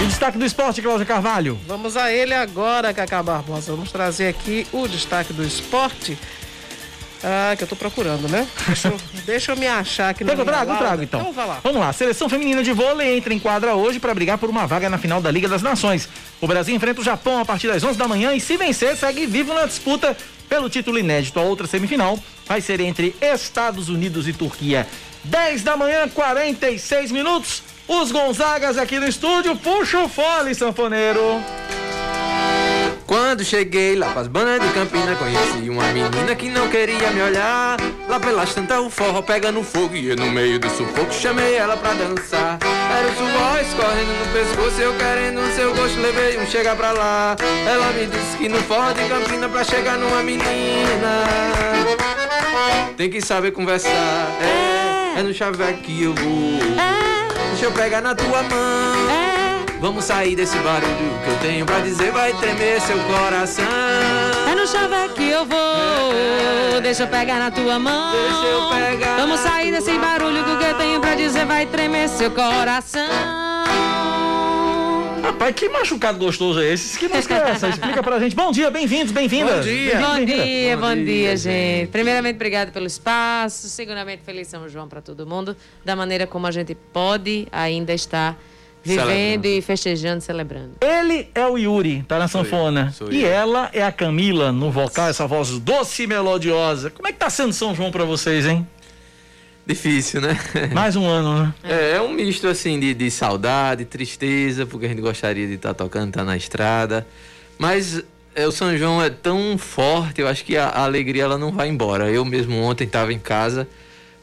Destaque 0.07 0.37
do 0.37 0.45
esporte, 0.45 0.81
Cláudia 0.81 1.05
Carvalho. 1.05 1.59
Vamos 1.67 1.97
a 1.97 2.11
ele 2.11 2.33
agora, 2.33 2.93
Cacá 2.93 3.21
Barbosa. 3.21 3.71
Vamos 3.71 3.91
trazer 3.91 4.27
aqui 4.27 4.65
o 4.71 4.87
destaque 4.87 5.33
do 5.33 5.43
esporte. 5.43 6.17
Ah, 7.23 7.55
que 7.57 7.63
eu 7.63 7.67
tô 7.67 7.75
procurando, 7.75 8.29
né? 8.29 8.47
Deixa 8.67 8.87
eu, 8.87 8.97
deixa 9.25 9.51
eu 9.51 9.57
me 9.57 9.67
achar 9.67 10.09
aqui 10.09 10.23
que 10.23 10.31
eu 10.31 10.45
trago? 10.45 10.71
Eu 10.71 10.77
trago 10.77 11.03
então. 11.03 11.19
Então 11.19 11.33
vai 11.33 11.47
lá. 11.47 11.59
Vamos 11.63 11.79
lá. 11.81 11.91
Seleção 11.91 12.29
feminina 12.29 12.63
de 12.63 12.71
vôlei 12.71 13.17
entra 13.17 13.33
em 13.33 13.39
quadra 13.39 13.75
hoje 13.75 13.99
para 13.99 14.13
brigar 14.13 14.37
por 14.37 14.49
uma 14.49 14.65
vaga 14.65 14.89
na 14.89 14.97
final 14.97 15.19
da 15.19 15.31
Liga 15.31 15.47
das 15.47 15.61
Nações. 15.61 16.07
O 16.39 16.47
Brasil 16.47 16.75
enfrenta 16.75 17.01
o 17.01 17.03
Japão 17.03 17.39
a 17.39 17.45
partir 17.45 17.67
das 17.67 17.83
11 17.83 17.97
da 17.97 18.07
manhã 18.07 18.33
e 18.33 18.39
se 18.39 18.55
vencer 18.55 18.95
segue 18.95 19.25
vivo 19.25 19.53
na 19.53 19.65
disputa 19.65 20.15
pelo 20.47 20.69
título 20.69 20.97
inédito. 20.99 21.39
A 21.39 21.43
outra 21.43 21.67
semifinal 21.67 22.19
vai 22.45 22.61
ser 22.61 22.79
entre 22.79 23.15
Estados 23.19 23.89
Unidos 23.89 24.27
e 24.27 24.33
Turquia. 24.33 24.87
10 25.23 25.63
da 25.63 25.75
manhã, 25.75 26.07
46 26.07 27.11
minutos. 27.11 27.63
Os 27.87 28.11
Gonzagas 28.11 28.77
aqui 28.77 28.99
no 28.99 29.07
estúdio. 29.07 29.55
Puxa 29.55 29.99
o 29.99 30.09
fole, 30.09 30.53
sanfoneiro. 30.53 31.41
Quando 33.05 33.45
cheguei 33.45 33.95
lá 33.95 34.09
pras 34.09 34.27
bandas 34.27 34.59
de 34.59 34.67
Campina, 34.73 35.15
conheci 35.15 35.69
uma 35.69 35.87
menina 35.93 36.35
que 36.35 36.49
não 36.49 36.67
queria 36.67 37.09
me 37.11 37.21
olhar. 37.21 37.77
Lá 38.09 38.19
pelas 38.19 38.53
tantas 38.53 38.79
o 38.79 38.89
forró 38.89 39.21
pega 39.21 39.49
no 39.49 39.63
fogo 39.63 39.95
e 39.95 40.09
eu 40.09 40.17
no 40.17 40.29
meio 40.29 40.59
do 40.59 40.69
sufoco 40.69 41.13
chamei 41.13 41.55
ela 41.55 41.77
pra 41.77 41.93
dançar. 41.93 42.59
Era 42.61 43.07
o 43.07 43.15
suor 43.15 43.61
escorrendo 43.61 44.11
no 44.11 44.33
pescoço, 44.33 44.81
eu 44.81 44.93
querendo 44.95 45.39
o 45.39 45.55
seu 45.55 45.73
gosto, 45.73 45.97
levei 46.01 46.37
um 46.37 46.45
chega 46.45 46.75
pra 46.75 46.91
lá. 46.91 47.37
Ela 47.65 47.93
me 47.93 48.07
disse 48.07 48.37
que 48.37 48.49
no 48.49 48.57
forró 48.63 48.91
de 48.91 49.07
Campina 49.07 49.47
pra 49.47 49.63
chegar 49.63 49.97
numa 49.97 50.21
menina 50.21 51.23
tem 52.97 53.09
que 53.09 53.21
saber 53.21 53.51
conversar. 53.51 53.89
É, 54.41 55.19
é 55.19 55.23
no 55.23 55.33
chaveco 55.33 55.79
que 55.81 56.03
eu 56.03 56.13
vou. 56.13 56.96
Deixa 57.57 57.69
eu 57.69 57.71
pegar 57.71 58.01
na 58.01 58.13
tua 58.13 58.43
mão. 58.43 59.65
Vamos 59.79 60.05
sair 60.05 60.35
desse 60.35 60.55
barulho 60.59 61.19
que 61.23 61.27
eu 61.27 61.37
tenho 61.41 61.65
pra 61.65 61.79
dizer, 61.79 62.11
vai 62.11 62.31
tremer 62.33 62.79
seu 62.81 62.99
coração. 62.99 63.65
É 64.47 64.53
no 64.53 64.67
chaveco 64.67 65.15
que 65.15 65.27
eu 65.27 65.43
vou. 65.43 66.79
Deixa 66.83 67.01
eu 67.01 67.07
pegar 67.07 67.39
na 67.39 67.49
tua 67.49 67.79
mão. 67.79 68.11
Deixa 68.11 68.45
eu 68.45 68.69
pegar 68.69 69.15
Vamos 69.15 69.39
sair 69.39 69.71
desse 69.71 69.97
barulho 69.97 70.43
que 70.43 70.65
eu 70.65 70.73
tenho 70.75 71.01
pra 71.01 71.15
dizer 71.15 71.47
vai 71.47 71.65
tremer 71.65 72.07
seu 72.09 72.29
coração. 72.29 73.56
Rapaz, 75.27 75.53
que 75.55 75.67
machucado 75.67 76.17
gostoso 76.17 76.61
é 76.61 76.71
esse? 76.73 76.97
Que 76.97 77.09
música 77.09 77.35
é 77.35 77.49
essa? 77.51 77.67
Explica 77.67 78.01
pra 78.01 78.17
gente. 78.17 78.33
Bom 78.33 78.49
dia, 78.49 78.71
bem-vindos, 78.71 79.11
bem-vindas. 79.11 79.65
Bem-vindo, 79.65 79.99
Bom 80.01 80.15
bem-vinda. 80.15 80.43
dia, 80.45 80.77
bom 80.77 80.95
dia, 80.95 81.35
gente. 81.35 81.89
Primeiramente, 81.89 82.35
obrigado 82.35 82.71
pelo 82.71 82.85
espaço. 82.87 83.67
Segundamente, 83.67 84.23
feliz 84.25 84.47
São 84.47 84.69
João 84.69 84.87
para 84.87 85.01
todo 85.01 85.27
mundo. 85.27 85.53
Da 85.83 85.97
maneira 85.97 86.25
como 86.25 86.47
a 86.47 86.51
gente 86.51 86.73
pode 86.93 87.45
ainda 87.51 87.93
estar 87.93 88.39
vivendo 88.81 89.05
Celebrando. 89.09 89.47
e 89.47 89.61
festejando, 89.61 90.21
celebrando. 90.21 90.71
Ele 90.79 91.27
é 91.35 91.45
o 91.45 91.57
Yuri, 91.57 92.03
tá 92.07 92.17
na 92.17 92.29
sanfona. 92.29 92.93
sou 92.93 93.11
e 93.11 93.21
eu. 93.25 93.29
ela 93.29 93.69
é 93.73 93.83
a 93.83 93.91
Camila 93.91 94.53
no 94.53 94.71
vocal, 94.71 95.09
essa 95.09 95.27
voz 95.27 95.49
doce 95.59 96.03
e 96.03 96.07
melodiosa. 96.07 96.89
Como 96.89 97.05
é 97.05 97.11
que 97.11 97.19
tá 97.19 97.29
sendo 97.29 97.51
São 97.51 97.75
João 97.75 97.91
pra 97.91 98.05
vocês, 98.05 98.45
hein? 98.45 98.65
Difícil, 99.67 100.21
né? 100.21 100.39
Mais 100.73 100.95
um 100.95 101.05
ano, 101.05 101.43
né? 101.43 101.53
É, 101.61 101.97
é 101.97 102.01
um 102.01 102.13
misto 102.13 102.47
assim 102.47 102.79
de, 102.79 102.93
de 102.93 103.11
saudade, 103.11 103.83
tristeza, 103.83 104.65
porque 104.65 104.85
a 104.85 104.89
gente 104.89 105.01
gostaria 105.01 105.45
de 105.45 105.55
estar 105.55 105.73
tocando, 105.73 106.07
estar 106.07 106.23
na 106.23 106.37
estrada. 106.37 107.05
Mas 107.57 108.01
é, 108.33 108.47
o 108.47 108.51
São 108.51 108.77
João 108.77 109.03
é 109.03 109.09
tão 109.09 109.57
forte, 109.57 110.21
eu 110.21 110.27
acho 110.29 110.45
que 110.45 110.55
a, 110.55 110.67
a 110.67 110.85
alegria 110.85 111.23
ela 111.23 111.37
não 111.37 111.51
vai 111.51 111.67
embora. 111.67 112.09
Eu 112.09 112.23
mesmo 112.23 112.55
ontem 112.61 112.85
estava 112.85 113.11
em 113.11 113.19
casa, 113.19 113.67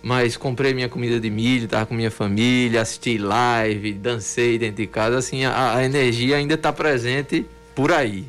mas 0.03 0.35
comprei 0.35 0.73
minha 0.73 0.89
comida 0.89 1.21
de 1.21 1.29
milho, 1.29 1.67
estava 1.67 1.85
com 1.85 1.93
minha 1.93 2.11
família, 2.11 2.81
assisti 2.81 3.19
live, 3.19 3.93
dancei 3.93 4.59
dentro 4.59 4.77
de 4.77 4.87
casa. 4.87 5.19
Assim, 5.19 5.45
a, 5.45 5.75
a 5.77 5.85
energia 5.85 6.37
ainda 6.37 6.55
está 6.55 6.73
presente 6.73 7.45
por 7.75 7.93
aí. 7.93 8.25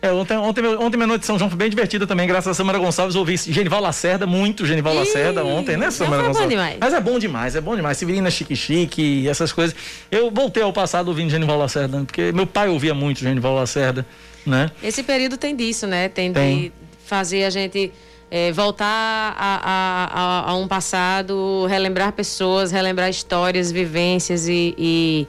É, 0.00 0.12
ontem, 0.12 0.36
ontem, 0.36 0.64
ontem 0.64 0.96
minha 0.96 1.08
noite 1.08 1.22
de 1.22 1.26
São 1.26 1.36
João 1.36 1.50
foi 1.50 1.58
bem 1.58 1.68
divertida 1.68 2.06
também, 2.06 2.24
graças 2.28 2.46
a 2.52 2.54
Samara 2.54 2.78
Gonçalves. 2.78 3.16
Ouvi 3.16 3.36
Genival 3.36 3.80
Lacerda, 3.80 4.26
muito 4.28 4.64
Genival 4.64 4.94
Lacerda 4.94 5.44
ontem, 5.44 5.76
né, 5.76 5.90
Samara 5.90 6.16
foi 6.16 6.22
bom 6.22 6.28
Gonçalves? 6.34 6.50
demais. 6.56 6.76
Mas 6.80 6.94
é 6.94 7.00
bom 7.00 7.18
demais, 7.18 7.56
é 7.56 7.60
bom 7.60 7.74
demais. 7.74 7.98
Severina 7.98 8.30
Chique 8.30 8.54
Chique, 8.54 9.28
essas 9.28 9.50
coisas. 9.52 9.74
Eu 10.08 10.30
voltei 10.30 10.62
ao 10.62 10.72
passado 10.72 11.08
ouvindo 11.08 11.30
Genival 11.30 11.58
Lacerda, 11.58 12.04
porque 12.04 12.30
meu 12.30 12.46
pai 12.46 12.68
ouvia 12.68 12.94
muito 12.94 13.18
Genival 13.20 13.54
Lacerda, 13.56 14.06
né? 14.46 14.70
Esse 14.82 15.02
período 15.02 15.36
tem 15.36 15.56
disso, 15.56 15.84
né? 15.86 16.08
Tem, 16.08 16.32
Tem. 16.32 16.58
de 16.60 16.72
fazer 17.04 17.42
a 17.42 17.50
gente 17.50 17.92
eh, 18.30 18.52
voltar 18.52 18.86
a, 18.86 19.60
a- 19.64 20.44
a- 20.46 20.50
a 20.50 20.54
um 20.56 20.68
passado, 20.68 21.66
relembrar 21.66 22.12
pessoas, 22.12 22.70
relembrar 22.70 23.10
histórias, 23.10 23.72
vivências 23.72 24.46
e, 24.48 24.74
e 24.78 25.26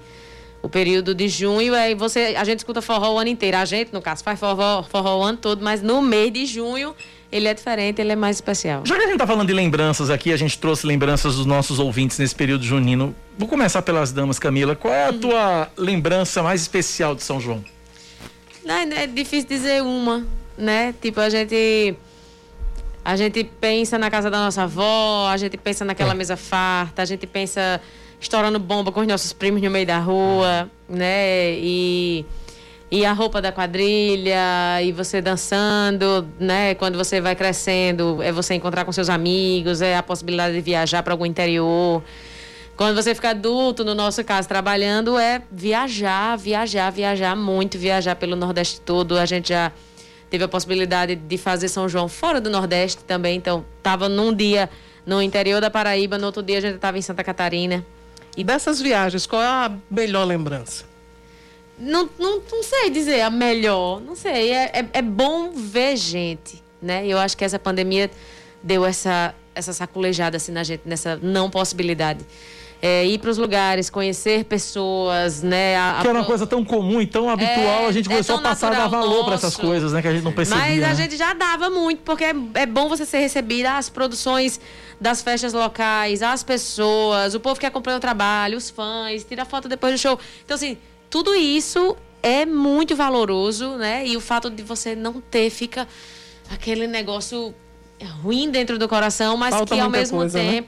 o 0.61 0.67
período 0.67 1.15
de 1.15 1.27
junho 1.27 1.73
aí 1.73 1.95
você 1.95 2.35
a 2.37 2.43
gente 2.43 2.59
escuta 2.59 2.81
forró 2.81 3.13
o 3.13 3.19
ano 3.19 3.29
inteiro. 3.29 3.57
A 3.57 3.65
gente, 3.65 3.93
no 3.93 4.01
caso, 4.01 4.23
faz 4.23 4.39
forró, 4.39 4.83
forró 4.83 5.19
o 5.19 5.23
ano 5.23 5.37
todo, 5.37 5.63
mas 5.63 5.81
no 5.81 6.01
mês 6.01 6.31
de 6.31 6.45
junho 6.45 6.95
ele 7.31 7.47
é 7.47 7.53
diferente, 7.53 8.01
ele 8.01 8.11
é 8.11 8.15
mais 8.15 8.37
especial. 8.37 8.81
Já 8.85 8.95
que 8.95 9.03
a 9.03 9.07
gente 9.07 9.17
tá 9.17 9.27
falando 9.27 9.47
de 9.47 9.53
lembranças 9.53 10.09
aqui, 10.09 10.33
a 10.33 10.37
gente 10.37 10.57
trouxe 10.57 10.85
lembranças 10.87 11.35
dos 11.35 11.45
nossos 11.45 11.79
ouvintes 11.79 12.17
nesse 12.17 12.33
período 12.33 12.63
junino. 12.63 13.15
Vou 13.37 13.47
começar 13.47 13.81
pelas 13.83 14.11
damas, 14.11 14.39
Camila. 14.39 14.75
Qual 14.75 14.93
é 14.93 15.07
a 15.07 15.13
tua 15.13 15.69
lembrança 15.77 16.41
mais 16.41 16.61
especial 16.61 17.13
de 17.13 17.23
São 17.23 17.39
João? 17.39 17.63
Não, 18.65 18.75
é 18.75 19.07
difícil 19.07 19.47
dizer 19.47 19.83
uma, 19.83 20.25
né? 20.57 20.93
Tipo, 21.01 21.19
a 21.21 21.29
gente. 21.29 21.95
A 23.05 23.15
gente 23.15 23.43
pensa 23.43 23.97
na 23.97 24.11
casa 24.11 24.29
da 24.29 24.37
nossa 24.37 24.63
avó, 24.63 25.29
a 25.29 25.37
gente 25.37 25.57
pensa 25.57 25.85
naquela 25.85 26.13
mesa 26.13 26.35
farta, 26.35 27.01
a 27.01 27.05
gente 27.05 27.25
pensa 27.25 27.81
estourando 28.19 28.59
bomba 28.59 28.91
com 28.91 28.99
os 28.99 29.07
nossos 29.07 29.33
primos 29.33 29.61
no 29.61 29.69
meio 29.69 29.85
da 29.85 29.99
rua, 29.99 30.69
né? 30.87 31.53
E, 31.53 32.25
e 32.91 33.05
a 33.05 33.13
roupa 33.13 33.41
da 33.41 33.51
quadrilha, 33.51 34.81
e 34.83 34.91
você 34.91 35.21
dançando, 35.21 36.27
né? 36.39 36.75
Quando 36.75 36.97
você 36.97 37.21
vai 37.21 37.35
crescendo, 37.35 38.21
é 38.21 38.31
você 38.31 38.55
encontrar 38.55 38.83
com 38.83 38.91
seus 38.91 39.09
amigos, 39.09 39.81
é 39.81 39.95
a 39.95 40.03
possibilidade 40.03 40.55
de 40.55 40.61
viajar 40.61 41.03
para 41.03 41.13
algum 41.13 41.25
interior 41.25 42.03
Quando 42.75 42.95
você 42.95 43.13
fica 43.13 43.31
adulto, 43.31 43.83
no 43.83 43.93
nosso 43.93 44.23
caso, 44.23 44.47
trabalhando, 44.47 45.17
é 45.17 45.41
viajar, 45.51 46.37
viajar, 46.37 46.89
viajar 46.89 47.35
muito, 47.35 47.77
viajar 47.77 48.15
pelo 48.15 48.35
Nordeste 48.35 48.81
todo. 48.81 49.17
A 49.17 49.25
gente 49.25 49.49
já 49.49 49.71
teve 50.29 50.43
a 50.43 50.47
possibilidade 50.47 51.15
de 51.15 51.37
fazer 51.37 51.67
São 51.67 51.89
João 51.89 52.07
fora 52.07 52.39
do 52.39 52.49
Nordeste 52.49 53.03
também. 53.03 53.35
Então, 53.35 53.65
tava 53.83 54.07
num 54.07 54.33
dia 54.33 54.69
no 55.05 55.21
interior 55.21 55.59
da 55.59 55.69
Paraíba, 55.69 56.17
no 56.17 56.27
outro 56.27 56.41
dia 56.41 56.57
a 56.57 56.61
gente 56.61 56.75
estava 56.75 56.97
em 56.97 57.01
Santa 57.01 57.23
Catarina. 57.23 57.85
E 58.39 58.43
dessas 58.45 58.79
viagens, 58.79 59.25
qual 59.25 59.41
é 59.41 59.47
a 59.47 59.69
melhor 59.91 60.23
lembrança? 60.23 60.85
Não, 61.77 62.09
não, 62.17 62.41
não 62.49 62.63
sei 62.63 62.89
dizer 62.89 63.19
a 63.19 63.29
melhor, 63.29 63.99
não 63.99 64.15
sei. 64.15 64.53
É, 64.53 64.79
é, 64.79 64.89
é 64.93 65.01
bom 65.01 65.51
ver 65.51 65.97
gente, 65.97 66.63
né? 66.81 67.05
Eu 67.05 67.17
acho 67.17 67.35
que 67.35 67.43
essa 67.43 67.59
pandemia 67.59 68.09
deu 68.63 68.85
essa, 68.85 69.35
essa 69.53 69.73
saculejada 69.73 70.37
assim 70.37 70.53
na 70.53 70.63
gente, 70.63 70.83
nessa 70.85 71.17
não 71.21 71.49
possibilidade. 71.49 72.25
É, 72.81 73.05
ir 73.05 73.17
para 73.19 73.29
os 73.29 73.37
lugares, 73.37 73.89
conhecer 73.89 74.45
pessoas, 74.45 75.43
né? 75.43 75.77
A, 75.77 75.99
que 76.01 76.07
era 76.07 76.17
uma 76.17 76.25
coisa 76.25 76.47
tão 76.47 76.63
comum 76.63 77.01
e 77.01 77.05
tão 77.05 77.29
habitual, 77.29 77.83
É, 77.83 77.87
a 77.87 77.91
gente 77.91 78.05
é 78.05 78.09
começou 78.09 78.37
a 78.37 78.41
passar 78.41 78.71
a 78.71 78.75
dar 78.75 78.87
valor 78.87 79.25
para 79.25 79.33
essas 79.33 79.57
coisas, 79.57 79.91
né? 79.91 80.01
Que 80.01 80.07
a 80.07 80.13
gente 80.13 80.23
não 80.23 80.31
percebia. 80.31 80.63
Mas 80.63 80.83
a 80.83 80.87
né? 80.87 80.95
gente 80.95 81.17
já 81.17 81.33
dava 81.33 81.69
muito, 81.69 82.01
porque 82.03 82.23
é, 82.23 82.33
é 82.53 82.65
bom 82.65 82.87
você 82.87 83.05
ser 83.05 83.19
recebida, 83.19 83.77
as 83.77 83.89
produções 83.89 84.61
das 84.99 85.21
festas 85.21 85.51
locais, 85.51 86.21
as 86.21 86.41
pessoas, 86.41 87.35
o 87.35 87.39
povo 87.41 87.59
que 87.59 87.65
acompanha 87.65 87.97
o 87.97 87.99
trabalho, 87.99 88.57
os 88.57 88.69
fãs, 88.69 89.25
tira 89.25 89.43
foto 89.43 89.67
depois 89.67 89.93
do 89.93 89.97
show. 89.97 90.17
Então, 90.45 90.55
assim, 90.55 90.77
tudo 91.09 91.35
isso 91.35 91.97
é 92.23 92.45
muito 92.45 92.95
valoroso, 92.95 93.75
né? 93.75 94.07
E 94.07 94.15
o 94.15 94.21
fato 94.21 94.49
de 94.49 94.63
você 94.63 94.95
não 94.95 95.19
ter, 95.19 95.49
fica 95.49 95.85
aquele 96.49 96.87
negócio 96.87 97.53
ruim 98.21 98.49
dentro 98.49 98.77
do 98.77 98.87
coração, 98.87 99.35
mas 99.35 99.53
Falta 99.53 99.75
que 99.75 99.81
ao 99.81 99.89
mesmo 99.89 100.19
coisa, 100.19 100.41
né? 100.41 100.63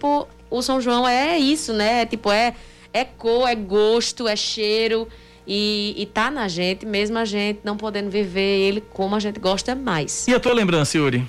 O 0.51 0.61
São 0.61 0.79
João 0.81 1.07
é 1.07 1.39
isso, 1.39 1.73
né? 1.73 2.05
Tipo, 2.05 2.31
é, 2.31 2.53
é 2.93 3.03
cor, 3.05 3.47
é 3.49 3.55
gosto, 3.55 4.27
é 4.27 4.35
cheiro. 4.35 5.07
E, 5.47 5.95
e 5.97 6.05
tá 6.05 6.29
na 6.29 6.47
gente, 6.47 6.85
mesmo 6.85 7.17
a 7.17 7.25
gente 7.25 7.61
não 7.63 7.75
podendo 7.75 8.11
viver 8.11 8.59
ele 8.59 8.81
como 8.81 9.15
a 9.15 9.19
gente 9.19 9.39
gosta 9.39 9.73
mais. 9.73 10.27
E 10.27 10.33
a 10.35 10.39
tua 10.39 10.53
lembrança, 10.53 10.97
Yuri? 10.97 11.25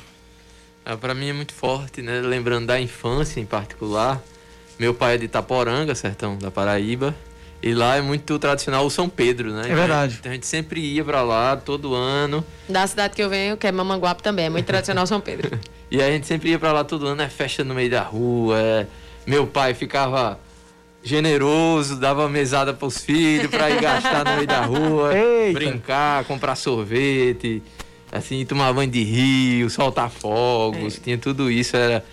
Ah, 0.84 0.96
para 0.96 1.14
mim 1.14 1.28
é 1.28 1.32
muito 1.32 1.54
forte, 1.54 2.02
né? 2.02 2.20
Lembrando 2.20 2.66
da 2.66 2.78
infância 2.80 3.40
em 3.40 3.46
particular. 3.46 4.20
Meu 4.78 4.92
pai 4.92 5.14
é 5.14 5.18
de 5.18 5.24
Itaporanga, 5.26 5.94
sertão 5.94 6.36
da 6.36 6.50
Paraíba. 6.50 7.14
E 7.62 7.72
lá 7.72 7.96
é 7.96 8.00
muito 8.00 8.36
tradicional 8.40 8.84
o 8.84 8.90
São 8.90 9.08
Pedro, 9.08 9.52
né? 9.52 9.70
É 9.70 9.74
verdade. 9.74 10.16
Então 10.18 10.30
a 10.32 10.34
gente 10.34 10.46
sempre 10.46 10.80
ia 10.80 11.04
para 11.04 11.22
lá 11.22 11.56
todo 11.56 11.94
ano. 11.94 12.44
Da 12.68 12.84
cidade 12.86 13.14
que 13.14 13.22
eu 13.22 13.30
venho, 13.30 13.56
que 13.56 13.66
é 13.68 13.72
Mamanguape 13.72 14.20
também, 14.22 14.46
é 14.46 14.50
muito 14.50 14.66
tradicional 14.66 15.06
São 15.06 15.20
Pedro. 15.20 15.58
E 15.92 16.00
a 16.02 16.10
gente 16.10 16.26
sempre 16.26 16.48
ia 16.48 16.58
para 16.58 16.72
lá 16.72 16.84
todo 16.84 17.06
ano, 17.06 17.20
é 17.20 17.28
festa 17.28 17.62
no 17.62 17.74
meio 17.74 17.90
da 17.90 18.00
rua. 18.00 18.58
é- 18.58 18.86
Meu 19.26 19.46
pai 19.46 19.74
ficava 19.74 20.38
generoso, 21.02 21.96
dava 21.96 22.28
mesada 22.28 22.72
pros 22.72 22.98
filhos 22.98 23.48
para 23.50 23.70
ir 23.70 23.80
gastar 23.80 24.24
no 24.24 24.34
meio 24.36 24.46
da 24.46 24.64
rua, 24.64 25.10
Eita. 25.16 25.58
brincar, 25.58 26.24
comprar 26.24 26.54
sorvete, 26.54 27.62
assim, 28.10 28.44
tomar 28.44 28.72
banho 28.72 28.90
de 28.90 29.02
rio, 29.02 29.68
soltar 29.68 30.10
fogos, 30.10 31.00
tinha 31.02 31.18
tudo 31.18 31.50
isso, 31.50 31.76
era 31.76 32.04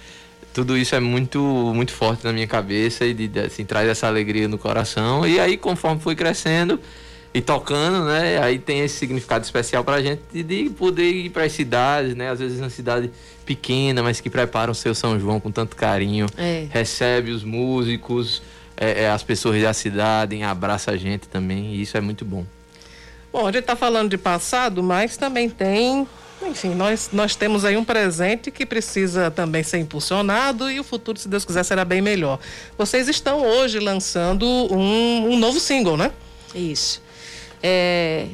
tudo 0.54 0.76
isso 0.76 0.96
é 0.96 1.00
muito 1.00 1.40
muito 1.76 1.92
forte 1.92 2.26
na 2.26 2.34
minha 2.34 2.48
cabeça 2.48 3.06
e 3.06 3.14
de, 3.14 3.40
assim, 3.40 3.64
traz 3.64 3.88
essa 3.88 4.08
alegria 4.08 4.48
no 4.48 4.58
coração. 4.58 5.26
E 5.28 5.40
aí, 5.40 5.58
conforme 5.58 6.02
fui 6.02 6.16
crescendo 6.16 6.80
e 7.34 7.42
tocando, 7.42 8.06
né, 8.06 8.40
aí 8.42 8.58
tem 8.58 8.80
esse 8.80 8.96
significado 8.98 9.44
especial 9.46 9.84
pra 9.84 10.02
gente 10.02 10.22
de, 10.34 10.42
de 10.44 10.70
poder 10.72 11.10
ir 11.10 11.30
para 11.30 11.44
as 11.44 11.52
cidades, 11.52 12.16
né, 12.16 12.30
às 12.30 12.40
vezes 12.40 12.60
uma 12.60 12.70
cidade 12.70 13.12
pequena, 13.46 14.02
mas 14.02 14.20
que 14.20 14.30
preparam 14.30 14.72
o 14.72 14.76
seu 14.76 14.96
São 14.96 15.20
João 15.20 15.40
com 15.40 15.52
tanto 15.52 15.76
carinho, 15.76 16.26
É. 16.38 16.66
recebe 16.70 17.32
os 17.32 17.44
músicos, 17.44 18.42
é, 18.76 19.04
é, 19.04 19.10
as 19.10 19.22
pessoas 19.24 19.62
da 19.62 19.74
cidade, 19.74 20.42
abraça 20.42 20.92
a 20.92 20.98
gente 20.98 21.28
também, 21.28 21.74
e 21.76 21.82
isso 21.82 21.98
é 21.98 22.02
muito 22.02 22.24
bom. 22.26 22.46
Bom, 23.32 23.42
a 23.46 23.52
gente 23.52 23.60
está 23.62 23.76
falando 23.76 24.10
de 24.10 24.18
passado, 24.18 24.82
mas 24.82 25.16
também 25.18 25.50
tem. 25.50 26.08
Enfim, 26.42 26.74
nós, 26.74 27.10
nós 27.12 27.36
temos 27.36 27.66
aí 27.66 27.76
um 27.76 27.84
presente 27.84 28.50
que 28.50 28.66
precisa 28.66 29.30
também 29.30 29.62
ser 29.62 29.78
impulsionado 29.78 30.72
e 30.72 30.80
o 30.80 30.84
futuro, 30.84 31.20
se 31.20 31.28
Deus 31.28 31.44
quiser, 31.46 31.64
será 31.64 31.84
bem 31.84 32.02
melhor. 32.02 32.40
Vocês 32.78 33.08
estão 33.08 33.46
hoje 33.46 33.78
lançando 33.78 34.46
um, 34.48 35.34
um 35.34 35.38
novo 35.38 35.60
single, 35.60 35.98
né? 35.98 36.12
Isso. 36.56 37.02
É, 37.62 38.28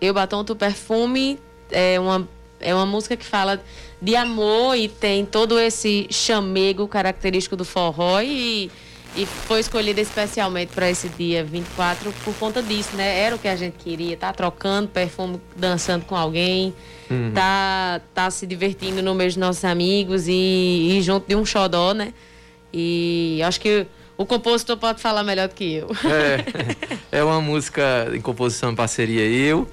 Eu 0.00 0.12
Batom 0.14 0.44
Tu 0.44 0.54
Perfume 0.56 1.38
é 1.70 1.98
uma, 2.00 2.28
é 2.60 2.74
uma 2.74 2.86
música 2.86 3.16
que 3.16 3.24
fala 3.24 3.62
de 4.00 4.14
amor 4.16 4.76
e 4.76 4.88
tem 4.88 5.24
todo 5.24 5.58
esse 5.58 6.06
chamego 6.10 6.86
característico 6.86 7.56
do 7.56 7.64
forró 7.64 8.20
e, 8.20 8.70
e 9.16 9.24
foi 9.24 9.60
escolhida 9.60 10.00
especialmente 10.00 10.72
para 10.74 10.90
esse 10.90 11.08
dia 11.08 11.42
24 11.42 12.12
por 12.24 12.34
conta 12.34 12.62
disso, 12.62 12.94
né? 12.96 13.20
Era 13.20 13.36
o 13.36 13.38
que 13.38 13.48
a 13.48 13.56
gente 13.56 13.74
queria, 13.78 14.16
tá 14.16 14.32
trocando 14.32 14.88
perfume, 14.88 15.40
dançando 15.56 16.04
com 16.04 16.16
alguém, 16.16 16.74
Uhum. 17.08 17.30
tá, 17.32 18.00
tá 18.12 18.28
se 18.32 18.44
divertindo 18.48 19.00
no 19.00 19.14
meio 19.14 19.30
dos 19.30 19.36
nossos 19.36 19.64
amigos 19.64 20.26
e, 20.26 20.32
e 20.98 21.00
junto 21.02 21.28
de 21.28 21.36
um 21.36 21.44
xodó, 21.46 21.94
né? 21.94 22.12
E 22.72 23.40
acho 23.44 23.60
que 23.60 23.86
o 24.16 24.24
compositor 24.24 24.76
pode 24.76 25.00
falar 25.00 25.22
melhor 25.22 25.48
do 25.48 25.54
que 25.54 25.74
eu. 25.74 25.88
É, 27.10 27.18
é 27.18 27.24
uma 27.24 27.40
música 27.40 28.10
em 28.14 28.20
composição 28.20 28.72
em 28.72 28.74
parceria 28.74 29.22
eu, 29.22 29.68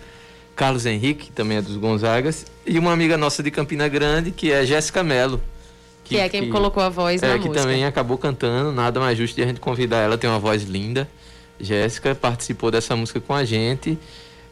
Carlos 0.56 0.86
Henrique, 0.86 1.28
que 1.28 1.32
também 1.32 1.57
é 1.57 1.61
dos 1.61 1.78
Gonzagas, 1.78 2.45
e 2.65 2.78
uma 2.78 2.91
amiga 2.91 3.18
nossa 3.18 3.41
de 3.41 3.49
Campina 3.49 3.88
Grande, 3.88 4.32
que 4.32 4.52
é 4.52 4.65
Jéssica 4.65 5.03
Mello. 5.03 5.41
Que 6.03 6.18
é 6.18 6.28
quem 6.28 6.49
colocou 6.49 6.84
a 6.84 6.90
voz 6.90 7.24
é, 7.24 7.28
na 7.28 7.40
que 7.40 7.48
música. 7.48 7.61
também 7.61 7.86
acabou 7.86 8.18
cantando, 8.18 8.74
nada 8.74 8.99
mais 8.99 9.18
justo 9.18 9.36
de 9.36 9.44
a 9.44 9.48
gente 9.48 9.61
convidar 9.61 9.99
ela, 9.99 10.18
tem 10.18 10.30
uma 10.30 10.40
voz 10.40 10.64
linda. 10.64 11.07
Jéssica 11.60 12.14
participou 12.14 12.70
dessa 12.70 12.94
música 12.95 13.22
com 13.22 13.34
a 13.34 13.45
gente. 13.45 13.98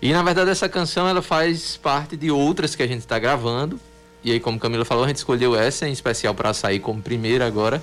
E 0.01 0.13
na 0.13 0.23
verdade 0.23 0.49
essa 0.49 0.69
canção 0.69 1.07
ela 1.07 1.21
faz 1.21 1.75
parte 1.75 2.15
de 2.15 2.31
outras 2.31 2.73
que 2.73 2.81
a 2.81 2.87
gente 2.87 3.01
está 3.01 3.19
gravando. 3.19 3.77
E 4.23 4.31
aí, 4.31 4.39
como 4.39 4.59
Camila 4.59 4.85
falou, 4.85 5.03
a 5.03 5.07
gente 5.07 5.17
escolheu 5.17 5.55
essa 5.55 5.87
em 5.87 5.91
especial 5.91 6.33
para 6.33 6.53
sair 6.53 6.79
como 6.79 7.01
primeira 7.01 7.45
agora 7.45 7.81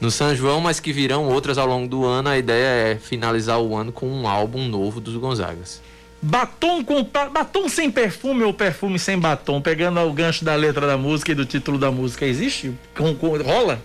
no 0.00 0.10
São 0.10 0.34
João, 0.34 0.60
mas 0.60 0.78
que 0.80 0.92
virão 0.92 1.24
outras 1.28 1.58
ao 1.58 1.66
longo 1.66 1.88
do 1.88 2.04
ano. 2.04 2.28
A 2.28 2.38
ideia 2.38 2.92
é 2.92 2.96
finalizar 2.96 3.60
o 3.60 3.76
ano 3.76 3.90
com 3.92 4.06
um 4.08 4.26
álbum 4.28 4.66
novo 4.68 5.00
dos 5.00 5.16
Gonzagas. 5.16 5.80
Batom 6.20 6.82
com 6.84 7.04
batom 7.32 7.68
sem 7.68 7.90
perfume 7.90 8.42
ou 8.42 8.52
perfume 8.52 8.98
sem 8.98 9.16
batom, 9.18 9.60
pegando 9.60 10.00
o 10.00 10.12
gancho 10.12 10.44
da 10.44 10.54
letra 10.56 10.86
da 10.86 10.96
música 10.98 11.30
e 11.30 11.34
do 11.34 11.44
título 11.46 11.78
da 11.78 11.90
música, 11.92 12.26
existe? 12.26 12.72
Com, 12.96 13.14
com- 13.14 13.36
rola? 13.40 13.80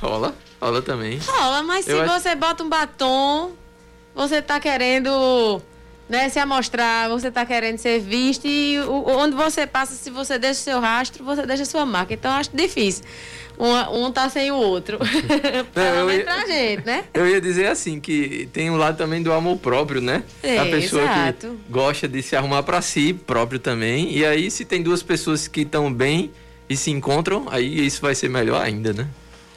Rola, 0.00 0.34
rola 0.60 0.82
também. 0.82 1.18
Rola, 1.24 1.62
mas 1.62 1.84
se 1.84 1.92
Eu 1.92 2.02
acho- 2.02 2.12
você 2.20 2.34
bota 2.34 2.62
um 2.64 2.68
batom, 2.68 3.52
você 4.14 4.42
tá 4.42 4.58
querendo 4.60 5.62
né, 6.08 6.28
se 6.28 6.38
amostrar, 6.38 7.08
você 7.08 7.30
tá 7.30 7.44
querendo 7.44 7.78
ser 7.78 7.98
visto 8.00 8.46
e 8.46 8.78
o- 8.80 9.04
onde 9.18 9.34
você 9.34 9.66
passa, 9.66 9.94
se 9.94 10.08
você 10.10 10.38
deixa 10.38 10.60
o 10.60 10.64
seu 10.64 10.80
rastro, 10.80 11.24
você 11.24 11.44
deixa 11.46 11.64
a 11.64 11.66
sua 11.66 11.84
marca. 11.84 12.14
Então 12.14 12.30
eu 12.30 12.36
acho 12.38 12.50
difícil. 12.54 13.04
Um, 13.58 14.04
um 14.06 14.12
tá 14.12 14.28
sem 14.28 14.50
o 14.50 14.54
outro. 14.54 14.98
Pelo 15.72 15.86
eu 15.96 16.06
menos 16.06 16.18
ia- 16.18 16.24
pra 16.24 16.46
gente, 16.46 16.84
né? 16.84 17.04
Eu 17.14 17.26
ia 17.26 17.40
dizer 17.40 17.66
assim, 17.68 17.98
que 17.98 18.46
tem 18.52 18.70
um 18.70 18.76
lado 18.76 18.98
também 18.98 19.22
do 19.22 19.32
amor 19.32 19.56
próprio, 19.56 20.00
né? 20.02 20.22
É, 20.42 20.58
a 20.58 20.66
pessoa 20.66 21.02
exato. 21.02 21.58
que 21.66 21.72
gosta 21.72 22.06
de 22.06 22.22
se 22.22 22.36
arrumar 22.36 22.62
para 22.64 22.82
si 22.82 23.14
próprio 23.14 23.58
também. 23.58 24.12
E 24.14 24.26
aí, 24.26 24.50
se 24.50 24.64
tem 24.66 24.82
duas 24.82 25.02
pessoas 25.02 25.48
que 25.48 25.62
estão 25.62 25.90
bem 25.92 26.30
e 26.68 26.76
se 26.76 26.90
encontram, 26.90 27.46
aí 27.50 27.86
isso 27.86 28.02
vai 28.02 28.14
ser 28.14 28.28
melhor 28.28 28.60
ainda, 28.62 28.92
né? 28.92 29.06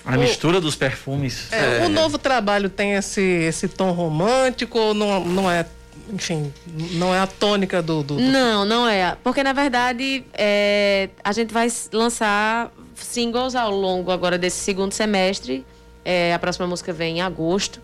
A 0.05 0.15
mistura 0.17 0.61
dos 0.61 0.75
perfumes. 0.77 1.51
É, 1.51 1.85
O 1.85 1.89
novo 1.89 2.17
trabalho 2.17 2.69
tem 2.69 2.93
esse, 2.93 3.21
esse 3.21 3.67
tom 3.67 3.91
romântico 3.91 4.79
ou 4.79 4.93
não, 4.93 5.25
não 5.25 5.51
é, 5.51 5.65
enfim, 6.11 6.53
não 6.93 7.13
é 7.13 7.19
a 7.19 7.27
tônica 7.27 7.81
do. 7.81 8.01
do- 8.03 8.15
do- 8.15 8.21
Não, 8.21 8.65
não 8.65 8.87
é. 8.87 9.15
Porque, 9.23 9.43
na 9.43 9.53
verdade, 9.53 10.23
é, 10.33 11.09
a 11.23 11.31
gente 11.31 11.53
vai 11.53 11.67
lançar 11.93 12.71
singles 12.95 13.55
ao 13.55 13.71
longo 13.71 14.11
agora 14.11 14.37
desse 14.37 14.57
segundo 14.57 14.91
semestre. 14.93 15.65
É, 16.03 16.33
a 16.33 16.39
próxima 16.39 16.65
música 16.67 16.91
vem 16.91 17.17
em 17.17 17.21
agosto. 17.21 17.79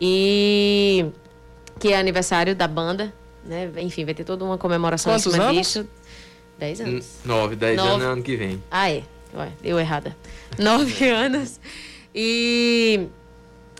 E 0.00 1.06
que 1.80 1.88
é 1.92 1.98
aniversário 1.98 2.54
da 2.54 2.68
banda. 2.68 3.12
Né? 3.44 3.70
Enfim, 3.78 4.04
vai 4.04 4.14
ter 4.14 4.24
toda 4.24 4.44
uma 4.44 4.56
comemoração 4.58 5.12
Quantos 5.12 5.26
em 5.26 5.30
cima 5.32 5.44
anos? 5.44 5.56
disso. 5.56 5.88
Dez 6.58 6.80
anos. 6.80 7.06
Nove, 7.24 7.56
dez 7.56 7.76
Nove. 7.76 7.90
anos 7.90 8.02
é 8.04 8.06
ano 8.08 8.22
que 8.22 8.36
vem. 8.36 8.62
Ah, 8.70 8.90
é. 8.90 9.02
Ué, 9.34 9.48
eu 9.62 9.78
errada. 9.80 10.16
Nove 10.58 11.08
anos. 11.10 11.58
E. 12.14 13.06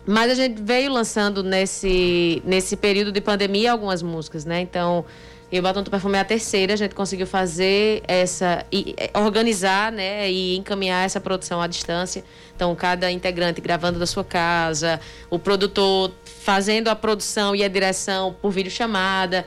Mas 0.07 0.31
a 0.31 0.35
gente 0.35 0.63
veio 0.63 0.93
lançando 0.93 1.43
nesse, 1.43 2.43
nesse 2.45 2.77
período 2.77 3.11
de 3.11 3.21
pandemia 3.21 3.73
algumas 3.73 4.03
músicas, 4.03 4.45
né? 4.45 4.61
Então, 4.61 5.05
eu 5.51 5.63
Batom 5.63 5.83
do 5.83 5.91
Perfume 5.91 6.17
é 6.19 6.21
a 6.21 6.25
terceira, 6.25 6.73
a 6.73 6.77
gente 6.77 6.95
conseguiu 6.95 7.27
fazer 7.27 8.03
essa. 8.09 8.67
E, 8.73 8.95
é, 8.99 9.17
organizar, 9.19 9.93
né? 9.93 10.31
E 10.31 10.57
encaminhar 10.57 11.07
essa 11.07 11.21
produção 11.21 11.61
à 11.61 11.67
distância. 11.67 12.25
Então, 12.55 12.75
cada 12.75 13.11
integrante 13.11 13.61
gravando 13.61 13.99
da 13.99 14.07
sua 14.07 14.25
casa, 14.25 15.01
o 15.31 15.39
produtor 15.39 16.13
fazendo 16.25 16.89
a 16.89 16.97
produção 16.97 17.55
e 17.55 17.63
a 17.63 17.69
direção 17.69 18.35
por 18.43 18.51
videochamada. 18.51 19.47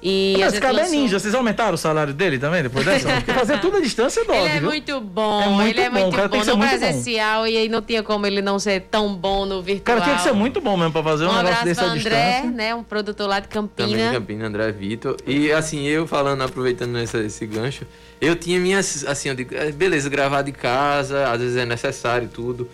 E 0.00 0.36
Mas 0.38 0.52
gente 0.52 0.62
cadê 0.62 0.74
lançou- 0.76 0.94
ninja? 0.94 1.18
Vocês 1.18 1.34
aumentaram 1.34 1.74
o 1.74 1.78
salário 1.78 2.14
dele 2.14 2.38
também 2.38 2.62
depois 2.62 2.84
dessa? 2.84 3.08
Porque 3.18 3.32
fazer 3.32 3.60
tudo 3.60 3.78
à 3.78 3.80
distância 3.80 4.20
é 4.20 4.24
dose, 4.24 4.38
Ele 4.38 4.48
é 4.48 4.60
viu? 4.60 4.68
muito 4.68 5.00
bom, 5.00 5.42
É 5.42 5.48
muito 5.48 5.68
ele 5.70 5.80
é 5.80 5.90
bom, 5.90 6.00
muito 6.02 6.14
cara 6.16 6.28
bom. 6.28 6.36
no 6.38 6.44
muito 6.44 6.56
bom. 6.60 6.68
presencial 6.68 7.46
e 7.48 7.56
aí 7.56 7.68
não 7.68 7.82
tinha 7.82 8.02
como 8.04 8.24
ele 8.26 8.40
não 8.40 8.58
ser 8.60 8.82
tão 8.90 9.12
bom 9.14 9.44
no 9.44 9.60
virtual. 9.60 9.96
cara 9.96 10.00
tinha 10.02 10.16
que 10.16 10.22
ser 10.22 10.32
muito 10.32 10.60
bom 10.60 10.76
mesmo 10.76 10.92
pra 10.92 11.02
fazer 11.02 11.24
um, 11.26 11.30
Um 11.30 11.36
negócio 11.42 11.64
desse 11.64 11.80
à 11.80 11.84
André, 11.84 11.98
distância. 12.36 12.50
né? 12.52 12.74
Um 12.76 12.84
produtor 12.84 13.28
lá 13.28 13.40
de 13.40 13.48
Também 13.48 13.68
Campina. 13.76 14.08
de 14.10 14.14
Campina, 14.18 14.46
André 14.46 14.70
Vitor. 14.72 15.16
E 15.26 15.50
assim, 15.50 15.84
eu 15.86 16.06
falando, 16.06 16.42
aproveitando 16.42 16.96
essa- 16.98 17.18
esse 17.18 17.44
gancho, 17.44 17.84
eu 18.20 18.36
tinha 18.36 18.60
minhas, 18.60 19.04
assim, 19.04 19.30
eu 19.30 19.34
digo, 19.34 19.52
eh, 19.54 19.72
beleza, 19.72 20.08
gravar 20.08 20.42
de 20.42 20.52
casa, 20.52 21.28
às 21.28 21.40
vezes 21.40 21.56
é 21.56 21.66
necessário 21.66 22.26
e 22.26 22.28
tudo. 22.28 22.68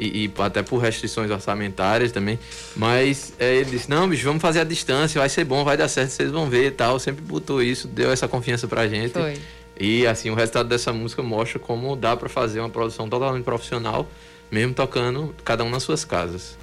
E, 0.00 0.24
e 0.24 0.32
até 0.38 0.62
por 0.62 0.78
restrições 0.78 1.30
orçamentárias 1.30 2.10
também. 2.10 2.38
Mas 2.74 3.34
eh, 3.38 3.56
ele 3.56 3.70
disse, 3.72 3.90
não, 3.90 4.08
bicho, 4.08 4.24
vamos 4.24 4.40
fazer 4.40 4.60
a 4.60 4.64
distância, 4.64 5.20
vai 5.20 5.28
ser 5.28 5.44
bom, 5.44 5.62
vai 5.62 5.76
dar 5.76 5.88
certo, 5.88 6.10
vocês 6.10 6.30
vão 6.30 6.48
ver 6.48 6.68
e 6.68 6.70
tal. 6.70 6.98
Sempre 6.98 7.22
botou 7.22 7.62
isso, 7.62 7.86
deu 7.86 8.10
essa 8.10 8.26
confiança 8.26 8.66
pra 8.66 8.88
gente. 8.88 9.12
Foi. 9.12 9.38
E 9.78 10.06
assim, 10.06 10.30
o 10.30 10.34
resultado 10.34 10.68
dessa 10.68 10.92
música 10.92 11.22
mostra 11.22 11.58
como 11.58 11.94
dá 11.94 12.16
pra 12.16 12.28
fazer 12.28 12.60
uma 12.60 12.70
produção 12.70 13.08
totalmente 13.08 13.44
profissional, 13.44 14.08
mesmo 14.50 14.72
tocando 14.72 15.34
cada 15.44 15.64
um 15.64 15.70
nas 15.70 15.82
suas 15.82 16.04
casas. 16.04 16.56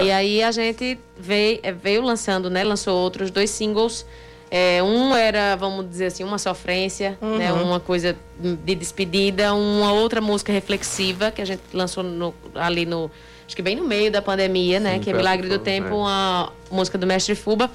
E 0.00 0.10
aí 0.10 0.42
a 0.42 0.50
gente 0.52 0.98
veio, 1.18 1.58
eh, 1.62 1.72
veio 1.72 2.02
lançando, 2.02 2.48
né? 2.48 2.62
Lançou 2.62 2.96
outros 2.96 3.30
dois 3.30 3.50
singles. 3.50 4.06
É, 4.50 4.82
um 4.82 5.14
era, 5.14 5.56
vamos 5.56 5.88
dizer 5.88 6.06
assim, 6.06 6.24
uma 6.24 6.38
sofrência, 6.38 7.18
Uhum. 7.20 7.36
né? 7.36 7.52
Uma 7.52 7.78
coisa 7.80 8.16
de 8.40 8.74
despedida, 8.74 9.52
uma 9.54 9.92
outra 9.92 10.20
música 10.20 10.52
reflexiva 10.52 11.30
que 11.30 11.42
a 11.42 11.44
gente 11.44 11.60
lançou 11.72 12.02
no- 12.02 12.34
ali 12.54 12.86
no, 12.86 13.10
acho 13.46 13.54
que 13.54 13.60
bem 13.62 13.76
no 13.76 13.86
meio 13.86 14.10
da 14.10 14.22
pandemia, 14.22 14.80
né? 14.80 14.94
Sim, 14.94 15.00
que 15.00 15.10
é 15.10 15.12
Milagre 15.12 15.48
do 15.48 15.56
assim, 15.56 15.64
Tempo, 15.64 15.88
é. 15.88 15.92
uma 15.94 16.52
música 16.70 16.96
do 16.96 17.06
Mestre 17.06 17.34
Fuba. 17.34 17.70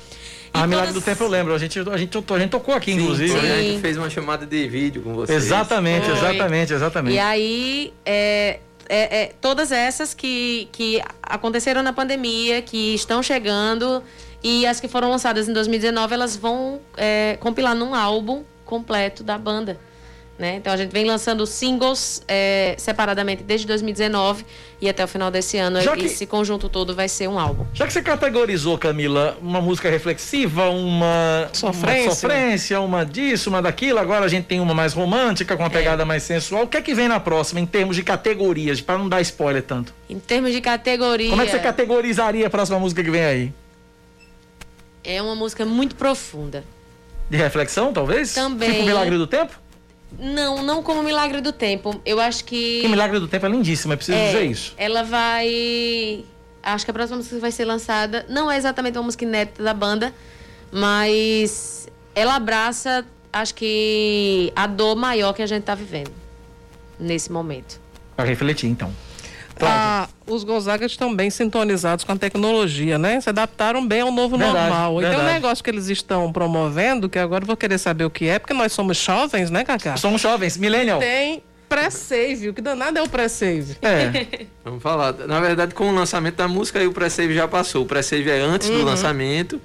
Ah, 0.56 0.66
Milagre 0.68 0.94
do 0.94 1.02
Tempo 1.02 1.24
eu 1.24 1.28
lembro. 1.28 1.54
A 1.54 1.58
gente, 1.58 1.80
a 1.80 1.98
gente, 1.98 2.18
a 2.32 2.40
gente 2.40 2.50
tocou 2.50 2.76
aqui, 2.76 2.92
inclusive. 2.92 3.36
A 3.36 3.62
gente 3.62 3.82
fez 3.82 3.98
uma 3.98 4.10
chamada 4.10 4.46
de 4.46 4.68
vídeo 4.68 5.02
com 5.02 5.14
vocês. 5.16 5.44
Exatamente, 5.46 6.06
Foi. 6.06 6.14
exatamente, 6.16 6.74
exatamente. 6.74 7.16
E 7.16 7.20
aí, 7.20 7.94
é, 8.06 8.60
é, 8.90 9.22
é, 9.22 9.28
todas 9.42 9.72
essas 9.72 10.14
que, 10.14 10.68
que 10.72 11.02
aconteceram 11.22 11.82
na 11.84 11.94
pandemia, 11.94 12.62
que 12.62 12.96
estão 12.96 13.24
chegando, 13.24 14.04
e 14.44 14.66
as 14.66 14.80
que 14.80 14.88
foram 14.88 15.10
lançadas 15.10 15.48
em 15.48 15.54
2019, 15.54 16.14
elas 16.14 16.36
vão 16.36 16.82
é, 16.98 17.38
compilar 17.40 17.76
num 17.76 17.96
álbum 17.96 18.44
completo 18.66 19.24
da 19.24 19.38
banda. 19.38 19.80
Né? 20.44 20.58
Então 20.58 20.74
a 20.74 20.76
gente 20.76 20.92
vem 20.92 21.06
lançando 21.06 21.48
singles 21.48 22.22
é, 22.28 22.76
separadamente 22.78 23.44
desde 23.44 23.66
2019 23.66 24.46
e 24.82 24.90
até 24.90 25.02
o 25.02 25.08
final 25.08 25.32
desse 25.32 25.58
ano. 25.58 25.80
Já 25.80 25.96
que- 25.96 26.04
Esse 26.08 26.26
conjunto 26.26 26.68
todo 26.68 26.94
vai 26.94 27.08
ser 27.08 27.30
um 27.30 27.40
álbum. 27.40 27.66
Já 27.74 27.88
que 27.88 27.94
você 27.94 28.02
categorizou, 28.02 28.78
Camila, 28.78 29.38
uma 29.42 29.62
música 29.62 29.90
reflexiva, 29.90 30.70
uma 30.70 31.48
Sofrência. 31.54 32.04
uma, 32.10 32.12
sofrência, 32.16 32.82
uma 32.82 33.06
disso, 33.06 33.50
uma 33.50 33.62
daquilo, 33.62 34.00
agora 34.00 34.26
a 34.26 34.28
gente 34.28 34.44
tem 34.44 34.60
uma 34.60 34.74
mais 34.74 34.92
romântica, 34.92 35.56
com 35.56 35.64
uma 35.64 35.70
pegada 35.70 36.04
mais 36.04 36.24
sensual. 36.24 36.64
O 36.64 36.68
que 36.68 36.76
é 36.76 36.82
que 36.82 36.94
vem 36.94 37.08
na 37.08 37.22
próxima, 37.22 37.62
em 37.62 37.66
termos 37.66 37.96
de 37.96 38.04
categorias, 38.04 38.82
para 38.82 38.98
não 38.98 39.08
dar 39.08 39.22
spoiler 39.22 39.64
tanto? 39.64 39.94
Em 40.10 40.20
termos 40.20 40.52
de 40.52 40.60
categoria, 40.60 41.30
Como 41.30 41.42
é 41.42 41.46
que 41.46 41.52
você 41.52 41.60
categorizaria 41.60 42.48
a 42.48 42.50
próxima 42.50 42.78
música 42.80 43.02
que 43.02 43.10
vem 43.10 43.24
aí? 43.24 43.54
é 45.06 45.22
uma 45.22 45.36
música 45.36 45.66
muito 45.66 45.96
profunda. 45.96 46.66
De 47.30 47.38
reflexão, 47.38 47.94
talvez? 47.94 48.34
Também. 48.34 48.70
Tipo 48.74 48.86
Milagre 48.86 49.18
do 49.18 49.26
Tempo? 49.26 49.63
Não, 50.20 50.62
não 50.64 50.84
como 50.84 51.04
Milagre 51.04 51.42
do 51.42 51.52
Tempo. 51.52 52.00
Eu 52.06 52.20
acho 52.20 52.46
que. 52.46 52.82
Que 52.82 52.88
Milagre 52.88 53.20
do 53.20 53.28
Tempo 53.28 53.46
é 53.46 53.50
lindíssimo, 53.50 53.94
é 53.94 53.96
preciso 53.96 54.18
É, 54.18 54.28
dizer 54.28 54.46
isso. 54.46 54.74
Ela 54.78 55.04
vai. 55.04 56.24
Acho 56.62 56.86
que 56.86 56.92
a 56.92 56.94
próxima 56.94 57.18
música 57.18 57.36
que 57.36 57.42
vai 57.42 57.52
ser 57.52 57.66
lançada 57.66 58.26
não 58.30 58.50
é 58.50 58.58
exatamente 58.58 58.98
uma 58.98 59.04
música 59.04 59.26
inédita 59.26 59.62
da 59.62 59.74
banda, 59.74 60.14
mas 60.72 61.88
ela 62.16 62.36
abraça, 62.36 63.06
acho 63.32 63.54
que, 63.56 64.52
a 64.56 64.66
dor 64.66 64.96
maior 64.96 65.34
que 65.34 65.42
a 65.42 65.46
gente 65.48 65.64
tá 65.64 65.76
vivendo 65.76 66.12
nesse 67.00 67.32
momento. 67.32 67.82
Pra 68.16 68.24
refletir, 68.24 68.68
então. 68.68 68.94
Ah, 69.68 70.08
os 70.28 70.44
Gonzagas 70.44 70.92
estão 70.92 71.16
bem 71.16 71.30
sintonizados 71.30 72.04
com 72.06 72.12
a 72.12 72.16
tecnologia, 72.16 72.98
né? 72.98 73.20
Se 73.22 73.30
adaptaram 73.30 73.86
bem 73.86 74.02
ao 74.02 74.12
novo 74.12 74.38
Verdade, 74.38 74.70
normal. 74.70 75.00
E 75.02 75.06
tem 75.06 75.10
um 75.14 75.16
verdade. 75.16 75.34
negócio 75.34 75.64
que 75.64 75.70
eles 75.70 75.88
estão 75.90 76.32
promovendo, 76.32 77.10
que 77.10 77.20
agora 77.20 77.44
eu 77.44 77.48
vou 77.48 77.58
querer 77.58 77.78
saber 77.78 78.06
o 78.06 78.10
que 78.10 78.28
é, 78.28 78.40
porque 78.40 78.54
nós 78.54 78.72
somos 78.72 78.98
jovens, 78.98 79.50
né, 79.50 79.64
Cacá? 79.64 79.98
Somos 79.98 80.22
jovens, 80.22 80.58
millennial. 80.58 81.00
Tem 81.00 81.44
pré-save. 81.70 82.50
O 82.50 82.54
que 82.54 82.62
danado 82.62 83.00
é 83.00 83.02
o 83.02 83.10
pré-save? 83.10 83.76
É. 83.82 84.46
Vamos 84.64 84.82
falar. 84.84 85.14
Na 85.28 85.40
verdade, 85.40 85.74
com 85.74 85.90
o 85.90 85.96
lançamento 85.96 86.36
da 86.36 86.48
música, 86.48 86.80
aí 86.80 86.88
o 86.88 86.94
pré-save 86.94 87.34
já 87.34 87.48
passou. 87.48 87.84
O 87.84 87.86
pré-save 87.86 88.30
é 88.30 88.40
antes 88.40 88.70
do 88.70 88.78
Uhum. 88.78 88.84
lançamento. 88.86 89.60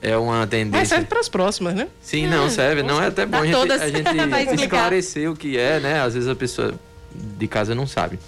É 0.00 0.16
uma 0.16 0.40
Mas 0.40 0.48
tendência. 0.50 0.86
serve 0.86 1.04
para 1.06 1.20
as 1.20 1.28
próximas, 1.28 1.74
né? 1.74 1.86
Sim, 2.00 2.26
não, 2.26 2.50
serve. 2.50 2.82
Não 2.82 3.00
é 3.00 3.06
até 3.06 3.24
bom 3.24 3.36
a 3.38 3.44
gente, 3.44 3.54
todas. 3.54 3.80
a 3.80 3.88
gente 3.88 4.02
esclarecer 4.64 5.30
o 5.30 5.36
que 5.36 5.56
é, 5.56 5.78
né? 5.78 6.00
Às 6.00 6.14
vezes 6.14 6.28
a 6.28 6.34
pessoa 6.34 6.74
de 7.14 7.46
casa 7.46 7.72
não 7.74 7.86
sabe. 7.86 8.18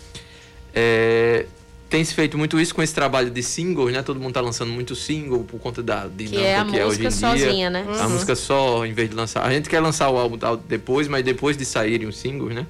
É, 0.74 1.46
tem 1.88 2.02
se 2.04 2.12
feito 2.14 2.36
muito 2.36 2.58
isso 2.58 2.74
com 2.74 2.82
esse 2.82 2.92
trabalho 2.94 3.30
de 3.30 3.42
singles, 3.42 3.92
né? 3.92 4.02
Todo 4.02 4.18
mundo 4.18 4.32
tá 4.32 4.40
lançando 4.40 4.72
muito 4.72 4.96
single 4.96 5.44
por 5.44 5.60
conta 5.60 5.82
da 5.82 6.06
dinâmica 6.08 6.40
é 6.48 6.56
a 6.58 6.64
que 6.64 6.76
é 6.78 6.84
hoje 6.86 7.00
em 7.00 7.04
música 7.04 7.30
dia. 7.34 7.46
sozinha, 7.46 7.70
né? 7.70 7.84
A 7.86 8.04
Uhum. 8.06 8.10
música 8.10 8.34
só, 8.34 8.84
em 8.84 8.92
vez 8.92 9.08
de 9.10 9.14
lançar. 9.14 9.46
A 9.46 9.52
gente 9.52 9.68
quer 9.68 9.80
lançar 9.80 10.08
o 10.10 10.18
álbum 10.18 10.36
depois, 10.68 11.06
mas 11.06 11.24
depois 11.24 11.56
de 11.56 11.64
saírem 11.64 12.08
os 12.08 12.16
singles, 12.18 12.54
né? 12.54 12.66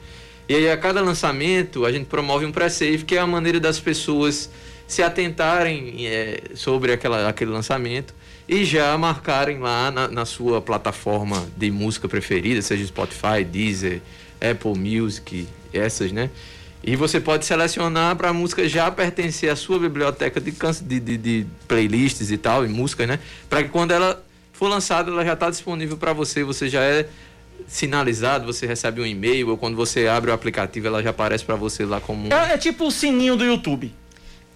E 0.47 0.55
aí 0.55 0.71
a 0.71 0.77
cada 0.77 1.01
lançamento 1.01 1.87
a 1.87 1.93
gente 1.93 2.05
promove 2.05 2.45
um 2.45 2.53
pré-save, 2.53 3.05
que 3.05 3.15
é 3.17 3.19
a 3.19 3.27
maneira 3.27 3.59
das 3.59 3.81
pessoas 3.81 4.51
se 4.87 5.03
atentarem 5.03 6.07
é, 6.07 6.43
sobre 6.55 6.93
aquela, 6.93 7.27
aquele 7.27 7.51
lançamento 7.51 8.15
e 8.47 8.63
já 8.63 8.99
marcarem 8.99 9.59
lá 9.59 9.91
na, 9.91 10.07
na 10.09 10.27
sua 10.27 10.61
plataforma 10.61 11.47
de 11.57 11.71
música 11.71 12.07
preferida, 12.07 12.61
seja 12.61 12.85
Spotify, 12.87 13.43
Deezer, 13.51 14.03
Apple 14.39 14.75
Music, 14.79 15.49
essas, 15.73 16.13
né? 16.13 16.29
E 16.87 16.97
você 16.97 17.19
pode 17.19 17.47
selecionar 17.47 18.15
para 18.15 18.29
a 18.29 18.33
música 18.33 18.69
já 18.69 18.91
pertencer 18.91 19.49
à 19.49 19.57
sua 19.57 19.79
biblioteca 19.79 20.39
de, 20.39 20.51
de, 20.53 21.01
de, 21.01 21.17
de 21.17 21.47
playlists 21.67 22.31
e 22.31 22.37
tal, 22.37 22.65
e 22.65 22.69
músicas, 22.69 23.09
né? 23.09 23.19
Para 23.49 23.63
que 23.63 23.71
quando 23.71 23.93
ela 23.93 24.23
for 24.53 24.69
lançada, 24.69 25.11
ela 25.11 25.25
já 25.25 25.33
está 25.33 25.49
disponível 25.49 25.97
para 25.97 26.13
você, 26.13 26.45
você 26.45 26.69
já 26.69 26.83
é 26.83 27.09
sinalizado, 27.67 28.45
você 28.45 28.67
recebe 28.67 29.01
um 29.01 29.07
e-mail, 29.07 29.49
ou 29.49 29.57
quando 29.57 29.77
você 29.77 30.07
abre 30.07 30.31
o 30.31 30.35
aplicativo, 30.35 30.87
ela 30.87 31.03
já 31.03 31.11
aparece 31.11 31.45
para 31.45 31.57
você 31.57 31.87
lá 31.87 32.01
como 32.01 32.33
É, 32.33 32.53
é 32.53 32.59
tipo 32.59 32.87
o 32.87 32.91
sininho 32.91 33.37
do 33.37 33.45
YouTube. 33.45 33.95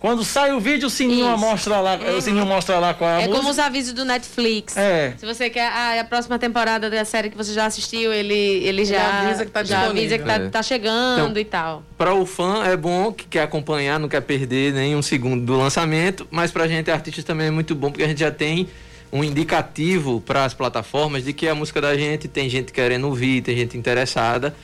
Quando 0.00 0.22
sai 0.24 0.52
o 0.52 0.60
vídeo, 0.60 0.86
o 0.86 0.90
sininho 0.90 1.36
mostra 1.36 1.80
lá, 1.80 1.96
o 2.16 2.20
sininho 2.20 2.46
mostra 2.46 2.78
lá 2.78 2.94
qual 2.94 3.10
é 3.10 3.14
a 3.14 3.16
É 3.16 3.18
música. 3.22 3.36
como 3.36 3.50
os 3.50 3.58
avisos 3.58 3.92
do 3.92 4.04
Netflix. 4.04 4.76
É. 4.76 5.14
Se 5.18 5.26
você 5.26 5.50
quer 5.50 5.66
ah, 5.72 6.00
a 6.00 6.04
próxima 6.04 6.38
temporada 6.38 6.88
da 6.88 7.04
série 7.04 7.30
que 7.30 7.36
você 7.36 7.52
já 7.52 7.66
assistiu, 7.66 8.12
ele, 8.12 8.32
ele 8.34 8.84
já, 8.84 8.94
Ele 8.94 9.26
avisa 9.28 9.44
que 9.44 9.50
tá 9.50 9.64
já 9.64 9.86
avisa 9.86 10.16
que 10.16 10.22
tá, 10.24 10.28
disponível. 10.34 10.50
tá 10.52 10.62
chegando 10.62 11.30
Então, 11.30 11.40
e 11.40 11.44
tal. 11.44 11.82
Para 11.96 12.14
o 12.14 12.24
fã 12.24 12.64
é 12.64 12.76
bom 12.76 13.12
que 13.12 13.26
quer 13.26 13.42
acompanhar, 13.42 13.98
não 13.98 14.08
quer 14.08 14.20
perder 14.20 14.72
nem 14.72 14.94
um 14.94 15.02
segundo 15.02 15.44
do 15.44 15.56
lançamento, 15.58 16.28
mas 16.30 16.52
para 16.52 16.62
a 16.62 16.68
gente 16.68 16.88
artistas 16.92 17.24
também 17.24 17.48
é 17.48 17.50
muito 17.50 17.74
bom 17.74 17.90
porque 17.90 18.04
a 18.04 18.08
gente 18.08 18.20
já 18.20 18.30
tem 18.30 18.68
um 19.12 19.24
indicativo 19.24 20.20
para 20.20 20.44
as 20.44 20.54
plataformas 20.54 21.24
de 21.24 21.32
que 21.32 21.48
a 21.48 21.54
música 21.56 21.80
da 21.80 21.96
gente 21.96 22.28
tem 22.28 22.48
gente 22.48 22.72
querendo 22.72 23.08
ouvir, 23.08 23.42
tem 23.42 23.56
gente 23.56 23.76
interessada. 23.76 24.54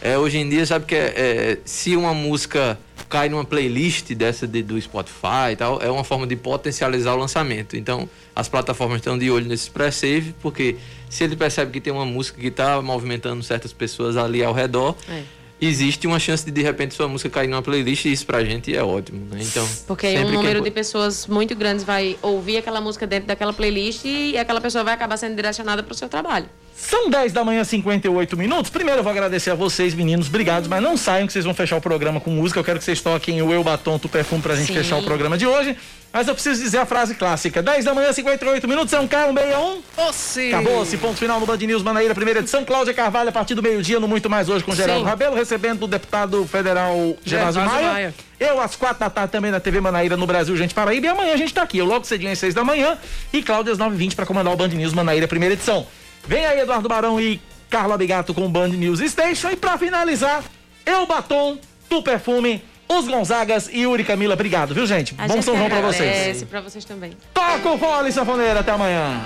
É, 0.00 0.16
hoje 0.16 0.38
em 0.38 0.48
dia, 0.48 0.64
sabe 0.64 0.86
que 0.86 0.94
é, 0.94 1.12
é, 1.16 1.58
se 1.64 1.96
uma 1.96 2.14
música 2.14 2.78
cai 3.08 3.28
numa 3.28 3.44
playlist 3.44 4.12
dessa 4.14 4.46
de- 4.46 4.62
do 4.62 4.80
Spotify 4.80 5.52
e 5.52 5.56
tal, 5.56 5.80
é 5.82 5.90
uma 5.90 6.04
forma 6.04 6.26
de 6.26 6.36
potencializar 6.36 7.14
o 7.14 7.16
lançamento. 7.18 7.76
Então, 7.76 8.08
as 8.36 8.48
plataformas 8.48 8.98
estão 8.98 9.16
de 9.18 9.30
olho 9.30 9.46
nesse 9.46 9.70
pré-save, 9.70 10.34
porque 10.42 10.76
se 11.08 11.24
ele 11.24 11.34
percebe 11.36 11.72
que 11.72 11.80
tem 11.80 11.92
uma 11.92 12.04
música 12.06 12.40
que 12.40 12.48
está 12.48 12.80
movimentando 12.82 13.42
certas 13.42 13.72
pessoas 13.72 14.16
ali 14.16 14.44
ao 14.44 14.52
redor, 14.52 14.94
É. 15.08 15.22
existe 15.60 16.06
uma 16.06 16.18
chance 16.20 16.44
de 16.44 16.50
de 16.52 16.62
repente 16.62 16.94
sua 16.94 17.08
música 17.08 17.30
cair 17.30 17.48
numa 17.48 17.62
playlist 17.62 18.04
e 18.04 18.12
isso 18.12 18.24
pra 18.26 18.44
gente 18.44 18.74
é 18.76 18.82
ótimo, 18.84 19.26
né? 19.30 19.38
Então, 19.42 19.66
Porque 19.86 20.06
aí 20.06 20.18
um 20.18 20.24
quem 20.26 20.32
número 20.34 20.58
pu- 20.60 20.64
de 20.66 20.70
pessoas 20.70 21.26
muito 21.26 21.54
grandes 21.56 21.84
vai 21.84 22.16
ouvir 22.22 22.58
aquela 22.58 22.80
música 22.80 23.06
dentro 23.06 23.26
daquela 23.26 23.52
playlist 23.52 24.04
e 24.04 24.36
aquela 24.38 24.60
pessoa 24.60 24.84
vai 24.84 24.94
acabar 24.94 25.16
sendo 25.16 25.34
direcionada 25.34 25.82
para 25.82 25.92
o 25.92 25.96
seu 25.96 26.08
trabalho. 26.08 26.46
São 26.80 27.10
10 27.10 27.32
da 27.32 27.42
manhã, 27.44 27.64
58 27.64 28.36
minutos. 28.36 28.70
Primeiro 28.70 29.00
eu 29.00 29.02
vou 29.02 29.10
agradecer 29.10 29.50
a 29.50 29.54
vocês, 29.56 29.94
meninos. 29.94 30.28
Obrigados, 30.28 30.68
mas 30.68 30.80
não 30.80 30.96
saiam 30.96 31.26
que 31.26 31.32
vocês 31.32 31.44
vão 31.44 31.52
fechar 31.52 31.76
o 31.76 31.80
programa 31.80 32.20
com 32.20 32.30
música. 32.30 32.60
Eu 32.60 32.64
quero 32.64 32.78
que 32.78 32.84
vocês 32.84 33.00
toquem 33.00 33.42
o 33.42 33.52
Eu 33.52 33.64
Batom 33.64 33.98
Tu 33.98 34.08
Perfume 34.08 34.40
pra 34.40 34.54
gente 34.54 34.68
Sim. 34.68 34.74
fechar 34.74 34.96
o 34.96 35.02
programa 35.02 35.36
de 35.36 35.44
hoje. 35.44 35.76
Mas 36.12 36.28
eu 36.28 36.34
preciso 36.34 36.62
dizer 36.62 36.78
a 36.78 36.86
frase 36.86 37.16
clássica. 37.16 37.60
10 37.60 37.84
da 37.84 37.92
manhã, 37.92 38.12
58 38.12 38.66
minutos, 38.68 38.94
é 38.94 39.00
um 39.00 39.08
K161. 39.08 39.78
Ossi! 39.96 40.54
Acabou-se, 40.54 40.96
ponto 40.96 41.18
final 41.18 41.40
no 41.40 41.46
Band 41.46 41.58
News 41.58 41.82
Manaíra, 41.82 42.14
primeira 42.14 42.40
edição. 42.40 42.64
Cláudia 42.64 42.94
Carvalho, 42.94 43.28
a 43.28 43.32
partir 43.32 43.54
do 43.54 43.62
meio-dia, 43.62 43.98
no 43.98 44.06
Muito 44.08 44.30
Mais 44.30 44.48
Hoje, 44.48 44.64
com 44.64 44.74
Geraldo 44.74 45.02
Sim. 45.02 45.06
Rabelo, 45.10 45.34
recebendo 45.34 45.82
o 45.82 45.88
deputado 45.88 46.46
federal 46.46 46.94
Gervásio 47.24 47.60
Maia. 47.60 47.92
Maia. 47.92 48.14
Eu, 48.38 48.60
às 48.60 48.76
quatro 48.76 49.00
da 49.00 49.10
tarde, 49.10 49.32
também 49.32 49.50
na 49.50 49.58
TV 49.60 49.80
Manaíra, 49.80 50.16
no 50.16 50.26
Brasil, 50.26 50.56
gente 50.56 50.72
Paraíba. 50.72 51.06
E 51.06 51.10
amanhã 51.10 51.34
a 51.34 51.36
gente 51.36 51.52
tá 51.52 51.62
aqui, 51.62 51.78
eu 51.78 51.84
logo 51.84 52.06
cedinho 52.06 52.32
às 52.32 52.38
seis 52.38 52.54
da 52.54 52.62
manhã. 52.62 52.96
E 53.32 53.42
Cláudia 53.42 53.72
às 53.72 53.78
9h20 53.78 54.14
para 54.14 54.24
comandar 54.24 54.52
o 54.54 54.56
Band 54.56 54.68
News 54.68 54.94
Manaíra, 54.94 55.26
primeira 55.26 55.54
edição. 55.54 55.86
Vem 56.26 56.44
aí, 56.46 56.60
Eduardo 56.60 56.88
Barão 56.88 57.20
e 57.20 57.40
Carla 57.70 57.96
Bigato 57.96 58.34
com 58.34 58.46
o 58.46 58.48
Band 58.48 58.68
News 58.68 59.00
Station. 59.00 59.50
E 59.50 59.56
pra 59.56 59.78
finalizar, 59.78 60.42
Eu 60.84 61.06
Batom, 61.06 61.58
Tu 61.88 62.02
Perfume, 62.02 62.62
Os 62.88 63.06
Gonzagas 63.06 63.68
e 63.72 63.80
Yuri 63.82 64.04
Camila. 64.04 64.34
Obrigado, 64.34 64.74
viu, 64.74 64.86
gente? 64.86 65.14
A 65.18 65.26
Bom 65.26 65.34
gente 65.34 65.44
São 65.44 65.56
João 65.56 65.68
pra 65.68 65.78
agradece 65.78 66.04
vocês. 66.32 66.44
pra 66.44 66.60
vocês 66.60 66.84
também. 66.84 67.12
Toca 67.32 67.68
o 67.70 67.78
fole, 67.78 68.12
sanfoneira. 68.12 68.60
Até 68.60 68.72
amanhã. 68.72 69.20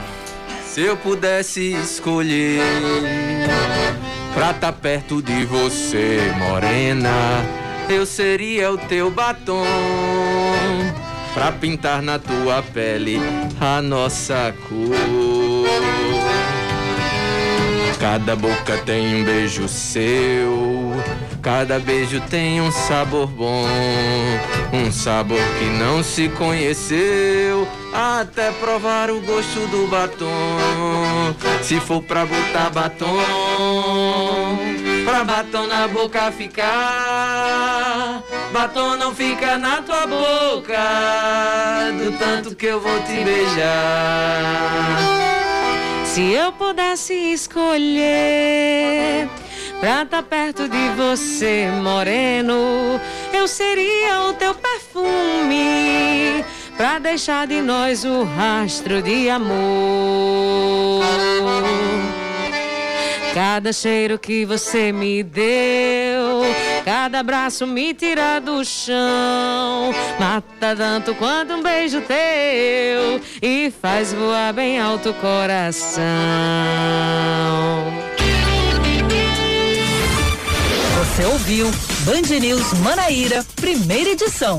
Se 0.66 0.80
eu 0.80 0.96
pudesse 0.96 1.72
escolher 1.74 2.62
pra 4.34 4.54
tá 4.54 4.72
perto 4.72 5.20
de 5.22 5.44
você, 5.44 6.32
morena, 6.38 7.10
eu 7.90 8.06
seria 8.06 8.72
o 8.72 8.78
teu 8.78 9.10
batom 9.10 9.64
pra 11.34 11.52
pintar 11.52 12.00
na 12.00 12.18
tua 12.18 12.62
pele 12.62 13.20
a 13.60 13.82
nossa 13.82 14.54
cor. 14.66 16.01
Cada 18.02 18.34
boca 18.34 18.76
tem 18.78 19.14
um 19.14 19.24
beijo 19.24 19.68
seu, 19.68 20.92
cada 21.40 21.78
beijo 21.78 22.20
tem 22.22 22.60
um 22.60 22.72
sabor 22.72 23.28
bom, 23.28 23.64
um 24.72 24.90
sabor 24.90 25.38
que 25.56 25.66
não 25.66 26.02
se 26.02 26.28
conheceu 26.30 27.64
até 27.94 28.50
provar 28.50 29.08
o 29.08 29.20
gosto 29.20 29.68
do 29.68 29.86
batom. 29.86 30.26
Se 31.62 31.78
for 31.78 32.02
pra 32.02 32.26
botar 32.26 32.70
batom, 32.70 33.22
pra 35.04 35.22
batom 35.22 35.68
na 35.68 35.86
boca 35.86 36.32
ficar, 36.32 38.20
batom 38.52 38.96
não 38.96 39.14
fica 39.14 39.56
na 39.58 39.80
tua 39.80 40.08
boca, 40.08 40.76
do 41.96 42.18
tanto 42.18 42.56
que 42.56 42.66
eu 42.66 42.80
vou 42.80 43.00
te 43.02 43.22
beijar. 43.22 44.62
Se 46.12 46.30
eu 46.30 46.52
pudesse 46.52 47.14
escolher 47.14 48.06
pra 49.80 50.02
estar 50.02 50.22
perto 50.22 50.68
de 50.68 50.90
você, 50.90 51.70
moreno, 51.82 53.00
eu 53.32 53.48
seria 53.48 54.24
o 54.28 54.34
teu 54.34 54.54
perfume 54.54 56.44
pra 56.76 56.98
deixar 56.98 57.46
de 57.46 57.62
nós 57.62 58.04
o 58.04 58.24
rastro 58.24 59.00
de 59.00 59.30
amor. 59.30 61.02
Cada 63.32 63.72
cheiro 63.72 64.18
que 64.18 64.44
você 64.44 64.92
me 64.92 65.22
deu, 65.22 66.42
cada 66.84 67.20
abraço 67.20 67.66
me 67.66 67.94
tira 67.94 68.40
do 68.40 68.64
chão, 68.64 69.92
mata 70.18 70.74
tanto 70.76 71.14
quanto 71.14 71.54
um 71.54 71.62
beijo 71.62 72.00
teu 72.02 73.20
e 73.40 73.72
faz 73.80 74.12
voar 74.12 74.52
bem 74.52 74.80
alto 74.80 75.10
o 75.10 75.14
coração. 75.14 76.02
Você 80.98 81.24
ouviu 81.26 81.70
Band 82.04 82.40
News 82.40 82.72
Manaíra, 82.80 83.44
primeira 83.56 84.10
edição. 84.10 84.58